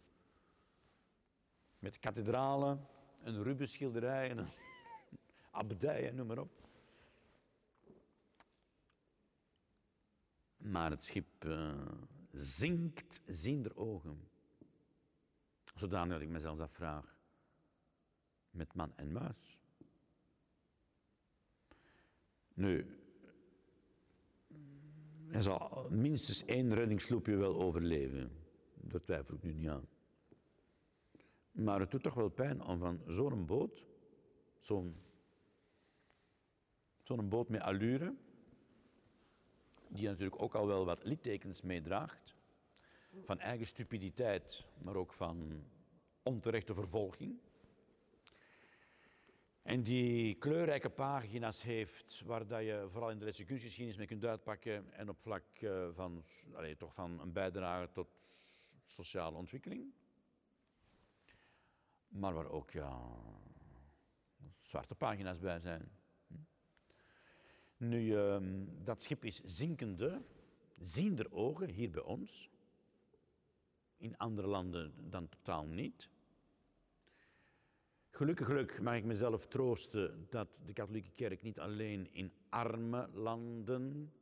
Met 1.78 1.98
kathedralen, 1.98 2.86
een 3.22 3.42
Rubens-schilderij, 3.42 4.30
een 4.30 4.46
abdij, 5.54 6.10
noem 6.10 6.26
maar 6.26 6.38
op. 6.38 6.68
Maar 10.56 10.90
het 10.90 11.04
schip 11.04 11.44
uh, 11.44 11.92
zinkt 12.32 13.22
ziender 13.26 13.76
ogen. 13.76 14.28
Zodanig 15.74 16.12
dat 16.12 16.22
ik 16.22 16.28
mezelf 16.28 16.60
afvraag, 16.60 17.18
met 18.50 18.74
man 18.74 18.96
en 18.96 19.12
muis. 19.12 19.58
Nu, 22.54 22.86
hij 25.26 25.42
zal 25.42 25.88
minstens 25.90 26.44
één 26.44 26.74
reddingssloepje 26.74 27.36
wel 27.36 27.60
overleven. 27.60 28.30
Dat 28.74 29.04
twijfel 29.04 29.34
ik 29.34 29.42
nu 29.42 29.52
niet 29.52 29.68
aan. 29.68 29.88
Maar 31.50 31.80
het 31.80 31.90
doet 31.90 32.02
toch 32.02 32.14
wel 32.14 32.28
pijn 32.28 32.62
om 32.62 32.78
van 32.78 33.00
zo'n 33.06 33.46
boot, 33.46 33.84
zo'n 34.58 34.96
zo'n 37.04 37.28
boot 37.28 37.48
met 37.48 37.60
allure, 37.60 38.14
die 39.88 40.08
natuurlijk 40.08 40.42
ook 40.42 40.54
al 40.54 40.66
wel 40.66 40.84
wat 40.84 41.04
littekens 41.04 41.60
meedraagt, 41.60 42.34
van 43.24 43.38
eigen 43.38 43.66
stupiditeit, 43.66 44.64
maar 44.84 44.96
ook 44.96 45.12
van 45.12 45.64
onterechte 46.22 46.74
vervolging. 46.74 47.38
En 49.62 49.82
die 49.82 50.34
kleurrijke 50.34 50.90
pagina's 50.90 51.62
heeft, 51.62 52.22
waar 52.26 52.46
dat 52.46 52.62
je 52.62 52.86
vooral 52.90 53.10
in 53.10 53.18
de 53.18 53.24
Letse 53.24 53.44
mee 53.96 54.06
kunt 54.06 54.24
uitpakken 54.24 54.92
en 54.92 55.08
op 55.08 55.18
vlak 55.20 55.44
eh, 55.60 55.88
van, 55.92 56.24
allez, 56.54 56.76
toch 56.76 56.94
van 56.94 57.20
een 57.20 57.32
bijdrage 57.32 57.90
tot 57.92 58.08
sociale 58.84 59.36
ontwikkeling. 59.36 59.92
Maar 62.08 62.34
waar 62.34 62.50
ook 62.50 62.70
ja, 62.70 63.00
zwarte 64.60 64.94
pagina's 64.94 65.38
bij 65.38 65.60
zijn. 65.60 65.90
Nu, 67.88 68.16
ehm, 68.16 68.64
dat 68.84 69.02
schip 69.02 69.24
is 69.24 69.42
zinkende, 69.44 70.22
zien 70.78 71.18
er 71.18 71.32
ogen 71.32 71.68
hier 71.68 71.90
bij 71.90 72.02
ons. 72.02 72.50
In 73.96 74.16
andere 74.16 74.48
landen 74.48 75.10
dan 75.10 75.28
totaal 75.28 75.66
niet. 75.66 76.08
Gelukkig, 78.10 78.46
gelukkig 78.46 78.80
mag 78.80 78.96
ik 78.96 79.04
mezelf 79.04 79.46
troosten 79.46 80.26
dat 80.30 80.48
de 80.66 80.72
katholieke 80.72 81.10
kerk 81.10 81.42
niet 81.42 81.58
alleen 81.58 82.08
in 82.12 82.32
arme 82.48 83.08
landen 83.12 84.12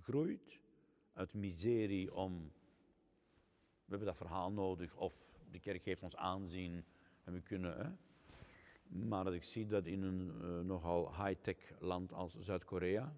groeit, 0.00 0.60
uit 1.12 1.34
miserie 1.34 2.14
om, 2.14 2.52
we 3.84 3.96
hebben 3.96 4.06
dat 4.06 4.16
verhaal 4.16 4.52
nodig, 4.52 4.96
of 4.96 5.14
de 5.50 5.58
kerk 5.58 5.82
geeft 5.82 6.02
ons 6.02 6.16
aanzien 6.16 6.84
en 7.24 7.32
we 7.32 7.40
kunnen. 7.40 7.76
Hè? 7.76 8.09
Maar 8.90 9.34
ik 9.34 9.42
zie 9.42 9.66
dat 9.66 9.86
in 9.86 10.02
een 10.02 10.32
uh, 10.42 10.60
nogal 10.60 11.24
high-tech 11.24 11.56
land 11.78 12.12
als 12.12 12.36
Zuid-Korea, 12.38 13.14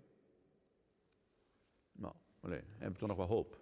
nou, 1.93 2.15
alleen, 2.41 2.65
heb 2.79 2.91
ik 2.91 2.99
toch 2.99 3.09
nog 3.09 3.17
wel 3.17 3.27
hoop. 3.27 3.61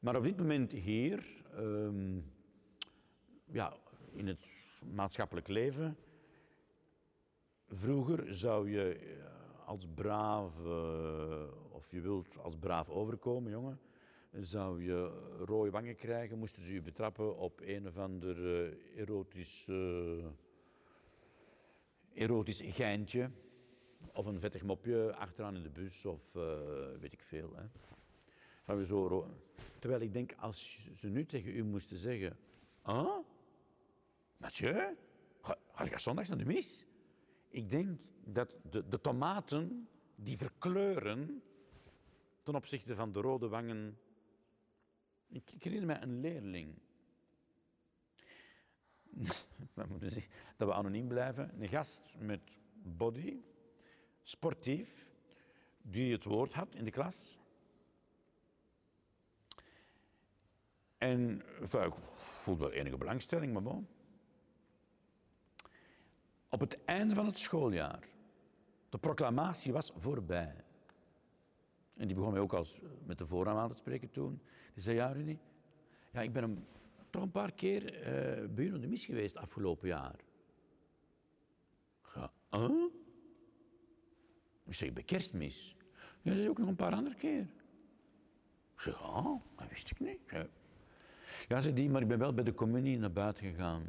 Maar 0.00 0.16
op 0.16 0.22
dit 0.22 0.36
moment 0.36 0.72
hier, 0.72 1.44
um, 1.56 2.32
ja, 3.44 3.76
in 4.12 4.26
het 4.26 4.46
maatschappelijk 4.94 5.48
leven, 5.48 5.96
vroeger 7.66 8.34
zou 8.34 8.70
je 8.70 8.94
eh, 8.94 9.68
als 9.68 9.86
braaf, 9.94 10.58
uh, 10.64 11.44
of 11.70 11.90
je 11.90 12.00
wilt 12.00 12.38
als 12.38 12.56
braaf 12.56 12.88
overkomen, 12.88 13.50
jongen, 13.50 13.80
zou 14.30 14.82
je 14.84 15.28
rode 15.44 15.70
wangen 15.70 15.96
krijgen, 15.96 16.38
moesten 16.38 16.62
ze 16.62 16.74
je 16.74 16.82
betrappen 16.82 17.36
op 17.36 17.60
een 17.60 17.86
of 17.86 17.96
ander 17.96 18.38
uh, 18.38 18.98
erotisch, 19.00 19.68
erotisch 22.14 22.60
geintje. 22.64 23.30
Of 24.12 24.26
een 24.26 24.40
vettig 24.40 24.62
mopje 24.62 25.14
achteraan 25.14 25.56
in 25.56 25.62
de 25.62 25.70
bus 25.70 26.04
of 26.04 26.34
uh, 26.34 26.42
weet 27.00 27.12
ik 27.12 27.22
veel. 27.22 27.54
Hè. 27.54 27.62
Je 28.74 28.86
zo 28.86 29.26
Terwijl 29.78 30.00
ik 30.00 30.12
denk, 30.12 30.34
als 30.38 30.88
ze 30.96 31.08
nu 31.08 31.26
tegen 31.26 31.56
u 31.56 31.64
moesten 31.64 31.96
zeggen... 31.96 32.36
Ah, 32.82 33.18
Mathieu, 34.36 34.96
ga 35.72 35.84
je 35.84 35.98
zondags 35.98 36.28
naar 36.28 36.38
de 36.38 36.44
mis? 36.44 36.86
Ik 37.48 37.68
denk 37.68 37.98
dat 38.24 38.56
de, 38.70 38.88
de 38.88 39.00
tomaten 39.00 39.88
die 40.14 40.36
verkleuren 40.36 41.42
ten 42.42 42.54
opzichte 42.54 42.94
van 42.94 43.12
de 43.12 43.20
rode 43.20 43.48
wangen 43.48 43.98
ik, 45.30 45.52
ik 45.52 45.62
herinner 45.62 45.86
mij 45.86 46.02
een 46.02 46.20
leerling. 46.20 46.74
dat 50.56 50.68
we 50.68 50.72
anoniem 50.72 51.08
blijven. 51.08 51.62
Een 51.62 51.68
gast 51.68 52.14
met 52.18 52.40
body, 52.82 53.40
sportief, 54.22 55.08
die 55.82 56.12
het 56.12 56.24
woord 56.24 56.52
had 56.52 56.74
in 56.74 56.84
de 56.84 56.90
klas. 56.90 57.38
En 60.98 61.42
enfin, 61.60 61.82
ik 61.82 61.94
voelde 62.14 62.62
wel 62.62 62.72
enige 62.72 62.96
belangstelling, 62.96 63.52
maar 63.52 63.62
bon. 63.62 63.88
Op 66.48 66.60
het 66.60 66.84
einde 66.84 67.14
van 67.14 67.26
het 67.26 67.38
schooljaar, 67.38 68.08
de 68.88 68.98
proclamatie 68.98 69.72
was 69.72 69.92
voorbij. 69.96 70.54
En 71.96 72.06
die 72.06 72.16
begon 72.16 72.32
mij 72.32 72.40
ook 72.40 72.52
als, 72.52 72.78
met 73.06 73.18
de 73.18 73.26
voornaam 73.26 73.56
aan 73.56 73.68
te 73.68 73.76
spreken 73.76 74.10
toen. 74.10 74.42
Die 74.74 74.82
zei, 74.82 74.96
ja 74.96 75.12
Rudy, 75.12 75.38
ja, 76.12 76.20
ik 76.20 76.32
ben 76.32 76.42
een, 76.42 76.66
toch 77.10 77.22
een 77.22 77.30
paar 77.30 77.52
keer 77.52 77.84
uh, 77.98 78.80
de 78.80 78.88
mis 78.88 79.04
geweest 79.04 79.36
afgelopen 79.36 79.88
jaar. 79.88 80.16
Ja, 82.14 82.32
huh? 82.50 82.84
Ik 84.64 84.74
zeg, 84.74 84.92
bij 84.92 85.02
kerstmis. 85.02 85.76
Ja, 86.22 86.30
dat 86.30 86.40
is 86.40 86.48
ook 86.48 86.58
nog 86.58 86.68
een 86.68 86.76
paar 86.76 86.94
andere 86.94 87.16
keer. 87.16 87.40
Ik 88.74 88.80
zeg, 88.80 89.02
ah, 89.02 89.40
dat 89.56 89.68
wist 89.68 89.90
ik 89.90 90.00
niet. 90.00 90.18
Ja, 90.30 90.46
ja 91.48 91.60
die, 91.60 91.90
maar 91.90 92.02
ik 92.02 92.08
ben 92.08 92.18
wel 92.18 92.34
bij 92.34 92.44
de 92.44 92.54
communie 92.54 92.98
naar 92.98 93.12
buiten 93.12 93.44
gegaan. 93.44 93.82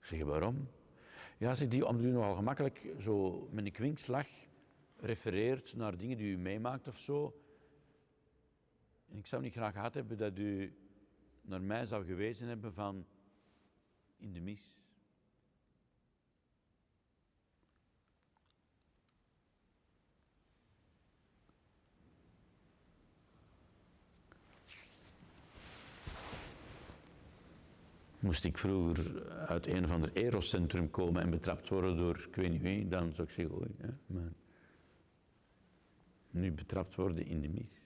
Ik 0.00 0.04
zeg, 0.06 0.22
waarom? 0.22 0.68
Ja, 1.38 1.54
zei 1.54 1.68
die, 1.68 1.86
omdat 1.86 2.04
u 2.04 2.10
nogal 2.10 2.34
gemakkelijk 2.34 2.80
zo 2.98 3.48
met 3.52 3.64
een 3.64 3.72
kwinkslag 3.72 4.26
refereert 4.96 5.76
naar 5.76 5.96
dingen 5.96 6.16
die 6.16 6.32
u 6.32 6.38
meemaakt 6.38 6.88
of 6.88 6.98
zo. 6.98 7.40
En 9.08 9.18
ik 9.18 9.26
zou 9.26 9.42
niet 9.42 9.52
graag 9.52 9.72
gehad 9.72 9.94
hebben 9.94 10.18
dat 10.18 10.38
u 10.38 10.74
naar 11.50 11.62
mij 11.62 11.86
zou 11.86 12.04
gewezen 12.04 12.48
hebben 12.48 12.72
van 12.72 13.06
in 14.16 14.32
de 14.32 14.40
mis. 14.40 14.78
Moest 28.18 28.44
ik 28.44 28.58
vroeger 28.58 29.30
uit 29.30 29.66
een 29.66 29.84
of 29.84 29.90
ander 29.90 30.12
erocentrum 30.12 30.90
komen 30.90 31.22
en 31.22 31.30
betrapt 31.30 31.68
worden 31.68 31.96
door 31.96 32.24
ik 32.28 32.34
weet 32.34 32.50
niet 32.50 32.62
wie, 32.62 32.88
dan 32.88 33.12
zou 33.12 33.28
ik 33.28 33.34
zeggen, 33.34 33.54
oei, 33.54 33.70
maar 34.06 34.32
nu 36.30 36.52
betrapt 36.52 36.94
worden 36.94 37.26
in 37.26 37.40
de 37.40 37.48
mis. 37.48 37.79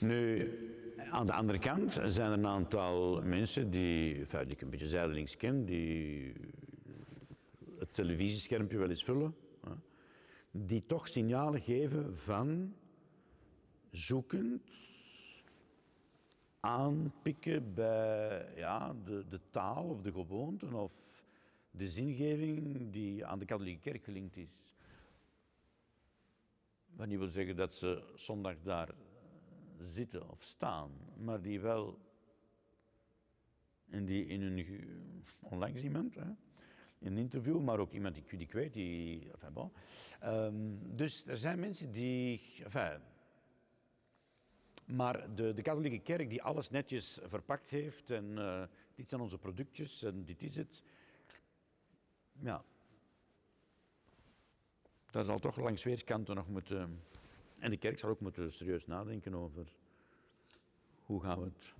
Nu, 0.00 0.50
aan 1.10 1.26
de 1.26 1.32
andere 1.32 1.58
kant 1.58 1.92
zijn 1.92 2.30
er 2.30 2.38
een 2.38 2.46
aantal 2.46 3.22
mensen 3.22 3.70
die, 3.70 4.18
enfin, 4.18 4.44
die 4.44 4.52
ik 4.52 4.60
een 4.60 4.70
beetje 4.70 4.88
zijdelings 4.88 5.36
ken, 5.36 5.64
die 5.64 6.32
het 7.78 7.94
televisieschermpje 7.94 8.78
wel 8.78 8.88
eens 8.88 9.04
vullen, 9.04 9.34
hè, 9.60 9.72
die 10.50 10.86
toch 10.86 11.08
signalen 11.08 11.60
geven 11.60 12.16
van 12.16 12.74
zoekend, 13.90 14.62
aanpikken 16.60 17.74
bij 17.74 18.46
ja, 18.56 18.94
de, 19.04 19.24
de 19.28 19.40
taal 19.50 19.84
of 19.84 20.02
de 20.02 20.12
gewoonten 20.12 20.72
of 20.72 20.92
de 21.70 21.88
zingeving 21.88 22.90
die 22.92 23.26
aan 23.26 23.38
de 23.38 23.44
katholieke 23.44 23.90
kerk 23.90 24.04
gelinkt 24.04 24.36
is. 24.36 24.76
Wat 26.86 27.06
niet 27.06 27.18
wil 27.18 27.28
zeggen 27.28 27.56
dat 27.56 27.74
ze 27.74 28.12
zondag 28.14 28.54
daar 28.62 28.88
zitten 29.82 30.30
of 30.30 30.42
staan, 30.42 30.90
maar 31.16 31.40
die 31.40 31.60
wel, 31.60 31.98
en 33.90 34.04
die 34.04 34.26
in 34.26 34.42
een, 34.42 34.84
onlangs 35.40 35.82
iemand, 35.82 36.14
hè, 36.14 36.30
in 36.98 37.12
een 37.12 37.18
interview, 37.18 37.60
maar 37.60 37.78
ook 37.78 37.92
iemand 37.92 38.14
die, 38.14 38.24
die 38.28 38.38
ik 38.38 38.52
weet, 38.52 38.72
die, 38.72 39.30
enfin 39.32 39.52
bon. 39.52 39.72
Um, 40.24 40.96
dus 40.96 41.26
er 41.26 41.36
zijn 41.36 41.58
mensen 41.58 41.92
die, 41.92 42.40
enfin, 42.64 43.00
maar 44.84 45.34
de, 45.34 45.54
de 45.54 45.62
katholieke 45.62 45.98
kerk 45.98 46.28
die 46.28 46.42
alles 46.42 46.70
netjes 46.70 47.18
verpakt 47.22 47.70
heeft 47.70 48.10
en 48.10 48.24
uh, 48.24 48.62
dit 48.94 49.08
zijn 49.08 49.20
onze 49.20 49.38
productjes 49.38 50.02
en 50.02 50.24
dit 50.24 50.42
is 50.42 50.56
het, 50.56 50.82
ja, 52.40 52.64
dat 55.10 55.26
zal 55.26 55.38
toch 55.38 55.56
langs 55.56 55.82
weerskanten 55.82 56.36
nog 56.36 56.48
moeten. 56.48 57.02
En 57.58 57.70
de 57.70 57.76
kerk 57.76 57.98
zal 57.98 58.10
ook 58.10 58.20
moeten 58.20 58.52
serieus 58.52 58.86
nadenken 58.86 59.34
over 59.34 59.72
hoe 61.02 61.22
gaan 61.22 61.38
we 61.38 61.44
het. 61.44 61.72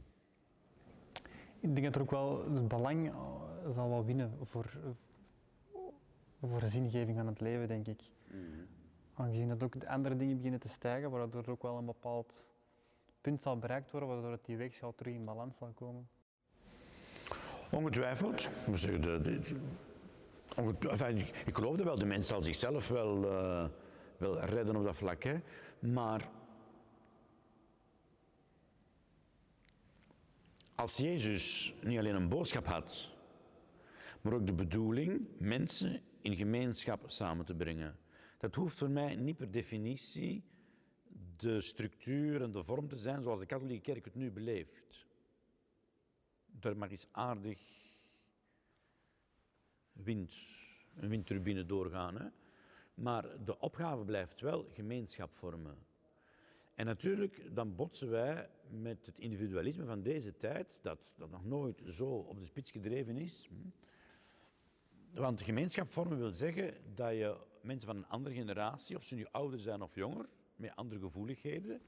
Ik 1.61 1.75
denk 1.75 1.85
dat 1.85 1.95
er 1.95 2.01
ook 2.01 2.11
wel 2.11 2.53
het 2.53 2.69
belang 2.69 3.09
eh, 3.09 3.71
zal 3.71 3.89
wel 3.89 4.05
winnen 4.05 4.33
voor, 4.43 4.79
voor 6.41 6.63
zingeving 6.65 7.17
van 7.17 7.27
het 7.27 7.41
leven, 7.41 7.69
denk 7.69 7.87
ik. 7.87 8.01
Mm. 8.31 8.67
Aangezien 9.15 9.49
dat 9.49 9.63
ook 9.63 9.81
de 9.81 9.89
andere 9.89 10.17
dingen 10.17 10.37
beginnen 10.37 10.61
te 10.61 10.69
stijgen, 10.69 11.11
waardoor 11.11 11.43
er 11.43 11.51
ook 11.51 11.63
wel 11.63 11.77
een 11.77 11.85
bepaald 11.85 12.49
punt 13.21 13.43
zal 13.43 13.59
bereikt 13.59 13.91
worden, 13.91 14.09
waardoor 14.09 14.31
het 14.31 14.45
die 14.45 14.57
weegschaal 14.57 14.95
terug 14.95 15.15
in 15.15 15.25
balans 15.25 15.57
zal 15.57 15.73
komen. 15.75 16.09
Ongetwijfeld. 17.71 18.49
We 18.67 18.77
zeggen 18.77 19.01
de, 19.01 19.21
de, 19.21 19.41
ik 21.47 21.55
geloof 21.55 21.77
dat 21.77 21.87
wel, 21.87 21.99
de 21.99 22.05
mens 22.05 22.27
zal 22.27 22.43
zichzelf 22.43 22.89
wel, 22.89 23.25
uh, 23.25 23.65
wel 24.17 24.41
redden 24.41 24.77
op 24.77 24.85
dat 24.85 24.97
vlak. 24.97 25.23
Hè. 25.23 25.41
Maar 25.79 26.31
als 30.75 30.97
Jezus 30.97 31.75
niet 31.83 31.99
alleen 31.99 32.15
een 32.15 32.29
boodschap 32.29 32.67
had, 32.67 33.11
maar 34.21 34.33
ook 34.33 34.47
de 34.47 34.53
bedoeling 34.53 35.29
mensen 35.39 36.03
in 36.21 36.37
gemeenschap 36.37 37.11
samen 37.11 37.45
te 37.45 37.55
brengen. 37.55 37.97
Dat 38.39 38.55
hoeft 38.55 38.79
voor 38.79 38.91
mij 38.91 39.15
niet 39.15 39.37
per 39.37 39.51
definitie 39.51 40.45
de 41.37 41.61
structuur 41.61 42.43
en 42.43 42.51
de 42.51 42.65
vorm 42.65 42.89
te 42.89 42.97
zijn 42.97 43.23
zoals 43.23 43.41
de 43.41 43.47
katholieke 43.47 43.93
kerk 43.93 44.05
het 44.05 44.15
nu 44.15 44.31
beleeft. 44.31 45.07
Daar 46.47 46.77
mag 46.77 46.91
eens 46.91 47.09
aardig 47.11 47.61
wind, 49.93 50.35
een 50.97 51.09
windturbine 51.09 51.67
doorgaan. 51.67 52.17
Hè? 52.17 52.27
Maar 52.99 53.45
de 53.45 53.59
opgave 53.59 54.05
blijft 54.05 54.41
wel 54.41 54.67
gemeenschap 54.73 55.35
vormen. 55.35 55.87
En 56.75 56.87
natuurlijk, 56.87 57.55
dan 57.55 57.77
botsen 57.77 58.11
wij 58.11 58.51
met 58.71 59.07
het 59.07 59.19
individualisme 59.19 59.85
van 59.85 60.03
deze 60.03 60.37
tijd, 60.37 60.67
dat, 60.81 60.99
dat 61.17 61.31
nog 61.31 61.45
nooit 61.45 61.83
zo 61.87 62.07
op 62.07 62.39
de 62.39 62.47
spits 62.47 62.71
gedreven 62.71 63.17
is. 63.17 63.49
Want 65.15 65.43
gemeenschap 65.43 65.89
vormen 65.89 66.19
wil 66.19 66.31
zeggen 66.31 66.75
dat 66.95 67.11
je 67.13 67.37
mensen 67.63 67.89
van 67.89 67.97
een 67.97 68.09
andere 68.09 68.35
generatie, 68.35 68.97
of 68.97 69.05
ze 69.05 69.15
nu 69.15 69.27
ouder 69.31 69.59
zijn 69.59 69.83
of 69.83 69.95
jonger, 69.95 70.29
met 70.57 70.77
andere 70.77 71.01
gevoeligheden, 71.01 71.81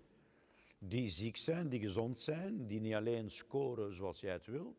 die 0.78 1.08
ziek 1.08 1.36
zijn, 1.36 1.68
die 1.68 1.80
gezond 1.80 2.20
zijn, 2.20 2.66
die 2.66 2.80
niet 2.80 2.94
alleen 2.94 3.30
scoren 3.30 3.94
zoals 3.94 4.20
jij 4.20 4.32
het 4.32 4.46
wil, 4.46 4.76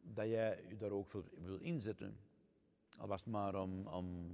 dat 0.00 0.28
jij 0.28 0.64
je 0.68 0.76
daar 0.76 0.90
ook 0.90 1.12
wil 1.40 1.58
inzetten. 1.58 2.16
Al 2.98 3.06
was 3.06 3.20
het 3.20 3.30
maar 3.30 3.54
om, 3.54 3.86
om 3.86 4.30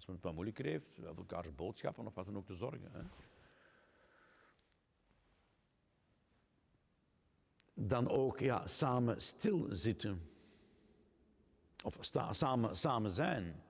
als 0.00 0.08
men 0.08 0.16
het 0.16 0.24
wat 0.24 0.34
moeilijker 0.34 0.64
heeft, 0.64 0.88
voor 0.94 1.16
elkaars 1.16 1.54
boodschappen 1.54 2.06
of 2.06 2.14
wat 2.14 2.24
dan 2.24 2.36
ook 2.36 2.46
te 2.46 2.54
zorgen. 2.54 2.92
Hè. 2.92 3.02
Dan 7.74 8.08
ook 8.08 8.38
ja, 8.38 8.66
samen 8.66 9.22
stilzitten. 9.22 10.30
Of 11.84 11.96
samen, 12.30 12.76
samen 12.76 13.10
zijn. 13.10 13.62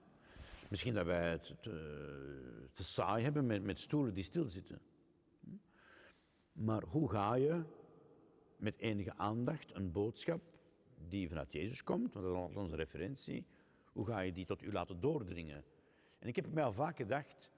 Misschien 0.69 0.95
dat 0.95 1.07
wij 1.07 1.31
het 1.31 1.55
te, 1.61 2.69
te 2.73 2.85
saai 2.85 3.23
hebben 3.25 3.47
met, 3.47 3.63
met 3.63 3.81
stoelen 3.81 4.15
die 4.15 4.25
stilzitten. 4.25 4.81
Maar 6.53 6.83
hoe 6.83 7.11
ga 7.11 7.35
je 7.35 7.63
met 8.57 8.79
enige 8.79 9.17
aandacht 9.17 9.75
een 9.75 9.93
boodschap 9.93 10.43
die 11.09 11.29
vanuit 11.29 11.53
Jezus 11.53 11.83
komt, 11.83 12.13
want 12.13 12.27
dat 12.27 12.51
is 12.51 12.57
onze 12.57 12.77
referentie, 12.77 13.47
hoe 13.93 14.07
ga 14.07 14.21
je 14.21 14.33
die 14.33 14.47
tot 14.47 14.63
u 14.63 14.73
laten 14.73 15.01
doordringen? 15.01 15.65
En 16.21 16.29
ik 16.29 16.37
heb 16.37 16.53
mij 16.53 16.65
al 16.65 16.73
vaak 16.73 16.97
gedacht, 16.97 17.51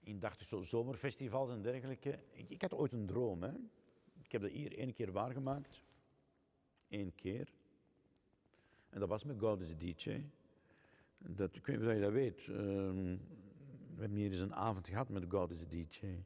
in 0.00 0.18
dacht 0.18 0.46
zo 0.46 0.62
zomerfestivals 0.62 1.50
en 1.50 1.62
dergelijke, 1.62 2.18
ik, 2.32 2.50
ik, 2.50 2.62
had 2.62 2.74
ooit 2.74 2.92
een 2.92 3.06
droom. 3.06 3.42
Hè? 3.42 3.52
Ik 4.22 4.32
heb 4.32 4.42
dat 4.42 4.50
hier 4.50 4.78
één 4.78 4.92
keer 4.92 5.12
waargemaakt. 5.12 5.82
Eén 6.88 7.14
keer. 7.14 7.52
En 8.88 9.00
dat 9.00 9.08
was 9.08 9.24
met 9.24 9.38
God 9.38 9.60
is 9.60 9.76
DJ. 9.76 10.24
Dat, 11.18 11.56
ik 11.56 11.66
weet 11.66 11.78
niet 11.78 11.88
of 11.88 11.94
je 11.94 12.00
dat 12.00 12.12
weet. 12.12 12.38
Ehm, 12.38 13.16
we 13.94 14.00
hebben 14.00 14.18
hier 14.18 14.30
eens 14.30 14.40
een 14.40 14.54
avond 14.54 14.88
gehad 14.88 15.08
met 15.08 15.24
God 15.28 15.50
is 15.50 15.68
DJ. 15.68 16.24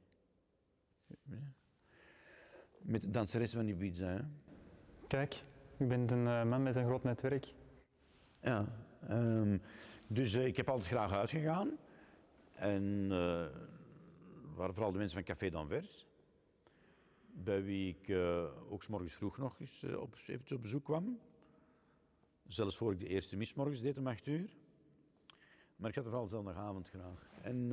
Met 2.78 3.00
de 3.00 3.10
danseres 3.10 3.52
van 3.52 3.68
Ibiza. 3.68 4.06
Hè? 4.06 4.20
Kijk, 5.06 5.44
ik 5.76 5.88
ben 5.88 6.10
een 6.12 6.24
uh, 6.24 6.44
man 6.44 6.62
met 6.62 6.76
een 6.76 6.84
groot 6.86 7.02
netwerk. 7.02 7.54
Ja, 8.42 8.86
um, 9.10 9.62
dus 10.12 10.34
uh, 10.34 10.46
ik 10.46 10.56
heb 10.56 10.68
altijd 10.68 10.88
graag 10.88 11.12
uitgegaan. 11.12 11.78
En 12.52 12.84
uh, 13.02 13.46
waren 14.54 14.74
vooral 14.74 14.92
de 14.92 14.98
mensen 14.98 15.16
van 15.16 15.26
Café 15.26 15.50
d'Anvers. 15.50 16.06
Bij 17.32 17.64
wie 17.64 17.96
ik 17.98 18.16
ook 18.68 18.82
s 18.82 18.88
morgens 18.88 19.14
vroeg 19.14 19.38
nog 19.38 19.60
eens 19.60 19.84
op, 19.84 20.14
eventjes 20.26 20.52
op 20.52 20.62
bezoek 20.62 20.84
kwam. 20.84 21.20
Zelfs 22.46 22.76
voor 22.76 22.92
ik 22.92 22.98
de 22.98 23.06
eerste 23.06 23.36
mismorgens 23.36 23.80
deed 23.80 23.98
om 23.98 24.06
acht 24.06 24.26
uur. 24.26 24.56
Maar 25.76 25.88
ik 25.88 25.94
zat 25.94 26.04
er 26.04 26.10
vooral 26.10 26.28
zondagavond 26.28 26.88
graag. 26.88 27.30
En 27.42 27.72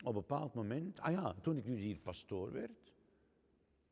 op 0.00 0.06
een 0.06 0.12
bepaald 0.12 0.54
moment, 0.54 1.00
ah 1.00 1.12
ja, 1.12 1.34
toen 1.42 1.56
ik 1.56 1.64
nu 1.64 1.76
hier 1.76 1.98
pastoor 1.98 2.52
werd, 2.52 2.92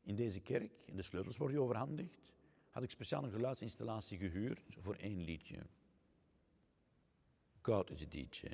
in 0.02 0.16
deze 0.16 0.40
kerk, 0.40 0.72
en 0.86 0.96
de 0.96 1.02
sleutels 1.02 1.36
worden 1.36 1.60
overhandigd, 1.60 2.32
had 2.70 2.82
ik 2.82 2.90
speciaal 2.90 3.24
een 3.24 3.30
geluidsinstallatie 3.30 4.18
gehuurd 4.18 4.76
voor 4.80 4.94
één 4.94 5.24
liedje. 5.24 5.58
God 7.64 7.90
is 7.90 8.02
a 8.02 8.06
DJ. 8.08 8.46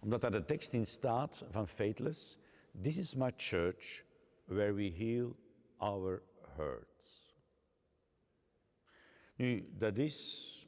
Omdat 0.00 0.20
daar 0.20 0.30
de 0.30 0.44
tekst 0.44 0.72
in 0.72 0.86
staat 0.86 1.44
van 1.48 1.68
Faithless, 1.68 2.38
This 2.82 2.96
is 2.96 3.14
my 3.14 3.32
church 3.36 4.04
where 4.44 4.74
we 4.74 4.90
heal 4.90 5.36
our 5.78 6.22
hurts. 6.56 7.34
Nu, 9.36 9.68
dat 9.78 9.98
is 9.98 10.66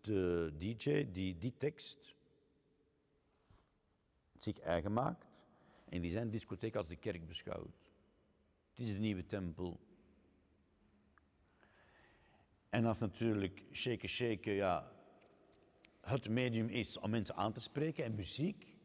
de 0.00 0.52
DJ 0.58 1.12
die 1.12 1.38
die 1.38 1.54
tekst 1.56 2.14
zich 4.36 4.60
eigen 4.60 4.92
maakt 4.92 5.26
en 5.88 6.00
die 6.00 6.10
zijn 6.10 6.30
discotheek 6.30 6.76
als 6.76 6.88
de 6.88 6.96
kerk 6.96 7.26
beschouwt. 7.26 7.76
Het 8.70 8.86
is 8.86 8.92
de 8.92 8.98
nieuwe 8.98 9.26
tempel. 9.26 9.80
En 12.68 12.84
als 12.84 12.98
natuurlijk 12.98 13.62
shaken 13.72 14.08
shaken 14.08 14.52
ja, 14.52 14.93
het 16.04 16.28
medium 16.28 16.68
is 16.68 16.98
om 16.98 17.10
mensen 17.10 17.34
aan 17.34 17.52
te 17.52 17.60
spreken 17.60 18.04
en 18.04 18.14
muziek, 18.14 18.76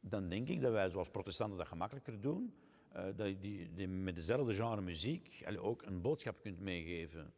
dan 0.00 0.28
denk 0.28 0.48
ik 0.48 0.60
dat 0.60 0.72
wij 0.72 0.90
zoals 0.90 1.08
protestanten 1.08 1.58
dat 1.58 1.66
gemakkelijker 1.66 2.20
doen, 2.20 2.54
uh, 2.96 3.04
dat 3.16 3.26
je 3.28 3.68
die, 3.74 3.88
met 3.88 4.14
dezelfde 4.14 4.54
genre 4.54 4.80
muziek 4.80 5.44
ook 5.58 5.82
een 5.82 6.00
boodschap 6.00 6.40
kunt 6.40 6.60
meegeven. 6.60 7.34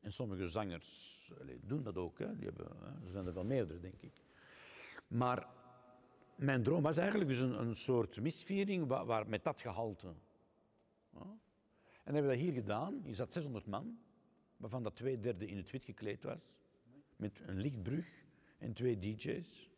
En 0.00 0.12
sommige 0.12 0.48
zangers 0.48 1.32
doen 1.60 1.82
dat 1.82 1.96
ook. 1.96 2.16
Die 2.16 2.44
hebben, 2.44 2.66
er 3.04 3.10
zijn 3.10 3.26
er 3.26 3.34
wel 3.34 3.44
meerdere, 3.44 3.80
denk 3.80 4.02
ik. 4.02 4.12
Maar 5.08 5.46
mijn 6.34 6.62
droom 6.62 6.82
was 6.82 6.96
eigenlijk 6.96 7.30
dus 7.30 7.40
een, 7.40 7.60
een 7.60 7.76
soort 7.76 8.20
misviering 8.20 8.86
waar, 8.86 9.28
met 9.28 9.44
dat 9.44 9.60
gehalte. 9.60 10.14
En 12.04 12.14
hebben 12.14 12.30
we 12.30 12.36
dat 12.36 12.46
hier 12.46 12.52
gedaan. 12.52 13.00
Hier 13.04 13.14
zat 13.14 13.32
600 13.32 13.66
man, 13.66 13.98
waarvan 14.56 14.82
dat 14.82 14.96
twee 14.96 15.20
derde 15.20 15.46
in 15.46 15.56
het 15.56 15.70
wit 15.70 15.84
gekleed 15.84 16.22
was. 16.22 16.57
Met 17.18 17.40
een 17.46 17.60
lichtbrug 17.60 18.06
en 18.58 18.72
twee 18.72 18.98
DJ's 18.98 19.70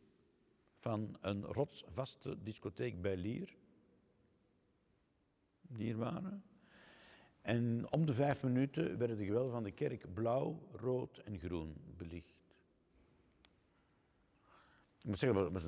van 0.78 1.18
een 1.20 1.44
rotsvaste 1.44 2.42
discotheek 2.42 3.00
bij 3.00 3.16
Lier. 3.16 3.56
Die 5.60 5.84
hier 5.84 5.96
waren. 5.96 6.44
En 7.42 7.92
om 7.92 8.06
de 8.06 8.14
vijf 8.14 8.42
minuten 8.42 8.98
werden 8.98 9.16
de 9.16 9.24
gewelven 9.24 9.52
van 9.52 9.62
de 9.62 9.70
kerk 9.70 10.14
blauw, 10.14 10.68
rood 10.72 11.18
en 11.18 11.38
groen 11.38 11.76
belicht. 11.96 12.40
Ik 14.98 15.06
moet 15.06 15.18
zeggen, 15.18 15.62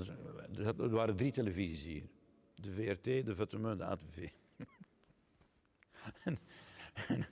er 0.57 0.91
waren 0.91 1.17
drie 1.17 1.33
televisies 1.33 1.83
hier. 1.83 2.09
De 2.55 2.71
VRT, 2.71 3.05
de 3.05 3.35
VTM 3.35 3.67
en 3.67 3.79
de 3.79 3.85
ATV. 3.85 4.17
en, 6.25 6.39
en, 7.09 7.27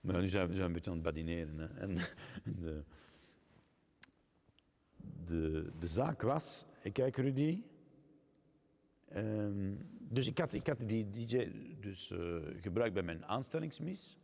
maar 0.00 0.20
nu 0.20 0.28
zijn 0.28 0.48
we, 0.48 0.60
een 0.60 0.72
beetje 0.72 0.90
aan 0.90 0.96
het 0.96 1.04
badineren. 1.04 1.58
Hè. 1.58 1.66
En, 1.66 1.94
de, 2.62 2.82
de, 5.24 5.70
de 5.78 5.86
zaak 5.86 6.22
was, 6.22 6.66
ik 6.82 6.92
kijk 6.92 7.16
Rudy, 7.16 7.62
Um, 9.16 9.88
dus 9.98 10.26
ik 10.26 10.38
had, 10.38 10.52
ik 10.52 10.66
had 10.66 10.78
die 10.78 11.10
DJ 11.10 11.50
dus, 11.80 12.10
uh, 12.10 12.36
gebruikt 12.60 12.94
bij 12.94 13.02
mijn 13.02 13.26
aanstellingsmis. 13.26 14.18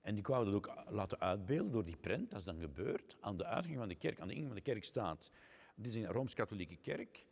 En 0.00 0.14
die 0.14 0.24
wou 0.26 0.44
dat 0.44 0.54
ook 0.54 0.72
laten 0.88 1.20
uitbeelden 1.20 1.72
door 1.72 1.84
die 1.84 1.96
prent, 1.96 2.30
dat 2.30 2.38
is 2.38 2.44
dan 2.44 2.58
gebeurd, 2.58 3.16
aan 3.20 3.36
de 3.36 3.44
uitgang 3.44 3.76
van 3.76 3.88
de 3.88 3.94
kerk, 3.94 4.20
aan 4.20 4.28
de 4.28 4.34
ingang 4.34 4.52
van 4.52 4.62
de 4.64 4.70
kerk 4.70 4.84
staat. 4.84 5.30
Dit 5.74 5.94
is 5.94 6.02
een 6.02 6.12
Rooms-Katholieke 6.12 6.76
kerk, 6.76 7.26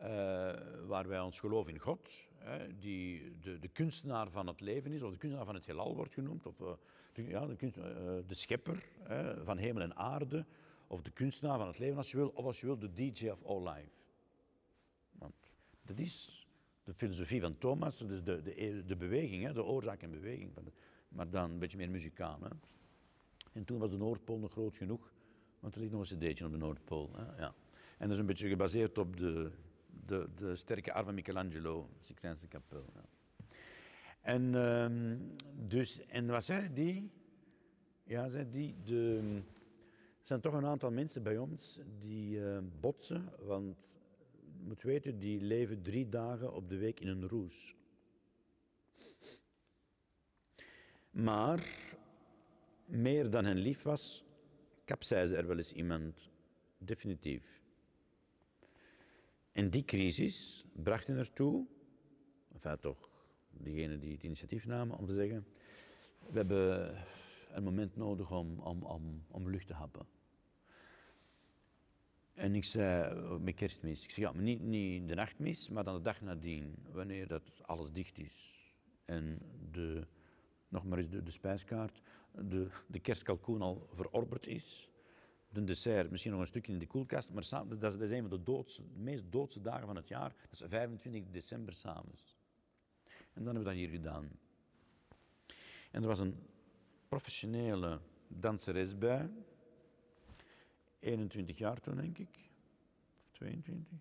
uh, 0.00 0.06
waar 0.86 1.08
wij 1.08 1.20
ons 1.20 1.40
geloven 1.40 1.72
in 1.72 1.78
God, 1.78 2.10
hè, 2.38 2.78
die 2.78 3.32
de, 3.40 3.58
de, 3.58 3.68
kunstenaar 3.68 4.30
van 4.30 4.46
het 4.46 4.60
leven 4.60 4.92
is, 4.92 5.02
of 5.02 5.10
de 5.10 5.18
kunstenaar 5.18 5.46
van 5.46 5.54
het 5.54 5.66
heelal 5.66 5.94
wordt 5.94 6.14
genoemd, 6.14 6.46
of 6.46 6.60
uh, 6.60 6.68
de, 7.12 7.22
ja, 7.24 7.46
de, 7.46 7.56
kunst, 7.56 7.74
de 8.26 8.34
schepper 8.34 8.88
hè, 8.98 9.44
van 9.44 9.58
hemel 9.58 9.82
en 9.82 9.96
aarde, 9.96 10.44
of 10.86 11.02
de 11.02 11.10
kunstenaar 11.10 11.58
van 11.58 11.66
het 11.66 11.78
leven 11.78 11.96
als 11.96 12.10
je 12.10 12.16
wil, 12.16 12.28
of 12.28 12.44
als 12.44 12.60
je 12.60 12.66
wil 12.66 12.78
de 12.78 12.92
DJ 12.92 13.28
of 13.28 13.44
all 13.44 13.74
life. 13.74 13.90
Want 15.12 15.34
dat 15.82 15.98
is 15.98 16.46
de 16.84 16.94
filosofie 16.94 17.40
van 17.40 17.58
Thomas, 17.58 17.98
dus 17.98 18.22
de, 18.22 18.42
de, 18.42 18.84
de 18.86 18.96
beweging, 18.96 19.44
hè, 19.44 19.52
de 19.52 19.64
oorzaak 19.64 20.02
en 20.02 20.10
beweging. 20.10 20.50
Van 20.54 20.64
maar 21.08 21.30
dan 21.30 21.50
een 21.50 21.58
beetje 21.58 21.76
meer 21.76 21.90
muzikaal. 21.90 22.38
Hè. 22.40 22.48
En 23.52 23.64
toen 23.64 23.78
was 23.78 23.90
de 23.90 23.96
Noordpool 23.96 24.38
nog 24.38 24.50
groot 24.50 24.76
genoeg, 24.76 25.12
want 25.60 25.74
er 25.74 25.80
ligt 25.80 25.92
nog 25.92 26.10
een 26.10 26.18
cd'tje 26.18 26.44
op 26.44 26.50
de 26.50 26.56
Noordpool. 26.56 27.10
Hè, 27.16 27.40
ja. 27.40 27.54
En 27.98 28.06
dat 28.06 28.10
is 28.10 28.18
een 28.18 28.26
beetje 28.26 28.48
gebaseerd 28.48 28.98
op 28.98 29.16
de, 29.16 29.50
de, 30.06 30.28
de 30.34 30.56
sterke 30.56 30.92
arm 30.92 31.04
van 31.04 31.14
Michelangelo, 31.14 31.88
Sixtijnse 32.00 32.46
kapel. 32.46 32.84
En, 34.20 34.54
um, 34.54 35.34
dus, 35.68 36.06
en 36.06 36.26
wat 36.26 36.44
zei 36.44 36.72
die? 36.72 37.10
Ja, 38.04 38.28
zei 38.28 38.50
die, 38.50 38.76
de, 38.84 39.20
er 40.20 40.26
zijn 40.26 40.40
toch 40.40 40.54
een 40.54 40.66
aantal 40.66 40.90
mensen 40.90 41.22
bij 41.22 41.38
ons 41.38 41.80
die 41.98 42.38
uh, 42.38 42.58
botsen, 42.80 43.32
want 43.38 43.96
je 44.58 44.64
moet 44.64 44.82
weten, 44.82 45.18
die 45.18 45.40
leven 45.40 45.82
drie 45.82 46.08
dagen 46.08 46.52
op 46.52 46.68
de 46.68 46.76
week 46.76 47.00
in 47.00 47.08
een 47.08 47.28
roes. 47.28 47.76
Maar 51.10 51.60
meer 52.84 53.30
dan 53.30 53.44
hen 53.44 53.58
lief 53.58 53.82
was, 53.82 54.24
kapseisde 54.84 55.36
er 55.36 55.46
wel 55.46 55.56
eens 55.56 55.72
iemand, 55.72 56.30
definitief. 56.78 57.62
En 59.52 59.70
die 59.70 59.84
crisis 59.84 60.64
bracht 60.72 61.06
hen 61.06 61.16
ertoe, 61.16 61.66
enfin 62.52 62.78
toch, 62.78 63.10
diegenen 63.50 64.00
die 64.00 64.12
het 64.12 64.22
initiatief 64.22 64.66
namen, 64.66 64.98
om 64.98 65.06
te 65.06 65.14
zeggen, 65.14 65.46
we 66.30 66.36
hebben 66.36 66.96
een 67.50 67.62
moment 67.62 67.96
nodig 67.96 68.30
om, 68.30 68.58
om, 68.58 69.24
om, 69.28 69.50
lucht 69.50 69.66
te 69.66 69.74
happen. 69.74 70.06
En 72.34 72.54
ik 72.54 72.64
zei 72.64 73.14
uh, 73.14 73.36
met 73.36 73.54
kerstmis, 73.54 74.04
ik 74.04 74.10
zei 74.10 74.26
ja, 74.26 74.32
maar 74.32 74.42
niet, 74.42 74.60
niet 74.60 75.08
de 75.08 75.14
nachtmis, 75.14 75.68
maar 75.68 75.84
dan 75.84 75.94
de 75.94 76.02
dag 76.02 76.20
nadien, 76.20 76.74
wanneer 76.92 77.26
dat 77.26 77.42
alles 77.62 77.92
dicht 77.92 78.18
is. 78.18 78.62
En 79.04 79.38
de, 79.70 80.06
nog 80.68 80.84
maar 80.84 80.98
eens 80.98 81.10
de, 81.10 81.22
de 81.22 81.30
spijskaart, 81.30 82.02
de, 82.32 82.68
de 82.86 82.98
kerstkalkoen 82.98 83.62
al 83.62 83.88
verorberd 83.92 84.46
is. 84.46 84.88
De 85.48 85.64
dessert 85.64 86.10
misschien 86.10 86.32
nog 86.32 86.40
een 86.40 86.46
stukje 86.46 86.72
in 86.72 86.78
de 86.78 86.86
koelkast, 86.86 87.30
maar 87.30 87.78
dat, 87.78 88.00
is 88.00 88.10
een 88.10 88.28
van 88.28 88.42
de, 88.44 88.64
meest 88.96 89.24
doodste 89.30 89.60
dagen 89.60 89.86
van 89.86 89.96
het 89.96 90.08
jaar. 90.08 90.34
Dat 90.50 90.60
is 90.60 90.62
25 90.68 91.30
december 91.30 91.72
s'avonds. 91.72 92.36
En 93.06 93.44
dan 93.44 93.54
hebben 93.54 93.62
we 93.62 93.68
dat 93.68 93.74
hier 93.74 93.88
gedaan. 93.88 94.30
En 95.90 96.02
er 96.02 96.08
was 96.08 96.18
een 96.18 96.34
professionele 97.08 98.00
danseres 98.28 98.98
bij. 98.98 99.30
21 101.00 101.58
jaar 101.58 101.80
toen, 101.80 101.96
denk 101.96 102.18
ik. 102.18 102.50
Of 103.26 103.32
22. 103.32 103.98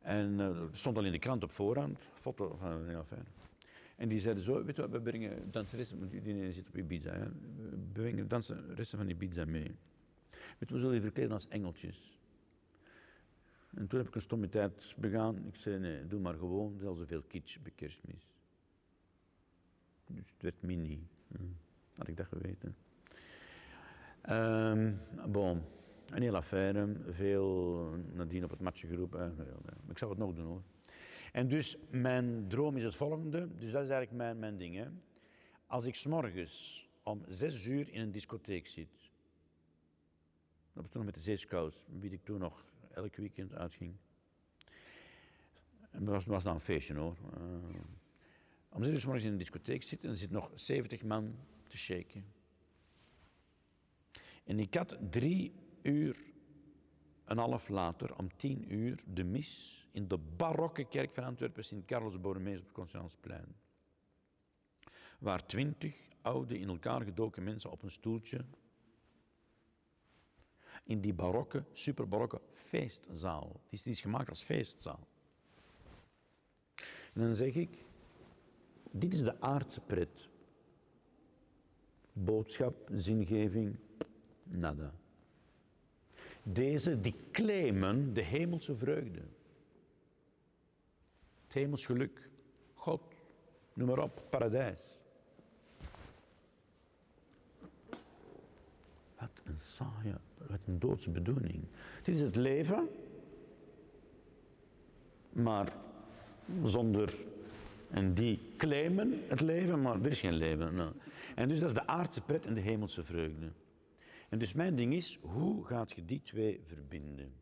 En 0.00 0.38
uh, 0.38 0.62
stond 0.72 0.96
al 0.96 1.04
in 1.04 1.12
de 1.12 1.18
krant 1.18 1.42
op 1.42 1.50
voorhand. 1.50 1.98
Foto 2.14 2.56
van 2.56 2.90
ja, 2.90 3.04
fijn. 3.04 3.26
En 3.96 4.08
die 4.08 4.18
zeiden 4.18 4.44
zo, 4.44 4.64
weet 4.64 4.76
je 4.76 4.82
wat, 4.82 4.90
we 4.90 5.00
brengen 5.00 5.50
danseressen, 5.50 6.08
die 6.08 6.52
zit 6.52 6.68
op 6.68 6.76
Ibiza, 6.76 7.12
hè. 7.12 7.28
we 7.70 7.78
brengen 7.92 8.28
danseressen 8.28 8.98
van 8.98 9.08
Ibiza 9.08 9.44
mee. 9.44 9.74
Weet 10.58 10.70
we 10.70 10.78
zullen 10.78 10.94
je 10.94 11.00
verkleden 11.00 11.32
als 11.32 11.48
engeltjes. 11.48 12.18
En 13.74 13.86
toen 13.86 13.98
heb 13.98 14.08
ik 14.08 14.14
een 14.14 14.20
stomme 14.20 14.48
tijd 14.48 14.94
begaan. 14.96 15.46
Ik 15.46 15.56
zei, 15.56 15.78
nee, 15.78 16.06
doe 16.06 16.20
maar 16.20 16.34
gewoon, 16.34 16.78
zelfs 16.78 16.98
zoveel 16.98 17.22
kitsch 17.22 17.58
bij 17.58 17.72
kerstmis. 17.74 18.26
Dus 20.06 20.30
het 20.30 20.42
werd 20.42 20.62
mini. 20.62 21.06
Hm. 21.28 21.42
Had 21.96 22.08
ik 22.08 22.16
dat 22.16 22.26
geweten. 22.26 22.76
Um, 24.30 24.98
bon, 25.32 25.62
een 26.10 26.22
hele 26.22 26.36
affaire, 26.36 26.96
veel 27.10 27.84
nadien 28.12 28.44
op 28.44 28.50
het 28.50 28.60
matje 28.60 28.86
geroepen. 28.86 29.36
Ik 29.88 29.98
zou 29.98 30.10
het 30.10 30.20
nog 30.20 30.34
doen 30.34 30.46
hoor. 30.46 30.62
En 31.32 31.48
dus 31.48 31.76
mijn 31.90 32.48
droom 32.48 32.76
is 32.76 32.84
het 32.84 32.96
volgende, 32.96 33.48
dus 33.54 33.72
dat 33.72 33.82
is 33.82 33.90
eigenlijk 33.90 34.12
mijn, 34.12 34.38
mijn 34.38 34.56
ding. 34.56 34.76
Hè. 34.76 34.86
Als 35.66 35.84
ik 35.84 35.94
s'morgens 35.94 36.88
om 37.02 37.22
zes 37.28 37.66
uur 37.66 37.92
in 37.92 38.00
een 38.00 38.12
discotheek 38.12 38.66
zit, 38.66 39.05
dat 40.76 40.84
was 40.84 40.94
toen 40.94 41.04
nog 41.04 41.14
met 41.14 41.24
de 41.24 41.30
zeeskous, 41.30 41.86
wie 42.00 42.10
ik 42.10 42.24
toen 42.24 42.38
nog 42.38 42.64
elk 42.90 43.16
weekend 43.16 43.54
uitging. 43.54 43.96
En 45.90 46.04
dat 46.04 46.14
was, 46.14 46.24
was 46.24 46.42
nou 46.42 46.54
een 46.54 46.62
feestje 46.62 46.94
hoor. 46.94 47.16
Uh, 47.38 47.80
om 48.68 48.84
zes 48.84 48.98
uur 48.98 49.04
morgens 49.04 49.24
in 49.24 49.32
een 49.32 49.38
discotheek 49.38 49.82
zit 49.82 50.04
en 50.04 50.10
er 50.10 50.16
zit 50.16 50.30
nog 50.30 50.50
70 50.54 51.02
man 51.02 51.36
te 51.66 51.76
shaken. 51.76 52.24
En 54.44 54.58
ik 54.58 54.74
had 54.74 54.98
drie 55.10 55.54
uur 55.82 56.24
een 57.24 57.38
half 57.38 57.68
later, 57.68 58.16
om 58.16 58.36
tien 58.36 58.72
uur, 58.72 59.02
de 59.06 59.24
mis 59.24 59.82
in 59.92 60.08
de 60.08 60.18
barokke 60.18 60.88
kerk 60.88 61.12
van 61.12 61.24
Antwerpen, 61.24 61.64
Sint-Carlos 61.64 62.20
Borromees 62.20 62.58
op 62.58 62.64
het 62.64 62.72
Constansplein. 62.72 63.56
Waar 65.18 65.46
twintig 65.46 65.96
oude, 66.22 66.58
in 66.58 66.68
elkaar 66.68 67.02
gedoken 67.02 67.44
mensen 67.44 67.70
op 67.70 67.82
een 67.82 67.90
stoeltje 67.90 68.44
in 70.86 71.00
die 71.00 71.14
barokke, 71.14 71.64
superbarokke 71.72 72.40
feestzaal. 72.52 73.60
Die 73.70 73.80
is, 73.84 74.00
gemaakt 74.00 74.28
als 74.28 74.42
feestzaal. 74.42 75.06
En 77.12 77.22
dan 77.22 77.34
zeg 77.34 77.54
ik, 77.54 77.84
dit 78.90 79.12
is 79.12 79.22
de 79.22 79.40
aardse 79.40 79.80
pret. 79.80 80.28
Boodschap, 82.12 82.88
zingeving, 82.92 83.76
nada. 84.42 84.92
Deze 86.42 87.00
die 87.00 87.14
claimen 87.30 88.14
de 88.14 88.22
hemelse 88.22 88.76
vreugde. 88.76 89.22
Het 91.44 91.54
hemels 91.54 91.86
geluk. 91.86 92.28
God, 92.74 93.02
noem 93.72 93.88
maar 93.88 93.98
op, 93.98 94.22
paradijs. 94.30 94.80
Wat 99.18 99.40
een 99.44 99.60
saaie, 99.60 100.14
wat 100.48 100.60
een 100.66 100.78
doodse 100.78 101.10
bedoeling. 101.10 101.64
Dit 102.02 102.14
is 102.14 102.20
het 102.20 102.36
leven, 102.36 102.88
maar 105.32 105.72
zonder. 106.64 107.14
En 107.90 108.14
die 108.14 108.40
claimen 108.56 109.20
het 109.28 109.40
leven, 109.40 109.80
maar 109.80 110.00
er 110.00 110.10
is 110.10 110.20
geen 110.20 110.34
leven. 110.34 110.94
En 111.34 111.48
dus 111.48 111.58
dat 111.58 111.68
is 111.68 111.74
de 111.74 111.86
aardse 111.86 112.20
pret 112.20 112.46
en 112.46 112.54
de 112.54 112.60
hemelse 112.60 113.04
vreugde. 113.04 113.52
En 114.28 114.38
dus 114.38 114.52
mijn 114.52 114.76
ding 114.76 114.94
is, 114.94 115.18
hoe 115.22 115.64
gaat 115.64 115.92
je 115.92 116.04
die 116.04 116.22
twee 116.22 116.60
verbinden? 116.64 117.34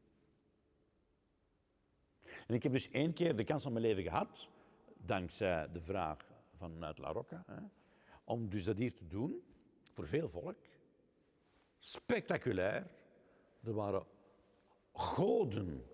En 2.46 2.54
ik 2.54 2.62
heb 2.62 2.72
dus 2.72 2.90
één 2.90 3.12
keer 3.12 3.36
de 3.36 3.44
kans 3.44 3.62
van 3.62 3.72
mijn 3.72 3.84
leven 3.84 4.02
gehad, 4.02 4.48
dankzij 4.96 5.68
de 5.72 5.80
vraag 5.80 6.18
vanuit 6.56 6.98
La 6.98 7.12
Rocca, 7.12 7.44
hè, 7.46 7.60
om 8.24 8.48
dus 8.48 8.64
dat 8.64 8.76
hier 8.76 8.94
te 8.94 9.06
doen, 9.06 9.42
voor 9.92 10.08
veel 10.08 10.28
volk. 10.28 10.56
Spectaculair. 11.84 12.86
Er 13.62 13.74
waren 13.74 14.06
goden, 14.92 15.84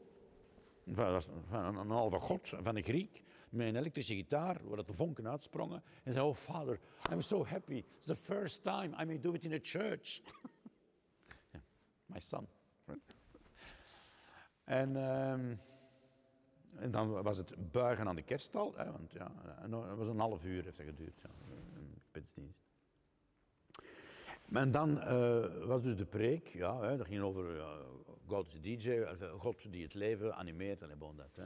van 1.49 1.77
een 1.77 1.91
halve 1.91 2.19
god 2.19 2.49
van 2.49 2.77
een 2.77 2.83
Griek, 2.83 3.23
met 3.49 3.67
een 3.67 3.77
elektrische 3.77 4.15
gitaar, 4.15 4.61
waar 4.69 4.85
de 4.85 4.93
vonken 4.93 5.29
uitsprongen. 5.29 5.83
En 6.03 6.13
zei, 6.13 6.27
oh 6.27 6.35
vader, 6.35 6.81
I'm 7.13 7.23
so 7.23 7.47
happy. 7.47 7.85
It's 7.97 8.07
the 8.07 8.17
first 8.17 8.63
time 8.63 9.03
I 9.03 9.05
may 9.05 9.21
do 9.21 9.33
it 9.33 9.45
in 9.45 9.53
a 9.53 9.59
church. 9.63 10.21
my 12.13 12.21
son. 12.21 12.49
En, 14.65 14.91
uh, 14.91 15.33
en, 16.77 16.91
dan 16.91 17.23
was 17.23 17.37
het 17.37 17.73
buigen 17.73 18.09
aan 18.09 18.17
de 18.17 18.23
kerststal, 18.23 18.75
hè, 18.77 18.93
want 18.93 19.13
ja, 19.13 19.33
het 19.61 19.97
was 19.97 20.09
een 20.09 20.19
half 20.19 20.45
uur 20.45 20.65
heeft 20.65 20.77
dat 20.77 20.87
geduurd, 20.87 21.21
ja, 21.23 21.31
een. 21.73 22.55
En 24.53 24.71
dan 24.71 24.91
uh, 24.91 25.67
was 25.67 25.83
dus 25.83 25.97
de 25.97 26.05
preek, 26.05 26.49
ja, 26.49 26.81
hè, 26.81 26.97
dat 26.97 27.07
ging 27.07 27.23
over 27.23 27.57
uh, 27.57 27.69
God 28.27 28.47
is 28.53 28.61
DJ, 28.61 29.05
God 29.39 29.73
die 29.73 29.83
het 29.83 29.95
leven 29.95 30.35
animeert 30.35 30.83
en 30.83 30.99
bon 30.99 31.17
dat. 31.17 31.37
Hè. 31.37 31.45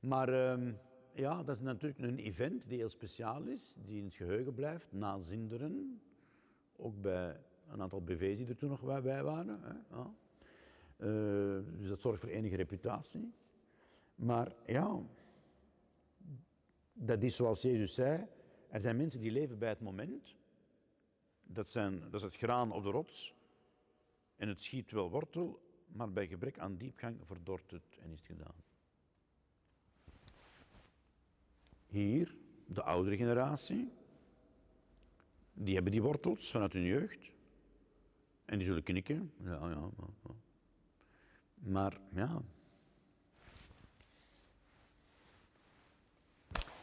Maar 0.00 0.58
uh, 0.58 0.72
ja, 1.14 1.42
dat 1.42 1.56
is 1.56 1.62
natuurlijk 1.62 2.00
een 2.00 2.18
event 2.18 2.68
die 2.68 2.78
heel 2.78 2.88
speciaal 2.88 3.42
is, 3.42 3.76
die 3.84 3.98
in 3.98 4.04
het 4.04 4.14
geheugen 4.14 4.54
blijft, 4.54 4.92
na 4.92 5.20
zinderen, 5.20 6.02
ook 6.76 7.00
bij 7.00 7.36
een 7.68 7.82
aantal 7.82 8.02
BV's 8.02 8.36
die 8.36 8.46
er 8.46 8.56
toen 8.56 8.68
nog 8.68 9.02
bij 9.02 9.22
waren. 9.22 9.60
Hè, 9.62 9.96
ja. 9.96 10.14
Uh, 10.98 11.78
dus 11.78 11.88
dat 11.88 12.00
zorgt 12.00 12.20
voor 12.20 12.28
enige 12.28 12.56
reputatie. 12.56 13.32
Maar 14.14 14.52
ja, 14.66 15.00
dat 16.92 17.22
is 17.22 17.36
zoals 17.36 17.62
Jezus 17.62 17.94
zei, 17.94 18.26
er 18.68 18.80
zijn 18.80 18.96
mensen 18.96 19.20
die 19.20 19.30
leven 19.30 19.58
bij 19.58 19.68
het 19.68 19.80
moment. 19.80 20.34
Dat, 21.52 21.70
zijn, 21.70 22.00
dat 22.00 22.14
is 22.14 22.22
het 22.22 22.36
graan 22.36 22.72
op 22.72 22.82
de 22.82 22.90
rots 22.90 23.34
en 24.36 24.48
het 24.48 24.62
schiet 24.62 24.90
wel 24.90 25.10
wortel, 25.10 25.62
maar 25.86 26.12
bij 26.12 26.26
gebrek 26.26 26.58
aan 26.58 26.76
diepgang 26.76 27.20
verdort 27.24 27.70
het 27.70 27.98
en 28.00 28.10
is 28.10 28.18
het 28.18 28.26
gedaan. 28.26 28.54
Hier, 31.86 32.34
de 32.66 32.82
oudere 32.82 33.16
generatie, 33.16 33.92
die 35.52 35.74
hebben 35.74 35.92
die 35.92 36.02
wortels 36.02 36.50
vanuit 36.50 36.72
hun 36.72 36.84
jeugd. 36.84 37.30
En 38.44 38.58
die 38.58 38.66
zullen 38.66 38.82
knikken. 38.82 39.32
Ja, 39.44 39.68
ja, 39.68 39.90
ja. 39.98 40.34
Maar 41.54 42.00
ja. 42.14 42.42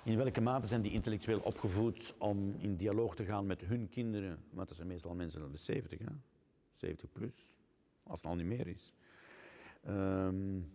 In 0.04 0.18
welke 0.18 0.42
mate 0.42 0.68
zijn 0.68 0.82
die 0.82 0.92
intellectueel 0.92 1.40
opgevoed 1.40 2.16
om 2.18 2.56
in 2.58 2.76
dialoog 2.76 3.16
te 3.16 3.26
gaan 3.26 3.46
met 3.46 3.62
hun 3.62 3.90
kinderen? 3.90 4.44
Want 4.50 4.68
dat 4.68 4.78
zijn 4.78 4.88
meestal 4.88 5.16
mensen 5.16 5.42
van 5.42 5.52
de 5.52 5.58
70, 5.58 6.00
hè? 6.00 6.12
70 6.74 7.12
plus, 7.12 7.56
als 8.04 8.22
het 8.22 8.30
al 8.30 8.36
niet 8.36 8.46
meer 8.46 8.68
is. 8.68 8.94
Um, 9.88 10.72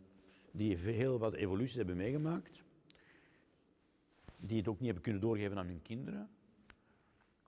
die 0.50 0.76
heel 0.76 1.18
wat 1.18 1.34
evoluties 1.34 1.76
hebben 1.76 1.96
meegemaakt. 1.96 2.62
Die 4.36 4.58
het 4.58 4.68
ook 4.68 4.76
niet 4.76 4.84
hebben 4.84 5.02
kunnen 5.02 5.20
doorgeven 5.20 5.58
aan 5.58 5.66
hun 5.66 5.82
kinderen. 5.82 6.30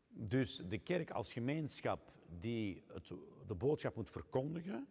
Dus 0.08 0.62
de 0.68 0.78
kerk 0.78 1.10
als 1.10 1.32
gemeenschap 1.32 2.12
die 2.40 2.82
het, 2.92 3.12
de 3.46 3.54
boodschap 3.54 3.96
moet 3.96 4.10
verkondigen, 4.10 4.86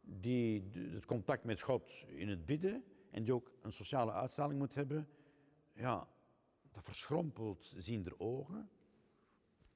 die 0.00 0.70
het 0.72 1.06
contact 1.06 1.44
met 1.44 1.60
God 1.60 1.92
in 2.06 2.28
het 2.28 2.46
bidden 2.46 2.84
en 3.10 3.22
die 3.22 3.34
ook 3.34 3.52
een 3.62 3.72
sociale 3.72 4.12
uitstraling 4.12 4.58
moet 4.58 4.74
hebben, 4.74 5.08
ja, 5.78 6.08
dat 6.72 6.84
verschrompelt 6.84 7.72
zien 7.76 8.02
der 8.02 8.20
ogen. 8.20 8.68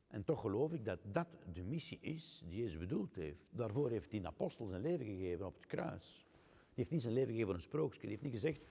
En 0.07 0.25
toch 0.25 0.41
geloof 0.41 0.73
ik 0.73 0.85
dat 0.85 1.01
dat 1.05 1.29
de 1.53 1.63
missie 1.63 1.99
is 2.01 2.43
die 2.45 2.59
Jezus 2.59 2.79
bedoeld 2.79 3.15
heeft. 3.15 3.47
Daarvoor 3.51 3.91
heeft 3.91 4.13
een 4.13 4.27
apostel 4.27 4.67
zijn 4.67 4.83
leven 4.83 5.07
gegeven 5.07 5.47
op 5.47 5.55
het 5.55 5.67
kruis. 5.67 6.27
Die 6.41 6.75
heeft 6.75 6.91
niet 6.91 7.03
zijn 7.03 7.13
leven 7.13 7.29
gegeven 7.29 7.47
voor 7.47 7.57
een 7.57 7.69
sprookje. 7.69 8.01
Die 8.01 8.09
heeft 8.09 8.23
niet 8.23 8.33
gezegd, 8.33 8.65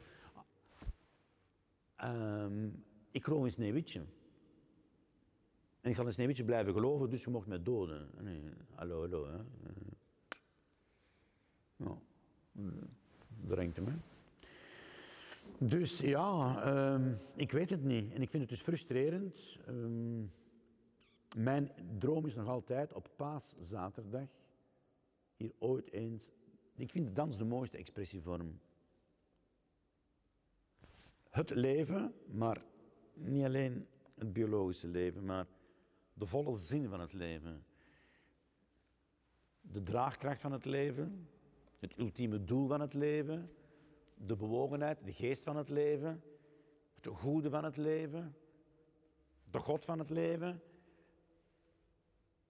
um, 2.03 2.84
ik 3.12 3.24
geloof 3.24 3.45
in 3.45 3.52
Sneeuwwitje. 3.52 3.99
En 5.82 5.90
ik 5.90 5.95
zal 5.95 6.06
een 6.06 6.14
sneeuwwitje 6.14 6.44
blijven 6.44 6.74
geloven, 6.74 7.10
dus 7.10 7.24
je 7.24 7.30
mocht 7.30 7.48
mij 7.48 7.64
doden. 7.64 8.10
Hallo, 8.76 8.99
hallo. 8.99 9.28
Hè. 9.28 9.38
Ja, 11.76 11.98
drinkt 13.48 13.76
hem, 13.76 13.86
hè. 13.86 14.10
Dus 15.63 15.99
ja, 15.99 16.61
ehm, 16.63 17.13
ik 17.35 17.51
weet 17.51 17.69
het 17.69 17.83
niet. 17.83 18.13
En 18.13 18.21
ik 18.21 18.29
vind 18.29 18.41
het 18.41 18.49
dus 18.49 18.61
frustrerend. 18.61 19.57
Ehm, 19.65 20.23
mijn 21.35 21.71
droom 21.97 22.25
is 22.25 22.35
nog 22.35 22.47
altijd 22.47 22.93
op 22.93 23.09
paaszaterdag 23.15 24.27
hier 25.35 25.51
ooit 25.59 25.91
eens. 25.91 26.31
Ik 26.75 26.91
vind 26.91 27.05
de 27.05 27.11
dans 27.11 27.38
de 27.38 27.43
mooiste 27.43 27.77
expressievorm. 27.77 28.59
Het 31.29 31.49
leven, 31.49 32.13
maar 32.25 32.63
niet 33.13 33.43
alleen 33.43 33.88
het 34.15 34.33
biologische 34.33 34.88
leven, 34.88 35.25
maar 35.25 35.47
de 36.13 36.25
volle 36.25 36.57
zin 36.57 36.89
van 36.89 36.99
het 36.99 37.13
leven. 37.13 37.65
De 39.61 39.83
draagkracht 39.83 40.41
van 40.41 40.51
het 40.51 40.65
leven, 40.65 41.29
het 41.79 41.97
ultieme 41.97 42.41
doel 42.41 42.67
van 42.67 42.81
het 42.81 42.93
leven, 42.93 43.51
de 44.26 44.35
bewogenheid, 44.35 45.06
de 45.06 45.14
geest 45.14 45.43
van 45.43 45.56
het 45.56 45.69
leven, 45.69 46.23
het 46.95 47.07
goede 47.07 47.49
van 47.49 47.64
het 47.64 47.77
leven, 47.77 48.35
de 49.52 49.60
God 49.60 49.85
van 49.85 49.99
het 49.99 50.10
leven. 50.10 50.61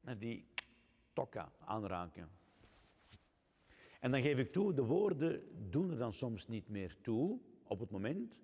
En 0.02 0.18
die 0.18 0.48
tokka 1.14 1.52
aanraken. 1.60 2.30
En 4.00 4.12
dan 4.12 4.22
geef 4.22 4.38
ik 4.38 4.52
toe, 4.52 4.74
de 4.74 4.84
woorden 4.84 5.42
doen 5.70 5.92
er 5.92 5.98
dan 5.98 6.14
soms 6.14 6.48
niet 6.48 6.70
meer 6.70 6.98
toe 7.02 7.40
op 7.64 7.80
het 7.80 7.90
moment. 7.90 8.40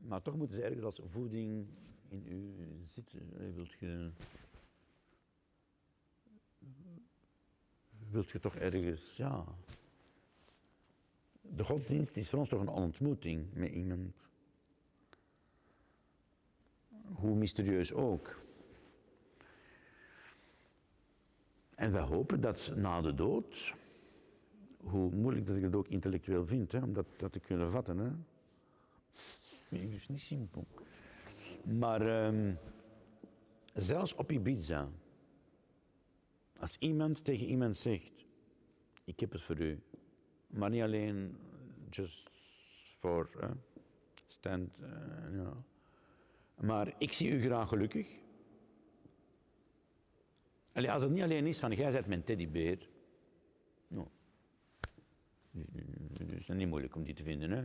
Maar 0.00 0.22
toch 0.22 0.36
moeten 0.36 0.56
ze 0.56 0.62
ergens 0.62 0.84
als 0.84 1.00
voeding 1.04 1.68
in 2.08 2.26
u 2.26 2.54
zitten. 2.86 3.54
Wilt 3.54 3.72
je, 3.72 4.10
wilt 8.10 8.30
je 8.30 8.38
toch 8.38 8.56
ergens, 8.56 9.16
ja. 9.16 9.44
De 11.54 11.64
godsdienst 11.64 12.16
is 12.16 12.28
voor 12.28 12.38
ons 12.38 12.48
toch 12.48 12.60
een 12.60 12.68
ontmoeting 12.68 13.46
met 13.54 13.70
iemand. 13.70 14.14
Hoe 17.12 17.34
mysterieus 17.34 17.92
ook. 17.92 18.44
En 21.74 21.92
wij 21.92 22.02
hopen 22.02 22.40
dat 22.40 22.72
na 22.76 23.00
de 23.00 23.14
dood, 23.14 23.74
hoe 24.82 25.14
moeilijk 25.14 25.46
dat 25.46 25.56
ik 25.56 25.62
het 25.62 25.74
ook 25.74 25.88
intellectueel 25.88 26.46
vind, 26.46 26.72
hè, 26.72 26.78
om 26.82 26.92
dat, 26.92 27.06
dat 27.16 27.32
te 27.32 27.40
kunnen 27.40 27.70
vatten. 27.70 27.98
Hè. 27.98 28.10
Vind 29.64 29.82
ik 29.82 29.90
dus 29.90 30.08
niet 30.08 30.20
simpel. 30.20 30.66
Maar 31.64 32.00
ehm, 32.00 32.54
zelfs 33.74 34.14
op 34.14 34.32
Ibiza, 34.32 34.88
als 36.58 36.76
iemand 36.78 37.24
tegen 37.24 37.46
iemand 37.46 37.76
zegt, 37.76 38.26
ik 39.04 39.20
heb 39.20 39.32
het 39.32 39.42
voor 39.42 39.60
u, 39.60 39.80
maar 40.56 40.70
niet 40.70 40.82
alleen 40.82 41.36
just 41.90 42.30
uh, 43.04 43.50
stand, 44.26 44.70
uh, 45.32 45.52
maar 46.54 46.94
ik 46.98 47.12
zie 47.12 47.30
u 47.30 47.40
graag 47.40 47.68
gelukkig. 47.68 48.18
Als 50.72 51.02
het 51.02 51.12
niet 51.12 51.22
alleen 51.22 51.46
is 51.46 51.58
van 51.58 51.72
jij 51.72 51.90
bent 51.90 52.06
mijn 52.06 52.24
teddybeer, 52.24 52.88
no. 53.88 54.10
Het 56.18 56.32
is 56.32 56.48
niet 56.48 56.68
moeilijk 56.68 56.94
om 56.94 57.04
die 57.04 57.14
te 57.14 57.22
vinden. 57.22 57.50
Hè? 57.50 57.64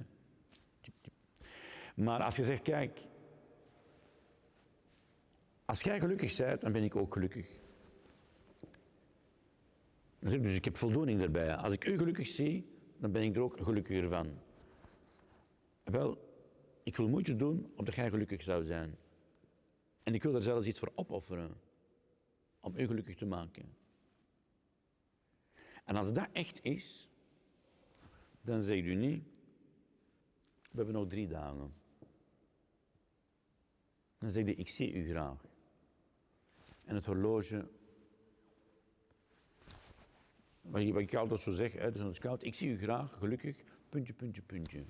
Maar 1.95 2.21
als 2.23 2.35
je 2.35 2.43
zegt, 2.43 2.61
kijk, 2.61 2.99
als 5.65 5.81
jij 5.81 5.99
gelukkig 5.99 6.37
bent, 6.37 6.61
dan 6.61 6.71
ben 6.71 6.83
ik 6.83 6.95
ook 6.95 7.13
gelukkig. 7.13 7.59
Dus 10.19 10.55
ik 10.55 10.65
heb 10.65 10.77
voldoening 10.77 11.19
daarbij. 11.19 11.55
Als 11.55 11.73
ik 11.73 11.85
u 11.85 11.97
gelukkig 11.97 12.27
zie, 12.27 12.70
dan 13.01 13.11
ben 13.11 13.21
ik 13.21 13.35
er 13.35 13.41
ook 13.41 13.57
gelukkiger 13.57 14.09
van. 14.09 14.39
Wel, 15.83 16.17
ik 16.83 16.95
wil 16.95 17.07
moeite 17.07 17.35
doen 17.35 17.71
omdat 17.75 17.95
jij 17.95 18.09
gelukkig 18.09 18.41
zou 18.41 18.65
zijn. 18.65 18.97
En 20.03 20.13
ik 20.13 20.23
wil 20.23 20.35
er 20.35 20.41
zelfs 20.41 20.67
iets 20.67 20.79
voor 20.79 20.91
opofferen 20.95 21.57
om 22.59 22.77
u 22.77 22.87
gelukkig 22.87 23.15
te 23.15 23.25
maken. 23.25 23.75
En 25.85 25.95
als 25.95 26.13
dat 26.13 26.27
echt 26.31 26.63
is, 26.63 27.09
dan 28.41 28.61
zegt 28.61 28.85
u 28.85 28.95
niet, 28.95 29.23
we 30.61 30.77
hebben 30.77 30.93
nog 30.93 31.07
drie 31.07 31.27
dagen. 31.27 31.73
Dan 34.17 34.31
zegt 34.31 34.45
hij, 34.45 34.55
ik 34.55 34.69
zie 34.69 34.93
u 34.93 35.09
graag. 35.09 35.45
En 36.83 36.95
het 36.95 37.05
horloge, 37.05 37.69
wat 40.71 41.01
ik 41.01 41.15
altijd 41.15 41.41
zo 41.41 41.51
zeg, 41.51 41.73
hè, 41.73 41.91
dus 41.91 42.01
een 42.01 42.15
scout, 42.15 42.43
ik 42.43 42.55
zie 42.55 42.69
u 42.69 42.77
graag, 42.77 43.17
gelukkig, 43.17 43.63
puntje, 43.89 44.13
puntje, 44.13 44.41
puntje. 44.41 44.83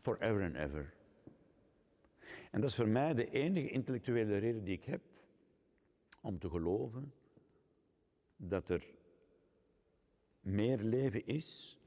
Forever 0.00 0.42
and 0.42 0.54
ever. 0.54 0.94
En 2.50 2.60
dat 2.60 2.70
is 2.70 2.76
voor 2.76 2.88
mij 2.88 3.14
de 3.14 3.30
enige 3.30 3.68
intellectuele 3.68 4.36
reden 4.36 4.64
die 4.64 4.76
ik 4.76 4.84
heb 4.84 5.02
om 6.20 6.38
te 6.38 6.50
geloven 6.50 7.12
dat 8.36 8.68
er 8.68 8.86
meer 10.40 10.78
leven 10.78 11.26
is 11.26 11.78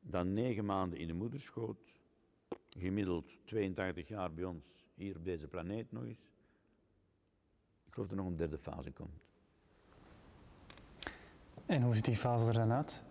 dan 0.00 0.32
negen 0.32 0.64
maanden 0.64 0.98
in 0.98 1.06
de 1.06 1.14
moederschoot, 1.14 1.94
gemiddeld 2.68 3.38
82 3.44 4.08
jaar 4.08 4.32
bij 4.32 4.44
ons 4.44 4.86
hier 4.94 5.16
op 5.16 5.24
deze 5.24 5.48
planeet 5.48 5.92
nog 5.92 6.04
eens. 6.04 6.30
Ik 7.86 7.92
geloof 7.92 8.08
dat 8.08 8.18
er 8.18 8.24
nog 8.24 8.26
een 8.26 8.36
derde 8.36 8.58
fase 8.58 8.92
komt. 8.92 9.24
En 11.66 11.82
hoe 11.82 11.94
ziet 11.94 12.04
die 12.04 12.16
fase 12.16 12.46
er 12.46 12.52
dan 12.52 12.72
uit? 12.72 13.02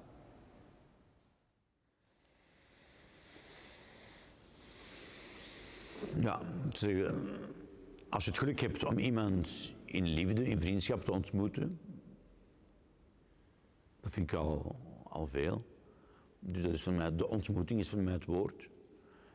Ja, 6.19 6.41
als 8.09 8.23
je 8.25 8.29
het 8.29 8.39
geluk 8.39 8.59
hebt 8.59 8.83
om 8.83 8.97
iemand 8.97 9.75
in 9.85 10.07
liefde, 10.07 10.45
in 10.45 10.59
vriendschap 10.59 11.05
te 11.05 11.11
ontmoeten, 11.11 11.79
dat 14.01 14.11
vind 14.11 14.31
ik 14.31 14.37
al, 14.37 14.75
al 15.03 15.27
veel. 15.27 15.65
Dus 16.39 16.61
dat 16.61 16.71
is 16.71 16.83
voor 16.83 16.93
mij, 16.93 17.15
de 17.15 17.27
ontmoeting 17.27 17.79
is 17.79 17.89
voor 17.89 17.99
mij 17.99 18.13
het 18.13 18.25
woord. 18.25 18.69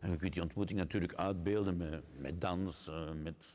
En 0.00 0.10
je 0.10 0.16
kunt 0.16 0.32
die 0.32 0.42
ontmoeting 0.42 0.78
natuurlijk 0.78 1.14
uitbeelden 1.14 1.76
met, 1.76 2.02
met 2.18 2.40
dans, 2.40 2.88
uh, 2.88 3.12
met, 3.22 3.54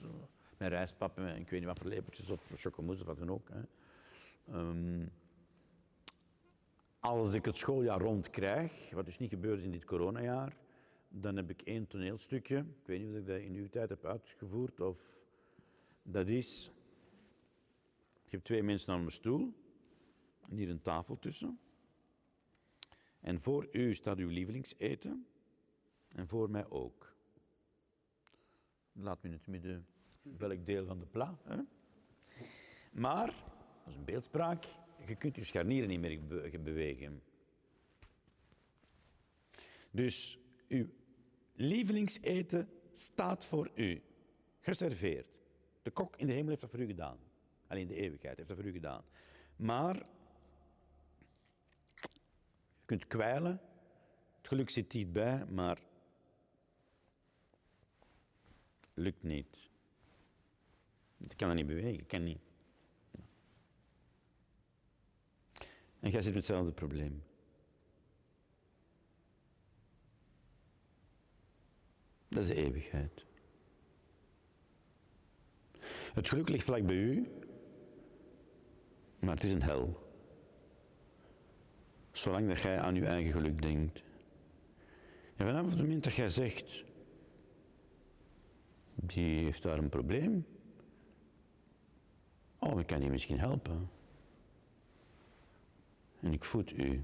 met 0.57 0.69
rijstpappen, 0.69 1.23
met, 1.23 1.37
ik 1.37 1.49
weet 1.49 1.59
niet 1.59 1.69
wat 1.69 1.79
voor 1.79 1.89
lepeltjes 1.89 2.29
of 2.29 2.41
chocomousse 2.55 3.03
of 3.03 3.09
wat 3.09 3.27
dan 3.27 3.29
ook. 3.29 3.49
Hè. 3.49 3.61
Um, 4.59 5.11
als 7.05 7.33
ik 7.33 7.45
het 7.45 7.55
schooljaar 7.55 8.01
rond 8.01 8.29
krijg, 8.29 8.91
wat 8.91 9.05
dus 9.05 9.19
niet 9.19 9.29
gebeurd 9.29 9.59
is 9.59 9.65
in 9.65 9.71
dit 9.71 9.85
coronajaar, 9.85 10.57
dan 11.07 11.35
heb 11.35 11.49
ik 11.49 11.61
één 11.61 11.87
toneelstukje. 11.87 12.57
Ik 12.57 12.85
weet 12.85 12.99
niet 12.99 13.09
of 13.09 13.15
ik 13.15 13.27
dat 13.27 13.39
in 13.39 13.53
uw 13.53 13.69
tijd 13.69 13.89
heb 13.89 14.05
uitgevoerd. 14.05 14.79
Of 14.79 14.99
dat 16.01 16.27
is. 16.27 16.71
Je 18.23 18.31
hebt 18.31 18.43
twee 18.43 18.63
mensen 18.63 18.93
aan 18.93 19.01
een 19.01 19.11
stoel. 19.11 19.53
En 20.49 20.57
hier 20.57 20.69
een 20.69 20.81
tafel 20.81 21.19
tussen. 21.19 21.59
En 23.19 23.41
voor 23.41 23.67
u 23.71 23.93
staat 23.93 24.17
uw 24.17 24.29
lievelingseten. 24.29 25.27
En 26.07 26.27
voor 26.27 26.49
mij 26.49 26.69
ook. 26.69 27.15
Laat 28.91 29.21
me 29.21 29.29
in 29.29 29.35
het 29.35 29.47
midden 29.47 29.85
welk 30.21 30.65
deel 30.65 30.85
van 30.85 30.99
de 30.99 31.05
pla. 31.05 31.37
Hè? 31.43 31.57
Maar, 32.91 33.25
dat 33.83 33.87
is 33.87 33.95
een 33.95 34.05
beeldspraak, 34.05 34.65
je 35.07 35.15
kunt 35.15 35.35
je 35.35 35.43
scharnieren 35.43 35.89
niet 35.89 35.99
meer 35.99 36.61
bewegen. 36.61 37.21
Dus 39.91 40.39
uw 40.67 40.87
lievelingseten 41.53 42.69
staat 42.93 43.45
voor 43.45 43.71
u, 43.75 44.01
geserveerd. 44.59 45.27
De 45.81 45.91
kok 45.91 46.15
in 46.15 46.27
de 46.27 46.33
hemel 46.33 46.49
heeft 46.49 46.61
dat 46.61 46.69
voor 46.69 46.79
u 46.79 46.85
gedaan. 46.85 47.17
Alleen 47.67 47.87
de 47.87 47.95
eeuwigheid 47.95 48.37
heeft 48.37 48.49
dat 48.49 48.57
voor 48.57 48.67
u 48.67 48.71
gedaan. 48.71 49.03
Maar 49.55 49.95
je 51.95 52.85
kunt 52.85 53.07
kwijlen, 53.07 53.61
het 54.37 54.47
geluk 54.47 54.69
zit 54.69 55.11
bij, 55.11 55.45
maar 55.45 55.81
lukt 58.93 59.23
niet. 59.23 59.69
Ik 61.17 61.37
kan 61.37 61.47
dat 61.47 61.57
niet 61.57 61.67
bewegen, 61.67 61.99
ik 61.99 62.07
kan 62.07 62.23
niet. 62.23 62.44
En 66.05 66.11
jij 66.11 66.21
zit 66.21 66.33
met 66.33 66.47
hetzelfde 66.47 66.71
probleem. 66.71 67.23
Dat 72.27 72.41
is 72.41 72.47
de 72.47 72.55
eeuwigheid. 72.55 73.25
Het 76.13 76.29
geluk 76.29 76.49
ligt 76.49 76.63
vlak 76.63 76.85
bij 76.85 76.95
u, 76.95 77.27
maar 79.19 79.35
het 79.35 79.43
is 79.43 79.51
een 79.51 79.63
hel. 79.63 80.09
Zolang 82.11 82.47
dat 82.47 82.61
jij 82.61 82.79
aan 82.79 82.95
je 82.95 83.05
eigen 83.05 83.31
geluk 83.31 83.61
denkt. 83.61 84.03
En 85.35 85.45
vanaf 85.45 85.69
het 85.69 85.79
moment 85.79 86.03
dat 86.03 86.15
jij 86.15 86.29
zegt, 86.29 86.83
die 88.95 89.43
heeft 89.43 89.61
daar 89.61 89.77
een 89.77 89.89
probleem. 89.89 90.45
Oh, 92.59 92.79
ik 92.79 92.87
kan 92.87 92.99
die 92.99 93.09
misschien 93.09 93.39
helpen. 93.39 93.89
En 96.25 96.33
ik 96.33 96.43
voed 96.43 96.71
u. 96.71 97.03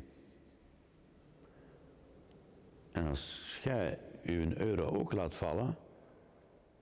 En 2.92 3.08
als 3.08 3.60
jij 3.64 4.00
je 4.24 4.60
euro 4.60 4.84
ook 4.84 5.14
laat 5.14 5.36
vallen, 5.36 5.76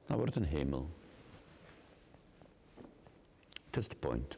dan 0.05 0.17
wordt 0.17 0.33
het 0.33 0.43
een 0.43 0.49
hemel. 0.49 0.89
That's 3.69 3.87
the 3.87 3.95
point. 3.95 4.37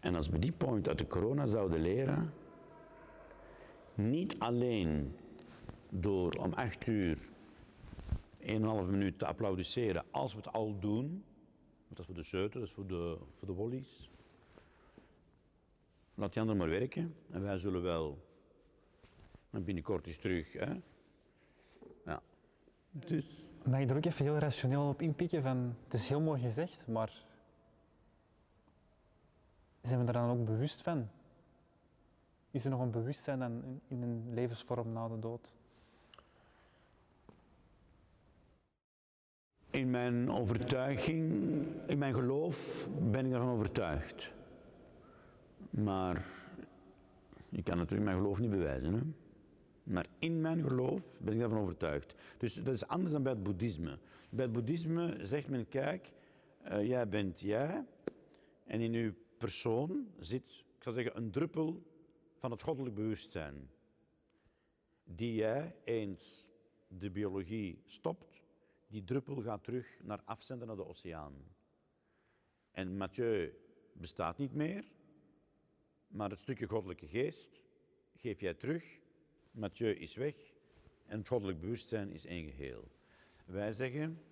En 0.00 0.14
als 0.14 0.28
we 0.28 0.38
die 0.38 0.52
point 0.52 0.88
uit 0.88 0.98
de 0.98 1.06
corona 1.06 1.46
zouden 1.46 1.80
leren, 1.80 2.32
niet 3.94 4.38
alleen 4.38 5.16
door 5.88 6.32
om 6.32 6.52
acht 6.52 6.86
uur 6.86 7.18
1,5 8.40 8.48
minuut 8.86 9.18
te 9.18 9.26
applaudisseren 9.26 10.04
als 10.10 10.32
we 10.32 10.38
het 10.38 10.52
al 10.52 10.78
doen, 10.78 11.24
want 11.86 11.88
dat 11.88 11.98
is 11.98 12.06
voor 12.06 12.14
de 12.14 12.22
zeuten, 12.22 12.60
dat 12.60 12.68
is 12.68 12.74
voor 12.74 12.86
de, 12.86 13.18
voor 13.38 13.48
de 13.48 13.54
wollies. 13.54 14.10
Laat 16.18 16.32
die 16.32 16.40
anderen 16.40 16.60
maar 16.60 16.78
werken 16.78 17.14
en 17.30 17.42
wij 17.42 17.58
zullen 17.58 17.82
wel 17.82 18.26
binnenkort 19.50 20.06
eens 20.06 20.18
terug. 20.18 20.52
Hè? 20.52 20.72
Ja. 22.04 22.22
Dus. 22.90 23.44
Mag 23.64 23.80
ik 23.80 23.90
er 23.90 23.96
ook 23.96 24.04
even 24.04 24.24
heel 24.24 24.38
rationeel 24.38 24.88
op 24.88 25.02
inpikken 25.02 25.42
van, 25.42 25.76
het 25.84 25.94
is 25.94 26.08
heel 26.08 26.20
mooi 26.20 26.40
gezegd, 26.40 26.86
maar 26.86 27.24
zijn 29.80 30.00
we 30.00 30.06
er 30.06 30.12
dan 30.12 30.30
ook 30.30 30.44
bewust 30.44 30.82
van? 30.82 31.08
Is 32.50 32.64
er 32.64 32.70
nog 32.70 32.80
een 32.80 32.90
bewustzijn 32.90 33.42
in, 33.42 33.80
in 33.88 34.02
een 34.02 34.34
levensvorm 34.34 34.92
na 34.92 35.08
de 35.08 35.18
dood? 35.18 35.56
In 39.70 39.90
mijn 39.90 40.30
overtuiging, 40.30 41.22
in 41.86 41.98
mijn 41.98 42.14
geloof 42.14 42.88
ben 43.10 43.26
ik 43.26 43.32
ervan 43.32 43.48
overtuigd. 43.48 44.36
Maar 45.70 46.26
ik 47.50 47.64
kan 47.64 47.76
natuurlijk 47.76 48.04
mijn 48.04 48.16
geloof 48.16 48.38
niet 48.38 48.50
bewijzen. 48.50 48.94
Hè? 48.94 49.00
Maar 49.82 50.06
in 50.18 50.40
mijn 50.40 50.62
geloof 50.62 51.18
ben 51.20 51.32
ik 51.32 51.38
daarvan 51.38 51.58
overtuigd. 51.58 52.14
Dus 52.38 52.54
dat 52.54 52.74
is 52.74 52.86
anders 52.86 53.12
dan 53.12 53.22
bij 53.22 53.32
het 53.32 53.42
boeddhisme. 53.42 53.98
Bij 54.30 54.44
het 54.44 54.52
boeddhisme 54.52 55.18
zegt 55.22 55.48
men, 55.48 55.68
kijk, 55.68 56.12
uh, 56.64 56.86
jij 56.86 57.08
bent 57.08 57.40
jij. 57.40 57.84
En 58.64 58.80
in 58.80 58.92
uw 58.92 59.12
persoon 59.38 60.08
zit, 60.18 60.64
ik 60.76 60.82
zou 60.82 60.94
zeggen, 60.94 61.16
een 61.16 61.30
druppel 61.30 61.82
van 62.36 62.50
het 62.50 62.62
goddelijk 62.62 62.94
bewustzijn. 62.94 63.70
Die 65.04 65.34
jij 65.34 65.74
eens 65.84 66.46
de 66.88 67.10
biologie 67.10 67.82
stopt, 67.86 68.42
die 68.86 69.04
druppel 69.04 69.42
gaat 69.42 69.64
terug 69.64 69.98
naar 70.02 70.22
afzenden 70.24 70.66
naar 70.66 70.76
de 70.76 70.86
oceaan. 70.86 71.34
En 72.70 72.96
Mathieu 72.96 73.52
bestaat 73.92 74.38
niet 74.38 74.54
meer, 74.54 74.84
maar 76.08 76.30
het 76.30 76.38
stukje 76.38 76.66
goddelijke 76.66 77.06
geest 77.06 77.60
geef 78.16 78.40
jij 78.40 78.54
terug. 78.54 78.84
Mathieu 79.50 79.94
is 79.94 80.14
weg 80.14 80.34
en 81.06 81.18
het 81.18 81.28
goddelijk 81.28 81.60
bewustzijn 81.60 82.12
is 82.12 82.26
één 82.26 82.50
geheel. 82.50 82.88
Wij 83.44 83.72
zeggen, 83.72 84.22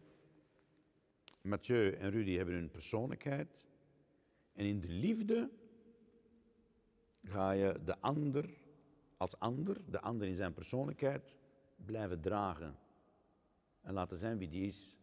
Mathieu 1.41 1.91
en 1.91 2.11
Rudy 2.11 2.37
hebben 2.37 2.55
hun 2.55 2.71
persoonlijkheid 2.71 3.61
en 4.53 4.65
in 4.65 4.81
de 4.81 4.89
liefde 4.89 5.51
ga 7.23 7.51
je 7.51 7.81
de 7.85 8.01
ander 8.01 8.65
als 9.17 9.39
ander, 9.39 9.91
de 9.91 10.01
ander 10.01 10.27
in 10.27 10.35
zijn 10.35 10.53
persoonlijkheid, 10.53 11.35
blijven 11.77 12.21
dragen 12.21 12.79
en 13.81 13.93
laten 13.93 14.17
zijn 14.17 14.39
wie 14.39 14.49
die 14.49 14.67
is. 14.67 14.99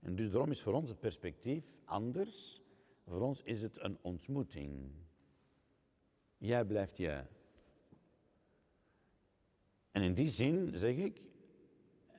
En 0.00 0.16
dus 0.16 0.30
daarom 0.30 0.50
is 0.50 0.62
voor 0.62 0.72
ons 0.72 0.88
het 0.88 1.00
perspectief 1.00 1.72
anders. 1.84 2.62
Voor 3.06 3.20
ons 3.20 3.42
is 3.42 3.62
het 3.62 3.80
een 3.80 3.98
ontmoeting. 4.00 4.90
Jij 6.42 6.64
blijft 6.64 6.96
jij. 6.96 7.26
En 9.90 10.02
in 10.02 10.14
die 10.14 10.28
zin 10.28 10.72
zeg 10.74 10.96
ik, 10.96 11.20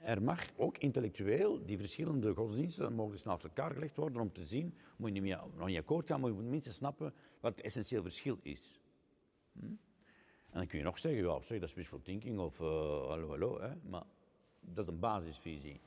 er 0.01 0.21
mag 0.21 0.47
ook 0.55 0.77
intellectueel 0.77 1.65
die 1.65 1.77
verschillende 1.77 2.33
godsdiensten 2.33 2.93
mogen 2.93 3.13
eens 3.13 3.23
naast 3.23 3.43
elkaar 3.43 3.71
gelegd 3.71 3.95
worden 3.95 4.21
om 4.21 4.31
te 4.31 4.45
zien, 4.45 4.77
moet 4.95 5.07
je 5.07 5.13
niet 5.13 5.23
meer 5.23 5.41
nog 5.55 5.67
niet 5.67 5.77
akkoord 5.77 6.07
gaan, 6.07 6.19
maar 6.19 6.29
je 6.29 6.35
moet 6.35 6.45
minstens 6.49 6.75
snappen 6.75 7.13
wat 7.39 7.55
het 7.55 7.65
essentieel 7.65 8.01
verschil 8.01 8.37
is. 8.41 8.81
Hm? 9.51 9.65
En 10.49 10.59
dan 10.59 10.67
kun 10.67 10.77
je 10.77 10.83
nog 10.83 10.99
zeggen, 10.99 11.23
ja, 11.23 11.41
zeg, 11.41 11.59
dat 11.59 11.69
is 11.69 11.75
wishful 11.75 12.01
thinking 12.01 12.39
of 12.39 12.59
uh, 12.59 12.67
hallo, 13.07 13.29
hallo, 13.29 13.61
hè? 13.61 13.71
maar 13.89 14.03
dat 14.59 14.87
is 14.87 14.93
een 14.93 14.99
basisvisie. 14.99 15.79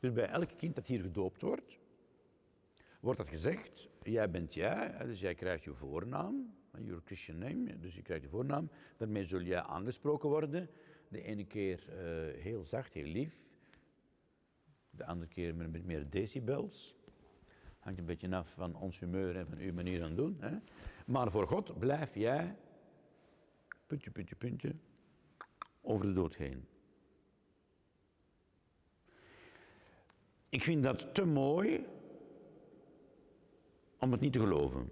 Dus 0.00 0.12
bij 0.12 0.28
elk 0.28 0.50
kind 0.56 0.74
dat 0.74 0.86
hier 0.86 1.00
gedoopt 1.00 1.40
wordt, 1.40 1.78
wordt 3.00 3.18
dat 3.18 3.28
gezegd, 3.28 3.88
jij 4.02 4.30
bent 4.30 4.54
jij, 4.54 5.06
dus 5.06 5.20
jij 5.20 5.34
krijgt 5.34 5.64
je 5.64 5.74
voornaam, 5.74 6.60
your 6.80 7.02
Christian 7.04 7.38
name, 7.38 7.78
dus 7.78 7.94
je 7.94 8.02
krijgt 8.02 8.22
je 8.22 8.28
voornaam, 8.28 8.70
daarmee 8.96 9.24
zul 9.24 9.40
jij 9.40 9.62
aangesproken 9.62 10.28
worden. 10.28 10.68
De 11.08 11.22
ene 11.22 11.46
keer 11.46 11.86
uh, 11.88 12.42
heel 12.42 12.64
zacht, 12.64 12.92
heel 12.92 13.06
lief, 13.06 13.34
de 14.90 15.04
andere 15.04 15.30
keer 15.30 15.54
met 15.54 15.84
meer 15.84 16.10
decibels. 16.10 16.96
Hangt 17.78 17.98
een 17.98 18.04
beetje 18.04 18.36
af 18.36 18.52
van 18.52 18.76
ons 18.76 18.98
humeur 18.98 19.36
en 19.36 19.46
van 19.46 19.58
uw 19.58 19.72
manier 19.72 20.00
van 20.00 20.14
doen. 20.14 20.36
Hè? 20.40 20.58
Maar 21.06 21.30
voor 21.30 21.46
God 21.48 21.78
blijf 21.78 22.14
jij, 22.14 22.56
puntje, 23.86 24.10
puntje, 24.10 24.36
puntje, 24.36 24.74
over 25.80 26.06
de 26.06 26.12
dood 26.12 26.36
heen. 26.36 26.66
Ik 30.48 30.64
vind 30.64 30.82
dat 30.82 31.14
te 31.14 31.24
mooi 31.24 31.86
om 33.98 34.12
het 34.12 34.20
niet 34.20 34.32
te 34.32 34.38
geloven. 34.38 34.90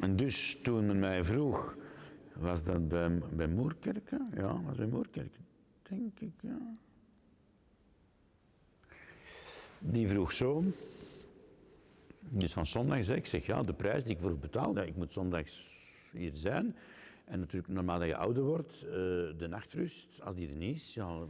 En 0.00 0.16
dus 0.16 0.58
toen 0.62 0.86
men 0.86 0.98
mij 0.98 1.24
vroeg, 1.24 1.76
was 2.34 2.62
dat 2.62 2.88
bij, 2.88 3.18
bij 3.32 3.48
Moerkerken? 3.48 4.28
Ja, 4.34 4.62
was 4.62 4.76
bij 4.76 4.86
Moerkerken, 4.86 5.46
denk 5.82 6.20
ik, 6.20 6.32
ja. 6.40 6.76
Die 9.78 10.08
vroeg 10.08 10.32
zo, 10.32 10.64
dus 12.20 12.52
van 12.52 12.66
zondag 12.66 13.04
zeg 13.04 13.16
ik, 13.16 13.26
zeg 13.26 13.46
ja, 13.46 13.62
de 13.62 13.72
prijs 13.72 14.04
die 14.04 14.12
ik 14.12 14.20
voor 14.20 14.38
betaal, 14.38 14.76
ik 14.76 14.96
moet 14.96 15.12
zondags 15.12 15.76
hier 16.12 16.34
zijn. 16.34 16.76
En 17.24 17.38
natuurlijk, 17.38 17.72
naarmate 17.72 18.04
je 18.04 18.16
ouder 18.16 18.42
wordt, 18.42 18.82
uh, 18.82 18.90
de 19.38 19.46
nachtrust, 19.48 20.20
als 20.22 20.34
die 20.34 20.48
er 20.48 20.56
niet 20.56 20.76
is, 20.76 20.94
ja, 20.94 21.26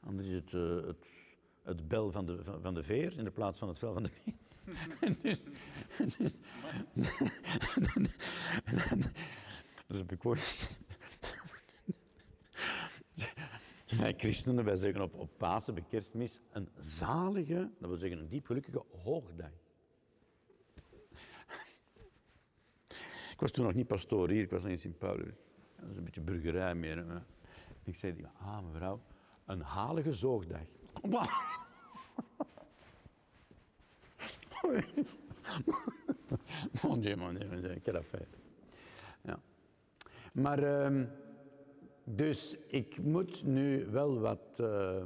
anders 0.00 0.28
is 0.28 0.34
het, 0.34 0.52
uh, 0.52 0.86
het, 0.86 1.06
het, 1.62 1.88
bel 1.88 2.10
van 2.10 2.26
de, 2.26 2.38
van, 2.60 2.74
de 2.74 2.82
veer 2.82 3.18
in 3.18 3.24
de 3.24 3.30
plaats 3.30 3.58
van 3.58 3.68
het 3.68 3.78
vel 3.78 3.92
van 3.92 4.02
de 4.02 4.10
veer. 4.24 4.34
Dus 9.86 9.98
heb 9.98 10.12
ik 10.12 10.24
ooit... 10.24 10.80
Wij 13.96 14.14
christenen, 14.16 14.64
wij 14.64 14.76
zeggen 14.76 15.02
op, 15.02 15.14
op 15.14 15.30
Pasen, 15.36 15.74
bij 15.74 15.84
kerstmis, 15.88 16.40
een 16.50 16.68
zalige, 16.78 17.70
dat 17.78 17.88
wil 17.88 17.98
zeggen 17.98 18.18
een 18.18 18.28
diep 18.28 18.46
gelukkige 18.46 18.84
hoogdag. 19.02 19.50
Ik 23.32 23.40
was 23.44 23.50
toen 23.50 23.64
nog 23.64 23.74
niet 23.74 23.86
pastoor 23.86 24.30
hier, 24.30 24.42
ik 24.42 24.50
was 24.50 24.62
nog 24.62 24.70
in 24.70 24.78
Sint-Paulus. 24.78 25.34
Dat 25.80 25.90
is 25.90 25.96
een 25.96 26.04
beetje 26.04 26.20
burgerij 26.20 26.74
meer. 26.74 27.22
Ik 27.84 27.96
zei, 27.96 28.26
ah 28.38 28.64
mevrouw, 28.64 29.02
een 29.44 29.60
halige 29.60 30.12
zoogdag. 30.12 30.66
mon 36.82 37.00
dieu, 37.00 37.16
mon 37.16 37.34
dieu, 37.34 37.48
mon 37.48 37.60
dieu, 37.60 37.80
quelle 37.82 37.98
affaire. 37.98 38.28
Ja. 39.22 39.40
Maar, 40.32 40.92
uh, 40.92 41.06
dus 42.04 42.56
ik 42.66 42.98
moet 42.98 43.44
nu 43.44 43.86
wel 43.86 44.20
wat 44.20 44.60
uh, 44.60 45.02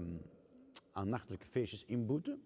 aan 0.92 1.08
nachtelijke 1.08 1.46
feestjes 1.46 1.84
inboeten. 1.84 2.42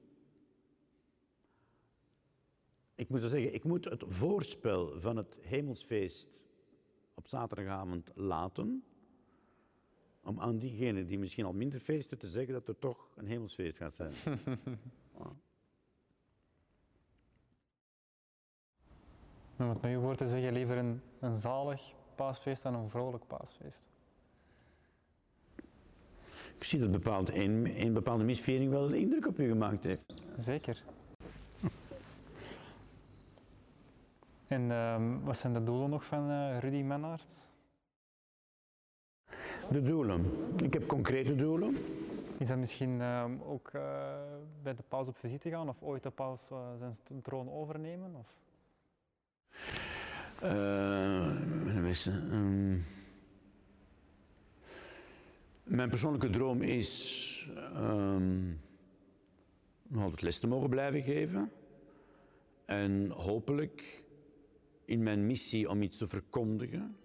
Ik 2.95 3.09
moet 3.09 3.23
zo 3.23 3.29
zeggen, 3.29 3.55
ik 3.55 3.65
moet 3.65 3.85
het 3.85 4.05
voorspel 4.07 5.01
van 5.01 5.17
het 5.17 5.39
hemelsfeest 5.43 6.29
op 7.15 7.29
zaterdagavond 7.29 8.11
laten. 8.15 8.85
Om 10.23 10.41
aan 10.41 10.59
diegenen 10.59 11.07
die 11.07 11.19
misschien 11.19 11.45
al 11.45 11.53
minder 11.53 11.81
feesten 11.81 12.19
te 12.19 12.29
zeggen 12.29 12.53
dat 12.53 12.69
er 12.69 12.79
toch 12.79 13.09
een 13.17 13.27
hemelsfeest 13.27 13.77
gaat 13.77 13.95
zijn. 13.95 14.13
Om 19.59 19.69
het 19.69 19.83
met 19.83 19.91
uw 19.91 20.01
woord 20.01 20.19
te 20.19 20.29
zeggen, 20.29 20.53
liever 20.53 20.77
een, 20.77 21.03
een 21.21 21.37
zalig 21.37 21.95
paasfeest 22.15 22.63
dan 22.63 22.75
een 22.75 22.91
vrolijk 22.91 23.27
paasfeest. 23.27 23.81
Ik 26.57 26.65
zie 26.65 26.81
dat 26.81 26.91
bepaald 26.91 27.35
een, 27.35 27.81
een 27.81 27.93
bepaalde 27.93 28.25
misvering 28.25 28.71
wel 28.71 28.87
een 28.87 28.95
indruk 28.95 29.27
op 29.27 29.39
u 29.39 29.49
gemaakt 29.49 29.85
heeft. 29.85 30.15
Zeker. 30.39 30.83
En 34.47 34.71
um, 34.71 35.25
wat 35.25 35.37
zijn 35.37 35.53
de 35.53 35.63
doelen 35.63 35.91
nog 35.91 36.05
van 36.05 36.31
uh, 36.31 36.59
Rudy 36.59 36.83
Mennaert? 36.83 37.51
De 39.71 39.83
doelen. 39.83 40.25
Ik 40.63 40.73
heb 40.73 40.87
concrete 40.87 41.35
doelen. 41.35 41.77
Is 42.39 42.49
dat 42.49 42.57
misschien 42.57 43.01
um, 43.01 43.43
ook 43.43 43.71
uh, 43.73 43.83
bij 44.63 44.75
de 44.75 44.83
paus 44.89 45.09
op 45.09 45.17
visite 45.17 45.51
gaan 45.51 45.69
of 45.69 45.83
ooit 45.83 46.03
de 46.03 46.11
paus 46.11 46.51
uh, 46.53 46.59
zijn 46.79 47.23
troon 47.23 47.51
overnemen? 47.51 48.15
Of? 48.15 48.35
Uh, 50.43 51.41
um, 52.33 52.85
mijn 55.63 55.89
persoonlijke 55.89 56.31
droom 56.31 56.63
is 56.63 57.51
um, 57.77 58.61
nog 59.83 60.03
altijd 60.03 60.23
les 60.23 60.39
te 60.39 60.47
mogen 60.47 60.71
blijven 60.71 61.03
geven. 61.03 61.53
En 62.65 63.11
hopelijk 63.11 64.05
in 64.85 65.03
mijn 65.03 65.27
missie 65.27 65.69
om 65.69 65.83
iets 65.83 65.97
te 65.97 66.07
verkondigen, 66.07 66.97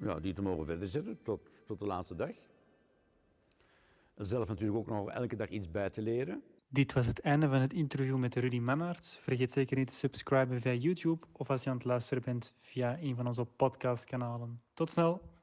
ja, 0.00 0.20
die 0.20 0.32
te 0.32 0.42
mogen 0.42 0.66
verder 0.66 0.88
zetten 0.88 1.18
tot, 1.22 1.50
tot 1.66 1.78
de 1.78 1.86
laatste 1.86 2.14
dag. 2.14 2.32
Zelf 4.16 4.48
natuurlijk 4.48 4.78
ook 4.78 4.86
nog 4.86 5.10
elke 5.10 5.36
dag 5.36 5.48
iets 5.48 5.70
bij 5.70 5.90
te 5.90 6.02
leren. 6.02 6.42
Dit 6.68 6.92
was 6.92 7.06
het 7.06 7.20
einde 7.20 7.48
van 7.48 7.60
het 7.60 7.72
interview 7.72 8.16
met 8.16 8.34
Rudy 8.34 8.58
Mannaerts. 8.58 9.18
Vergeet 9.22 9.52
zeker 9.52 9.76
niet 9.76 9.88
te 9.88 9.94
subscriben 9.94 10.60
via 10.60 10.72
YouTube 10.72 11.26
of 11.32 11.50
als 11.50 11.62
je 11.62 11.70
aan 11.70 11.76
het 11.76 11.84
luisteren 11.84 12.22
bent 12.22 12.54
via 12.60 12.98
een 12.98 13.16
van 13.16 13.26
onze 13.26 13.44
podcastkanalen. 13.44 14.60
Tot 14.74 14.90
snel! 14.90 15.35